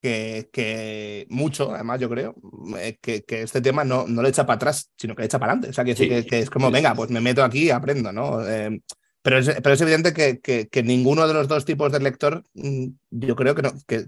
que, 0.00 0.48
que, 0.52 1.26
mucho, 1.28 1.74
además 1.74 2.00
yo 2.00 2.08
creo, 2.08 2.34
eh, 2.78 2.96
que, 3.00 3.24
que, 3.24 3.42
este 3.42 3.60
tema 3.60 3.84
no, 3.84 4.06
no 4.06 4.22
le 4.22 4.30
echa 4.30 4.46
para 4.46 4.56
atrás, 4.56 4.90
sino 4.96 5.14
que 5.14 5.22
le 5.22 5.26
echa 5.26 5.38
para 5.38 5.52
adelante. 5.52 5.70
O 5.70 5.72
sea, 5.72 5.84
que, 5.84 5.94
que, 6.24 6.38
es 6.38 6.50
como, 6.50 6.70
venga, 6.70 6.94
pues 6.94 7.10
me 7.10 7.20
meto 7.20 7.44
aquí 7.44 7.64
y 7.64 7.70
aprendo, 7.70 8.12
¿no? 8.12 8.46
Eh, 8.48 8.80
pero, 9.22 9.38
es, 9.38 9.50
pero 9.62 9.72
es 9.74 9.80
evidente 9.80 10.14
que, 10.14 10.82
ninguno 10.82 11.28
de 11.28 11.34
los 11.34 11.48
dos 11.48 11.64
tipos 11.64 11.92
de 11.92 12.00
lector, 12.00 12.44
mm, 12.54 12.86
yo 13.10 13.36
creo 13.36 13.54
que 13.54 13.62
no, 13.62 13.72
que, 13.86 14.06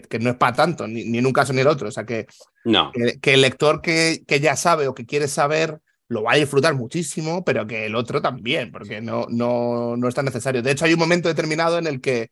que, 0.00 0.18
no 0.18 0.30
es 0.30 0.36
para 0.36 0.56
tanto, 0.56 0.86
ni, 0.86 1.04
ni, 1.04 1.18
en 1.18 1.26
un 1.26 1.32
caso 1.32 1.52
ni 1.52 1.60
en 1.60 1.66
el 1.66 1.72
otro. 1.72 1.88
O 1.88 1.92
sea, 1.92 2.04
que, 2.04 2.26
no. 2.64 2.92
que, 3.20 3.34
el 3.34 3.40
lector 3.40 3.80
que, 3.80 4.24
que 4.26 4.40
ya 4.40 4.56
sabe 4.56 4.88
o 4.88 4.94
que 4.94 5.06
quiere 5.06 5.28
saber 5.28 5.80
lo 6.08 6.22
va 6.22 6.32
a 6.32 6.36
disfrutar 6.36 6.74
muchísimo, 6.74 7.44
pero 7.44 7.66
que 7.66 7.86
el 7.86 7.94
otro 7.94 8.20
también, 8.20 8.70
porque 8.70 9.00
no, 9.00 9.26
no, 9.30 9.96
no 9.96 10.08
es 10.08 10.14
tan 10.14 10.26
necesario. 10.26 10.62
De 10.62 10.70
hecho, 10.70 10.84
hay 10.84 10.92
un 10.92 10.98
momento 10.98 11.28
determinado 11.28 11.78
en 11.78 11.86
el 11.86 12.00
que 12.00 12.30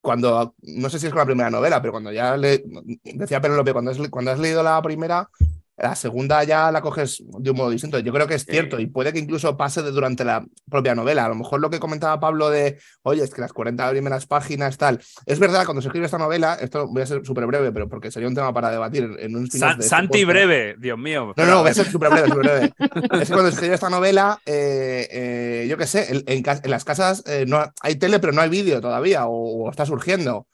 cuando, 0.00 0.54
no 0.62 0.88
sé 0.88 0.98
si 0.98 1.06
es 1.06 1.12
con 1.12 1.18
la 1.18 1.26
primera 1.26 1.50
novela, 1.50 1.82
pero 1.82 1.92
cuando 1.92 2.12
ya 2.12 2.36
le, 2.36 2.62
decía 3.02 3.40
Penelope, 3.40 3.72
cuando, 3.72 3.92
cuando 4.08 4.30
has 4.30 4.38
leído 4.38 4.62
la 4.62 4.80
primera, 4.80 5.28
la 5.76 5.94
segunda 5.94 6.42
ya 6.44 6.72
la 6.72 6.80
coges 6.80 7.22
de 7.26 7.50
un 7.50 7.56
modo 7.56 7.70
distinto. 7.70 7.98
Yo 7.98 8.12
creo 8.12 8.26
que 8.26 8.34
es 8.34 8.46
cierto 8.46 8.80
y 8.80 8.86
puede 8.86 9.12
que 9.12 9.18
incluso 9.18 9.56
pase 9.56 9.82
de 9.82 9.90
durante 9.90 10.24
la 10.24 10.44
propia 10.70 10.94
novela. 10.94 11.26
A 11.26 11.28
lo 11.28 11.34
mejor 11.34 11.60
lo 11.60 11.68
que 11.68 11.78
comentaba 11.78 12.18
Pablo 12.18 12.48
de, 12.48 12.78
oye, 13.02 13.22
es 13.22 13.32
que 13.32 13.42
las 13.42 13.52
40 13.52 13.90
primeras 13.90 14.26
páginas, 14.26 14.78
tal. 14.78 15.00
Es 15.26 15.38
verdad, 15.38 15.64
cuando 15.66 15.82
se 15.82 15.88
escribe 15.88 16.06
esta 16.06 16.18
novela, 16.18 16.56
esto 16.60 16.86
voy 16.88 17.02
a 17.02 17.06
ser 17.06 17.24
súper 17.26 17.46
breve, 17.46 17.72
pero 17.72 17.88
porque 17.88 18.10
sería 18.10 18.28
un 18.28 18.34
tema 18.34 18.54
para 18.54 18.70
debatir 18.70 19.16
en 19.18 19.36
un 19.36 19.44
este 19.44 19.58
Santi 19.82 20.24
breve, 20.24 20.76
Dios 20.78 20.98
mío. 20.98 21.34
No, 21.36 21.46
no, 21.46 21.60
voy 21.60 21.70
a 21.70 21.74
ser 21.74 21.86
súper 21.86 22.10
breve, 22.10 22.28
súper 22.28 22.44
breve. 22.44 22.72
es 23.20 23.28
que 23.28 23.34
cuando 23.34 23.50
se 23.50 23.56
escribe 23.56 23.74
esta 23.74 23.90
novela, 23.90 24.40
eh, 24.46 25.08
eh, 25.10 25.66
yo 25.68 25.76
qué 25.76 25.86
sé, 25.86 26.24
en, 26.26 26.42
las 26.70 26.84
casas 26.84 27.22
eh, 27.26 27.44
no 27.46 27.62
hay 27.82 27.96
tele, 27.96 28.18
pero 28.18 28.32
no 28.32 28.40
hay 28.40 28.48
vídeo 28.48 28.80
todavía, 28.80 29.26
o, 29.26 29.68
está 29.68 29.84
surgiendo. 29.84 30.46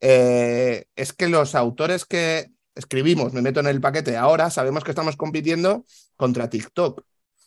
es 0.00 1.12
que 1.12 1.28
los 1.28 1.54
autores 1.56 2.04
que 2.04 2.50
escribimos, 2.80 3.32
me 3.32 3.42
meto 3.42 3.60
en 3.60 3.66
el 3.66 3.80
paquete 3.80 4.16
ahora, 4.16 4.50
sabemos 4.50 4.82
que 4.82 4.90
estamos 4.90 5.16
compitiendo 5.16 5.84
contra 6.16 6.50
TikTok. 6.50 7.02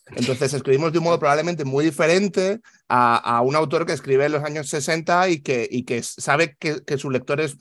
Entonces 0.07 0.53
escribimos 0.53 0.91
de 0.91 0.99
un 0.99 1.05
modo 1.05 1.19
probablemente 1.19 1.65
muy 1.65 1.86
diferente 1.86 2.61
a, 2.89 3.41
un 3.41 3.55
autor 3.55 3.86
que 3.86 3.93
escribe 3.93 4.25
en 4.25 4.34
los 4.34 4.43
años 4.43 4.69
60 4.69 5.29
y 5.29 5.41
que, 5.41 5.67
y 5.69 5.84
que 5.84 6.03
sabe 6.03 6.55
que, 6.59 6.84
que, 6.84 6.97
sus 6.97 7.11
lectores 7.11 7.57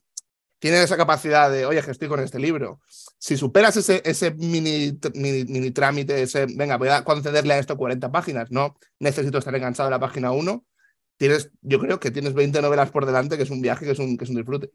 tienen 0.58 0.82
esa 0.82 0.96
capacidad 0.96 1.50
de, 1.50 1.66
oye, 1.66 1.82
que 1.82 1.90
estoy 1.90 2.08
con 2.08 2.20
este 2.20 2.38
libro. 2.38 2.80
Si 3.18 3.36
superas 3.36 3.76
ese, 3.76 4.02
ese 4.04 4.32
mini, 4.32 4.98
mini, 5.14 5.70
trámite, 5.70 6.22
ese, 6.22 6.46
venga, 6.46 6.76
voy 6.76 6.88
a 6.88 7.04
concederle 7.04 7.54
a 7.54 7.58
esto 7.58 7.76
40 7.76 8.10
páginas, 8.12 8.50
no 8.50 8.76
necesito 8.98 9.38
estar 9.38 9.54
enganchado 9.54 9.88
en 9.88 9.92
la 9.92 10.00
página 10.00 10.32
1, 10.32 10.64
tienes, 11.16 11.50
yo 11.62 11.78
creo 11.78 12.00
que 12.00 12.10
tienes 12.10 12.34
20 12.34 12.60
novelas 12.62 12.90
por 12.90 13.06
delante, 13.06 13.36
que 13.36 13.44
es 13.44 13.50
un 13.50 13.60
viaje, 13.60 13.84
que 13.86 13.92
es 13.92 13.98
un, 13.98 14.16
que 14.16 14.24
es 14.24 14.30
un 14.30 14.36
disfrute. 14.36 14.70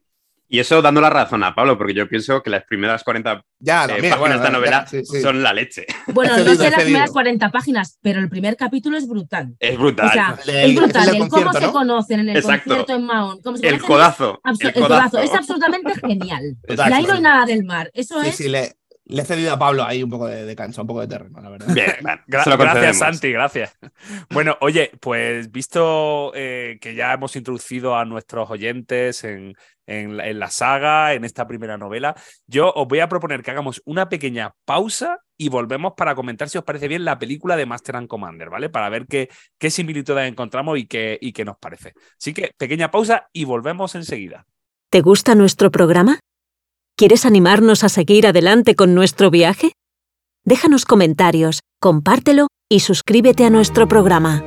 Y 0.50 0.60
eso 0.60 0.82
dando 0.82 1.02
la 1.02 1.10
razón 1.10 1.44
a 1.44 1.54
Pablo, 1.54 1.78
porque 1.78 1.94
yo 1.94 2.08
pienso 2.08 2.42
que 2.42 2.50
las 2.50 2.64
primeras 2.64 3.04
40 3.04 3.44
ya, 3.60 3.86
eh, 3.86 4.10
páginas 4.10 4.30
de 4.30 4.36
esta 4.36 4.50
novela 4.50 4.88
son 5.22 5.44
la 5.44 5.54
leche. 5.54 5.86
Bueno, 6.08 6.38
no 6.38 6.56
sé 6.56 6.70
las 6.70 6.84
primeras 6.84 7.12
40 7.12 7.50
páginas, 7.50 7.98
pero 8.02 8.20
el 8.20 8.30
primer 8.30 8.56
capítulo 8.56 8.98
es 8.98 9.08
brutal. 9.08 9.56
Es 9.60 9.78
brutal. 9.78 10.08
O 10.08 10.12
sea, 10.12 10.40
es 10.46 10.76
brutal. 10.76 11.16
El, 11.16 11.28
cómo 11.28 11.54
se 11.54 11.72
conocen 11.72 12.20
en 12.22 12.30
el 12.30 12.42
concierto 12.42 12.96
en 12.96 13.06
Mahon. 13.06 13.40
el, 13.62 13.82
codazo, 13.82 14.42
el, 14.60 14.74
codazo. 14.74 15.20
Es 15.20 15.34
absolutamente 15.34 15.94
genial. 16.00 16.56
La 16.68 17.02
y 17.02 17.22
nada 17.22 17.46
del 17.46 17.64
mar. 17.66 17.92
Eso 17.94 18.22
es. 18.22 18.36
Sí, 18.36 18.48
le, 18.48 18.77
le 19.10 19.22
he 19.22 19.26
cedido 19.26 19.54
a 19.54 19.60
Pablo 19.60 19.84
ahí 19.84 20.04
un 20.04 20.10
poco 20.10 20.28
de, 20.28 20.56
cancha, 20.56 20.82
un 20.82 20.88
poco 20.88 21.02
de 21.02 21.08
terreno, 21.08 21.40
la 21.42 21.50
verdad. 21.50 21.74
Bien, 21.74 21.96
gracias, 22.28 22.98
Santi, 22.98 23.32
gracias. 23.32 23.78
Bueno, 24.30 24.58
oye, 24.62 24.92
pues 25.00 25.52
visto 25.52 26.32
eh, 26.36 26.78
que 26.82 26.94
ya 26.94 27.14
hemos 27.14 27.36
introducido 27.36 27.96
a 27.96 28.04
nuestros 28.04 28.50
oyentes 28.50 29.24
en, 29.24 29.56
en, 29.86 30.18
la 30.18 30.50
saga, 30.50 31.14
en 31.14 31.24
esta 31.24 31.48
primera 31.48 31.78
novela, 31.78 32.16
yo 32.48 32.72
os 32.74 32.88
voy 32.88 33.00
a 33.00 33.08
proponer 33.08 33.44
que 33.44 33.52
hagamos 33.52 33.82
una 33.86 34.10
pequeña 34.10 34.54
pausa 34.66 35.20
y 35.38 35.50
volvemos 35.50 35.94
para 35.96 36.14
comentar 36.14 36.50
si 36.50 36.58
os 36.58 36.64
parece 36.66 36.88
bien 36.88 37.06
la 37.06 37.18
película 37.18 37.56
de 37.56 37.66
Master 37.66 37.96
and 37.96 38.08
Commander, 38.08 38.50
¿vale? 38.50 38.70
Para 38.70 38.90
ver 38.90 39.06
qué, 39.08 39.30
qué 39.58 39.70
similitudes 39.70 40.28
encontramos 40.28 40.78
y 40.78 40.86
qué, 40.86 41.18
y 41.22 41.32
qué 41.32 41.46
nos 41.46 41.58
parece. 41.58 41.94
Así 42.20 42.34
que 42.34 42.52
pequeña 42.58 42.92
pausa 42.92 43.28
y 43.32 43.46
volvemos 43.46 43.96
enseguida. 43.96 44.46
¿Te 44.90 45.02
gusta 45.02 45.36
nuestro 45.36 45.72
programa? 45.72 46.20
¿Quieres 47.00 47.28
animarnos 47.28 47.84
a 47.84 47.90
seguir 47.90 48.26
adelante 48.26 48.76
con 48.76 48.96
nuestro 48.96 49.30
viaje? 49.30 49.74
Déjanos 50.44 50.84
comentarios, 50.84 51.60
compártelo 51.80 52.48
y 52.72 52.80
suscríbete 52.80 53.46
a 53.46 53.52
nuestro 53.52 53.88
programa. 53.88 54.44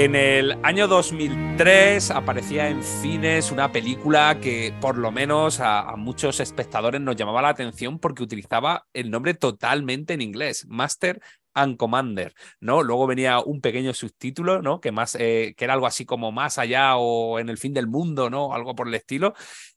En 0.00 0.14
el 0.14 0.52
año 0.62 0.88
2003 0.88 2.10
aparecía 2.12 2.70
en 2.70 2.82
cines 2.82 3.52
una 3.52 3.70
película 3.70 4.40
que 4.40 4.72
por 4.80 4.96
lo 4.96 5.12
menos 5.12 5.60
a, 5.60 5.94
muchos 5.96 6.40
espectadores 6.40 7.02
nos 7.02 7.16
llamaba 7.16 7.42
la 7.42 7.50
atención 7.50 7.98
porque 7.98 8.22
utilizaba 8.22 8.86
el 8.94 9.10
nombre 9.10 9.34
totalmente 9.34 10.14
en 10.14 10.22
inglés, 10.22 10.64
Master 10.70 11.20
and 11.52 11.76
Commander, 11.76 12.32
¿no? 12.60 12.82
Luego 12.82 13.06
venía 13.06 13.40
un 13.40 13.60
pequeño 13.60 13.92
subtítulo, 13.92 14.62
¿no? 14.62 14.80
Que 14.80 14.90
más, 14.90 15.16
eh, 15.20 15.52
que 15.54 15.64
era 15.64 15.74
algo 15.74 15.86
así 15.86 16.06
como 16.06 16.32
más 16.32 16.56
allá 16.56 16.96
o 16.96 17.38
en 17.38 17.50
el 17.50 17.58
fin 17.58 17.74
del 17.74 17.86
mundo, 17.86 18.30
¿no? 18.30 18.54
Algo 18.54 18.74
por 18.74 18.88
el 18.88 18.94
estilo. 18.94 19.34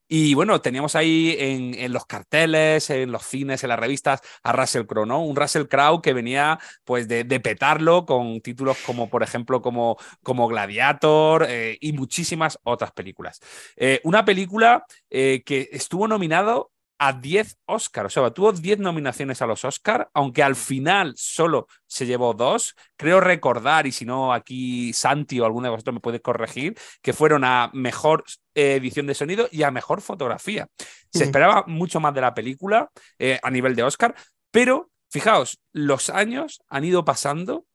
Y 0.07 0.33
bueno, 0.33 0.61
teníamos 0.61 0.95
ahí 0.95 1.35
en, 1.39 1.93
los 1.93 2.05
carteles, 2.05 2.89
en 2.89 3.11
los 3.11 3.23
cines, 3.23 3.63
en 3.63 3.69
las 3.69 3.79
revistas, 3.79 4.21
a 4.43 4.51
Russell 4.51 4.85
Crowe, 4.85 5.05
¿no? 5.05 5.23
Un 5.23 5.35
Russell 5.35 5.67
Crowe 5.67 6.01
que 6.01 6.13
venía 6.13 6.59
pues 6.83 7.07
de, 7.07 7.25
petarlo 7.39 8.05
con 8.05 8.41
títulos 8.41 8.77
como, 8.85 9.09
por 9.09 9.23
ejemplo, 9.23 9.61
como, 9.61 9.97
como 10.21 10.47
Gladiator 10.47 11.45
eh, 11.49 11.77
y 11.81 11.93
muchísimas 11.93 12.59
otras 12.63 12.91
películas. 12.91 13.39
Eh, 13.75 14.01
una 14.03 14.25
película 14.25 14.85
eh, 15.09 15.41
que 15.45 15.69
estuvo 15.71 16.07
nominado 16.07 16.71
a 16.99 17.13
10 17.13 17.57
Oscars. 17.65 18.17
O 18.17 18.21
sea, 18.21 18.31
tuvo 18.31 18.53
10 18.53 18.79
nominaciones 18.79 19.41
a 19.41 19.47
los 19.47 19.65
Oscars, 19.65 20.05
aunque 20.13 20.43
al 20.43 20.55
final 20.55 21.13
solo 21.17 21.67
se 21.85 22.05
llevó 22.05 22.33
dos. 22.33 22.75
Creo 22.95 23.19
recordar, 23.19 23.87
y 23.87 23.91
si 23.91 24.05
no, 24.05 24.33
aquí 24.33 24.93
Santi 24.93 25.39
o 25.39 25.45
alguno 25.45 25.65
de 25.65 25.71
vosotros 25.71 25.95
me 25.95 25.99
puede 25.99 26.21
corregir, 26.21 26.75
que 27.01 27.13
fueron 27.13 27.43
a 27.43 27.69
mejor 27.73 28.23
eh, 28.55 28.75
edición 28.75 29.07
de 29.07 29.15
sonido 29.15 29.47
y 29.51 29.63
a 29.63 29.71
mejor 29.71 30.01
fotografía. 30.01 30.67
Se 31.11 31.23
esperaba 31.23 31.65
mucho 31.67 31.99
más 31.99 32.13
de 32.13 32.21
la 32.21 32.33
película 32.33 32.89
eh, 33.19 33.39
a 33.41 33.51
nivel 33.51 33.75
de 33.75 33.83
Oscar, 33.83 34.15
pero 34.51 34.89
fijaos, 35.09 35.59
los 35.71 36.09
años 36.09 36.61
han 36.69 36.85
ido 36.85 37.05
pasando 37.05 37.65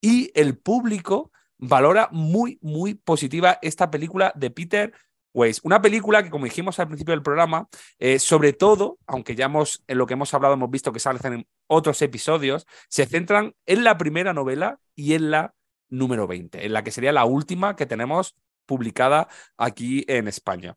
y 0.00 0.30
el 0.34 0.58
público 0.58 1.32
valora 1.58 2.08
muy, 2.12 2.58
muy 2.60 2.94
positiva 2.94 3.58
esta 3.62 3.90
película 3.90 4.32
de 4.34 4.50
Peter 4.50 4.92
pues 5.34 5.58
una 5.64 5.82
película 5.82 6.22
que, 6.22 6.30
como 6.30 6.44
dijimos 6.44 6.78
al 6.78 6.86
principio 6.86 7.10
del 7.10 7.22
programa, 7.22 7.66
eh, 7.98 8.20
sobre 8.20 8.52
todo, 8.52 8.98
aunque 9.04 9.34
ya 9.34 9.46
hemos, 9.46 9.82
en 9.88 9.98
lo 9.98 10.06
que 10.06 10.14
hemos 10.14 10.32
hablado, 10.32 10.54
hemos 10.54 10.70
visto 10.70 10.92
que 10.92 11.00
salen 11.00 11.32
en 11.32 11.46
otros 11.66 12.00
episodios, 12.02 12.68
se 12.88 13.04
centran 13.04 13.52
en 13.66 13.82
la 13.82 13.98
primera 13.98 14.32
novela 14.32 14.78
y 14.94 15.14
en 15.14 15.32
la 15.32 15.52
número 15.88 16.28
20, 16.28 16.64
en 16.64 16.72
la 16.72 16.84
que 16.84 16.92
sería 16.92 17.10
la 17.10 17.24
última 17.24 17.74
que 17.74 17.84
tenemos 17.84 18.36
publicada 18.66 19.28
aquí 19.56 20.04
en 20.08 20.28
España. 20.28 20.76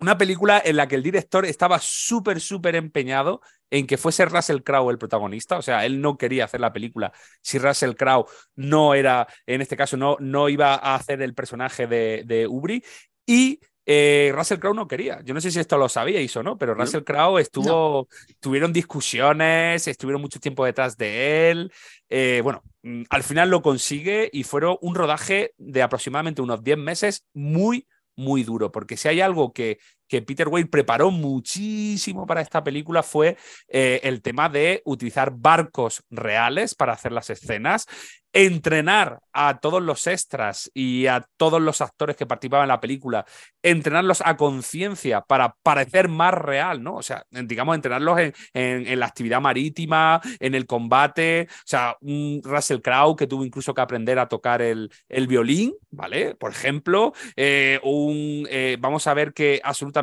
Una 0.00 0.16
película 0.16 0.62
en 0.64 0.76
la 0.76 0.86
que 0.86 0.94
el 0.94 1.02
director 1.02 1.44
estaba 1.44 1.80
súper, 1.80 2.40
súper 2.40 2.76
empeñado 2.76 3.40
en 3.68 3.86
que 3.86 3.98
fuese 3.98 4.24
Russell 4.26 4.62
Crowe 4.62 4.90
el 4.90 4.98
protagonista. 4.98 5.58
O 5.58 5.62
sea, 5.62 5.84
él 5.84 6.00
no 6.00 6.16
quería 6.16 6.44
hacer 6.44 6.60
la 6.60 6.72
película 6.72 7.12
si 7.42 7.58
Russell 7.58 7.94
Crowe 7.94 8.26
no 8.54 8.94
era, 8.94 9.26
en 9.46 9.60
este 9.60 9.76
caso, 9.76 9.96
no, 9.96 10.16
no 10.20 10.48
iba 10.48 10.74
a 10.74 10.94
hacer 10.94 11.20
el 11.20 11.34
personaje 11.34 11.88
de, 11.88 12.22
de 12.26 12.46
Ubri. 12.46 12.84
Y 13.26 13.60
eh, 13.90 14.32
Russell 14.34 14.58
Crowe 14.58 14.74
no 14.74 14.86
quería. 14.86 15.22
Yo 15.24 15.32
no 15.32 15.40
sé 15.40 15.50
si 15.50 15.58
esto 15.58 15.78
lo 15.78 15.88
sabíais 15.88 16.36
o 16.36 16.42
no, 16.42 16.58
pero 16.58 16.74
Russell 16.74 17.04
Crowe 17.04 17.40
estuvo, 17.40 18.06
tuvieron 18.38 18.70
discusiones, 18.70 19.88
estuvieron 19.88 20.20
mucho 20.20 20.38
tiempo 20.38 20.66
detrás 20.66 20.98
de 20.98 21.50
él. 21.50 21.72
Eh, 22.10 22.42
bueno, 22.44 22.62
mm, 22.82 23.04
al 23.08 23.22
final 23.22 23.48
lo 23.48 23.62
consigue 23.62 24.28
y 24.30 24.44
fueron 24.44 24.76
un 24.82 24.94
rodaje 24.94 25.54
de 25.56 25.80
aproximadamente 25.80 26.42
unos 26.42 26.62
10 26.62 26.76
meses 26.76 27.24
muy, 27.32 27.88
muy 28.14 28.42
duro, 28.42 28.70
porque 28.70 28.98
si 28.98 29.08
hay 29.08 29.22
algo 29.22 29.54
que, 29.54 29.78
que 30.08 30.22
Peter 30.22 30.48
Weir 30.48 30.68
preparó 30.68 31.10
muchísimo 31.10 32.26
para 32.26 32.40
esta 32.40 32.64
película 32.64 33.02
fue 33.02 33.36
eh, 33.68 34.00
el 34.02 34.22
tema 34.22 34.48
de 34.48 34.82
utilizar 34.84 35.32
barcos 35.32 36.02
reales 36.10 36.74
para 36.74 36.92
hacer 36.92 37.12
las 37.12 37.30
escenas 37.30 37.86
entrenar 38.32 39.20
a 39.32 39.58
todos 39.58 39.82
los 39.82 40.06
extras 40.06 40.70
y 40.74 41.06
a 41.06 41.26
todos 41.36 41.60
los 41.62 41.80
actores 41.80 42.16
que 42.16 42.26
participaban 42.26 42.64
en 42.64 42.68
la 42.68 42.80
película, 42.80 43.24
entrenarlos 43.62 44.22
a 44.24 44.36
conciencia 44.36 45.22
para 45.22 45.54
parecer 45.62 46.08
más 46.08 46.34
real, 46.34 46.82
¿no? 46.82 46.96
O 46.96 47.02
sea, 47.02 47.24
digamos, 47.30 47.74
entrenarlos 47.74 48.18
en, 48.52 48.98
la 49.00 49.06
actividad 49.06 49.40
marítima, 49.40 50.20
en 50.40 50.54
el 50.54 50.66
combate, 50.66 51.48
o 51.50 51.66
sea, 51.66 51.96
un 52.00 52.40
Russell 52.44 52.80
Crowe 52.80 53.16
que 53.16 53.26
tuvo 53.26 53.44
incluso 53.44 53.72
que 53.74 53.80
aprender 53.80 54.18
a 54.18 54.28
tocar 54.28 54.60
el, 54.62 54.90
violín, 55.28 55.74
¿vale? 55.90 56.34
Por 56.34 56.50
ejemplo, 56.52 57.12
eh, 57.36 57.80
un, 57.82 58.46
eh, 58.50 58.76
vamos 58.78 59.06
a 59.06 59.14
ver 59.14 59.32
que 59.32 59.60
absolutamente 59.62 59.97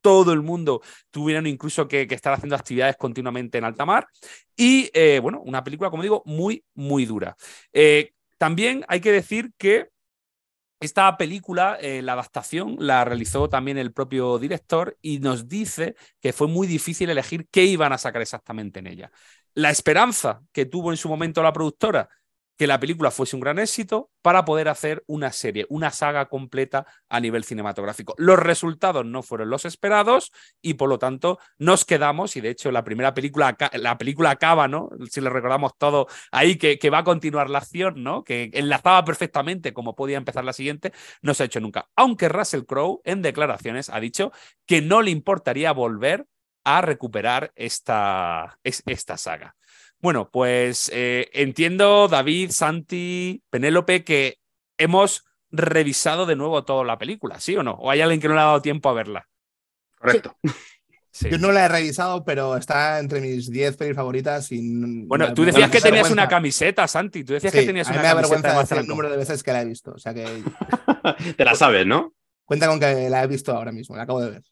todo 0.00 0.32
el 0.32 0.42
mundo 0.42 0.82
tuvieron 1.10 1.48
incluso 1.48 1.88
que, 1.88 2.06
estar 2.08 2.32
haciendo 2.32 2.54
actividades 2.54 2.96
continuamente 2.96 3.58
en 3.58 3.64
alta 3.64 3.84
mar. 3.84 4.06
Y 4.56 4.88
eh, 4.94 5.18
bueno, 5.20 5.40
una 5.40 5.64
película, 5.64 5.90
como 5.90 6.04
digo, 6.04 6.22
muy, 6.26 6.64
muy 6.74 7.06
dura. 7.06 7.36
Eh, 7.72 8.12
también 8.38 8.84
hay 8.86 9.00
que 9.00 9.10
decir 9.10 9.50
que 9.58 9.88
esta 10.78 11.16
película, 11.16 11.78
eh, 11.80 12.02
la 12.02 12.12
adaptación, 12.12 12.76
la 12.78 13.04
realizó 13.04 13.48
también 13.48 13.78
el 13.78 13.92
propio 13.92 14.38
director 14.38 14.96
y 15.00 15.18
nos 15.18 15.48
dice 15.48 15.96
que 16.20 16.32
fue 16.32 16.46
muy 16.46 16.66
difícil 16.66 17.10
elegir 17.10 17.48
qué 17.50 17.64
iban 17.64 17.92
a 17.92 17.98
sacar 17.98 18.22
exactamente 18.22 18.78
en 18.78 18.86
ella. 18.86 19.10
La 19.54 19.70
esperanza 19.70 20.42
que 20.52 20.66
tuvo 20.66 20.92
en 20.92 20.98
su 20.98 21.08
momento 21.08 21.42
la 21.42 21.52
productora 21.52 22.08
que 22.56 22.66
la 22.66 22.80
película 22.80 23.10
fuese 23.10 23.36
un 23.36 23.40
gran 23.40 23.58
éxito 23.58 24.10
para 24.22 24.44
poder 24.44 24.68
hacer 24.68 25.04
una 25.06 25.32
serie, 25.32 25.66
una 25.68 25.90
saga 25.90 26.26
completa 26.26 26.86
a 27.08 27.20
nivel 27.20 27.44
cinematográfico. 27.44 28.14
Los 28.16 28.38
resultados 28.38 29.04
no 29.04 29.22
fueron 29.22 29.50
los 29.50 29.64
esperados 29.64 30.32
y 30.62 30.74
por 30.74 30.88
lo 30.88 30.98
tanto 30.98 31.38
nos 31.58 31.84
quedamos, 31.84 32.36
y 32.36 32.40
de 32.40 32.50
hecho 32.50 32.70
la 32.72 32.84
primera 32.84 33.14
película, 33.14 33.56
la 33.74 33.98
película 33.98 34.30
acaba, 34.30 34.68
¿no? 34.68 34.90
Si 35.10 35.20
le 35.20 35.30
recordamos 35.30 35.72
todo 35.78 36.06
ahí, 36.32 36.56
que, 36.56 36.78
va 36.90 36.98
a 36.98 37.04
continuar 37.04 37.50
la 37.50 37.58
acción, 37.58 38.02
¿no? 38.02 38.24
Que 38.24 38.50
enlazaba 38.52 39.04
perfectamente 39.04 39.72
como 39.72 39.94
podía 39.94 40.16
empezar 40.16 40.44
la 40.44 40.52
siguiente, 40.52 40.92
no 41.20 41.34
se 41.34 41.42
ha 41.42 41.46
hecho 41.46 41.60
nunca. 41.60 41.88
Aunque 41.96 42.28
Russell 42.28 42.64
Crowe 42.64 43.00
en 43.04 43.22
declaraciones 43.22 43.90
ha 43.90 44.00
dicho 44.00 44.32
que 44.66 44.80
no 44.80 45.02
le 45.02 45.10
importaría 45.10 45.72
volver 45.72 46.26
a 46.64 46.80
recuperar 46.80 47.52
esta, 47.54 48.58
esta 48.64 49.16
saga. 49.16 49.56
Bueno, 50.00 50.30
pues 50.30 50.90
eh, 50.92 51.30
entiendo, 51.32 52.08
David, 52.08 52.50
Santi, 52.50 53.42
Penélope, 53.50 54.04
que 54.04 54.38
hemos 54.78 55.24
revisado 55.50 56.26
de 56.26 56.36
nuevo 56.36 56.64
toda 56.64 56.84
la 56.84 56.98
película, 56.98 57.40
¿sí 57.40 57.56
o 57.56 57.62
no? 57.62 57.72
¿O 57.72 57.90
hay 57.90 58.00
alguien 58.00 58.20
que 58.20 58.28
no 58.28 58.34
le 58.34 58.40
ha 58.40 58.44
dado 58.44 58.62
tiempo 58.62 58.88
a 58.88 58.94
verla? 58.94 59.28
Correcto. 59.98 60.36
Yo 61.30 61.38
no 61.38 61.50
la 61.50 61.64
he 61.64 61.68
revisado, 61.68 62.24
pero 62.24 62.56
está 62.56 62.98
entre 62.98 63.20
mis 63.20 63.50
10 63.50 63.76
pelis 63.76 63.96
favoritas. 63.96 64.52
Y 64.52 65.04
bueno, 65.06 65.32
tú 65.32 65.44
decías 65.44 65.70
que 65.70 65.80
tenías 65.80 66.10
una 66.10 66.28
camiseta, 66.28 66.86
Santi. 66.86 67.24
Tú 67.24 67.32
decías 67.32 67.52
que 67.52 67.64
tenías 67.64 67.88
una 67.88 68.02
me 68.02 68.08
camiseta. 68.08 68.54
Me 68.54 68.80
el 68.80 68.86
número 68.86 69.10
de 69.10 69.16
veces 69.16 69.42
que 69.42 69.52
la 69.52 69.62
he 69.62 69.64
visto. 69.64 69.92
O 69.92 69.98
sea 69.98 70.12
que... 70.12 70.26
Te 71.36 71.44
la 71.44 71.54
sabes, 71.54 71.86
¿no? 71.86 72.14
Cuenta 72.44 72.68
con 72.68 72.78
que 72.78 73.08
la 73.08 73.24
he 73.24 73.26
visto 73.26 73.52
ahora 73.52 73.72
mismo, 73.72 73.96
la 73.96 74.02
acabo 74.02 74.20
de 74.20 74.30
ver. 74.30 74.42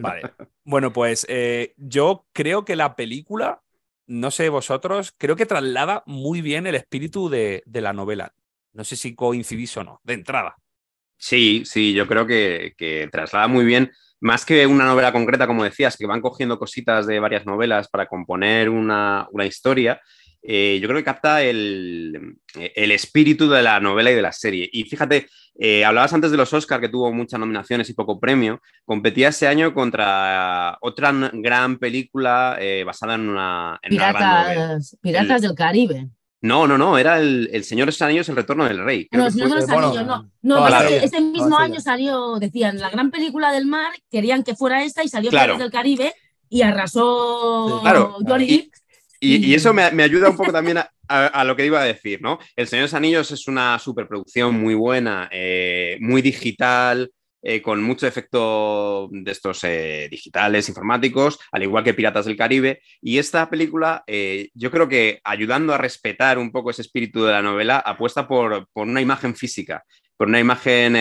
Vale. 0.00 0.22
Bueno, 0.64 0.92
pues 0.92 1.26
eh, 1.28 1.74
yo 1.76 2.26
creo 2.32 2.64
que 2.64 2.76
la 2.76 2.94
película 2.96 3.63
no 4.06 4.30
sé 4.30 4.48
vosotros, 4.48 5.14
creo 5.16 5.36
que 5.36 5.46
traslada 5.46 6.02
muy 6.06 6.42
bien 6.42 6.66
el 6.66 6.74
espíritu 6.74 7.28
de, 7.28 7.62
la 7.66 7.92
novela. 7.92 8.32
No 8.72 8.84
sé 8.84 8.96
si 8.96 9.14
coincidís 9.14 9.76
o 9.76 9.84
no, 9.84 10.00
de 10.02 10.14
entrada. 10.14 10.56
Sí, 11.16 11.62
sí, 11.64 11.94
yo 11.94 12.06
creo 12.06 12.26
que, 12.26 13.08
traslada 13.10 13.48
muy 13.48 13.64
bien, 13.64 13.92
más 14.20 14.44
que 14.44 14.66
una 14.66 14.86
novela 14.86 15.12
concreta, 15.12 15.46
como 15.46 15.64
decías, 15.64 15.96
que 15.96 16.06
van 16.06 16.20
cogiendo 16.20 16.58
cositas 16.58 17.06
de 17.06 17.20
varias 17.20 17.46
novelas 17.46 17.88
para 17.88 18.06
componer 18.06 18.68
una, 18.68 19.28
historia. 19.44 20.00
Eh, 20.46 20.78
yo 20.80 20.88
creo 20.88 21.00
que 21.00 21.04
capta 21.04 21.42
el, 21.42 22.36
el, 22.54 22.90
espíritu 22.92 23.48
de 23.48 23.62
la 23.62 23.80
novela 23.80 24.10
y 24.10 24.14
de 24.14 24.20
la 24.20 24.32
serie. 24.32 24.68
Y 24.70 24.84
fíjate, 24.84 25.26
eh, 25.58 25.86
hablabas 25.86 26.12
antes 26.12 26.30
de 26.30 26.36
los 26.36 26.52
Oscars, 26.52 26.82
que 26.82 26.90
tuvo 26.90 27.10
muchas 27.14 27.40
nominaciones 27.40 27.88
y 27.88 27.94
poco 27.94 28.20
premio. 28.20 28.60
Competía 28.84 29.28
ese 29.28 29.48
año 29.48 29.72
contra 29.72 30.76
otra 30.82 31.12
gran 31.32 31.78
película 31.78 32.58
eh, 32.60 32.84
basada 32.84 33.14
en 33.14 33.30
una. 33.30 33.80
Piratas, 33.88 34.98
Piratas 35.00 35.40
del 35.40 35.54
Caribe. 35.54 36.08
No, 36.42 36.66
no, 36.66 36.76
no, 36.76 36.98
era 36.98 37.18
el, 37.18 37.48
el 37.50 37.64
Señor 37.64 37.86
de 37.86 37.92
los 37.92 38.02
Anillos, 38.02 38.28
El 38.28 38.36
Retorno 38.36 38.66
del 38.66 38.84
Rey. 38.84 39.08
no, 39.12 39.30
Señor 39.30 39.48
de 39.48 39.54
los 39.54 39.68
Anillos, 39.70 40.06
no. 40.06 40.30
No, 40.42 40.68
ese, 40.88 41.22
mismo 41.22 41.56
año 41.56 41.80
salió, 41.80 42.38
decían, 42.38 42.78
la 42.78 42.90
gran 42.90 43.10
película 43.10 43.50
del 43.50 43.64
mar, 43.64 43.92
querían 44.10 44.44
que 44.44 44.54
fuera 44.54 44.84
esta 44.84 45.02
y 45.02 45.08
salió 45.08 45.30
Piratas 45.30 45.58
del 45.58 45.70
Caribe 45.70 46.12
y 46.50 46.60
arrasó 46.60 47.80
Johnny 48.26 48.70
y, 49.24 49.54
eso 49.54 49.72
me, 49.72 49.82
ayuda 49.82 50.30
un 50.30 50.36
poco 50.36 50.52
también 50.52 50.78
a, 51.08 51.44
lo 51.44 51.56
que 51.56 51.66
iba 51.66 51.80
a 51.80 51.84
decir, 51.84 52.20
¿no? 52.22 52.38
El 52.56 52.66
Señor 52.66 52.82
de 52.82 52.86
los 52.86 52.94
Anillos 52.94 53.30
es 53.30 53.48
una 53.48 53.78
superproducción 53.78 54.54
muy 54.54 54.74
buena, 54.74 55.28
eh, 55.32 55.98
muy 56.00 56.22
digital, 56.22 57.10
eh, 57.46 57.60
con 57.60 57.82
mucho 57.82 58.06
efecto 58.06 59.10
de 59.12 59.30
estos 59.30 59.64
eh, 59.64 60.08
digitales, 60.10 60.66
informáticos, 60.70 61.38
al 61.52 61.62
igual 61.62 61.84
que 61.84 61.92
Piratas 61.92 62.24
del 62.24 62.38
Caribe. 62.38 62.80
Y 63.02 63.18
esta 63.18 63.50
película, 63.50 64.02
eh, 64.06 64.48
yo 64.54 64.70
creo 64.70 64.88
que 64.88 65.20
ayudando 65.24 65.74
a 65.74 65.78
respetar 65.78 66.38
un 66.38 66.50
poco 66.50 66.70
ese 66.70 66.80
espíritu 66.80 67.22
de 67.22 67.32
la 67.32 67.42
novela, 67.42 67.76
apuesta 67.80 68.26
por, 68.26 68.66
una 68.72 69.02
imagen 69.02 69.36
física, 69.36 69.84
por 70.16 70.28
una 70.28 70.40
imagen 70.40 70.96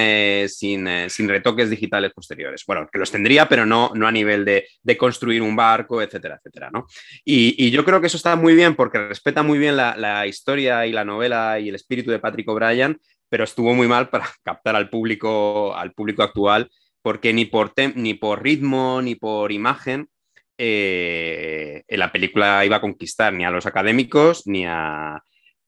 sin, 0.50 0.86
retoques 1.30 1.70
digitales 1.70 2.12
posteriores. 2.14 2.64
Bueno, 2.66 2.88
que 2.92 3.00
los 3.00 3.12
tendría, 3.12 3.48
pero 3.48 3.66
no, 3.66 3.92
no 3.94 4.08
a 4.08 4.12
nivel 4.12 4.46
de, 4.46 4.66
construir 4.98 5.42
un 5.42 5.56
barco, 5.56 6.02
etcétera, 6.02 6.36
etcétera. 6.38 6.70
¿no? 6.72 6.86
Y, 7.24 7.72
yo 7.72 7.84
creo 7.86 8.02
que 8.02 8.08
eso 8.08 8.18
está 8.18 8.36
muy 8.36 8.56
bien 8.56 8.76
porque 8.76 9.08
respeta 9.08 9.44
muy 9.44 9.60
bien 9.60 9.78
la, 9.78 9.96
la 9.98 10.28
historia 10.28 10.86
y 10.86 10.92
la 10.92 11.06
novela 11.06 11.60
y 11.60 11.70
el 11.70 11.76
espíritu 11.76 12.12
de 12.12 12.20
Patrick 12.20 12.48
O'Brien 12.50 13.00
pero 13.34 13.46
estuvo 13.46 13.74
muy 13.74 13.88
mal 13.88 14.10
para 14.10 14.30
captar 14.44 14.76
al 14.76 14.92
público, 14.92 15.76
al 15.76 15.92
público 15.94 16.22
actual, 16.22 16.70
porque 17.02 17.34
ni 17.34 17.46
por, 17.46 17.74
ni 17.96 18.14
por 18.14 18.44
ritmo 18.44 19.02
ni 19.02 19.16
por 19.16 19.52
imagen 19.52 20.08
eh, 20.56 21.84
la 21.90 22.12
película 22.12 22.64
iba 22.64 22.76
a 22.76 22.82
conquistar 22.82 23.34
ni 23.34 23.44
a 23.44 23.50
los 23.50 23.66
académicos 23.66 24.46
ni, 24.46 24.68
a, 24.68 25.20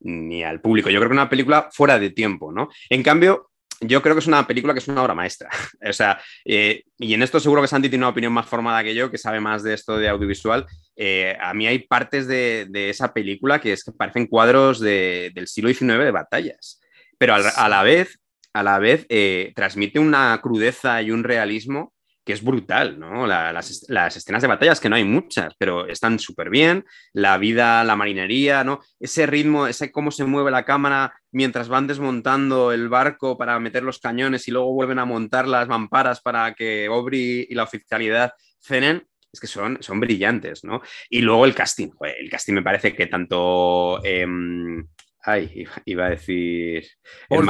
ni 0.05 0.43
al 0.43 0.61
público. 0.61 0.89
Yo 0.89 0.99
creo 0.99 1.09
que 1.09 1.15
una 1.15 1.29
película 1.29 1.69
fuera 1.71 1.99
de 1.99 2.09
tiempo, 2.09 2.51
¿no? 2.51 2.69
En 2.89 3.03
cambio, 3.03 3.51
yo 3.81 4.01
creo 4.01 4.15
que 4.15 4.19
es 4.19 4.27
una 4.27 4.47
película 4.47 4.73
que 4.73 4.79
es 4.79 4.87
una 4.87 5.03
obra 5.03 5.13
maestra. 5.13 5.49
o 5.89 5.93
sea, 5.93 6.19
eh, 6.45 6.83
y 6.97 7.13
en 7.13 7.23
esto 7.23 7.39
seguro 7.39 7.61
que 7.61 7.67
Santi 7.67 7.89
tiene 7.89 8.05
una 8.05 8.11
opinión 8.11 8.33
más 8.33 8.45
formada 8.45 8.83
que 8.83 8.95
yo, 8.95 9.11
que 9.11 9.17
sabe 9.17 9.39
más 9.39 9.63
de 9.63 9.73
esto 9.73 9.97
de 9.97 10.09
audiovisual. 10.09 10.65
Eh, 10.95 11.37
a 11.41 11.53
mí 11.53 11.67
hay 11.67 11.79
partes 11.79 12.27
de, 12.27 12.67
esa 12.89 13.13
película 13.13 13.59
que, 13.59 13.73
es 13.73 13.83
parecen 13.97 14.27
cuadros 14.27 14.79
del 14.79 15.47
siglo 15.47 15.69
XIX 15.69 15.99
de 15.99 16.11
batallas 16.11 16.79
pero 17.17 17.35
a 17.35 17.69
la 17.69 17.83
vez, 17.83 18.19
a 18.53 18.63
la 18.63 18.79
vez 18.79 19.05
eh, 19.09 19.53
transmite 19.55 19.99
una 19.99 20.39
crudeza 20.41 21.01
y 21.01 21.11
un 21.11 21.23
realismo 21.23 21.93
que 22.25 22.33
es 22.33 22.43
brutal, 22.43 22.99
¿no? 22.99 23.27
las, 23.27 23.85
las, 23.87 24.17
escenas 24.17 24.41
de 24.41 24.47
batallas, 24.47 24.79
que 24.79 24.89
no 24.89 24.95
hay 24.95 25.03
muchas, 25.03 25.53
pero 25.59 25.87
están 25.87 26.17
súper 26.17 26.49
bien, 26.49 26.83
la 27.13 27.37
vida, 27.37 27.83
la 27.83 27.95
marinería, 27.95 28.63
¿no? 28.63 28.81
Ese 28.99 29.27
ritmo, 29.27 29.67
ese 29.67 29.91
cómo 29.91 30.09
se 30.09 30.25
mueve 30.25 30.49
la 30.49 30.65
cámara 30.65 31.13
mientras 31.31 31.69
van 31.69 31.85
desmontando 31.85 32.71
el 32.71 32.89
barco 32.89 33.37
para 33.37 33.59
meter 33.59 33.83
los 33.83 33.99
cañones 33.99 34.47
y 34.47 34.51
luego 34.51 34.73
vuelven 34.73 34.97
a 34.97 35.05
montar 35.05 35.47
las 35.47 35.67
mamparas 35.67 36.19
para 36.19 36.55
que 36.55 36.87
Aubrey 36.87 37.45
y 37.47 37.53
la 37.53 37.63
oficialidad 37.63 38.33
cenen, 38.59 39.07
es 39.31 39.39
que 39.39 39.47
son, 39.47 39.77
son 39.81 39.99
brillantes, 39.99 40.63
¿no? 40.63 40.81
Y 41.09 41.21
luego 41.21 41.45
el 41.45 41.53
casting, 41.53 41.89
el 42.17 42.29
casting 42.29 42.53
me 42.53 42.63
parece 42.63 42.95
que 42.95 43.05
tanto... 43.05 44.03
Em, 44.03 44.87
ay, 45.21 45.65
iba 45.85 46.07
a 46.07 46.09
decir... 46.09 46.87
Paul 47.29 47.45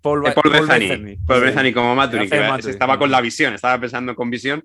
Paul, 0.00 0.26
eh, 0.26 0.32
Paul, 0.32 0.52
Bethany. 0.52 1.16
Paul 1.26 1.40
Bethany 1.40 1.72
como 1.72 1.94
Maturin, 1.94 2.30
que 2.30 2.70
estaba 2.70 2.98
con 2.98 3.10
la 3.10 3.20
visión, 3.20 3.54
estaba 3.54 3.80
pensando 3.80 4.14
con 4.14 4.30
visión. 4.30 4.62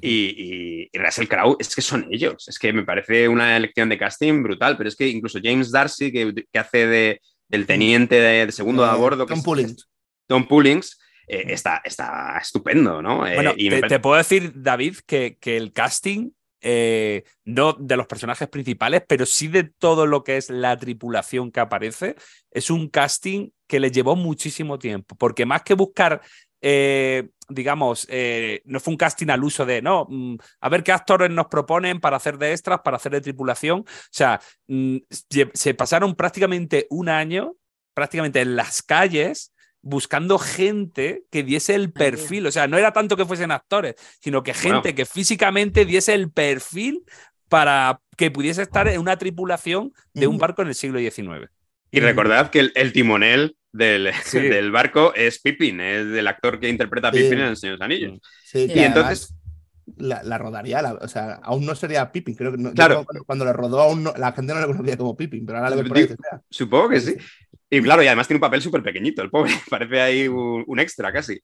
Y, 0.00 0.88
y, 0.94 0.98
Russell 0.98 1.28
Crowe, 1.28 1.56
es 1.58 1.74
que 1.74 1.82
son 1.82 2.06
ellos. 2.10 2.48
Es 2.48 2.58
que 2.58 2.72
me 2.72 2.82
parece 2.82 3.28
una 3.28 3.56
elección 3.56 3.90
de 3.90 3.98
casting 3.98 4.42
brutal, 4.42 4.76
pero 4.78 4.88
es 4.88 4.96
que 4.96 5.06
incluso 5.06 5.38
James 5.42 5.70
Darcy, 5.70 6.10
que, 6.10 6.32
que 6.50 6.58
hace 6.58 6.86
de, 6.86 7.20
del 7.48 7.66
teniente 7.66 8.18
de, 8.18 8.50
segundo 8.52 8.84
a 8.84 8.96
bordo. 8.96 9.26
Tom 9.26 9.42
Pullings. 9.42 9.88
Tom 10.26 10.48
Pullings. 10.48 10.98
Eh, 11.28 11.44
está, 11.48 11.80
está 11.84 12.38
estupendo, 12.40 13.00
¿no? 13.00 13.26
Eh, 13.26 13.34
bueno, 13.34 13.54
te, 13.54 14.00
puedo 14.00 14.16
decir, 14.16 14.52
David, 14.56 14.96
que, 15.06 15.36
que 15.40 15.56
el 15.56 15.72
casting 15.72 16.30
eh, 16.64 17.24
no 17.44 17.72
de 17.72 17.96
los 17.96 18.06
personajes 18.06 18.48
principales, 18.48 19.02
pero 19.06 19.26
sí 19.26 19.48
de 19.48 19.64
todo 19.64 20.06
lo 20.06 20.22
que 20.22 20.36
es 20.36 20.48
la 20.48 20.76
tripulación 20.76 21.50
que 21.50 21.60
aparece. 21.60 22.14
Es 22.50 22.70
un 22.70 22.88
casting 22.88 23.50
que 23.72 23.80
le 23.80 23.90
llevó 23.90 24.14
muchísimo 24.16 24.78
tiempo, 24.78 25.16
porque 25.16 25.46
más 25.46 25.62
que 25.62 25.72
buscar, 25.72 26.20
eh, 26.60 27.30
digamos, 27.48 28.06
eh, 28.10 28.60
no 28.66 28.80
fue 28.80 28.92
un 28.92 28.98
casting 28.98 29.28
al 29.30 29.42
uso 29.42 29.64
de, 29.64 29.80
no, 29.80 30.06
mm, 30.10 30.36
a 30.60 30.68
ver 30.68 30.82
qué 30.82 30.92
actores 30.92 31.30
nos 31.30 31.46
proponen 31.46 31.98
para 31.98 32.18
hacer 32.18 32.36
de 32.36 32.52
extras, 32.52 32.82
para 32.84 32.98
hacer 32.98 33.12
de 33.12 33.22
tripulación. 33.22 33.78
O 33.78 34.10
sea, 34.10 34.38
mm, 34.68 34.98
se 35.54 35.72
pasaron 35.72 36.14
prácticamente 36.16 36.86
un 36.90 37.08
año, 37.08 37.54
prácticamente 37.94 38.42
en 38.42 38.56
las 38.56 38.82
calles, 38.82 39.54
buscando 39.80 40.38
gente 40.38 41.24
que 41.30 41.42
diese 41.42 41.74
el 41.74 41.94
perfil. 41.94 42.48
O 42.48 42.52
sea, 42.52 42.66
no 42.66 42.76
era 42.76 42.92
tanto 42.92 43.16
que 43.16 43.24
fuesen 43.24 43.52
actores, 43.52 43.94
sino 44.20 44.42
que 44.42 44.52
gente 44.52 44.94
que 44.94 45.06
físicamente 45.06 45.86
diese 45.86 46.12
el 46.12 46.30
perfil 46.30 47.06
para 47.48 48.02
que 48.18 48.30
pudiese 48.30 48.60
estar 48.60 48.86
en 48.86 49.00
una 49.00 49.16
tripulación 49.16 49.94
de 50.12 50.26
un 50.26 50.36
barco 50.36 50.60
en 50.60 50.68
el 50.68 50.74
siglo 50.74 50.98
XIX. 50.98 51.50
Y 51.90 52.00
recordad 52.00 52.50
que 52.50 52.70
el, 52.74 52.92
timonel 52.92 53.56
del, 53.72 54.10
del, 54.32 54.70
barco 54.70 55.14
es 55.14 55.40
Pippin, 55.40 55.80
es 55.80 56.08
del 56.08 56.26
actor 56.26 56.60
que 56.60 56.68
interpreta 56.68 57.08
a 57.08 57.12
Pippin 57.12 57.40
en 57.40 57.48
El 57.48 57.56
Señor 57.56 57.74
de 57.74 57.78
los 57.78 57.84
Anillos. 57.84 58.20
Sí, 58.44 58.70
y 58.72 58.78
entonces... 58.78 59.34
La, 59.96 60.38
rodaría, 60.38 60.80
o 61.00 61.08
sea, 61.08 61.40
aún 61.42 61.66
no 61.66 61.74
sería 61.74 62.10
Pippin, 62.10 62.36
creo 62.36 62.52
que 62.52 62.72
claro. 62.72 63.04
cuando, 63.26 63.44
le 63.44 63.52
rodó 63.52 63.80
aún 63.80 64.04
la 64.16 64.32
gente 64.32 64.54
no 64.54 64.60
le 64.60 64.66
conocía 64.66 64.96
como 64.96 65.16
Pippin, 65.16 65.44
pero 65.44 65.58
ahora 65.58 65.74
le 65.74 65.82
ve 65.82 66.16
Supongo 66.48 66.90
que 66.90 67.00
sí. 67.00 67.16
Y 67.68 67.82
claro, 67.82 68.02
y 68.02 68.06
además 68.06 68.28
tiene 68.28 68.36
un 68.36 68.42
papel 68.42 68.62
súper 68.62 68.82
pequeñito, 68.82 69.22
el 69.22 69.30
pobre, 69.30 69.52
parece 69.70 70.00
ahí 70.00 70.28
un, 70.28 70.78
extra 70.78 71.12
casi. 71.12 71.40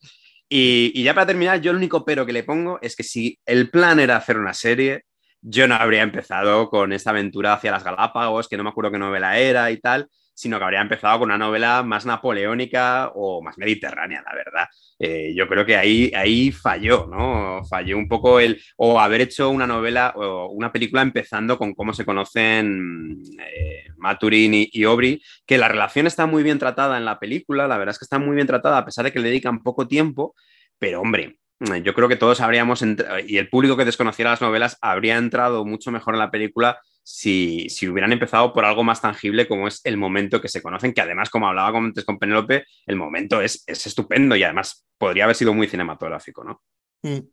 Y, 0.49 0.93
y, 0.95 1.03
ya 1.03 1.15
para 1.15 1.27
terminar, 1.27 1.61
yo 1.61 1.73
el 1.73 1.77
único 1.77 2.05
pero 2.05 2.25
que 2.25 2.33
le 2.33 2.45
pongo 2.45 2.79
es 2.81 2.95
que 2.97 3.03
si 3.03 3.39
el 3.45 3.71
plan 3.71 3.99
era 3.99 4.17
hacer 4.17 4.39
una 4.39 4.55
serie, 4.55 5.05
yo 5.41 5.69
no 5.69 5.75
habría 5.75 6.03
empezado 6.03 6.69
con 6.69 6.93
esta 6.93 7.11
aventura 7.11 7.55
hacia 7.55 7.71
las 7.71 7.85
Galápagos, 7.85 8.49
que 8.49 8.57
no 8.57 8.65
me 8.65 8.71
acuerdo 8.71 8.93
qué 8.93 8.99
novela 8.99 9.39
era 9.39 9.71
y 9.71 9.81
tal, 9.81 10.09
sino 10.39 10.57
que 10.57 10.65
habría 10.65 10.81
empezado 10.81 11.19
con 11.19 11.29
una 11.31 11.37
novela 11.37 11.83
más 11.83 12.07
napoleónica 12.07 13.11
o 13.17 13.43
más 13.43 13.59
mediterránea, 13.59 14.23
la 14.25 14.35
verdad. 14.37 14.69
Eh, 14.97 15.35
yo 15.37 15.49
creo 15.49 15.67
que 15.67 15.77
ahí, 15.77 16.13
ahí 16.15 16.53
falló, 16.53 17.09
¿no? 17.11 17.65
Falló 17.69 17.99
un 17.99 18.07
poco 18.07 18.39
el, 18.39 18.63
o 18.77 19.01
haber 19.01 19.23
hecho 19.23 19.51
una 19.51 19.67
novela 19.67 20.13
o 20.15 20.51
una 20.51 20.71
película 20.71 21.03
empezando 21.03 21.59
con 21.59 21.75
cómo 21.75 21.93
se 21.93 22.05
conocen 22.05 23.21
eh, 23.41 23.87
y, 24.31 24.71
y 24.73 25.23
que 25.45 25.59
la 25.59 25.67
relación 25.67 26.07
está 26.07 26.27
muy 26.27 26.45
bien 26.45 26.61
tratada 26.61 26.99
en 26.99 27.05
la 27.05 27.19
película, 27.19 27.67
la 27.67 27.77
verdad 27.77 27.95
es 27.95 27.99
que 27.99 28.05
está 28.05 28.21
muy 28.21 28.37
bien 28.37 28.47
tratada 28.47 28.79
a 28.79 28.85
pesar 28.85 29.05
de 29.05 29.13
que 29.13 29.19
le 29.19 29.31
dedican 29.31 29.65
poco 29.65 29.89
tiempo, 29.89 30.37
pero 30.79 31.01
hombre, 31.01 31.39
yo 31.83 31.95
creo 31.95 32.09
que 32.09 32.15
todos 32.15 32.41
habríamos, 32.41 32.85
y 33.27 33.39
el 33.39 33.49
público 33.49 33.77
que 33.77 33.85
desconociera 33.85 34.31
las 34.31 34.41
novelas 34.41 34.79
habría 34.81 35.17
entrado 35.17 35.65
mucho 35.65 35.91
mejor 35.91 36.15
en 36.15 36.21
la 36.21 36.31
película 36.31 36.79
si, 37.11 37.71
si, 37.71 37.89
hubieran 37.89 38.13
empezado 38.13 38.53
por 38.53 38.67
algo 38.67 38.85
más 38.85 39.01
tangible 39.01 39.49
como 39.49 39.67
es 39.67 39.81
el 39.85 39.97
momento 39.97 40.43
que 40.43 40.49
se 40.49 40.61
conocen, 40.61 40.93
que 40.93 41.01
además, 41.01 41.31
como 41.31 41.49
hablaba 41.49 41.79
antes 41.79 42.05
con 42.05 42.19
Penélope, 42.19 42.67
el 42.85 42.97
momento 42.97 43.41
es, 43.41 43.65
es, 43.67 43.87
estupendo 43.87 44.37
y 44.37 44.43
además 44.43 44.87
podría 44.99 45.25
haber 45.25 45.35
sido 45.35 45.55
muy 45.55 45.69
cinematográfico, 45.69 46.45
¿no? 46.45 46.63
Mm. 47.03 47.27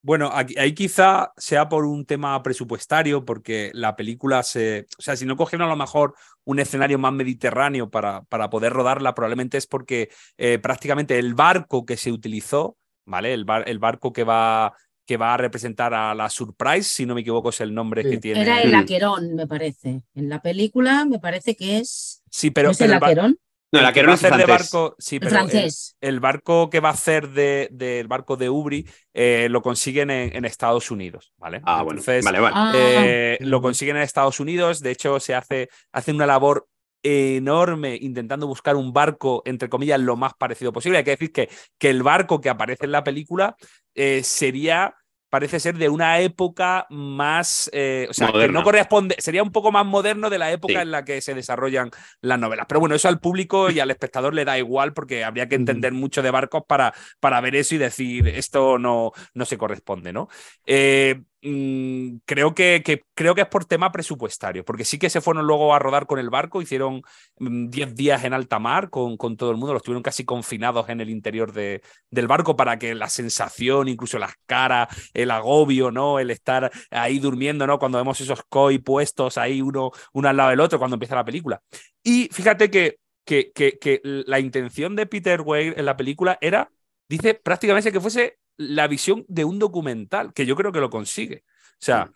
Bueno, 0.00 0.30
ahí 0.32 0.72
quizá 0.72 1.32
sea 1.36 1.68
por 1.68 1.84
un 1.84 2.06
tema 2.06 2.42
presupuestario, 2.42 3.26
porque 3.26 3.70
la 3.74 3.96
película 3.96 4.42
se. 4.42 4.86
O 4.98 5.02
sea, 5.02 5.14
si 5.14 5.26
no 5.26 5.36
cogieron 5.36 5.66
a 5.66 5.70
lo 5.70 5.76
mejor 5.76 6.14
un 6.44 6.60
escenario 6.60 6.98
más 6.98 7.12
mediterráneo 7.12 7.90
para, 7.90 8.22
para 8.22 8.48
poder 8.48 8.72
rodarla, 8.72 9.14
probablemente 9.14 9.58
es 9.58 9.66
porque 9.66 10.08
eh, 10.38 10.58
prácticamente 10.58 11.18
el 11.18 11.34
barco 11.34 11.84
que 11.84 11.98
se 11.98 12.12
utilizó, 12.12 12.78
¿vale? 13.04 13.34
El, 13.34 13.44
el 13.66 13.78
barco 13.78 14.12
que 14.12 14.24
va 14.24 14.72
que 15.08 15.16
va 15.16 15.32
a 15.32 15.36
representar 15.38 15.94
a 15.94 16.14
la 16.14 16.28
Surprise, 16.28 16.82
si 16.82 17.06
no 17.06 17.14
me 17.14 17.22
equivoco 17.22 17.48
es 17.48 17.62
el 17.62 17.72
nombre 17.72 18.02
que 18.04 18.18
tiene. 18.18 18.42
Era 18.42 18.60
el 18.60 18.74
Aquerón, 18.74 19.34
me 19.34 19.46
parece. 19.46 20.02
En 20.14 20.28
la 20.28 20.42
película 20.42 21.06
me 21.06 21.18
parece 21.18 21.56
que 21.56 21.78
es. 21.78 22.22
Sí, 22.30 22.50
pero. 22.50 22.72
es 22.72 22.80
el 22.82 22.92
Aquerón? 22.92 23.38
No, 23.72 23.80
el 23.80 23.86
Aquerón 23.86 24.14
es 24.14 24.20
de 24.20 24.44
barco, 24.44 24.96
sí, 24.98 25.18
pero 25.18 25.30
francés. 25.30 25.96
El, 26.02 26.20
barco 26.20 26.68
que 26.68 26.80
va 26.80 26.90
a 26.90 26.92
hacer 26.92 27.30
del 27.30 27.68
de, 27.70 28.04
barco 28.06 28.36
de 28.36 28.50
Ubri 28.50 28.86
eh, 29.14 29.48
lo 29.50 29.62
consiguen 29.62 30.10
en, 30.10 30.44
Estados 30.44 30.90
Unidos, 30.90 31.32
¿vale? 31.38 31.62
Ah, 31.64 31.80
Entonces, 31.80 32.22
bueno, 32.22 32.42
vale, 32.42 32.54
vale. 32.54 32.78
Eh, 32.78 33.38
ah. 33.40 33.44
lo 33.44 33.62
consiguen 33.62 33.96
en 33.96 34.02
Estados 34.02 34.40
Unidos, 34.40 34.80
de 34.80 34.90
hecho 34.90 35.20
se 35.20 35.34
hace, 35.34 35.70
hace 35.90 36.12
una 36.12 36.26
labor 36.26 36.66
enorme 37.02 37.96
intentando 38.00 38.46
buscar 38.46 38.76
un 38.76 38.92
barco, 38.92 39.42
entre 39.44 39.68
comillas, 39.68 40.00
lo 40.00 40.16
más 40.16 40.34
parecido 40.34 40.72
posible. 40.72 40.98
Hay 40.98 41.04
que 41.04 41.12
decir 41.12 41.32
que, 41.32 41.48
que 41.78 41.90
el 41.90 42.02
barco 42.02 42.40
que 42.40 42.50
aparece 42.50 42.84
en 42.84 42.92
la 42.92 43.04
película 43.04 43.56
eh, 43.94 44.22
sería 44.22 44.94
parece 45.28 45.60
ser 45.60 45.76
de 45.76 45.88
una 45.88 46.20
época 46.20 46.86
más, 46.90 47.68
eh, 47.72 48.06
o 48.08 48.14
sea, 48.14 48.32
que 48.32 48.48
no 48.48 48.62
corresponde, 48.62 49.16
sería 49.18 49.42
un 49.42 49.52
poco 49.52 49.70
más 49.70 49.84
moderno 49.84 50.30
de 50.30 50.38
la 50.38 50.50
época 50.50 50.82
en 50.82 50.90
la 50.90 51.04
que 51.04 51.20
se 51.20 51.34
desarrollan 51.34 51.90
las 52.20 52.38
novelas. 52.38 52.66
Pero 52.68 52.80
bueno, 52.80 52.94
eso 52.94 53.08
al 53.08 53.20
público 53.20 53.70
y 53.70 53.80
al 53.80 53.90
espectador 53.90 54.34
le 54.34 54.44
da 54.44 54.58
igual 54.58 54.94
porque 54.94 55.24
habría 55.24 55.48
que 55.48 55.56
entender 55.56 55.92
mucho 55.92 56.22
de 56.22 56.30
barcos 56.30 56.62
para, 56.66 56.94
para 57.20 57.40
ver 57.40 57.56
eso 57.56 57.74
y 57.74 57.78
decir 57.78 58.28
esto 58.28 58.78
no, 58.78 59.12
no 59.34 59.44
se 59.44 59.58
corresponde, 59.58 60.12
¿no? 60.12 60.28
Eh, 60.66 61.22
Mm, 61.40 62.16
creo, 62.24 62.52
que, 62.52 62.82
creo 63.14 63.34
que 63.36 63.42
es 63.42 63.46
por 63.46 63.64
tema 63.64 63.92
presupuestario, 63.92 64.64
porque 64.64 64.84
sí 64.84 64.98
que 64.98 65.08
se 65.08 65.20
fueron 65.20 65.46
luego 65.46 65.72
a 65.72 65.78
rodar 65.78 66.06
con 66.06 66.18
el 66.18 66.30
barco, 66.30 66.60
hicieron 66.60 67.02
10 67.38 67.90
mm, 67.90 67.94
días 67.94 68.24
en 68.24 68.32
alta 68.32 68.58
mar 68.58 68.90
con, 68.90 69.16
con, 69.16 69.36
todo 69.36 69.52
el 69.52 69.56
mundo, 69.56 69.72
los 69.72 69.84
tuvieron 69.84 70.02
casi 70.02 70.24
confinados 70.24 70.88
en 70.88 71.00
el 71.00 71.10
interior 71.10 71.52
de, 71.52 71.80
del 72.10 72.26
barco 72.26 72.56
para 72.56 72.76
que 72.80 72.92
la 72.96 73.08
sensación, 73.08 73.86
incluso 73.86 74.18
las 74.18 74.34
caras, 74.46 74.88
el 75.14 75.30
agobio, 75.30 75.92
¿no? 75.92 76.18
el 76.18 76.30
estar 76.32 76.72
ahí 76.90 77.20
durmiendo, 77.20 77.68
¿no? 77.68 77.78
cuando 77.78 77.98
vemos 77.98 78.20
esos 78.20 78.42
koi 78.48 78.78
puestos 78.78 79.38
ahí 79.38 79.62
uno, 79.62 79.92
uno 80.12 80.28
al 80.28 80.36
lado 80.36 80.50
del 80.50 80.60
otro 80.60 80.80
cuando 80.80 80.96
empieza 80.96 81.14
la 81.14 81.24
película. 81.24 81.62
Y 82.02 82.28
fíjate 82.32 82.68
que, 82.68 82.98
que, 83.24 83.52
que, 83.52 83.78
que 83.78 84.00
la 84.02 84.40
intención 84.40 84.96
de 84.96 85.06
Peter 85.06 85.40
Weir 85.40 85.74
en 85.78 85.84
la 85.84 85.96
película 85.96 86.36
era, 86.40 86.72
dice 87.08 87.34
prácticamente 87.34 87.92
que 87.92 88.00
fuese 88.00 88.38
la 88.58 88.86
visión 88.88 89.24
de 89.28 89.44
un 89.44 89.58
documental, 89.58 90.34
que 90.34 90.44
yo 90.44 90.54
creo 90.56 90.72
que 90.72 90.80
lo 90.80 90.90
consigue. 90.90 91.44
O 91.74 91.80
sea, 91.80 92.10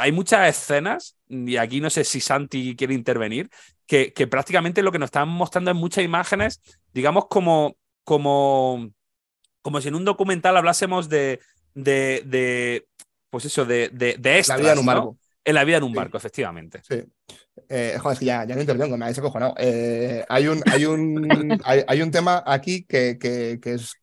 hay 0.00 0.12
muchas 0.12 0.48
escenas, 0.48 1.16
y 1.28 1.56
aquí 1.56 1.80
no 1.80 1.90
sé 1.90 2.04
si 2.04 2.20
Santi 2.20 2.74
quiere 2.74 2.94
intervenir, 2.94 3.50
que, 3.86 4.12
que 4.12 4.26
prácticamente 4.26 4.82
lo 4.82 4.90
que 4.90 4.98
nos 4.98 5.08
están 5.08 5.28
mostrando 5.28 5.70
en 5.70 5.76
muchas 5.76 6.02
imágenes, 6.02 6.60
digamos, 6.92 7.26
como, 7.28 7.76
como, 8.02 8.90
como 9.60 9.80
si 9.80 9.88
en 9.88 9.94
un 9.94 10.04
documental 10.06 10.56
hablásemos 10.56 11.08
de, 11.08 11.40
de, 11.74 12.22
de 12.24 12.86
pues 13.28 13.44
eso, 13.44 13.66
de, 13.66 13.90
de, 13.90 14.10
extras, 14.38 14.48
La 14.48 14.56
vida 14.56 14.72
en 14.72 14.78
un 14.78 14.86
barco. 14.86 15.18
En 15.46 15.54
la 15.54 15.64
vida 15.64 15.76
en 15.76 15.82
un 15.82 15.92
barco, 15.92 16.16
efectivamente. 16.16 16.80
Sí. 16.88 17.02
Eh, 17.68 17.98
joder, 18.00 18.18
ya, 18.20 18.44
ya 18.46 18.54
no 18.54 18.62
intervengo, 18.62 18.96
me 18.96 19.04
habéis 19.04 19.18
acojonado. 19.18 19.54
Eh, 19.58 20.24
hay, 20.28 20.46
un, 20.46 20.62
hay, 20.72 20.86
un, 20.86 21.60
hay, 21.64 21.82
hay, 21.86 22.00
un 22.00 22.10
tema 22.10 22.42
aquí 22.46 22.84
que, 22.84 23.18
que, 23.18 23.58
que 23.60 23.74
es 23.74 23.96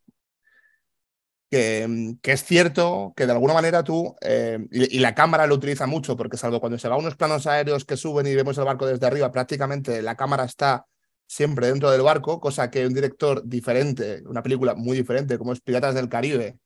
Mm, 1.51 2.13
que, 2.21 2.31
es 2.31 2.43
cierto 2.45 3.13
que 3.15 3.25
de 3.25 3.33
alguna 3.33 3.53
manera 3.53 3.83
tú, 3.83 4.15
eh, 4.21 4.59
y, 4.71 4.99
la 4.99 5.13
cámara 5.13 5.47
lo 5.47 5.55
utiliza 5.55 5.85
mucho, 5.85 6.15
porque 6.15 6.37
salvo 6.37 6.61
cuando 6.61 6.79
se 6.79 6.87
va 6.87 6.97
unos 6.97 7.17
planos 7.17 7.45
aéreos 7.45 7.83
que 7.83 7.97
suben 7.97 8.25
y 8.27 8.35
vemos 8.35 8.57
el 8.57 8.63
barco 8.63 8.85
desde 8.85 9.05
arriba, 9.05 9.31
prácticamente 9.31 10.01
la 10.01 10.15
cámara 10.15 10.45
está 10.45 10.85
siempre 11.27 11.67
dentro 11.67 11.91
del 11.91 12.03
barco, 12.03 12.39
cosa 12.39 12.71
que 12.71 12.85
un 12.87 12.93
director 12.93 13.41
diferente, 13.45 14.23
una 14.25 14.41
película 14.43 14.75
muy 14.75 14.97
diferente 14.97 15.37
como 15.37 15.51
es 15.53 15.61
Piratas 15.61 15.93
del 15.95 16.07
Caribe, 16.09 16.57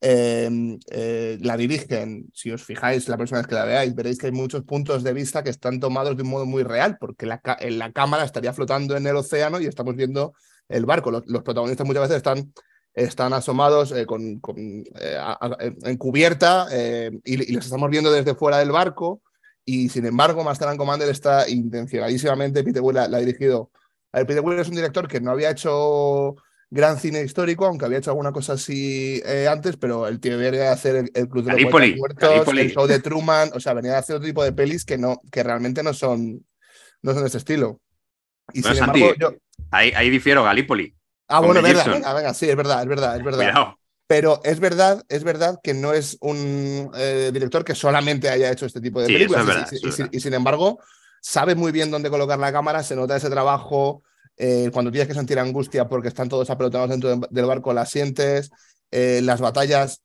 em, 0.00 0.78
eh, 0.90 1.38
la 1.42 1.56
dirigen, 1.56 2.30
si 2.32 2.50
os 2.50 2.64
fijáis 2.64 3.08
la 3.08 3.16
próxima 3.16 3.40
vez 3.40 3.46
que 3.46 3.54
la 3.54 3.64
veáis, 3.64 3.94
veréis 3.94 4.18
que 4.18 4.26
hay 4.26 4.32
muchos 4.32 4.64
puntos 4.64 5.02
de 5.02 5.12
vista 5.12 5.42
que 5.42 5.50
están 5.50 5.80
tomados 5.80 6.16
de 6.16 6.22
un 6.22 6.30
modo 6.30 6.46
muy 6.46 6.62
real, 6.62 6.96
porque 6.98 7.26
la, 7.26 7.40
la 7.60 7.92
cámara 7.92 8.24
estaría 8.24 8.52
flotando 8.54 8.96
en 8.96 9.06
el 9.06 9.16
océano 9.16 9.60
y 9.60 9.66
estamos 9.66 9.96
viendo 9.96 10.32
el 10.68 10.86
barco. 10.86 11.10
los 11.10 11.42
protagonistas 11.42 11.86
muchas 11.86 12.02
veces 12.04 12.16
están 12.18 12.52
están 12.94 13.32
asomados 13.32 13.92
eh, 13.92 14.06
con, 14.06 14.40
en 14.56 15.96
cubierta 15.96 16.66
y, 17.24 17.52
los 17.52 17.64
estamos 17.64 17.90
viendo 17.90 18.12
desde 18.12 18.34
fuera 18.34 18.58
del 18.58 18.72
barco. 18.72 19.22
Y 19.64 19.88
sin 19.88 20.06
embargo, 20.06 20.42
Master 20.42 20.76
Commander 20.76 21.08
está 21.08 21.48
intencionadísimamente, 21.48 22.64
Peter 22.64 22.82
Weir 22.82 23.08
la, 23.08 23.16
ha 23.16 23.20
dirigido. 23.20 23.70
A 24.12 24.18
ver, 24.18 24.26
Peter 24.26 24.42
Weir 24.42 24.58
es 24.58 24.68
un 24.68 24.74
director 24.74 25.06
que 25.06 25.20
no 25.20 25.30
había 25.30 25.50
hecho 25.50 26.34
gran 26.70 26.98
cine 26.98 27.22
histórico, 27.22 27.66
aunque 27.66 27.84
había 27.84 27.98
hecho 27.98 28.10
alguna 28.10 28.32
cosa 28.32 28.54
así 28.54 29.22
antes, 29.48 29.76
pero 29.76 30.08
el 30.08 30.18
tío 30.18 30.36
venía 30.38 30.70
a 30.70 30.72
hacer 30.72 31.10
el, 31.14 31.28
Club 31.28 31.44
de 31.44 31.60
los 31.60 31.96
Muertos, 31.96 32.48
el 32.48 32.72
show 32.72 32.86
de 32.86 33.00
Truman, 33.00 33.50
o 33.54 33.60
sea, 33.60 33.74
venía 33.74 33.96
a 33.96 33.98
hacer 33.98 34.16
otro 34.16 34.26
tipo 34.26 34.42
de 34.42 34.52
pelis 34.52 34.84
que, 34.84 34.98
no, 34.98 35.20
que 35.30 35.42
realmente 35.42 35.82
no 35.82 35.94
son, 35.94 36.44
no 37.02 37.12
son 37.12 37.22
de 37.22 37.26
este 37.26 37.38
estilo. 37.38 37.80
Y 38.52 38.62
sin 38.62 38.76
embargo, 38.76 39.14
yo... 39.18 39.34
ahí, 39.70 39.92
ahí 39.94 40.10
difiero, 40.10 40.42
Galípoli. 40.42 40.94
Ah, 41.30 41.38
bueno, 41.38 41.62
verdad, 41.62 41.86
venga, 41.86 42.12
venga, 42.12 42.34
sí, 42.34 42.50
es 42.50 42.56
verdad, 42.56 42.82
es 42.82 42.88
verdad, 42.88 43.16
es 43.16 43.22
verdad. 43.22 43.74
Pero 44.08 44.40
es 44.42 44.58
verdad, 44.58 45.04
es 45.08 45.22
verdad 45.22 45.60
que 45.62 45.72
no 45.72 45.92
es 45.92 46.18
un 46.20 46.90
eh, 46.96 47.30
director 47.32 47.64
que 47.64 47.76
solamente 47.76 48.28
haya 48.28 48.50
hecho 48.50 48.66
este 48.66 48.80
tipo 48.80 49.00
de 49.00 49.06
películas. 49.06 49.72
y, 50.10 50.18
sin 50.18 50.34
embargo, 50.34 50.80
sabe 51.20 51.54
muy 51.54 51.70
bien 51.70 51.92
dónde 51.92 52.10
colocar 52.10 52.36
la 52.40 52.50
cámara, 52.50 52.82
se 52.82 52.96
nota 52.96 53.16
ese 53.16 53.30
trabajo. 53.30 54.02
Eh, 54.36 54.70
cuando 54.72 54.90
tienes 54.90 55.06
que 55.06 55.14
sentir 55.14 55.38
angustia 55.38 55.86
porque 55.86 56.08
están 56.08 56.28
todos 56.28 56.50
apelotonados 56.50 56.90
dentro 56.90 57.28
del 57.30 57.46
barco, 57.46 57.72
la 57.72 57.86
sientes. 57.86 58.50
Eh, 58.90 59.20
las 59.22 59.40
batallas 59.40 60.02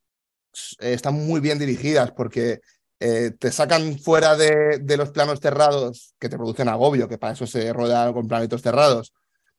están 0.78 1.14
muy 1.14 1.40
bien 1.40 1.58
dirigidas 1.58 2.12
porque 2.12 2.60
te 2.98 3.52
sacan 3.52 3.98
fuera 3.98 4.36
de, 4.36 4.78
de, 4.80 4.96
los 4.96 5.10
planos 5.10 5.40
cerrados 5.40 6.14
que 6.18 6.28
te 6.28 6.36
producen 6.36 6.68
agobio, 6.68 7.08
que 7.08 7.18
para 7.18 7.34
eso 7.34 7.46
se 7.46 7.72
rodea 7.72 8.10
con 8.12 8.26
planetos 8.26 8.62
cerrados 8.62 9.12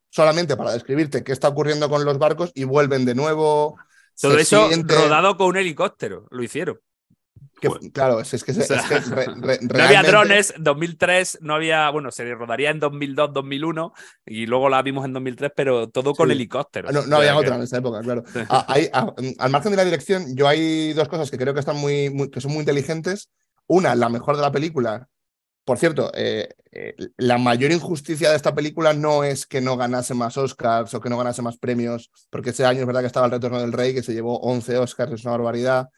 solamente 0.09 0.57
para 0.57 0.73
describirte 0.73 1.23
qué 1.23 1.31
está 1.31 1.47
ocurriendo 1.49 1.89
con 1.89 2.05
los 2.05 2.17
barcos 2.17 2.51
y 2.55 2.63
vuelven 2.63 3.05
de 3.05 3.15
nuevo. 3.15 3.77
Todo 4.19 4.37
eso 4.37 4.69
rodado 4.83 5.37
con 5.37 5.47
un 5.47 5.57
helicóptero, 5.57 6.25
lo 6.31 6.43
hicieron. 6.43 6.79
claro, 7.93 8.19
es, 8.19 8.43
que, 8.43 8.53
no 8.53 9.83
había 9.83 10.03
drones, 10.03 10.53
2003 10.57 11.39
no 11.41 11.53
había, 11.53 11.89
bueno, 11.91 12.11
se 12.11 12.33
rodaría 12.33 12.71
en 12.71 12.79
2002, 12.79 13.33
2001 13.33 13.93
y 14.25 14.45
luego 14.47 14.69
la 14.69 14.81
vimos 14.81 15.05
en 15.05 15.13
2003, 15.13 15.51
pero 15.55 15.89
todo 15.89 16.15
con 16.15 16.31
helicóptero. 16.31 16.91
No, 16.91 17.17
había 17.17 17.37
otra 17.37 17.55
en 17.55 17.61
esa 17.61 17.77
época, 17.77 18.01
claro. 18.01 18.23
Ah, 18.49 18.65
ah, 18.93 19.13
al 19.37 19.51
margen 19.51 19.71
de 19.71 19.77
la 19.77 19.85
dirección, 19.85 20.35
yo 20.35 20.47
hay 20.47 20.93
dos 20.93 21.07
cosas 21.09 21.29
que 21.29 21.37
creo 21.37 21.53
que 21.53 21.59
están 21.59 21.77
muy, 21.77 22.29
que 22.31 22.41
son 22.41 22.51
muy 22.51 22.61
inteligentes. 22.61 23.29
Una, 23.67 23.93
la 23.93 24.09
mejor 24.09 24.35
de 24.35 24.41
la 24.41 24.51
película, 24.51 25.09
por 25.67 25.77
cierto, 25.79 26.11
eh, 26.15 26.47
eh, 26.71 26.95
la 27.17 27.37
mayor 27.37 27.73
injusticia 27.73 28.29
de 28.29 28.37
esta 28.37 28.55
película 28.55 28.93
no 28.93 29.25
es 29.25 29.45
que 29.45 29.59
no 29.59 29.75
ganase 29.75 30.13
más 30.13 30.37
Oscars 30.37 30.93
o 30.93 31.01
que 31.01 31.09
no 31.09 31.17
ganase 31.17 31.41
más 31.41 31.57
premios, 31.57 32.09
porque 32.29 32.51
ese 32.51 32.65
año 32.65 32.79
es 32.79 32.85
verdad 32.85 33.01
que 33.01 33.07
estaba 33.07 33.25
el 33.25 33.33
Retorno 33.33 33.59
del 33.59 33.73
Rey, 33.73 33.93
que 33.93 34.01
se 34.01 34.13
llevó 34.13 34.39
11 34.39 34.77
Oscars, 34.77 35.11
es 35.11 35.25
una 35.25 35.33
barbaridad. 35.33 35.89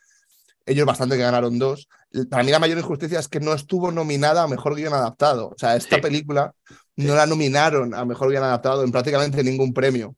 Ellos 0.65 0.87
bastante 0.87 1.17
que 1.17 1.21
ganaron 1.21 1.59
dos. 1.59 1.87
Para 2.31 2.41
mí 2.41 2.49
la 2.49 2.57
mayor 2.57 2.79
injusticia 2.79 3.19
es 3.19 3.27
que 3.27 3.39
no 3.39 3.53
estuvo 3.53 3.91
nominada 3.91 4.41
a 4.41 4.47
Mejor 4.47 4.73
Guión 4.73 4.95
Adaptado. 4.95 5.49
O 5.49 5.55
sea, 5.55 5.75
esta 5.75 6.01
película 6.01 6.51
no 6.95 7.13
la 7.13 7.27
nominaron 7.27 7.93
a 7.93 8.05
Mejor 8.05 8.29
Guión 8.29 8.43
Adaptado 8.43 8.83
en 8.83 8.91
prácticamente 8.91 9.43
ningún 9.43 9.71
premio. 9.71 10.15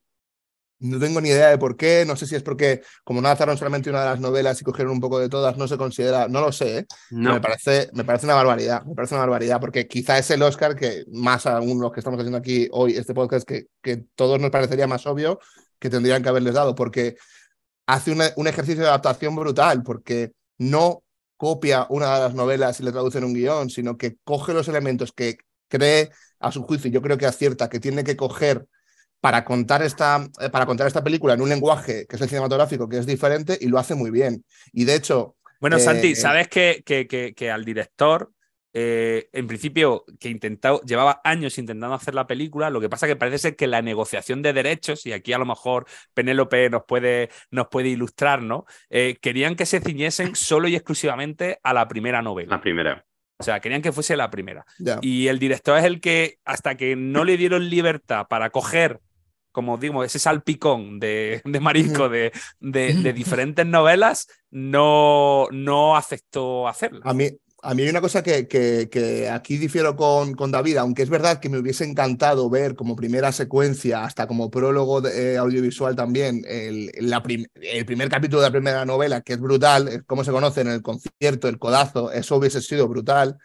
No 0.81 0.99
tengo 0.99 1.21
ni 1.21 1.29
idea 1.29 1.49
de 1.49 1.57
por 1.57 1.77
qué, 1.77 2.03
no 2.05 2.15
sé 2.15 2.27
si 2.27 2.35
es 2.35 2.43
porque 2.43 2.81
como 3.03 3.21
no 3.21 3.27
adaptaron 3.27 3.57
solamente 3.57 3.89
una 3.89 4.01
de 4.01 4.05
las 4.07 4.19
novelas 4.19 4.59
y 4.59 4.63
cogieron 4.63 4.93
un 4.93 4.99
poco 4.99 5.19
de 5.19 5.29
todas, 5.29 5.55
no 5.57 5.67
se 5.67 5.77
considera, 5.77 6.27
no 6.27 6.41
lo 6.41 6.51
sé, 6.51 6.79
¿eh? 6.79 6.85
Me, 7.11 7.39
parece, 7.39 7.89
me 7.93 8.03
parece 8.03 8.25
una 8.25 8.35
barbaridad, 8.35 8.83
me 8.83 8.95
parece 8.95 9.15
una 9.15 9.21
barbaridad, 9.21 9.59
porque 9.61 9.87
quizá 9.87 10.17
es 10.17 10.29
el 10.31 10.41
Oscar 10.41 10.75
que 10.75 11.05
más 11.11 11.45
aún 11.45 11.79
los 11.79 11.91
que 11.91 11.99
estamos 11.99 12.19
haciendo 12.19 12.37
aquí 12.37 12.67
hoy, 12.71 12.97
este 12.97 13.13
podcast, 13.13 13.47
que, 13.47 13.67
que 13.81 14.03
todos 14.15 14.39
nos 14.39 14.49
parecería 14.49 14.87
más 14.87 15.05
obvio 15.05 15.39
que 15.79 15.89
tendrían 15.89 16.21
que 16.21 16.29
haberles 16.29 16.53
dado, 16.53 16.75
porque 16.75 17.15
hace 17.87 18.11
un 18.35 18.47
ejercicio 18.47 18.83
de 18.83 18.89
adaptación 18.89 19.35
brutal, 19.35 19.83
porque 19.83 20.33
no 20.57 21.03
copia 21.37 21.87
una 21.89 22.13
de 22.13 22.21
las 22.21 22.35
novelas 22.35 22.79
y 22.79 22.83
le 22.83 22.91
traduce 22.91 23.17
en 23.17 23.23
un 23.23 23.33
guion, 23.33 23.69
sino 23.69 23.97
que 23.97 24.17
coge 24.23 24.53
los 24.53 24.67
elementos 24.67 25.11
que 25.11 25.37
cree 25.67 26.11
a 26.39 26.51
su 26.51 26.63
juicio, 26.63 26.91
yo 26.91 27.01
creo 27.01 27.17
que 27.17 27.25
acierta, 27.25 27.69
que 27.69 27.79
tiene 27.79 28.03
que 28.03 28.15
coger 28.15 28.67
para 29.21 29.45
contar, 29.45 29.83
esta, 29.83 30.27
eh, 30.41 30.49
para 30.49 30.65
contar 30.65 30.87
esta 30.87 31.03
película 31.03 31.35
en 31.35 31.41
un 31.41 31.49
lenguaje 31.49 32.05
que 32.09 32.15
es 32.15 32.21
el 32.21 32.27
cinematográfico, 32.27 32.89
que 32.89 32.97
es 32.97 33.05
diferente 33.05 33.57
y 33.61 33.67
lo 33.67 33.77
hace 33.77 33.95
muy 33.95 34.09
bien. 34.09 34.43
Y 34.73 34.83
de 34.83 34.95
hecho... 34.95 35.37
Bueno, 35.59 35.77
Santi, 35.77 36.09
eh, 36.11 36.15
sabes 36.15 36.47
que, 36.47 36.81
que, 36.83 37.05
que, 37.07 37.51
al 37.51 37.63
director, 37.63 38.31
eh, 38.73 39.29
en 39.31 39.45
principio, 39.45 40.05
que 40.19 40.29
intentó, 40.29 40.81
llevaba 40.81 41.21
años 41.23 41.59
intentando 41.59 41.93
hacer 41.93 42.15
la 42.15 42.25
película, 42.25 42.71
lo 42.71 42.81
que 42.81 42.89
pasa 42.89 43.05
que 43.05 43.15
parece 43.15 43.37
ser 43.37 43.55
que 43.55 43.67
la 43.67 43.83
negociación 43.83 44.41
de 44.41 44.53
derechos, 44.53 45.05
y 45.05 45.13
aquí 45.13 45.33
a 45.33 45.37
lo 45.37 45.45
mejor 45.45 45.85
Penélope 46.15 46.71
nos 46.71 46.85
puede, 46.87 47.29
nos 47.51 47.67
puede 47.67 47.89
ilustrar, 47.89 48.41
¿no? 48.41 48.65
querían 48.89 49.55
que 49.55 49.67
se 49.67 49.81
ciñesen 49.81 50.35
solo 50.35 50.67
y 50.67 50.75
exclusivamente 50.75 51.59
a 51.61 51.75
la 51.75 51.87
primera 51.87 52.23
novela. 52.23 52.55
La 52.55 52.61
primera. 52.61 53.05
O 53.37 53.43
sea, 53.43 53.59
querían 53.59 53.83
que 53.83 53.91
fuese 53.91 54.17
la 54.17 54.31
primera. 54.31 54.65
Y 55.01 55.27
el 55.27 55.37
director 55.37 55.77
es 55.77 55.83
el 55.83 55.99
que, 55.99 56.37
hasta 56.43 56.75
que 56.75 56.95
no 56.95 57.23
le 57.23 57.37
dieron 57.37 57.69
libertad 57.69 58.25
para 58.27 58.49
coger 58.49 58.99
como 59.51 59.77
digo, 59.77 60.03
ese 60.03 60.19
salpicón 60.19 60.99
de, 60.99 61.41
de 61.43 61.59
marisco 61.59 62.09
de, 62.09 62.31
de, 62.59 63.13
diferentes 63.13 63.65
novelas, 63.65 64.27
no, 64.49 65.47
no 65.51 65.95
aceptó 65.95 66.67
hacerlo. 66.67 67.01
A 67.03 67.13
mí, 67.13 67.29
a 67.63 67.73
mí 67.73 67.83
hay 67.83 67.89
una 67.89 68.01
cosa 68.01 68.23
que, 68.23 68.47
que, 68.47 69.29
aquí 69.29 69.57
difiero 69.57 69.95
con, 69.95 70.33
con, 70.33 70.51
David, 70.51 70.77
aunque 70.77 71.03
es 71.03 71.09
verdad 71.09 71.39
que 71.39 71.49
me 71.49 71.59
hubiese 71.59 71.83
encantado 71.83 72.49
ver 72.49 72.75
como 72.75 72.95
primera 72.95 73.31
secuencia, 73.31 74.03
hasta 74.03 74.25
como 74.25 74.49
prólogo 74.49 75.01
de, 75.01 75.33
eh, 75.33 75.37
audiovisual 75.37 75.95
también, 75.95 76.43
el, 76.47 76.91
la 76.99 77.21
el 77.55 77.85
primer 77.85 78.09
capítulo 78.09 78.41
de 78.41 78.47
la 78.47 78.51
primera 78.51 78.85
novela, 78.85 79.21
que 79.21 79.33
es 79.33 79.39
brutal, 79.39 80.03
como 80.05 80.23
se 80.23 80.31
conoce 80.31 80.61
en 80.61 80.69
el 80.69 80.81
concierto, 80.81 81.47
el 81.47 81.59
codazo, 81.59 82.11
eso 82.11 82.37
hubiese 82.37 82.61
sido 82.61 82.87
brutal. 82.87 83.37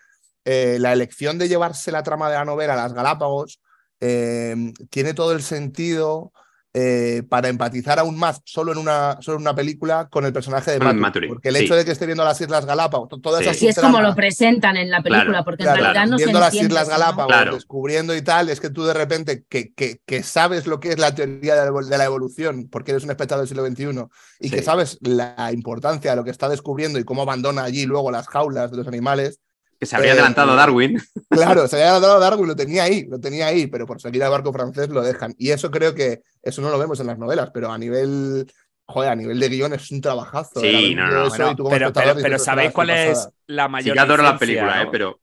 Eh, 0.44 0.78
la 0.78 0.92
elección 0.92 1.38
de 1.38 1.48
llevarse 1.48 1.90
la 1.90 2.04
trama 2.04 2.30
de 2.30 2.36
la 2.36 2.44
novela 2.44 2.74
a 2.74 2.76
las 2.76 2.92
Galápagos 2.92 3.60
Em, 4.00 4.72
tiene 4.90 5.14
todo 5.14 5.32
el 5.32 5.42
sentido 5.42 6.32
eh, 6.78 7.22
para 7.30 7.48
empatizar 7.48 7.98
aún 7.98 8.18
más 8.18 8.42
solo 8.44 8.70
en 8.72 8.76
una, 8.76 9.16
solo 9.22 9.38
en 9.38 9.40
una 9.40 9.54
película 9.54 10.08
con 10.10 10.26
el 10.26 10.34
personaje 10.34 10.72
de 10.72 10.78
Maturi. 10.78 11.26
Porque 11.26 11.48
el 11.48 11.56
hecho 11.56 11.74
de 11.74 11.86
que 11.86 11.92
esté 11.92 12.04
viendo 12.04 12.22
las 12.22 12.38
Islas 12.38 12.66
Galápagos, 12.66 13.08
todas 13.22 13.40
esas 13.40 13.56
Así 13.56 13.68
es 13.68 13.80
como 13.80 14.02
lo 14.02 14.14
presentan 14.14 14.76
en 14.76 14.90
la 14.90 15.02
película, 15.02 15.42
porque 15.42 15.62
en 15.62 15.74
realidad 15.74 16.06
no 16.06 16.18
Viendo 16.18 16.38
las 16.38 16.52
Islas 16.52 16.90
Galápagos, 16.90 17.54
descubriendo 17.54 18.14
y 18.14 18.20
tal, 18.20 18.50
es 18.50 18.60
que 18.60 18.68
tú 18.68 18.84
de 18.84 18.92
repente 18.92 19.46
que, 19.48 19.72
que, 19.72 20.02
que 20.04 20.22
sabes 20.22 20.66
lo 20.66 20.78
que 20.78 20.90
es 20.90 20.98
la 20.98 21.14
teoría 21.14 21.54
de 21.54 21.96
la 21.96 22.04
evolución, 22.04 22.68
porque 22.70 22.90
eres 22.90 23.04
un 23.04 23.10
espectador 23.10 23.46
del 23.46 23.48
siglo 23.48 23.66
XXI, 23.66 24.10
y 24.40 24.50
que 24.50 24.60
sabes 24.60 24.98
la 25.00 25.50
importancia 25.54 26.10
de 26.10 26.16
lo 26.18 26.24
que 26.24 26.30
está 26.30 26.50
descubriendo 26.50 26.98
y 26.98 27.04
cómo 27.04 27.22
abandona 27.22 27.64
allí 27.64 27.86
luego 27.86 28.10
las 28.10 28.28
jaulas 28.28 28.70
de 28.70 28.76
los 28.76 28.86
animales, 28.86 29.40
que 29.78 29.86
se 29.86 29.96
habría 29.96 30.12
adelantado 30.12 30.54
eh, 30.54 30.56
Darwin. 30.56 31.00
Claro, 31.28 31.66
se 31.68 31.76
había 31.76 31.90
adelantado 31.90 32.20
Darwin, 32.20 32.48
lo 32.48 32.56
tenía 32.56 32.84
ahí, 32.84 33.04
lo 33.04 33.20
tenía 33.20 33.48
ahí, 33.48 33.66
pero 33.66 33.86
por 33.86 34.00
seguir 34.00 34.22
al 34.24 34.30
barco 34.30 34.52
francés 34.52 34.88
lo 34.88 35.02
dejan. 35.02 35.34
Y 35.38 35.50
eso 35.50 35.70
creo 35.70 35.94
que, 35.94 36.22
eso 36.42 36.62
no 36.62 36.70
lo 36.70 36.78
vemos 36.78 37.00
en 37.00 37.06
las 37.08 37.18
novelas, 37.18 37.50
pero 37.52 37.70
a 37.70 37.78
nivel, 37.78 38.50
joder, 38.86 39.10
a 39.10 39.16
nivel 39.16 39.38
de 39.38 39.48
guion 39.48 39.72
es 39.74 39.90
un 39.90 40.00
trabajazo. 40.00 40.60
Sí, 40.60 40.94
no, 40.94 41.08
no, 41.08 41.70
pero, 41.70 41.92
pero, 41.92 42.38
¿sabéis 42.38 42.72
cuál 42.72 42.90
es 42.90 43.28
la 43.46 43.68
mayor 43.68 43.96
sí, 43.96 43.98
adoro 43.98 44.22
la 44.22 44.38
película, 44.38 44.82
eh, 44.82 44.88
pero... 44.90 45.20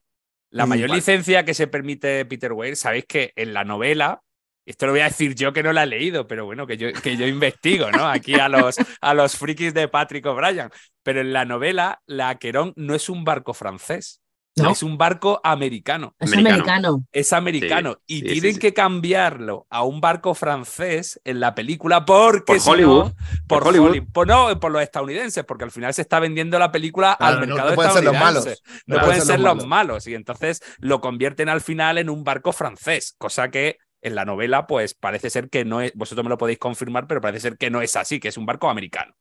La 0.50 0.66
mayor 0.66 0.90
licencia 0.90 1.44
que 1.44 1.52
se 1.52 1.66
permite 1.66 2.24
Peter 2.26 2.52
Weir, 2.52 2.76
sabéis 2.76 3.06
que 3.06 3.32
en 3.34 3.52
la 3.52 3.64
novela, 3.64 4.22
esto 4.66 4.86
lo 4.86 4.92
voy 4.92 5.02
a 5.02 5.04
decir 5.04 5.34
yo 5.34 5.52
que 5.52 5.62
no 5.62 5.72
la 5.72 5.82
he 5.82 5.86
leído, 5.86 6.26
pero 6.26 6.46
bueno, 6.46 6.66
que 6.66 6.76
yo, 6.76 6.92
que 6.92 7.16
yo 7.16 7.26
investigo, 7.26 7.90
¿no? 7.90 8.08
Aquí 8.08 8.34
a 8.34 8.48
los, 8.48 8.76
a 9.00 9.14
los 9.14 9.36
frikis 9.36 9.74
de 9.74 9.88
Patrick 9.88 10.24
O'Brien. 10.26 10.70
Pero 11.02 11.20
en 11.20 11.32
la 11.32 11.44
novela, 11.44 12.00
la 12.06 12.30
Aquerón 12.30 12.72
no 12.76 12.94
es 12.94 13.08
un 13.08 13.24
barco 13.24 13.52
francés. 13.52 14.22
Es 14.54 14.82
un 14.82 14.96
barco 14.96 15.40
americano. 15.42 16.14
Es 16.18 16.32
americano. 16.32 17.04
Es 17.12 17.32
americano. 17.32 17.98
y 18.06 18.22
tienen 18.22 18.58
que 18.58 18.72
cambiarlo 18.72 19.66
a 19.68 19.82
un 19.82 20.00
barco 20.00 20.34
francés 20.34 21.20
en 21.24 21.40
la 21.40 21.54
película 21.54 22.04
porque. 22.04 22.56
Por 22.56 22.74
Hollywood. 22.74 23.12
por, 23.48 23.66
Hollywood. 23.66 24.02
Por, 24.12 24.28
no, 24.28 24.60
por 24.60 24.70
los 24.70 24.82
estadounidenses, 24.82 25.44
porque 25.44 25.64
al 25.64 25.70
final 25.70 25.92
se 25.92 26.02
está 26.02 26.20
vendiendo 26.20 26.58
la 26.58 26.70
película 26.70 27.12
al 27.12 27.40
mercado 27.40 27.70
no, 27.70 27.76
no 27.76 27.82
estadounidense. 27.82 27.94
Ser 27.94 28.04
los 28.04 28.22
malos. 28.22 28.62
No, 28.86 29.00
pueden 29.00 29.22
ser, 29.22 29.40
los, 29.40 29.66
malos. 29.66 30.06
Y 30.06 30.14
entonces 30.14 30.62
lo 30.78 31.00
convierten 31.00 31.48
al 31.48 31.60
final 31.60 31.98
en 31.98 32.08
un 32.08 32.22
barco 32.22 32.52
francés, 32.52 33.14
cosa 33.18 33.50
que 33.50 33.78
en 34.02 34.14
la 34.14 34.24
novela, 34.24 34.66
pues 34.66 34.94
parece 34.94 35.30
ser 35.30 35.48
que 35.48 35.64
no 35.64 35.80
es. 35.80 35.92
Vosotros 35.94 36.24
me 36.24 36.30
lo 36.30 36.38
podéis 36.38 36.58
confirmar, 36.58 37.06
pero 37.06 37.20
parece 37.20 37.48
ser 37.48 37.58
que 37.58 37.70
no 37.70 37.82
es 37.82 37.96
así, 37.96 38.20
que 38.20 38.28
es 38.28 38.36
un 38.36 38.46
barco 38.46 38.68
americano. 38.68 39.14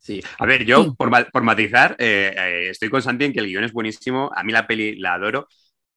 Sí, 0.00 0.22
a 0.38 0.46
ver, 0.46 0.64
yo 0.64 0.94
por, 0.94 1.42
matizar, 1.42 1.94
eh, 1.98 2.34
eh, 2.34 2.68
estoy 2.70 2.88
con 2.88 3.02
Santi 3.02 3.26
en 3.26 3.34
que 3.34 3.40
el 3.40 3.48
guion 3.48 3.64
es 3.64 3.72
buenísimo, 3.72 4.30
a 4.34 4.42
mí 4.42 4.50
la 4.50 4.66
peli 4.66 4.96
la 4.96 5.14
adoro. 5.14 5.46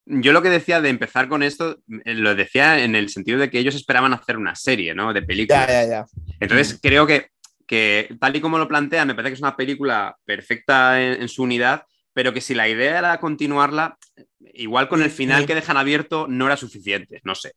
Yo 0.05 0.33
lo 0.33 0.41
que 0.41 0.49
decía 0.49 0.81
de 0.81 0.89
empezar 0.89 1.29
con 1.29 1.41
esto, 1.41 1.77
eh, 2.03 2.13
lo 2.13 2.35
decía 2.35 2.83
en 2.83 2.95
el 2.95 3.07
sentido 3.07 3.39
de 3.39 3.49
que 3.49 3.59
ellos 3.59 3.75
esperaban 3.75 4.13
hacer 4.13 4.35
una 4.37 4.55
serie, 4.55 4.93
¿no? 4.93 5.13
De 5.13 5.21
películas. 5.21 5.67
Ya, 5.67 5.85
ya, 5.85 5.87
ya. 5.87 6.05
Entonces 6.41 6.77
creo 6.83 7.07
que, 7.07 7.27
que, 7.65 8.13
tal 8.19 8.35
y 8.35 8.41
como 8.41 8.57
lo 8.57 8.67
plantean, 8.67 9.07
me 9.07 9.15
parece 9.15 9.31
que 9.31 9.35
es 9.35 9.41
una 9.41 9.55
película 9.55 10.17
perfecta 10.25 11.01
en, 11.01 11.29
su 11.29 11.43
unidad, 11.43 11.83
pero 12.11 12.33
que 12.33 12.41
si 12.41 12.53
la 12.53 12.67
idea 12.67 12.99
era 12.99 13.17
continuarla, 13.21 13.97
igual 14.53 14.89
con 14.89 15.01
el 15.01 15.11
final 15.11 15.45
que 15.45 15.55
dejan 15.55 15.77
abierto 15.77 16.27
no 16.27 16.45
era 16.45 16.57
suficiente, 16.57 17.21
no 17.23 17.35
sé. 17.35 17.53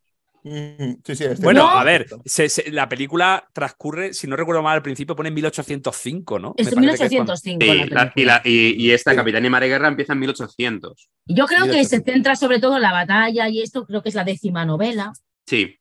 Sí, 0.46 1.16
sí, 1.16 1.24
estoy 1.24 1.42
Bueno, 1.42 1.68
a 1.68 1.82
ver, 1.82 2.02
acuerdo. 2.02 2.22
se- 2.24 2.48
se- 2.48 2.70
la 2.70 2.88
película 2.88 3.48
transcurre, 3.52 4.14
si 4.14 4.28
no 4.28 4.36
recuerdo 4.36 4.62
mal 4.62 4.76
al 4.76 4.82
principio, 4.82 5.16
pone 5.16 5.30
1805, 5.32 6.38
¿no? 6.38 6.54
Es 6.56 6.66
Me 6.66 6.70
de 6.70 6.76
parece 6.76 6.98
que 6.98 7.04
es 7.04 7.10
cuando- 7.18 7.32
1805 7.34 7.64
Sí, 7.64 7.66
la 7.66 7.74
la- 7.74 7.82
y, 7.84 8.10
película. 8.14 8.24
la- 8.24 8.42
y- 8.44 8.74
y 8.86 8.90
esta 8.92 9.10
Sí. 9.10 9.16
Capitán 9.16 9.44
y 9.44 9.50
Mar 9.50 9.64
Guerra 9.66 9.88
empieza 9.88 10.12
en 10.12 10.20
1800. 10.20 11.08
Y 11.26 11.34
Yo 11.34 11.46
creo 11.46 11.64
que 11.64 11.70
1800. 11.72 12.06
se 12.06 12.12
centra 12.12 12.36
sobre 12.36 12.60
todo 12.60 12.76
en 12.76 12.82
la 12.82 12.92
batalla 12.92 13.48
y 13.48 13.60
esto 13.60 13.84
creo 13.86 14.02
que 14.02 14.10
es 14.10 14.14
la 14.14 14.24
décima 14.24 14.64
novela, 14.64 15.12
Sí, 15.46 15.76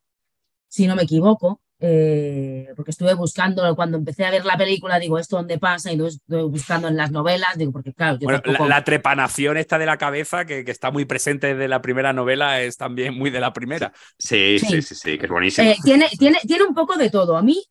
si 0.67 0.87
no 0.87 0.95
me 0.95 1.03
equivoco, 1.03 1.61
eh, 1.79 2.69
porque 2.75 2.91
estuve 2.91 3.13
buscando, 3.15 3.75
cuando 3.75 3.97
empecé 3.97 4.25
a 4.25 4.31
ver 4.31 4.45
la 4.45 4.57
película, 4.57 4.97
digo, 4.99 5.19
¿esto 5.19 5.35
dónde 5.37 5.57
pasa? 5.59 5.91
Y 5.91 5.97
luego 5.97 6.09
estuve 6.09 6.43
buscando 6.43 6.87
en 6.87 6.95
las 6.97 7.11
novelas, 7.11 7.57
digo, 7.57 7.71
porque 7.71 7.93
claro, 7.93 8.17
yo 8.19 8.25
Bueno, 8.25 8.37
la, 8.37 8.43
tampoco- 8.43 8.69
la 8.69 8.83
trepanación 8.83 9.57
esta 9.57 9.77
de 9.77 9.85
la 9.85 9.97
cabeza, 9.97 10.45
que, 10.45 10.63
que 10.63 10.71
está 10.71 10.89
muy 10.91 11.05
presente 11.05 11.47
desde 11.47 11.67
la 11.67 11.81
primera 11.81 12.13
novela, 12.13 12.61
es 12.61 12.77
también 12.77 13.17
muy 13.17 13.29
de 13.29 13.39
la 13.41 13.51
primera. 13.53 13.91
sí, 14.17 14.57
Sí. 14.59 14.67
sí, 14.67 14.81
sí, 14.81 14.95
sí, 14.95 15.17
que 15.17 15.25
es 15.25 15.31
buenísimo. 15.31 15.69
Eh, 15.69 15.75
tiene, 15.83 16.07
tiene, 16.17 16.39
tiene 16.47 16.63
un 16.63 16.73
poco 16.73 16.95
de 16.97 17.09
todo. 17.09 17.35
A 17.37 17.41
mí, 17.41 17.61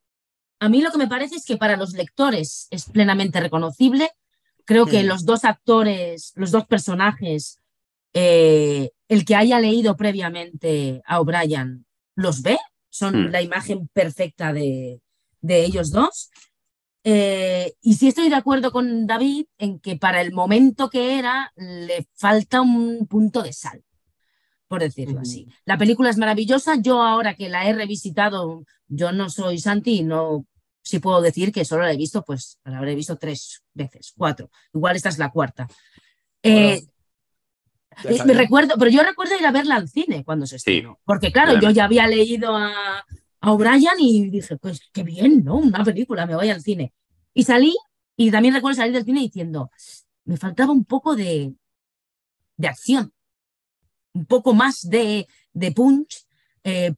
a 0.61 0.69
mí 0.69 0.83
lo 0.83 0.91
que 0.93 0.99
me 0.99 1.09
parece 1.09 1.37
es 1.37 1.45
que 1.47 1.57
para 1.57 1.77
los 1.77 1.93
lectores 1.95 2.69
es 2.71 2.85
plenamente 2.91 3.41
reconocible. 3.41 4.11
Creo 4.67 4.87
que 4.87 5.03
Mm. 5.03 5.07
los 5.07 5.25
dos 5.27 5.45
actores, 5.45 6.33
los 6.37 6.51
dos 6.51 6.67
personajes, 6.67 7.59
eh, 8.15 8.91
el 9.09 9.25
que 9.25 9.35
haya 9.37 9.61
leído 9.61 9.97
previamente 9.97 11.03
a 11.07 11.21
O'Brien 11.21 11.85
los 12.17 12.43
ve, 12.43 12.59
son 12.95 13.25
Mm. 13.27 13.31
la 13.33 13.43
imagen 13.43 13.89
perfecta 13.89 14.53
de, 14.53 15.01
de 15.41 15.65
ellos 15.65 15.91
dos. 15.91 16.31
Eh, 17.03 17.75
y 17.83 17.95
sí 17.95 18.09
estoy 18.09 18.29
de 18.29 18.37
acuerdo 18.37 18.71
con 18.71 19.07
David 19.07 19.47
en 19.59 19.81
que 19.81 19.97
para 19.97 20.21
el 20.23 20.33
momento 20.33 20.89
que 20.89 21.19
era 21.19 21.53
le 21.57 22.07
falta 22.15 22.63
un 22.63 23.07
punto 23.07 23.43
de 23.43 23.53
sal, 23.53 23.83
por 24.69 24.81
decirlo 24.81 25.21
así. 25.21 25.47
La 25.67 25.77
película 25.77 26.09
es 26.09 26.17
maravillosa. 26.19 26.77
Yo 26.81 27.03
ahora 27.03 27.35
que 27.35 27.49
la 27.49 27.69
he 27.69 27.75
revisitado, 27.75 28.65
yo 28.87 29.13
no 29.13 29.29
soy 29.29 29.59
Santi 29.59 29.99
y 29.99 30.03
no 30.05 30.47
sí 30.83 30.99
puedo 31.01 31.21
decir 31.21 31.51
que 31.51 31.65
solo 31.65 31.83
la 31.83 31.93
he 31.93 31.97
visto, 31.97 32.23
pues 32.25 32.59
la 32.65 32.79
habré 32.79 32.95
visto 32.95 33.17
tres 33.17 33.63
veces, 33.75 34.13
cuatro. 34.17 34.51
Igual 34.73 34.97
esta 34.97 35.09
es 35.09 35.19
la 35.19 35.31
cuarta. 35.31 35.67
Eh, 36.43 36.81
me 38.05 38.11
bien. 38.25 38.37
recuerdo, 38.39 38.75
pero 38.79 38.91
yo 38.91 39.03
recuerdo 39.03 39.37
ir 39.39 39.47
a 39.47 39.53
verla 39.53 39.77
al 39.77 39.89
cine 39.89 40.25
cuando 40.25 40.47
se 40.47 40.59
Sí. 40.59 40.71
estrenó. 40.71 40.99
Porque 41.05 41.31
claro, 41.33 41.59
Yo 41.61 41.71
ya 41.71 41.85
había 41.85 42.07
leído 42.07 42.57
a, 42.57 43.05
a 43.41 43.53
O'Brien 43.53 43.81
y 43.99 44.31
dije, 44.31 44.57
pues 44.57 44.81
qué 44.93 45.03
bien, 45.03 45.45
¿no? 45.45 45.57
Una 45.59 45.85
película, 45.85 46.27
me 46.27 46.35
voy 46.37 46.51
al 46.51 46.63
cine. 46.63 46.93
Y 47.33 47.45
salí, 47.45 47.75
y 48.17 48.31
también 48.31 48.55
recuerdo 48.55 48.77
salir 48.77 48.93
del 48.95 49.05
cine 49.05 49.21
diciendo, 49.21 49.71
me 50.25 50.37
faltaba 50.37 50.73
un 50.73 50.85
poco 50.85 51.17
de, 51.17 51.55
de 52.57 52.69
acción, 52.69 53.13
un 54.13 54.27
poco 54.27 54.55
más 54.55 54.89
de, 54.89 55.27
de 55.53 55.73
punch, 55.73 56.25
eh, 56.63 56.95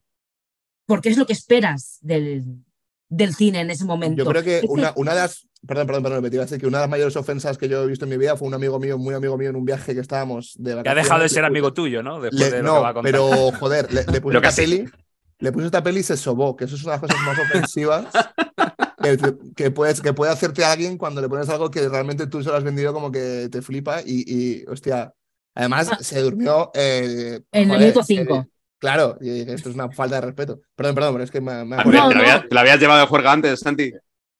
porque 0.85 1.09
es 1.09 1.17
lo 1.17 1.25
que 1.25 1.33
esperas 1.33 1.97
del, 2.01 2.63
del 3.09 3.33
cine 3.35 3.61
en 3.61 3.71
ese 3.71 3.85
momento. 3.85 4.23
Yo 4.23 4.29
creo 4.29 4.43
que- 4.43 4.65
una, 4.67 4.93
una 4.95 5.13
de 5.13 5.21
las. 5.21 5.46
Perdón, 5.65 5.87
perdón, 5.87 6.03
perdón, 6.03 6.21
me 6.23 6.29
te 6.29 6.35
iba 6.35 6.43
a 6.43 6.45
decir 6.45 6.59
que 6.59 6.67
una 6.67 6.77
de 6.79 6.83
las 6.83 6.89
mayores 6.89 7.15
ofensas 7.15 7.57
que 7.57 7.67
yo 7.67 7.83
he 7.83 7.87
visto 7.87 8.05
en 8.05 8.09
mi 8.11 8.17
vida 8.17 8.37
fue 8.37 8.47
un 8.47 8.53
amigo 8.53 8.79
mío, 8.79 8.97
muy 8.97 9.15
amigo 9.15 9.37
mío, 9.37 9.49
en 9.49 9.55
un 9.55 9.65
viaje 9.65 9.93
que 9.95 10.01
estábamos 10.01 10.53
de 10.57 10.65
Que 10.65 10.71
ha 10.71 10.75
vacaciones. 10.77 11.03
dejado 11.05 11.23
de 11.23 11.29
ser 11.29 11.45
amigo 11.45 11.73
tuyo, 11.73 12.03
¿no? 12.03 12.21
Después 12.21 12.39
le- 12.51 12.57
de 12.57 12.61
lo 12.61 12.63
no, 12.63 12.75
que 12.75 12.81
va 12.81 12.89
a 12.89 12.93
contar. 12.93 13.11
pero 13.11 13.27
joder, 13.53 13.91
le, 13.93 14.03
le 14.05 14.21
puse 14.21 14.37
esta 14.37 14.51
peli, 14.51 14.85
le 15.39 15.51
puse 15.51 15.65
esta 15.65 15.81
peli 15.83 15.99
y 16.01 16.03
se 16.03 16.15
sobó, 16.17 16.55
que 16.55 16.65
eso 16.65 16.75
es 16.75 16.83
una 16.83 16.97
de 16.97 17.01
las 17.01 17.09
cosas 17.11 17.25
más 17.25 17.39
ofensivas 17.39 18.05
que, 19.03 19.17
que, 19.55 19.71
puedes, 19.71 20.01
que 20.01 20.13
puede 20.13 20.31
hacerte 20.31 20.63
alguien 20.63 20.97
cuando 20.97 21.21
le 21.21 21.29
pones 21.29 21.49
algo 21.49 21.71
que 21.71 21.87
realmente 21.89 22.27
tú 22.27 22.43
se 22.43 22.49
lo 22.49 22.55
has 22.55 22.63
vendido 22.63 22.93
como 22.93 23.11
que 23.11 23.49
te 23.51 23.61
flipa 23.61 24.01
y, 24.05 24.23
y 24.27 24.65
hostia, 24.67 25.13
además 25.55 25.89
Ah. 25.91 25.97
se 26.01 26.21
durmió 26.21 26.71
eh, 26.75 27.41
En 27.51 27.71
el 27.71 27.79
minuto 27.79 28.01
eh, 28.01 28.03
cinco. 28.05 28.47
claro, 28.79 29.17
y 29.21 29.41
esto 29.51 29.69
es 29.69 29.75
una 29.75 29.89
falta 29.91 30.15
de 30.15 30.21
respeto. 30.27 30.61
Perdón, 30.75 30.95
perdón, 30.95 31.13
pero 31.13 31.23
es 31.23 31.31
que 31.31 31.41
me, 31.41 31.65
me 31.65 31.77
pero 31.77 31.91
no, 31.91 32.09
¿te, 32.09 32.13
la 32.13 32.13
no. 32.15 32.19
habías, 32.21 32.47
te 32.47 32.55
la 32.55 32.61
habías 32.61 32.79
llevado 32.79 32.99
de 33.01 33.07
juerga 33.07 33.31
antes, 33.31 33.59
Santi? 33.59 33.91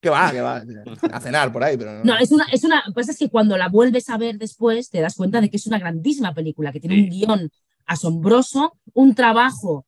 Que 0.02 0.10
va, 0.10 0.32
que 0.32 0.42
va, 0.42 0.64
a 1.12 1.20
cenar 1.20 1.52
por 1.52 1.64
ahí, 1.64 1.76
pero 1.78 2.04
No, 2.04 2.18
es 2.18 2.32
una, 2.32 2.46
es 2.52 2.64
una, 2.64 2.84
lo 2.86 2.94
que 2.94 2.96
pasa 3.02 3.12
es 3.12 3.18
que 3.18 3.30
cuando 3.30 3.58
la 3.58 3.68
vuelves 3.70 4.10
a 4.10 4.18
ver 4.18 4.38
después 4.38 4.90
te 4.90 5.02
das 5.02 5.16
cuenta 5.16 5.42
de 5.42 5.50
que 5.50 5.58
es 5.58 5.66
una 5.68 5.80
grandísima 5.80 6.34
película, 6.34 6.72
que 6.72 6.80
tiene 6.80 6.96
Sí. 6.96 7.02
un 7.04 7.10
guion 7.10 7.50
asombroso, 7.86 8.78
un 8.94 9.16
trabajo 9.16 9.86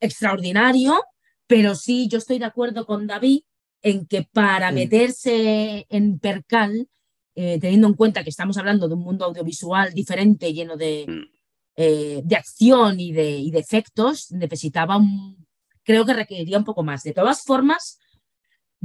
extraordinario, 0.00 1.02
pero 1.46 1.74
sí, 1.74 2.08
yo 2.08 2.18
estoy 2.18 2.38
de 2.38 2.44
acuerdo 2.44 2.86
con 2.86 3.06
David 3.06 3.40
en 3.82 4.06
que 4.06 4.22
para 4.32 4.72
meterse 4.72 5.86
en 5.88 6.18
percal, 6.18 6.88
eh, 7.34 7.58
teniendo 7.60 7.86
en 7.86 7.94
cuenta 7.94 8.24
que 8.24 8.30
estamos 8.30 8.56
hablando 8.56 8.88
de 8.88 8.94
un 8.94 9.00
mundo 9.02 9.24
audiovisual 9.26 9.92
diferente, 9.94 10.52
lleno 10.52 10.76
de, 10.76 11.04
Mm. 11.06 11.36
eh, 11.76 12.22
de 12.24 12.36
acción 12.36 12.98
y 12.98 13.12
de, 13.12 13.30
y 13.38 13.50
de 13.50 13.58
efectos, 13.58 14.32
necesitaba 14.32 14.96
un, 14.96 15.46
creo 15.84 16.04
que 16.06 16.14
requeriría 16.14 16.58
un 16.58 16.64
poco 16.64 16.82
más. 16.82 17.02
De 17.02 17.12
todas 17.12 17.42
formas, 17.42 17.98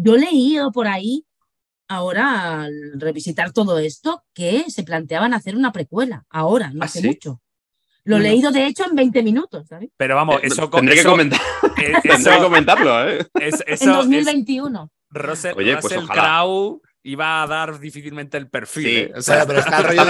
yo 0.02 0.16
he 0.16 0.20
leído 0.20 0.72
por 0.72 0.88
ahí, 0.88 1.26
ahora 1.88 2.62
al 2.64 2.74
revisitar 3.00 3.52
todo 3.52 3.80
esto, 3.80 4.24
que 4.34 4.66
se 4.70 4.84
planteaban 4.84 5.34
hacer 5.34 5.56
una 5.56 5.72
precuela, 5.72 6.26
ahora, 6.30 6.72
no 6.74 6.82
¿Ah, 6.82 6.86
hace 6.86 7.02
sí? 7.02 7.08
mucho. 7.08 7.42
Lo 8.04 8.18
he 8.18 8.20
leído, 8.22 8.52
de 8.52 8.66
hecho, 8.66 8.84
en 8.90 8.96
20 8.96 9.22
minutos, 9.22 9.68
¿sabes? 9.68 9.90
Pero 9.96 10.16
vamos, 10.16 10.38
Eh, 10.38 10.48
eso, 10.48 10.70
tendré, 10.70 10.96
que 10.96 11.02
eso- 11.02 11.10
comentar, 11.12 11.40
eh, 11.40 11.94
tendré 12.02 12.02
que 12.02 12.10
eso, 12.38 12.44
comentarlo, 12.44 13.10
¿eh? 13.10 13.28
es- 13.40 13.64
En 13.68 13.74
eso 13.74 13.92
es- 13.92 13.98
2021. 13.98 14.90
Russell, 15.12 15.54
Oye, 15.58 15.74
pues 15.74 15.84
Russell 15.84 16.04
ojalá. 16.06 16.22
Crowe 16.22 16.82
iba 17.04 17.42
a 17.42 17.48
dar 17.48 17.80
difícilmente 17.80 18.38
el 18.38 18.50
perfil. 18.50 18.84
Sí. 18.86 18.96
¿eh? 18.98 19.12
O 19.16 19.22
sea, 19.22 19.46
pero 19.46 19.60
está 19.60 19.82
rollo 19.82 20.02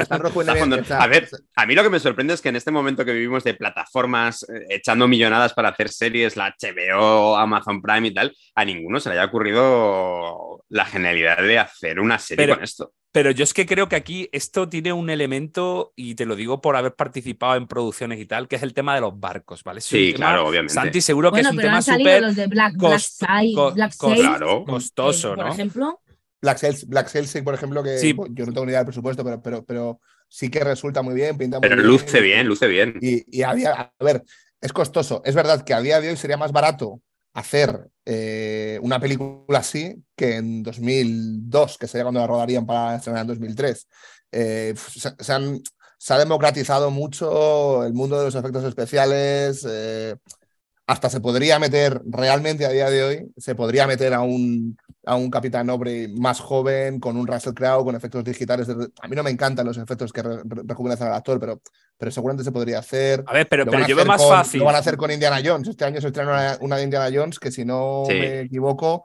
Está 0.00 0.18
rojo 0.18 0.42
está- 0.42 1.02
A 1.02 1.06
ver, 1.06 1.28
a 1.56 1.66
mí 1.66 1.74
lo 1.74 1.82
que 1.82 1.90
me 1.90 1.98
sorprende 1.98 2.34
es 2.34 2.40
que 2.40 2.48
en 2.50 2.56
este 2.56 2.70
momento 2.70 3.04
que 3.04 3.12
vivimos 3.12 3.42
de 3.44 3.54
plataformas 3.54 4.44
eh, 4.44 4.66
echando 4.70 5.08
millonadas 5.08 5.52
para 5.54 5.70
hacer 5.70 5.88
series, 5.88 6.36
la 6.36 6.54
HBO, 6.60 7.36
Amazon 7.36 7.82
Prime 7.82 8.08
y 8.08 8.14
tal, 8.14 8.32
a 8.54 8.64
ninguno 8.64 9.00
se 9.00 9.08
le 9.08 9.16
haya 9.16 9.24
ocurrido 9.26 10.64
la 10.68 10.84
genialidad 10.84 11.38
de 11.38 11.58
hacer 11.58 12.00
una 12.00 12.18
serie 12.18 12.44
Pero- 12.46 12.54
con 12.56 12.64
esto. 12.64 12.92
Pero 13.12 13.30
yo 13.30 13.44
es 13.44 13.52
que 13.52 13.66
creo 13.66 13.88
que 13.90 13.96
aquí 13.96 14.30
esto 14.32 14.68
tiene 14.70 14.92
un 14.94 15.10
elemento, 15.10 15.92
y 15.96 16.14
te 16.14 16.24
lo 16.24 16.34
digo 16.34 16.62
por 16.62 16.76
haber 16.76 16.94
participado 16.94 17.56
en 17.56 17.66
producciones 17.66 18.18
y 18.18 18.24
tal, 18.24 18.48
que 18.48 18.56
es 18.56 18.62
el 18.62 18.72
tema 18.72 18.94
de 18.94 19.02
los 19.02 19.20
barcos, 19.20 19.62
¿vale? 19.64 19.80
Es 19.80 19.84
Sí, 19.84 20.12
tema- 20.14 20.28
claro, 20.28 20.48
obviamente. 20.48 20.72
Santi, 20.72 21.00
seguro 21.02 21.28
que 21.30 21.42
Bueno, 21.42 21.48
es 21.48 21.52
un 21.52 21.56
pero 21.58 21.66
tema 21.66 21.76
han 21.76 21.82
salido 21.82 22.10
súper 22.10 22.22
los 22.22 22.36
de 22.36 22.46
Black, 22.46 22.72
Black, 22.76 22.92
cost- 22.92 23.18
Side, 23.26 23.54
co- 23.54 23.72
Black 23.72 23.92
cos- 23.92 24.08
Sail, 24.16 24.20
Claro. 24.26 24.64
costoso, 24.64 25.32
eh, 25.32 25.36
por 25.36 25.44
¿no? 25.46 25.52
ejemplo. 25.52 26.00
Black 26.40 26.58
Sails, 26.58 26.88
Black 26.88 27.42
por 27.44 27.54
ejemplo, 27.54 27.82
que 27.82 27.98
Sí. 27.98 28.12
bueno, 28.14 28.34
yo 28.34 28.46
no 28.46 28.52
tengo 28.52 28.64
ni 28.66 28.70
idea 28.70 28.80
del 28.80 28.86
presupuesto, 28.86 29.22
pero, 29.22 29.42
pero, 29.42 29.64
pero 29.64 30.00
sí 30.26 30.48
que 30.50 30.60
resulta 30.64 31.02
muy 31.02 31.14
bien, 31.14 31.36
pinta 31.36 31.58
muy 31.58 31.68
Pero 31.68 31.76
bien. 31.82 31.86
luce 31.86 32.20
bien, 32.20 32.46
luce 32.48 32.66
bien. 32.66 32.98
Y, 33.02 33.24
y 33.38 33.42
había, 33.42 33.72
a 33.98 34.04
ver, 34.04 34.24
es 34.60 34.72
costoso. 34.72 35.20
Es 35.24 35.34
verdad 35.34 35.62
que 35.64 35.74
a 35.74 35.80
día 35.82 36.00
de 36.00 36.08
hoy 36.08 36.16
sería 36.16 36.38
más 36.38 36.50
barato 36.50 37.00
hacer 37.34 37.88
eh, 38.04 38.78
una 38.82 39.00
película 39.00 39.58
así 39.60 40.02
que 40.16 40.36
en 40.36 40.62
2002, 40.62 41.78
que 41.78 41.86
sería 41.88 42.04
cuando 42.04 42.20
la 42.20 42.26
rodarían 42.26 42.66
para 42.66 42.96
estrenar 42.96 43.22
en 43.22 43.26
2003. 43.28 43.88
Eh, 44.32 44.74
se, 44.76 45.10
se 45.18 45.62
se 45.98 46.14
ha 46.14 46.18
democratizado 46.18 46.90
mucho 46.90 47.84
el 47.84 47.92
mundo 47.94 48.18
de 48.18 48.24
los 48.24 48.34
efectos 48.34 48.64
especiales. 48.64 49.64
eh, 49.68 50.16
hasta 50.86 51.08
se 51.08 51.20
podría 51.20 51.58
meter, 51.58 52.02
realmente 52.06 52.66
a 52.66 52.70
día 52.70 52.90
de 52.90 53.02
hoy, 53.04 53.32
se 53.36 53.54
podría 53.54 53.86
meter 53.86 54.12
a 54.14 54.20
un, 54.22 54.76
a 55.06 55.14
un 55.16 55.30
Capitán 55.30 55.70
Obre 55.70 56.08
más 56.08 56.40
joven, 56.40 56.98
con 57.00 57.16
un 57.16 57.26
Russell 57.26 57.54
Crowe, 57.54 57.84
con 57.84 57.94
efectos 57.94 58.24
digitales. 58.24 58.68
A 59.00 59.08
mí 59.08 59.16
no 59.16 59.22
me 59.22 59.30
encantan 59.30 59.66
los 59.66 59.78
efectos 59.78 60.12
que 60.12 60.22
re- 60.22 60.42
rejuvenecen 60.44 61.06
al 61.06 61.14
actor, 61.14 61.38
pero, 61.40 61.62
pero 61.98 62.10
seguramente 62.10 62.44
se 62.44 62.52
podría 62.52 62.78
hacer. 62.80 63.22
A 63.26 63.32
ver, 63.32 63.48
pero, 63.48 63.64
pero 63.66 63.86
yo 63.86 63.94
veo 63.96 64.04
más 64.04 64.20
con- 64.20 64.30
fácil. 64.30 64.60
Lo 64.60 64.66
van 64.66 64.74
a 64.74 64.78
hacer 64.78 64.96
con 64.96 65.10
Indiana 65.10 65.40
Jones. 65.44 65.68
Este 65.68 65.84
año 65.84 66.00
se 66.00 66.08
estrena 66.08 66.30
una, 66.32 66.58
una 66.60 66.76
de 66.76 66.82
Indiana 66.84 67.10
Jones 67.12 67.38
que, 67.38 67.50
si 67.52 67.64
no 67.64 68.04
Sí. 68.08 68.14
me 68.14 68.40
equivoco, 68.40 69.04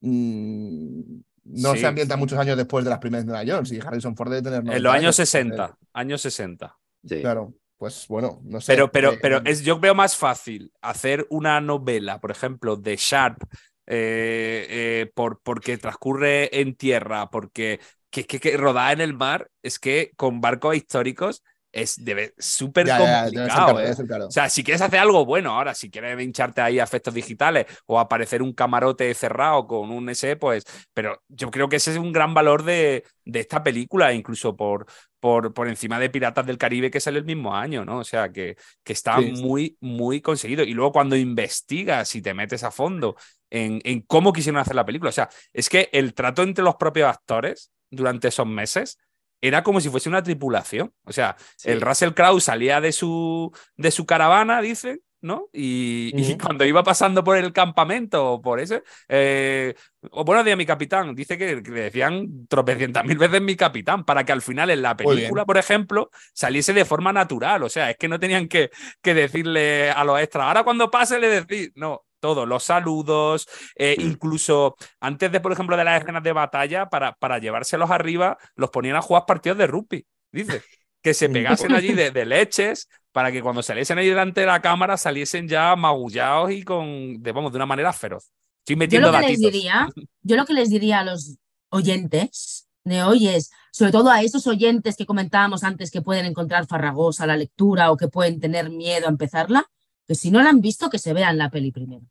mm, 0.00 1.00
no 1.44 1.72
Sí. 1.74 1.80
se 1.80 1.86
ambienta 1.86 2.16
muchos 2.16 2.38
años 2.38 2.56
después 2.56 2.84
de 2.84 2.90
las 2.90 2.98
primeras 2.98 3.24
Indiana 3.24 3.44
Jones. 3.54 3.72
Y 3.72 3.80
Harrison 3.80 4.16
Ford 4.16 4.30
debe 4.30 4.42
tener. 4.42 4.58
En 4.60 4.64
90 4.66 4.82
los 4.82 4.92
años 4.94 5.02
años. 5.04 5.16
60, 5.16 5.78
años 5.92 6.20
60. 6.20 6.76
Sí. 7.04 7.20
Claro, 7.20 7.54
pues 7.76 8.06
bueno, 8.08 8.40
no 8.44 8.60
sé. 8.60 8.72
Pero, 8.72 8.90
pero, 8.92 9.12
Eh, 9.12 9.18
pero 9.20 9.40
es, 9.44 9.62
yo 9.62 9.78
veo 9.80 9.94
más 9.94 10.16
fácil 10.16 10.72
hacer 10.82 11.26
una 11.30 11.60
novela, 11.60 12.20
por 12.20 12.30
ejemplo, 12.30 12.76
de 12.76 12.96
Sharp, 12.96 13.42
eh, 13.86 14.66
eh, 14.68 15.10
por, 15.14 15.40
porque 15.42 15.78
transcurre 15.78 16.60
en 16.60 16.74
tierra, 16.74 17.30
porque 17.30 17.80
que, 18.10 18.24
que, 18.26 18.38
que 18.40 18.56
rodada 18.56 18.92
en 18.92 19.00
el 19.00 19.14
mar, 19.14 19.50
es 19.62 19.78
que 19.78 20.12
con 20.16 20.40
barcos 20.40 20.76
históricos 20.76 21.42
es 21.82 22.00
súper 22.38 22.86
ya, 22.86 22.98
ya, 22.98 23.22
complicado. 23.24 23.80
¿eh? 23.80 23.94
O 24.26 24.30
sea, 24.30 24.48
si 24.48 24.62
quieres 24.64 24.80
hacer 24.82 24.98
algo 24.98 25.24
bueno, 25.24 25.52
ahora, 25.52 25.74
si 25.74 25.90
quieres 25.90 26.20
hincharte 26.20 26.60
ahí 26.60 26.78
a 26.78 26.84
efectos 26.84 27.14
digitales 27.14 27.66
o 27.86 27.98
aparecer 27.98 28.42
un 28.42 28.52
camarote 28.52 29.12
cerrado 29.14 29.66
con 29.66 29.90
un 29.90 30.08
SE, 30.10 30.36
pues, 30.36 30.64
pero 30.94 31.22
yo 31.28 31.50
creo 31.50 31.68
que 31.68 31.76
ese 31.76 31.92
es 31.92 31.96
un 31.98 32.12
gran 32.12 32.34
valor 32.34 32.62
de, 32.64 33.04
de 33.24 33.40
esta 33.40 33.62
película, 33.62 34.12
incluso 34.12 34.56
por, 34.56 34.86
por, 35.20 35.52
por 35.54 35.68
encima 35.68 35.98
de 35.98 36.10
Piratas 36.10 36.46
del 36.46 36.58
Caribe, 36.58 36.90
que 36.90 37.00
sale 37.00 37.18
el 37.18 37.24
mismo 37.24 37.54
año, 37.54 37.84
¿no? 37.84 37.98
O 37.98 38.04
sea, 38.04 38.30
que, 38.30 38.56
que 38.84 38.92
está 38.92 39.18
Sí. 39.18 39.32
muy, 39.42 39.76
muy 39.80 40.20
conseguido. 40.20 40.62
Y 40.64 40.74
luego 40.74 40.92
cuando 40.92 41.16
investigas 41.16 42.14
y 42.14 42.22
te 42.22 42.34
metes 42.34 42.62
a 42.64 42.70
fondo 42.70 43.16
en, 43.50 43.80
en 43.84 44.02
cómo 44.02 44.32
quisieron 44.32 44.60
hacer 44.60 44.74
la 44.74 44.84
película, 44.84 45.10
o 45.10 45.12
sea, 45.12 45.28
es 45.52 45.68
que 45.68 45.88
el 45.92 46.14
trato 46.14 46.42
entre 46.42 46.64
los 46.64 46.76
propios 46.76 47.08
actores 47.08 47.70
durante 47.90 48.28
esos 48.28 48.46
meses 48.46 48.98
era 49.40 49.62
como 49.62 49.80
si 49.80 49.88
fuese 49.88 50.08
una 50.08 50.22
tripulación. 50.22 50.92
O 51.04 51.12
sea, 51.12 51.36
Sí. 51.56 51.70
el 51.70 51.80
Russell 51.80 52.12
Crowe 52.12 52.40
salía 52.40 52.80
de 52.80 52.92
su, 52.92 53.52
de 53.76 53.90
su 53.90 54.06
caravana, 54.06 54.60
dicen, 54.60 55.00
¿no? 55.20 55.48
Y, 55.52 56.36
cuando 56.38 56.64
iba 56.64 56.82
pasando 56.82 57.24
por 57.24 57.36
el 57.36 57.52
campamento 57.52 58.32
o 58.32 58.42
por 58.42 58.60
ese, 58.60 58.82
eh, 59.08 59.74
o 60.10 60.24
buenos 60.24 60.44
días, 60.44 60.56
mi 60.56 60.66
capitán, 60.66 61.14
dice 61.14 61.36
que, 61.36 61.56
le 61.56 61.80
decían 61.80 62.46
tropecientas 62.48 63.04
mil 63.04 63.18
veces 63.18 63.40
mi 63.40 63.56
capitán, 63.56 64.04
para 64.04 64.24
que 64.24 64.32
al 64.32 64.42
final 64.42 64.70
en 64.70 64.82
la 64.82 64.96
película, 64.96 65.44
por 65.44 65.58
ejemplo, 65.58 66.10
saliese 66.32 66.72
de 66.72 66.84
forma 66.84 67.12
natural. 67.12 67.62
O 67.62 67.68
sea, 67.68 67.90
es 67.90 67.96
que 67.96 68.08
no 68.08 68.20
tenían 68.20 68.48
que, 68.48 68.70
que 69.02 69.14
decirle 69.14 69.90
a 69.90 70.04
los 70.04 70.20
extras, 70.20 70.46
ahora 70.46 70.64
cuando 70.64 70.90
pase 70.90 71.18
le 71.18 71.28
decís, 71.28 71.72
no, 71.74 72.04
todo, 72.20 72.46
los 72.46 72.64
saludos, 72.64 73.48
eh, 73.76 73.96
incluso 73.98 74.76
antes 75.00 75.30
de, 75.32 75.40
por 75.40 75.52
ejemplo, 75.52 75.76
de 75.76 75.84
las 75.84 76.00
escenas 76.00 76.22
de 76.22 76.32
batalla, 76.32 76.88
para, 76.88 77.12
para 77.14 77.38
llevárselos 77.38 77.90
arriba, 77.90 78.38
los 78.54 78.70
ponían 78.70 78.96
a 78.96 79.02
jugar 79.02 79.24
partidos 79.26 79.58
de 79.58 79.66
rugby, 79.66 80.06
dice. 80.32 80.62
Que 81.00 81.14
se 81.14 81.28
pegasen 81.28 81.72
allí 81.72 81.92
de, 81.94 82.26
leches 82.26 82.88
para 83.12 83.30
que 83.30 83.40
cuando 83.40 83.62
saliesen 83.62 83.98
ahí 83.98 84.08
delante 84.08 84.40
de 84.40 84.48
la 84.48 84.60
cámara 84.60 84.96
saliesen 84.96 85.46
ya 85.46 85.76
magullados 85.76 86.50
y 86.50 86.64
con, 86.64 87.22
de, 87.22 87.32
vamos, 87.32 87.52
de 87.52 87.56
una 87.56 87.66
manera 87.66 87.92
feroz. 87.92 88.32
Estoy 88.60 88.74
metiendo 88.76 89.08
yo 89.08 89.12
lo 89.12 89.20
que 89.20 89.28
les 89.28 89.38
diría, 89.38 89.88
yo 90.22 90.36
lo 90.36 90.44
que 90.44 90.52
les 90.54 90.70
diría 90.70 90.98
a 90.98 91.04
los 91.04 91.38
oyentes 91.70 92.68
de 92.84 93.02
hoy 93.02 93.28
es, 93.28 93.50
sobre 93.70 93.92
todo 93.92 94.10
a 94.10 94.22
esos 94.22 94.46
oyentes 94.46 94.96
que 94.96 95.06
comentábamos 95.06 95.62
antes 95.62 95.90
que 95.90 96.02
pueden 96.02 96.26
encontrar 96.26 96.66
farragosa 96.66 97.26
la 97.26 97.36
lectura 97.36 97.90
o 97.92 97.96
que 97.96 98.08
pueden 98.08 98.40
tener 98.40 98.70
miedo 98.70 99.06
a 99.06 99.10
empezarla, 99.10 99.70
que 100.08 100.14
si 100.14 100.30
no 100.30 100.42
la 100.42 100.48
han 100.48 100.62
visto, 100.62 100.88
que 100.88 100.98
se 100.98 101.12
vean 101.12 101.36
la 101.36 101.50
peli 101.50 101.70
primero. 101.70 102.06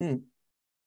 Mm. 0.00 0.16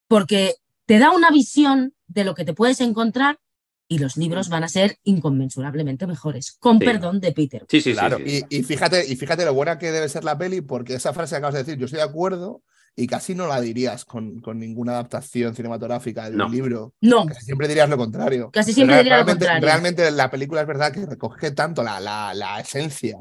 Porque 0.10 0.56
te 0.86 1.00
da 1.00 1.12
una 1.12 1.32
visión 1.32 1.94
de 2.08 2.26
lo 2.26 2.36
que 2.36 2.44
te 2.44 2.54
puedes 2.54 2.82
encontrar 2.82 3.40
y 3.88 4.00
los 4.00 4.18
libros 4.18 4.50
van 4.50 4.64
a 4.64 4.68
ser 4.68 4.98
inconmensurablemente 5.04 6.06
mejores, 6.06 6.58
con 6.60 6.80
perdón 6.80 7.22
de 7.22 7.32
Peter. 7.32 7.66
Sí, 7.70 7.80
sí, 7.80 7.94
claro. 7.94 8.18
Y, 8.20 8.64
fíjate, 8.64 9.06
y 9.08 9.16
fíjate 9.16 9.46
lo 9.46 9.54
buena 9.54 9.78
que 9.78 9.92
debe 9.92 10.10
ser 10.10 10.24
la 10.24 10.38
peli, 10.38 10.62
porque 10.62 10.96
esa 10.96 11.14
frase 11.14 11.32
que 11.32 11.38
acabas 11.38 11.54
de 11.54 11.64
decir, 11.64 11.78
yo 11.78 11.86
estoy 11.86 11.98
de 11.98 12.06
acuerdo, 12.06 12.64
y 12.96 13.08
casi 13.08 13.36
no 13.36 13.48
la 13.48 13.62
dirías 13.62 14.06
con, 14.06 14.40
con 14.42 14.60
ninguna 14.60 14.94
adaptación 14.94 15.56
cinematográfica 15.56 16.30
del 16.30 16.38
libro. 16.50 16.94
No. 17.02 17.26
Casi 17.26 17.46
siempre 17.46 17.68
dirías 17.68 17.90
lo 17.90 17.98
contrario. 17.98 18.52
Casi 18.52 18.74
siempre 18.74 18.98
dirías 18.98 19.20
lo 19.20 19.26
contrario. 19.26 19.66
Realmente 19.66 20.10
la 20.12 20.30
película 20.30 20.62
es 20.62 20.68
verdad 20.68 20.92
que 20.92 21.06
recoge 21.06 21.52
tanto 21.52 21.84
la, 21.84 22.00
la, 22.00 22.34
la 22.34 22.60
esencia 22.60 23.20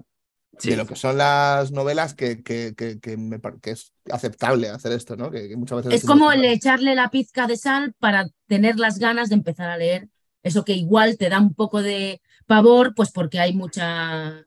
de 0.63 0.77
lo 0.77 0.87
que 0.87 0.97
son 0.97 1.19
las 1.19 1.73
novelas 1.73 2.15
que, 2.15 2.43
que, 2.43 2.75
que, 2.75 3.17
me, 3.17 3.41
que 3.61 3.71
es 3.71 3.93
aceptable 4.11 4.69
hacer 4.69 4.93
esto, 4.93 5.17
¿no? 5.17 5.31
Que, 5.31 5.57
muchas 5.57 5.85
veces 5.85 6.03
es 6.03 6.07
como 6.07 6.31
el 6.31 6.45
echarle 6.45 6.95
la 6.95 7.11
pizca 7.11 7.47
de 7.47 7.57
sal 7.57 7.95
para 7.99 8.29
tener 8.47 8.79
las 8.79 8.99
ganas 8.99 9.29
de 9.29 9.37
empezar 9.37 9.71
a 9.71 9.77
leer 9.77 10.09
eso 10.43 10.65
que 10.65 10.75
igual 10.75 11.17
te 11.17 11.29
da 11.29 11.41
un 11.41 11.55
poco 11.55 11.83
de 11.83 12.21
pavor, 12.47 12.95
pues 12.95 13.11
porque 13.11 13.39
hay 13.39 13.55
mucha 13.55 14.45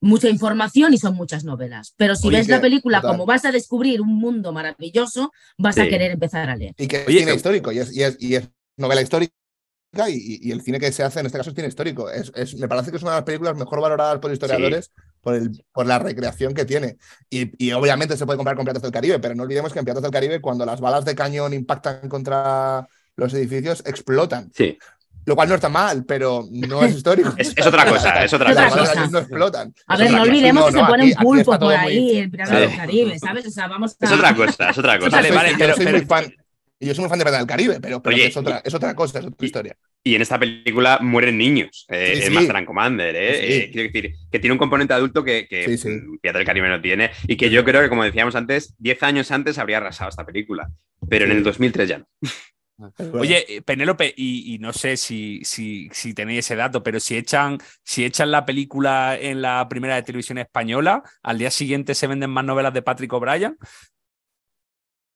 mucha 0.00 0.28
información 0.28 0.94
y 0.94 0.98
son 0.98 1.14
muchas 1.14 1.44
novelas. 1.44 1.94
Pero 1.96 2.14
si 2.14 2.28
ves 2.28 2.48
la 2.48 2.60
película 2.60 3.00
como 3.00 3.26
vas 3.26 3.44
a 3.44 3.52
descubrir 3.52 4.00
un 4.00 4.14
mundo 4.14 4.52
maravilloso, 4.52 5.32
vas 5.56 5.78
a 5.78 5.88
querer 5.88 6.12
empezar 6.12 6.48
a 6.50 6.56
leer. 6.56 6.74
Y 6.78 6.86
que 6.86 6.98
es 6.98 7.06
cine 7.06 7.34
histórico 7.34 7.72
y 7.72 7.78
es, 7.78 7.96
y, 7.96 8.02
y 8.20 8.34
es 8.36 8.48
novela 8.76 9.02
histórica 9.02 9.34
y, 10.08 10.52
el 10.52 10.60
cine 10.62 10.78
que 10.78 10.92
se 10.92 11.02
hace 11.02 11.20
en 11.20 11.26
este 11.26 11.38
caso 11.38 11.50
es 11.50 11.56
cine 11.56 11.68
histórico. 11.68 12.10
Es, 12.10 12.54
me 12.56 12.68
parece 12.68 12.90
que 12.90 12.98
es 12.98 13.02
una 13.02 13.12
de 13.12 13.16
las 13.18 13.24
películas 13.24 13.56
mejor 13.56 13.80
valoradas 13.80 14.18
por 14.18 14.32
historiadores 14.32 14.92
por, 15.20 15.34
el, 15.34 15.64
por 15.72 15.86
la 15.86 15.98
recreación 15.98 16.54
que 16.54 16.64
tiene. 16.64 16.98
Y, 17.30 17.72
obviamente 17.72 18.16
se 18.16 18.26
puede 18.26 18.36
comprar 18.36 18.56
con 18.56 18.64
Piratas 18.64 18.82
del 18.82 18.92
Caribe, 18.92 19.18
pero 19.18 19.34
no 19.34 19.44
olvidemos 19.44 19.72
que 19.72 19.78
en 19.78 19.84
Piratas 19.84 20.02
del 20.02 20.12
Caribe, 20.12 20.40
cuando 20.40 20.66
las 20.66 20.80
balas 20.80 21.04
de 21.04 21.14
cañón 21.14 21.54
impactan 21.54 22.08
contra 22.08 22.86
los 23.16 23.32
edificios, 23.34 23.82
explotan. 23.86 24.50
Sí. 24.54 24.78
Lo 25.24 25.36
cual 25.36 25.48
no 25.48 25.56
está 25.56 25.68
mal, 25.68 26.04
pero 26.06 26.46
no 26.50 26.82
es 26.82 26.94
histórico. 26.94 27.34
es, 27.36 27.54
otra 27.66 27.86
cosa, 27.86 28.24
es 28.24 28.32
otra, 28.32 28.54
cosa. 28.70 29.06
No 29.10 29.18
explotan. 29.18 29.74
A 29.86 29.96
ver, 29.96 30.10
no 30.10 30.22
olvidemos 30.22 30.66
que 30.66 30.72
se 30.72 30.86
pone 30.86 31.04
un 31.04 31.14
pulpo 31.14 31.58
por 31.58 31.74
ahí 31.74 32.18
en 32.18 32.30
Piratas 32.30 32.60
del 32.60 32.76
Caribe, 32.76 33.18
¿sabes? 33.18 33.46
O 33.46 33.50
sea, 33.50 33.68
vamos 33.68 33.96
a... 34.00 34.04
Es 34.04 34.12
otra 34.12 34.34
cosa, 34.34 34.70
es 34.70 34.78
otra 34.78 34.98
cosa. 34.98 35.16
Vale, 35.16 35.30
vale, 35.30 35.54
pero, 35.58 35.76
soy 35.76 35.86
muy 35.86 36.00
fan 36.02 36.32
y 36.80 36.86
yo 36.86 36.94
soy 36.94 37.02
muy 37.02 37.08
fan 37.08 37.18
de 37.18 37.24
Piratas 37.24 37.40
del 37.40 37.48
Caribe, 37.48 37.80
pero, 37.80 38.00
es, 38.16 38.36
otra, 38.36 38.62
es 38.64 38.74
otra 38.74 38.94
cosa, 38.94 39.18
es 39.18 39.26
otra 39.26 39.46
historia. 39.46 39.76
Y 40.04 40.14
en 40.14 40.22
esta 40.22 40.38
película 40.38 40.98
mueren 41.00 41.36
niños, 41.36 41.86
eh, 41.88 42.22
sí, 42.24 42.30
Master 42.30 42.56
and 42.56 42.66
Commander, 42.66 43.16
¿eh? 43.16 43.64
eh 43.64 43.70
quiero 43.70 43.90
decir, 43.90 44.14
que 44.30 44.38
tiene 44.38 44.52
un 44.52 44.58
componente 44.58 44.94
adulto 44.94 45.24
que, 45.24 45.46
que 45.48 46.32
del 46.32 46.44
Caribe 46.44 46.68
no 46.68 46.80
tiene 46.80 47.10
y 47.26 47.36
que 47.36 47.50
yo 47.50 47.64
creo 47.64 47.82
que, 47.82 47.88
como 47.88 48.04
decíamos 48.04 48.36
antes, 48.36 48.74
10 48.78 49.02
años 49.02 49.30
antes 49.30 49.58
habría 49.58 49.78
arrasado 49.78 50.10
esta 50.10 50.24
película, 50.24 50.70
pero 51.08 51.24
en 51.24 51.32
el 51.32 51.42
2003 51.42 51.88
ya 51.88 51.98
no. 51.98 52.06
Oye, 53.14 53.56
eh, 53.56 53.62
Penélope, 53.62 54.14
y, 54.16 54.56
no 54.60 54.72
sé 54.72 54.96
si, 54.96 55.40
si, 55.42 55.88
si, 55.92 56.14
tenéis 56.14 56.40
ese 56.40 56.54
dato, 56.54 56.82
pero 56.82 57.00
si 57.00 57.16
echan, 57.16 57.58
si 57.82 58.04
echan 58.04 58.30
la 58.30 58.46
película 58.46 59.18
en 59.20 59.42
la 59.42 59.68
primera 59.68 59.96
de 59.96 60.04
televisión 60.04 60.38
española, 60.38 61.02
al 61.22 61.38
día 61.38 61.50
siguiente 61.50 61.96
se 61.96 62.06
venden 62.06 62.30
más 62.30 62.44
novelas 62.44 62.72
de 62.72 62.82
Patrick 62.82 63.12
O'Brien. 63.12 63.56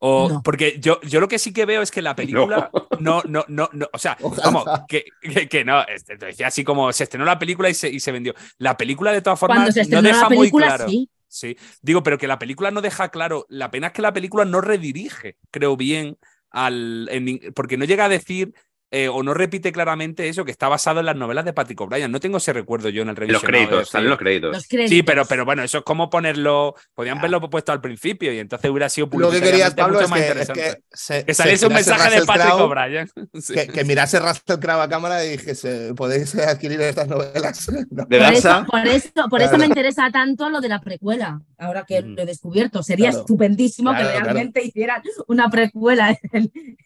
O, 0.04 0.42
Porque 0.42 0.80
yo, 0.80 1.00
yo 1.02 1.20
lo 1.20 1.28
que 1.28 1.38
sí 1.38 1.52
que 1.52 1.64
veo 1.64 1.80
es 1.80 1.92
que 1.92 2.02
la 2.02 2.16
película 2.16 2.72
no, 2.98 3.22
no, 3.24 3.44
no, 3.46 3.70
no, 3.72 3.88
o 3.92 3.98
sea, 3.98 4.16
como 4.16 4.64
que, 4.88 5.04
que, 5.48 5.64
no, 5.64 5.80
este, 5.86 6.16
decía 6.16 6.48
así 6.48 6.64
como 6.64 6.92
se 6.92 7.04
estrenó 7.04 7.24
la 7.24 7.38
película 7.38 7.70
y 7.70 7.74
se, 7.74 7.88
y 7.88 8.00
se 8.00 8.10
vendió. 8.10 8.34
La 8.58 8.76
película 8.76 9.12
de 9.12 9.22
todas 9.22 9.38
formas 9.38 9.76
no 9.88 10.02
deja 10.02 10.28
muy 10.28 10.50
claro. 10.50 10.86
Sí. 11.28 11.56
digo, 11.82 12.02
pero 12.02 12.18
que 12.18 12.26
la 12.26 12.40
película 12.40 12.72
no 12.72 12.80
deja 12.80 13.10
claro. 13.10 13.46
La 13.48 13.70
pena 13.70 13.86
es 13.86 13.92
que 13.92 14.02
la 14.02 14.12
película 14.12 14.44
no 14.44 14.60
redirige, 14.60 15.36
creo 15.52 15.76
bien, 15.76 16.18
al. 16.50 17.08
porque 17.54 17.76
no 17.76 17.84
llega 17.84 18.06
a 18.06 18.08
decir 18.08 18.52
eh, 18.94 19.08
o 19.08 19.22
no 19.22 19.32
repite 19.32 19.72
claramente 19.72 20.28
eso, 20.28 20.44
que 20.44 20.50
está 20.50 20.68
basado 20.68 21.00
en 21.00 21.06
las 21.06 21.16
novelas 21.16 21.46
de 21.46 21.54
Patrick 21.54 21.80
O'Brien. 21.80 22.12
No 22.12 22.20
tengo 22.20 22.36
ese 22.36 22.52
recuerdo 22.52 22.90
yo 22.90 23.00
en 23.00 23.08
el 23.08 23.16
revisionado. 23.16 23.50
Los 23.50 23.58
créditos, 23.58 23.88
salen 23.88 24.10
los 24.10 24.18
créditos. 24.18 24.66
Sí, 24.68 25.02
pero, 25.02 25.24
pero 25.24 25.46
bueno, 25.46 25.62
eso 25.62 25.78
es 25.78 25.84
como 25.84 26.10
ponerlo, 26.10 26.74
podían 26.94 27.18
verlo 27.18 27.40
puesto 27.48 27.72
al 27.72 27.80
principio 27.80 28.34
y 28.34 28.38
entonces 28.38 28.70
hubiera 28.70 28.90
sido 28.90 29.08
Lo 29.10 29.30
que 29.30 29.40
querías, 29.40 29.72
Pablo, 29.74 29.98
es 29.98 30.50
que, 30.50 30.76
que, 31.24 31.32
saliese 31.32 31.66
un 31.68 31.72
mensaje 31.72 32.20
de 32.20 32.26
Patrick 32.26 32.54
O'Brien. 32.54 33.08
Que, 33.72 33.84
mirase 33.84 34.18
Russell 34.18 34.58
Crowe 34.60 34.82
a 34.82 34.88
cámara 34.88 35.24
y 35.24 35.30
dijese, 35.30 35.94
podéis 35.94 36.34
adquirir 36.34 36.80
estas 36.82 37.08
novelas. 37.08 37.66
por, 38.66 38.86
eso, 38.86 39.28
por, 39.30 39.40
eso, 39.40 39.56
me 39.56 39.66
interesa 39.66 40.10
tanto 40.10 40.50
lo 40.50 40.60
de 40.60 40.68
la 40.68 40.80
precuela, 40.80 41.40
ahora 41.58 41.84
que 41.86 42.02
mm. 42.02 42.14
lo 42.14 42.22
he 42.22 42.26
descubierto. 42.26 42.82
Sería 42.82 43.10
estupendísimo 43.10 43.92
que 43.92 44.02
realmente 44.02 44.62
hicieran 44.62 45.02
una 45.28 45.48
precuela. 45.48 46.18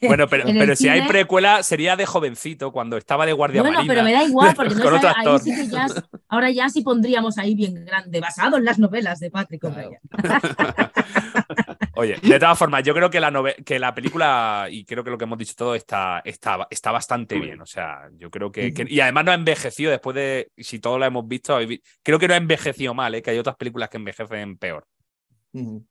bueno, 0.02 0.28
pero, 0.28 0.44
pero 0.44 0.76
si 0.76 0.88
hay 0.88 1.02
precuela, 1.02 1.62
sería 1.62 1.95
de 1.96 2.06
jovencito, 2.06 2.72
cuando 2.72 2.96
estaba 2.96 3.26
de 3.26 3.32
guardia 3.32 3.62
Bueno, 3.62 3.80
pero 3.86 4.02
me 4.02 4.12
da 4.12 4.24
igual, 4.24 4.54
porque 4.54 4.74
no 4.74 4.88
ahí 4.88 5.38
sí 5.40 5.54
que 5.54 5.68
ya, 5.68 5.86
ahora 6.28 6.50
ya 6.50 6.68
sí 6.68 6.82
pondríamos 6.82 7.38
ahí 7.38 7.54
bien 7.54 7.84
grande, 7.84 8.20
basado 8.20 8.56
en 8.56 8.64
las 8.64 8.78
novelas 8.78 9.20
de 9.20 9.30
Patrick 9.30 9.64
O'Brien. 9.64 9.98
Oye, 11.96 12.16
de 12.22 12.38
todas 12.38 12.58
formas, 12.58 12.82
yo 12.84 12.92
creo 12.92 13.08
que 13.08 13.20
la, 13.20 13.32
que 13.64 13.78
la 13.78 13.94
película, 13.94 14.68
y 14.70 14.84
creo 14.84 15.02
que 15.02 15.10
lo 15.10 15.16
que 15.16 15.24
hemos 15.24 15.38
dicho 15.38 15.54
todo, 15.56 15.74
está, 15.74 16.20
está, 16.24 16.66
está 16.70 16.92
bastante 16.92 17.38
bien. 17.38 17.60
O 17.62 17.66
sea, 17.66 18.08
yo 18.18 18.30
creo 18.30 18.52
que, 18.52 18.72
Y 18.88 19.00
además 19.00 19.24
no 19.24 19.30
ha 19.30 19.34
envejecido 19.34 19.90
después 19.90 20.14
de. 20.14 20.50
Si 20.58 20.78
todo 20.78 20.98
lo 20.98 21.06
hemos 21.06 21.26
visto, 21.26 21.58
creo 22.02 22.18
que 22.18 22.28
no 22.28 22.34
ha 22.34 22.36
envejecido 22.36 22.92
mal, 22.92 23.14
¿eh? 23.14 23.22
que 23.22 23.30
hay 23.30 23.38
otras 23.38 23.56
películas 23.56 23.88
que 23.88 23.96
envejecen 23.96 24.58
peor. 24.58 24.86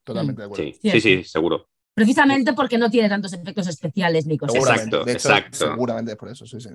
Totalmente 0.03 0.41
de 0.41 0.45
acuerdo. 0.45 0.63
sí, 0.79 1.01
sí, 1.01 1.23
seguro. 1.23 1.69
Precisamente 1.95 2.51
porque 2.51 2.77
no 2.77 2.89
tiene 2.91 3.07
tantos 3.07 3.31
efectos 3.31 3.67
especiales 3.67 4.25
ni 4.27 4.37
cosas. 4.37 4.57
Exacto, 4.57 5.07
exacto. 5.07 5.57
Seguramente 5.57 6.15
por 6.17 6.29
eso, 6.29 6.45
sí, 6.45 6.59
sí. 6.59 6.69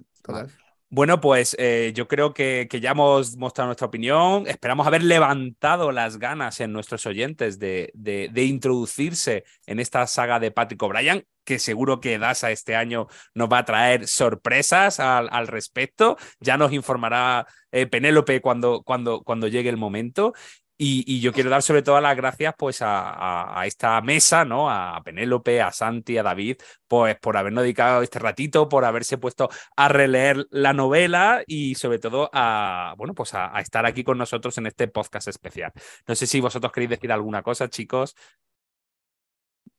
Bueno, 0.93 1.21
pues 1.21 1.55
eh, 1.59 1.93
yo 1.95 2.09
creo 2.09 2.35
que, 2.35 2.67
ya 2.81 2.93
hemos 2.93 3.37
mostrado 3.37 3.69
nuestra 3.69 3.87
opinión. 3.87 4.49
Esperamos 4.49 4.87
haber 4.89 5.05
levantado 5.05 5.93
las 5.93 6.19
ganas 6.19 6.59
en 6.59 6.73
nuestros 6.73 7.07
oyentes 7.07 7.61
de, 7.61 7.93
de, 7.95 8.45
introducirse 8.45 9.45
en 9.67 9.79
esta 9.79 10.05
saga 10.09 10.41
de 10.41 10.51
Patrick 10.51 10.83
O'Brien, 10.83 11.25
que 11.45 11.61
seguro 11.61 12.01
que 12.01 12.19
DASA 12.19 12.51
este 12.51 12.75
año 12.75 13.07
nos 13.35 13.49
va 13.49 13.59
a 13.59 13.65
traer 13.65 14.09
sorpresas 14.09 14.99
al, 14.99 15.29
al 15.31 15.47
respecto. 15.47 16.17
Ya 16.41 16.57
nos 16.57 16.73
informará 16.73 17.47
eh, 17.71 17.87
Penélope 17.87 18.41
cuando, 18.41 18.83
cuando, 18.83 19.23
cuando 19.23 19.47
llegue 19.47 19.69
el 19.69 19.77
momento. 19.77 20.33
Y, 20.83 21.21
yo 21.21 21.31
quiero 21.31 21.51
dar 21.51 21.61
sobre 21.61 21.83
todo 21.83 22.01
las 22.01 22.17
gracias 22.17 22.55
pues 22.57 22.79
a, 22.81 23.63
esta 23.67 24.01
mesa, 24.01 24.47
¿no? 24.47 24.71
A 24.71 25.03
Penélope, 25.05 25.61
a 25.61 25.73
Santi, 25.73 26.17
a 26.17 26.23
David, 26.23 26.57
pues 26.89 27.19
por 27.19 27.37
habernos 27.37 27.65
dedicado 27.65 28.01
este 28.01 28.19
ratito, 28.19 28.67
por 28.67 28.87
haberse 28.87 29.19
puesto 29.19 29.51
a 29.77 29.89
releer 29.89 30.47
la 30.51 30.73
novela 30.73 31.43
y 31.47 31.75
sobre 31.75 31.99
todo 31.99 32.31
a, 32.33 32.95
bueno, 32.97 33.13
pues 33.15 33.35
a, 33.35 33.61
estar 33.61 33.85
aquí 33.85 34.03
con 34.03 34.17
nosotros 34.17 34.57
en 34.57 34.69
este 34.69 34.89
podcast 34.89 35.29
especial. 35.29 35.71
No 36.07 36.15
sé 36.15 36.27
si 36.27 36.41
vosotros 36.41 36.73
queréis 36.73 36.89
decir 36.89 37.13
alguna 37.13 37.43
cosa, 37.43 37.69
chicos. 37.69 38.17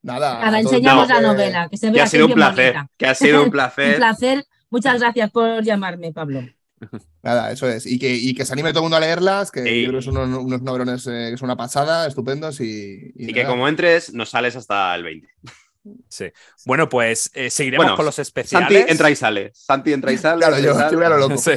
Nada. 0.03 0.39
Nada, 0.39 0.59
enseñamos 0.59 1.09
la 1.09 1.19
novela, 1.21 1.67
que 1.67 1.77
se 1.77 1.87
vea 1.87 1.95
que 1.95 2.01
ha 2.01 2.07
sido 2.07 2.27
un 2.27 2.33
placer, 2.33 2.75
que 2.95 3.07
ha 3.07 3.15
sido 3.15 3.43
un 3.43 3.49
placer. 3.51 3.93
un 3.93 3.97
placer. 3.97 4.45
Muchas 4.69 4.99
gracias 4.99 5.31
por 5.31 5.63
llamarme, 5.63 6.13
Pablo. 6.13 6.43
Nada, 7.23 7.51
eso 7.51 7.67
es. 7.67 7.85
Y 7.85 7.99
que, 7.99 8.13
y 8.13 8.33
que 8.33 8.45
se 8.45 8.53
anime 8.53 8.69
todo 8.69 8.79
el 8.79 8.83
mundo 8.83 8.97
a 8.97 8.99
leerlas, 8.99 9.51
que 9.51 9.61
creo 9.63 9.93
que 9.93 10.01
son 10.01 10.17
unos, 10.17 10.43
unos 10.43 10.61
novelerones 10.61 11.05
eh, 11.07 11.29
que 11.31 11.37
son 11.37 11.47
una 11.47 11.57
pasada, 11.57 12.07
estupendos 12.07 12.59
y. 12.61 13.11
Y, 13.15 13.33
que 13.33 13.45
como 13.45 13.67
entres, 13.67 14.13
nos 14.13 14.29
sales 14.29 14.55
hasta 14.55 14.93
el 14.95 15.03
20. 15.03 15.27
Sí. 16.09 16.31
Bueno, 16.65 16.87
pues 16.89 17.31
eh, 17.33 17.49
seguiremos 17.49 17.85
Bueno, 17.85 17.95
con 17.97 18.05
los 18.05 18.19
especiales. 18.19 18.69
Santi 18.77 18.91
entra 18.91 19.09
y 19.09 19.15
sale. 19.15 19.51
Santi 19.53 19.93
entra 19.93 20.11
y 20.11 20.17
sale. 20.19 20.39
Claro, 20.45 20.59
yo, 20.59 20.73
yo 20.91 21.05
a 21.05 21.09
lo 21.09 21.17
loco. 21.17 21.37
Sí. 21.37 21.51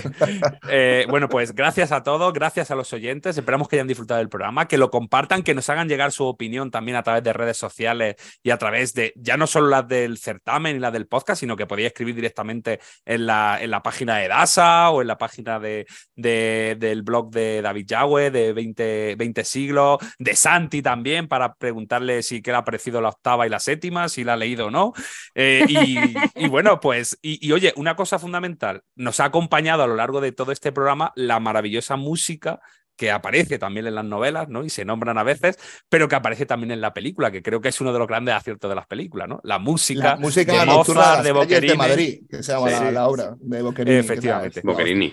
Eh, 0.71 1.07
bueno, 1.09 1.29
pues 1.29 1.55
gracias 1.55 1.93
a 1.93 2.03
todos, 2.03 2.33
gracias 2.33 2.71
a 2.71 2.75
los 2.75 2.93
oyentes. 2.93 3.37
Esperamos 3.37 3.69
que 3.69 3.77
hayan 3.77 3.87
disfrutado 3.87 4.19
del 4.19 4.29
programa, 4.29 4.67
que 4.67 4.79
lo 4.79 4.91
compartan, 4.91 5.43
que 5.43 5.55
nos 5.55 5.69
hagan 5.69 5.89
llegar 5.89 6.13
su 6.13 6.25
opinión 6.25 6.71
también 6.71 6.97
a 6.97 7.03
través 7.03 7.23
de 7.23 7.33
redes 7.33 7.57
sociales 7.57 8.17
y 8.43 8.51
a 8.51 8.57
través 8.59 8.95
de 8.95 9.13
ya 9.17 9.37
no 9.37 9.47
solo 9.47 9.69
las 9.69 9.87
del 9.87 10.19
certamen 10.19 10.77
y 10.77 10.79
las 10.79 10.93
del 10.93 11.07
podcast, 11.07 11.41
sino 11.41 11.57
que 11.57 11.67
podéis 11.67 11.89
escribir 11.89 12.15
directamente 12.15 12.81
en 13.05 13.27
la, 13.27 13.59
en 13.61 13.71
la 13.71 13.83
página 13.83 14.17
de 14.19 14.29
DASA 14.29 14.91
o 14.91 15.03
en 15.03 15.09
la 15.09 15.19
página 15.19 15.59
de, 15.61 15.87
de- 16.17 16.77
del 16.79 17.03
blog 17.03 17.31
de 17.31 17.61
David 17.63 17.87
Yagüe 17.87 18.31
de 18.31 18.53
20, 18.53 19.17
20 19.17 19.45
siglos, 19.45 19.99
de 20.19 20.35
Santi 20.35 20.81
también, 20.83 21.29
para 21.29 21.55
preguntarle 21.55 22.23
si 22.23 22.41
qué 22.43 22.51
le 22.53 22.57
ha 22.59 22.65
parecido 22.65 23.01
la 23.01 23.11
octava 23.11 23.47
y 23.47 23.51
la 23.51 23.59
séptima, 23.61 24.09
si 24.15 24.25
la 24.25 24.33
ha 24.35 24.37
leído 24.37 24.67
o 24.67 24.71
no. 24.71 24.93
Eh, 25.35 25.65
y, 25.69 25.99
y 26.45 26.49
bueno, 26.49 26.81
pues, 26.81 27.19
y, 27.23 27.47
y 27.47 27.53
oye, 27.53 27.73
una 27.77 27.97
cosa 27.97 28.19
fundamental, 28.19 28.83
nos 28.97 29.21
ha 29.21 29.27
acompañado 29.27 29.83
a 29.83 29.87
lo 29.87 29.97
largo 29.97 30.21
de 30.21 30.33
todo 30.33 30.53
este 30.53 30.73
programa 30.73 31.13
la 31.17 31.41
maravillosa 31.41 31.97
música 31.97 32.61
que 32.97 33.11
aparece 33.11 33.59
también 33.59 33.89
en 33.89 33.97
las 33.97 34.05
novelas, 34.05 34.49
¿no? 34.49 34.65
Y 34.65 34.71
se 34.71 34.85
nombran 34.85 35.19
a 35.19 35.25
veces, 35.25 35.59
pero 35.89 36.07
que 36.07 36.15
aparece 36.15 36.47
también 36.47 36.71
en 36.71 36.81
la 36.81 36.95
película, 36.95 37.33
que 37.33 37.43
creo 37.43 37.61
que 37.61 37.71
es 37.71 37.81
uno 37.81 37.93
de 37.93 37.99
los 37.99 38.07
grandes 38.07 38.37
aciertos 38.37 38.69
de 38.69 38.77
las 38.77 38.87
películas, 38.87 39.29
¿no? 39.29 39.41
La 39.43 39.59
música, 39.59 40.11
La 40.11 40.17
música 40.17 40.61
de 40.61 40.65
Mozart, 40.67 41.25
de, 41.25 41.33
de 41.33 41.39
calles 41.49 41.71
de. 41.73 41.77
Madrid, 41.77 42.21
que 42.31 42.43
se 42.45 42.53
llama 42.53 42.69
Sí. 42.71 42.85
la, 42.85 42.91
la 42.93 43.09
obra 43.09 43.35
de 43.37 43.63
la- 43.65 43.99
Efectivamente. 43.99 44.61
Boccherini. 44.63 45.13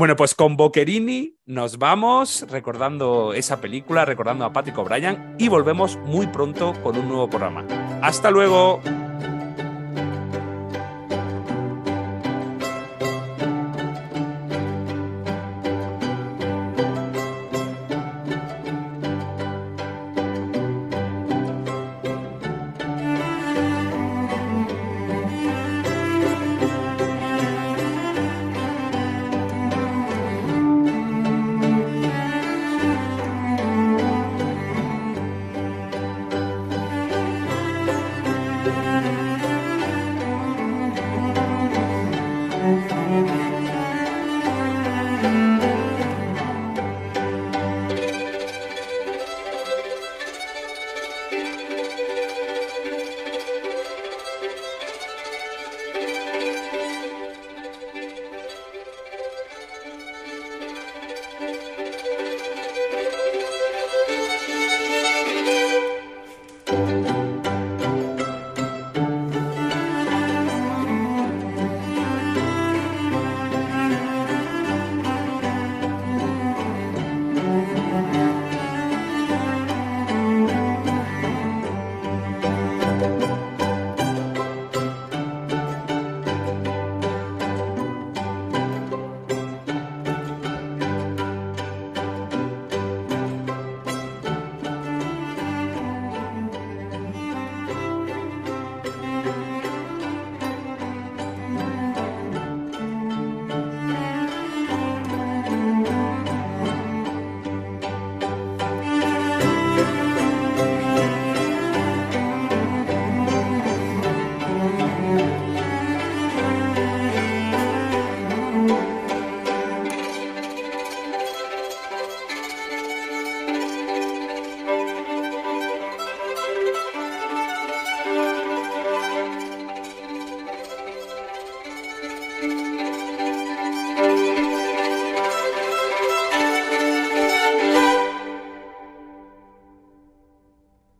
Bueno, 0.00 0.16
pues 0.16 0.34
con 0.34 0.56
Boccherini 0.56 1.36
nos 1.44 1.76
vamos 1.76 2.46
recordando 2.48 3.34
esa 3.34 3.60
película, 3.60 4.06
recordando 4.06 4.46
a 4.46 4.52
Patrick 4.54 4.78
O'Brien 4.78 5.34
y 5.38 5.48
volvemos 5.48 5.98
muy 6.06 6.26
pronto 6.26 6.72
con 6.82 6.96
un 6.96 7.06
nuevo 7.06 7.28
programa. 7.28 7.66
Hasta 8.00 8.30
luego. 8.30 8.80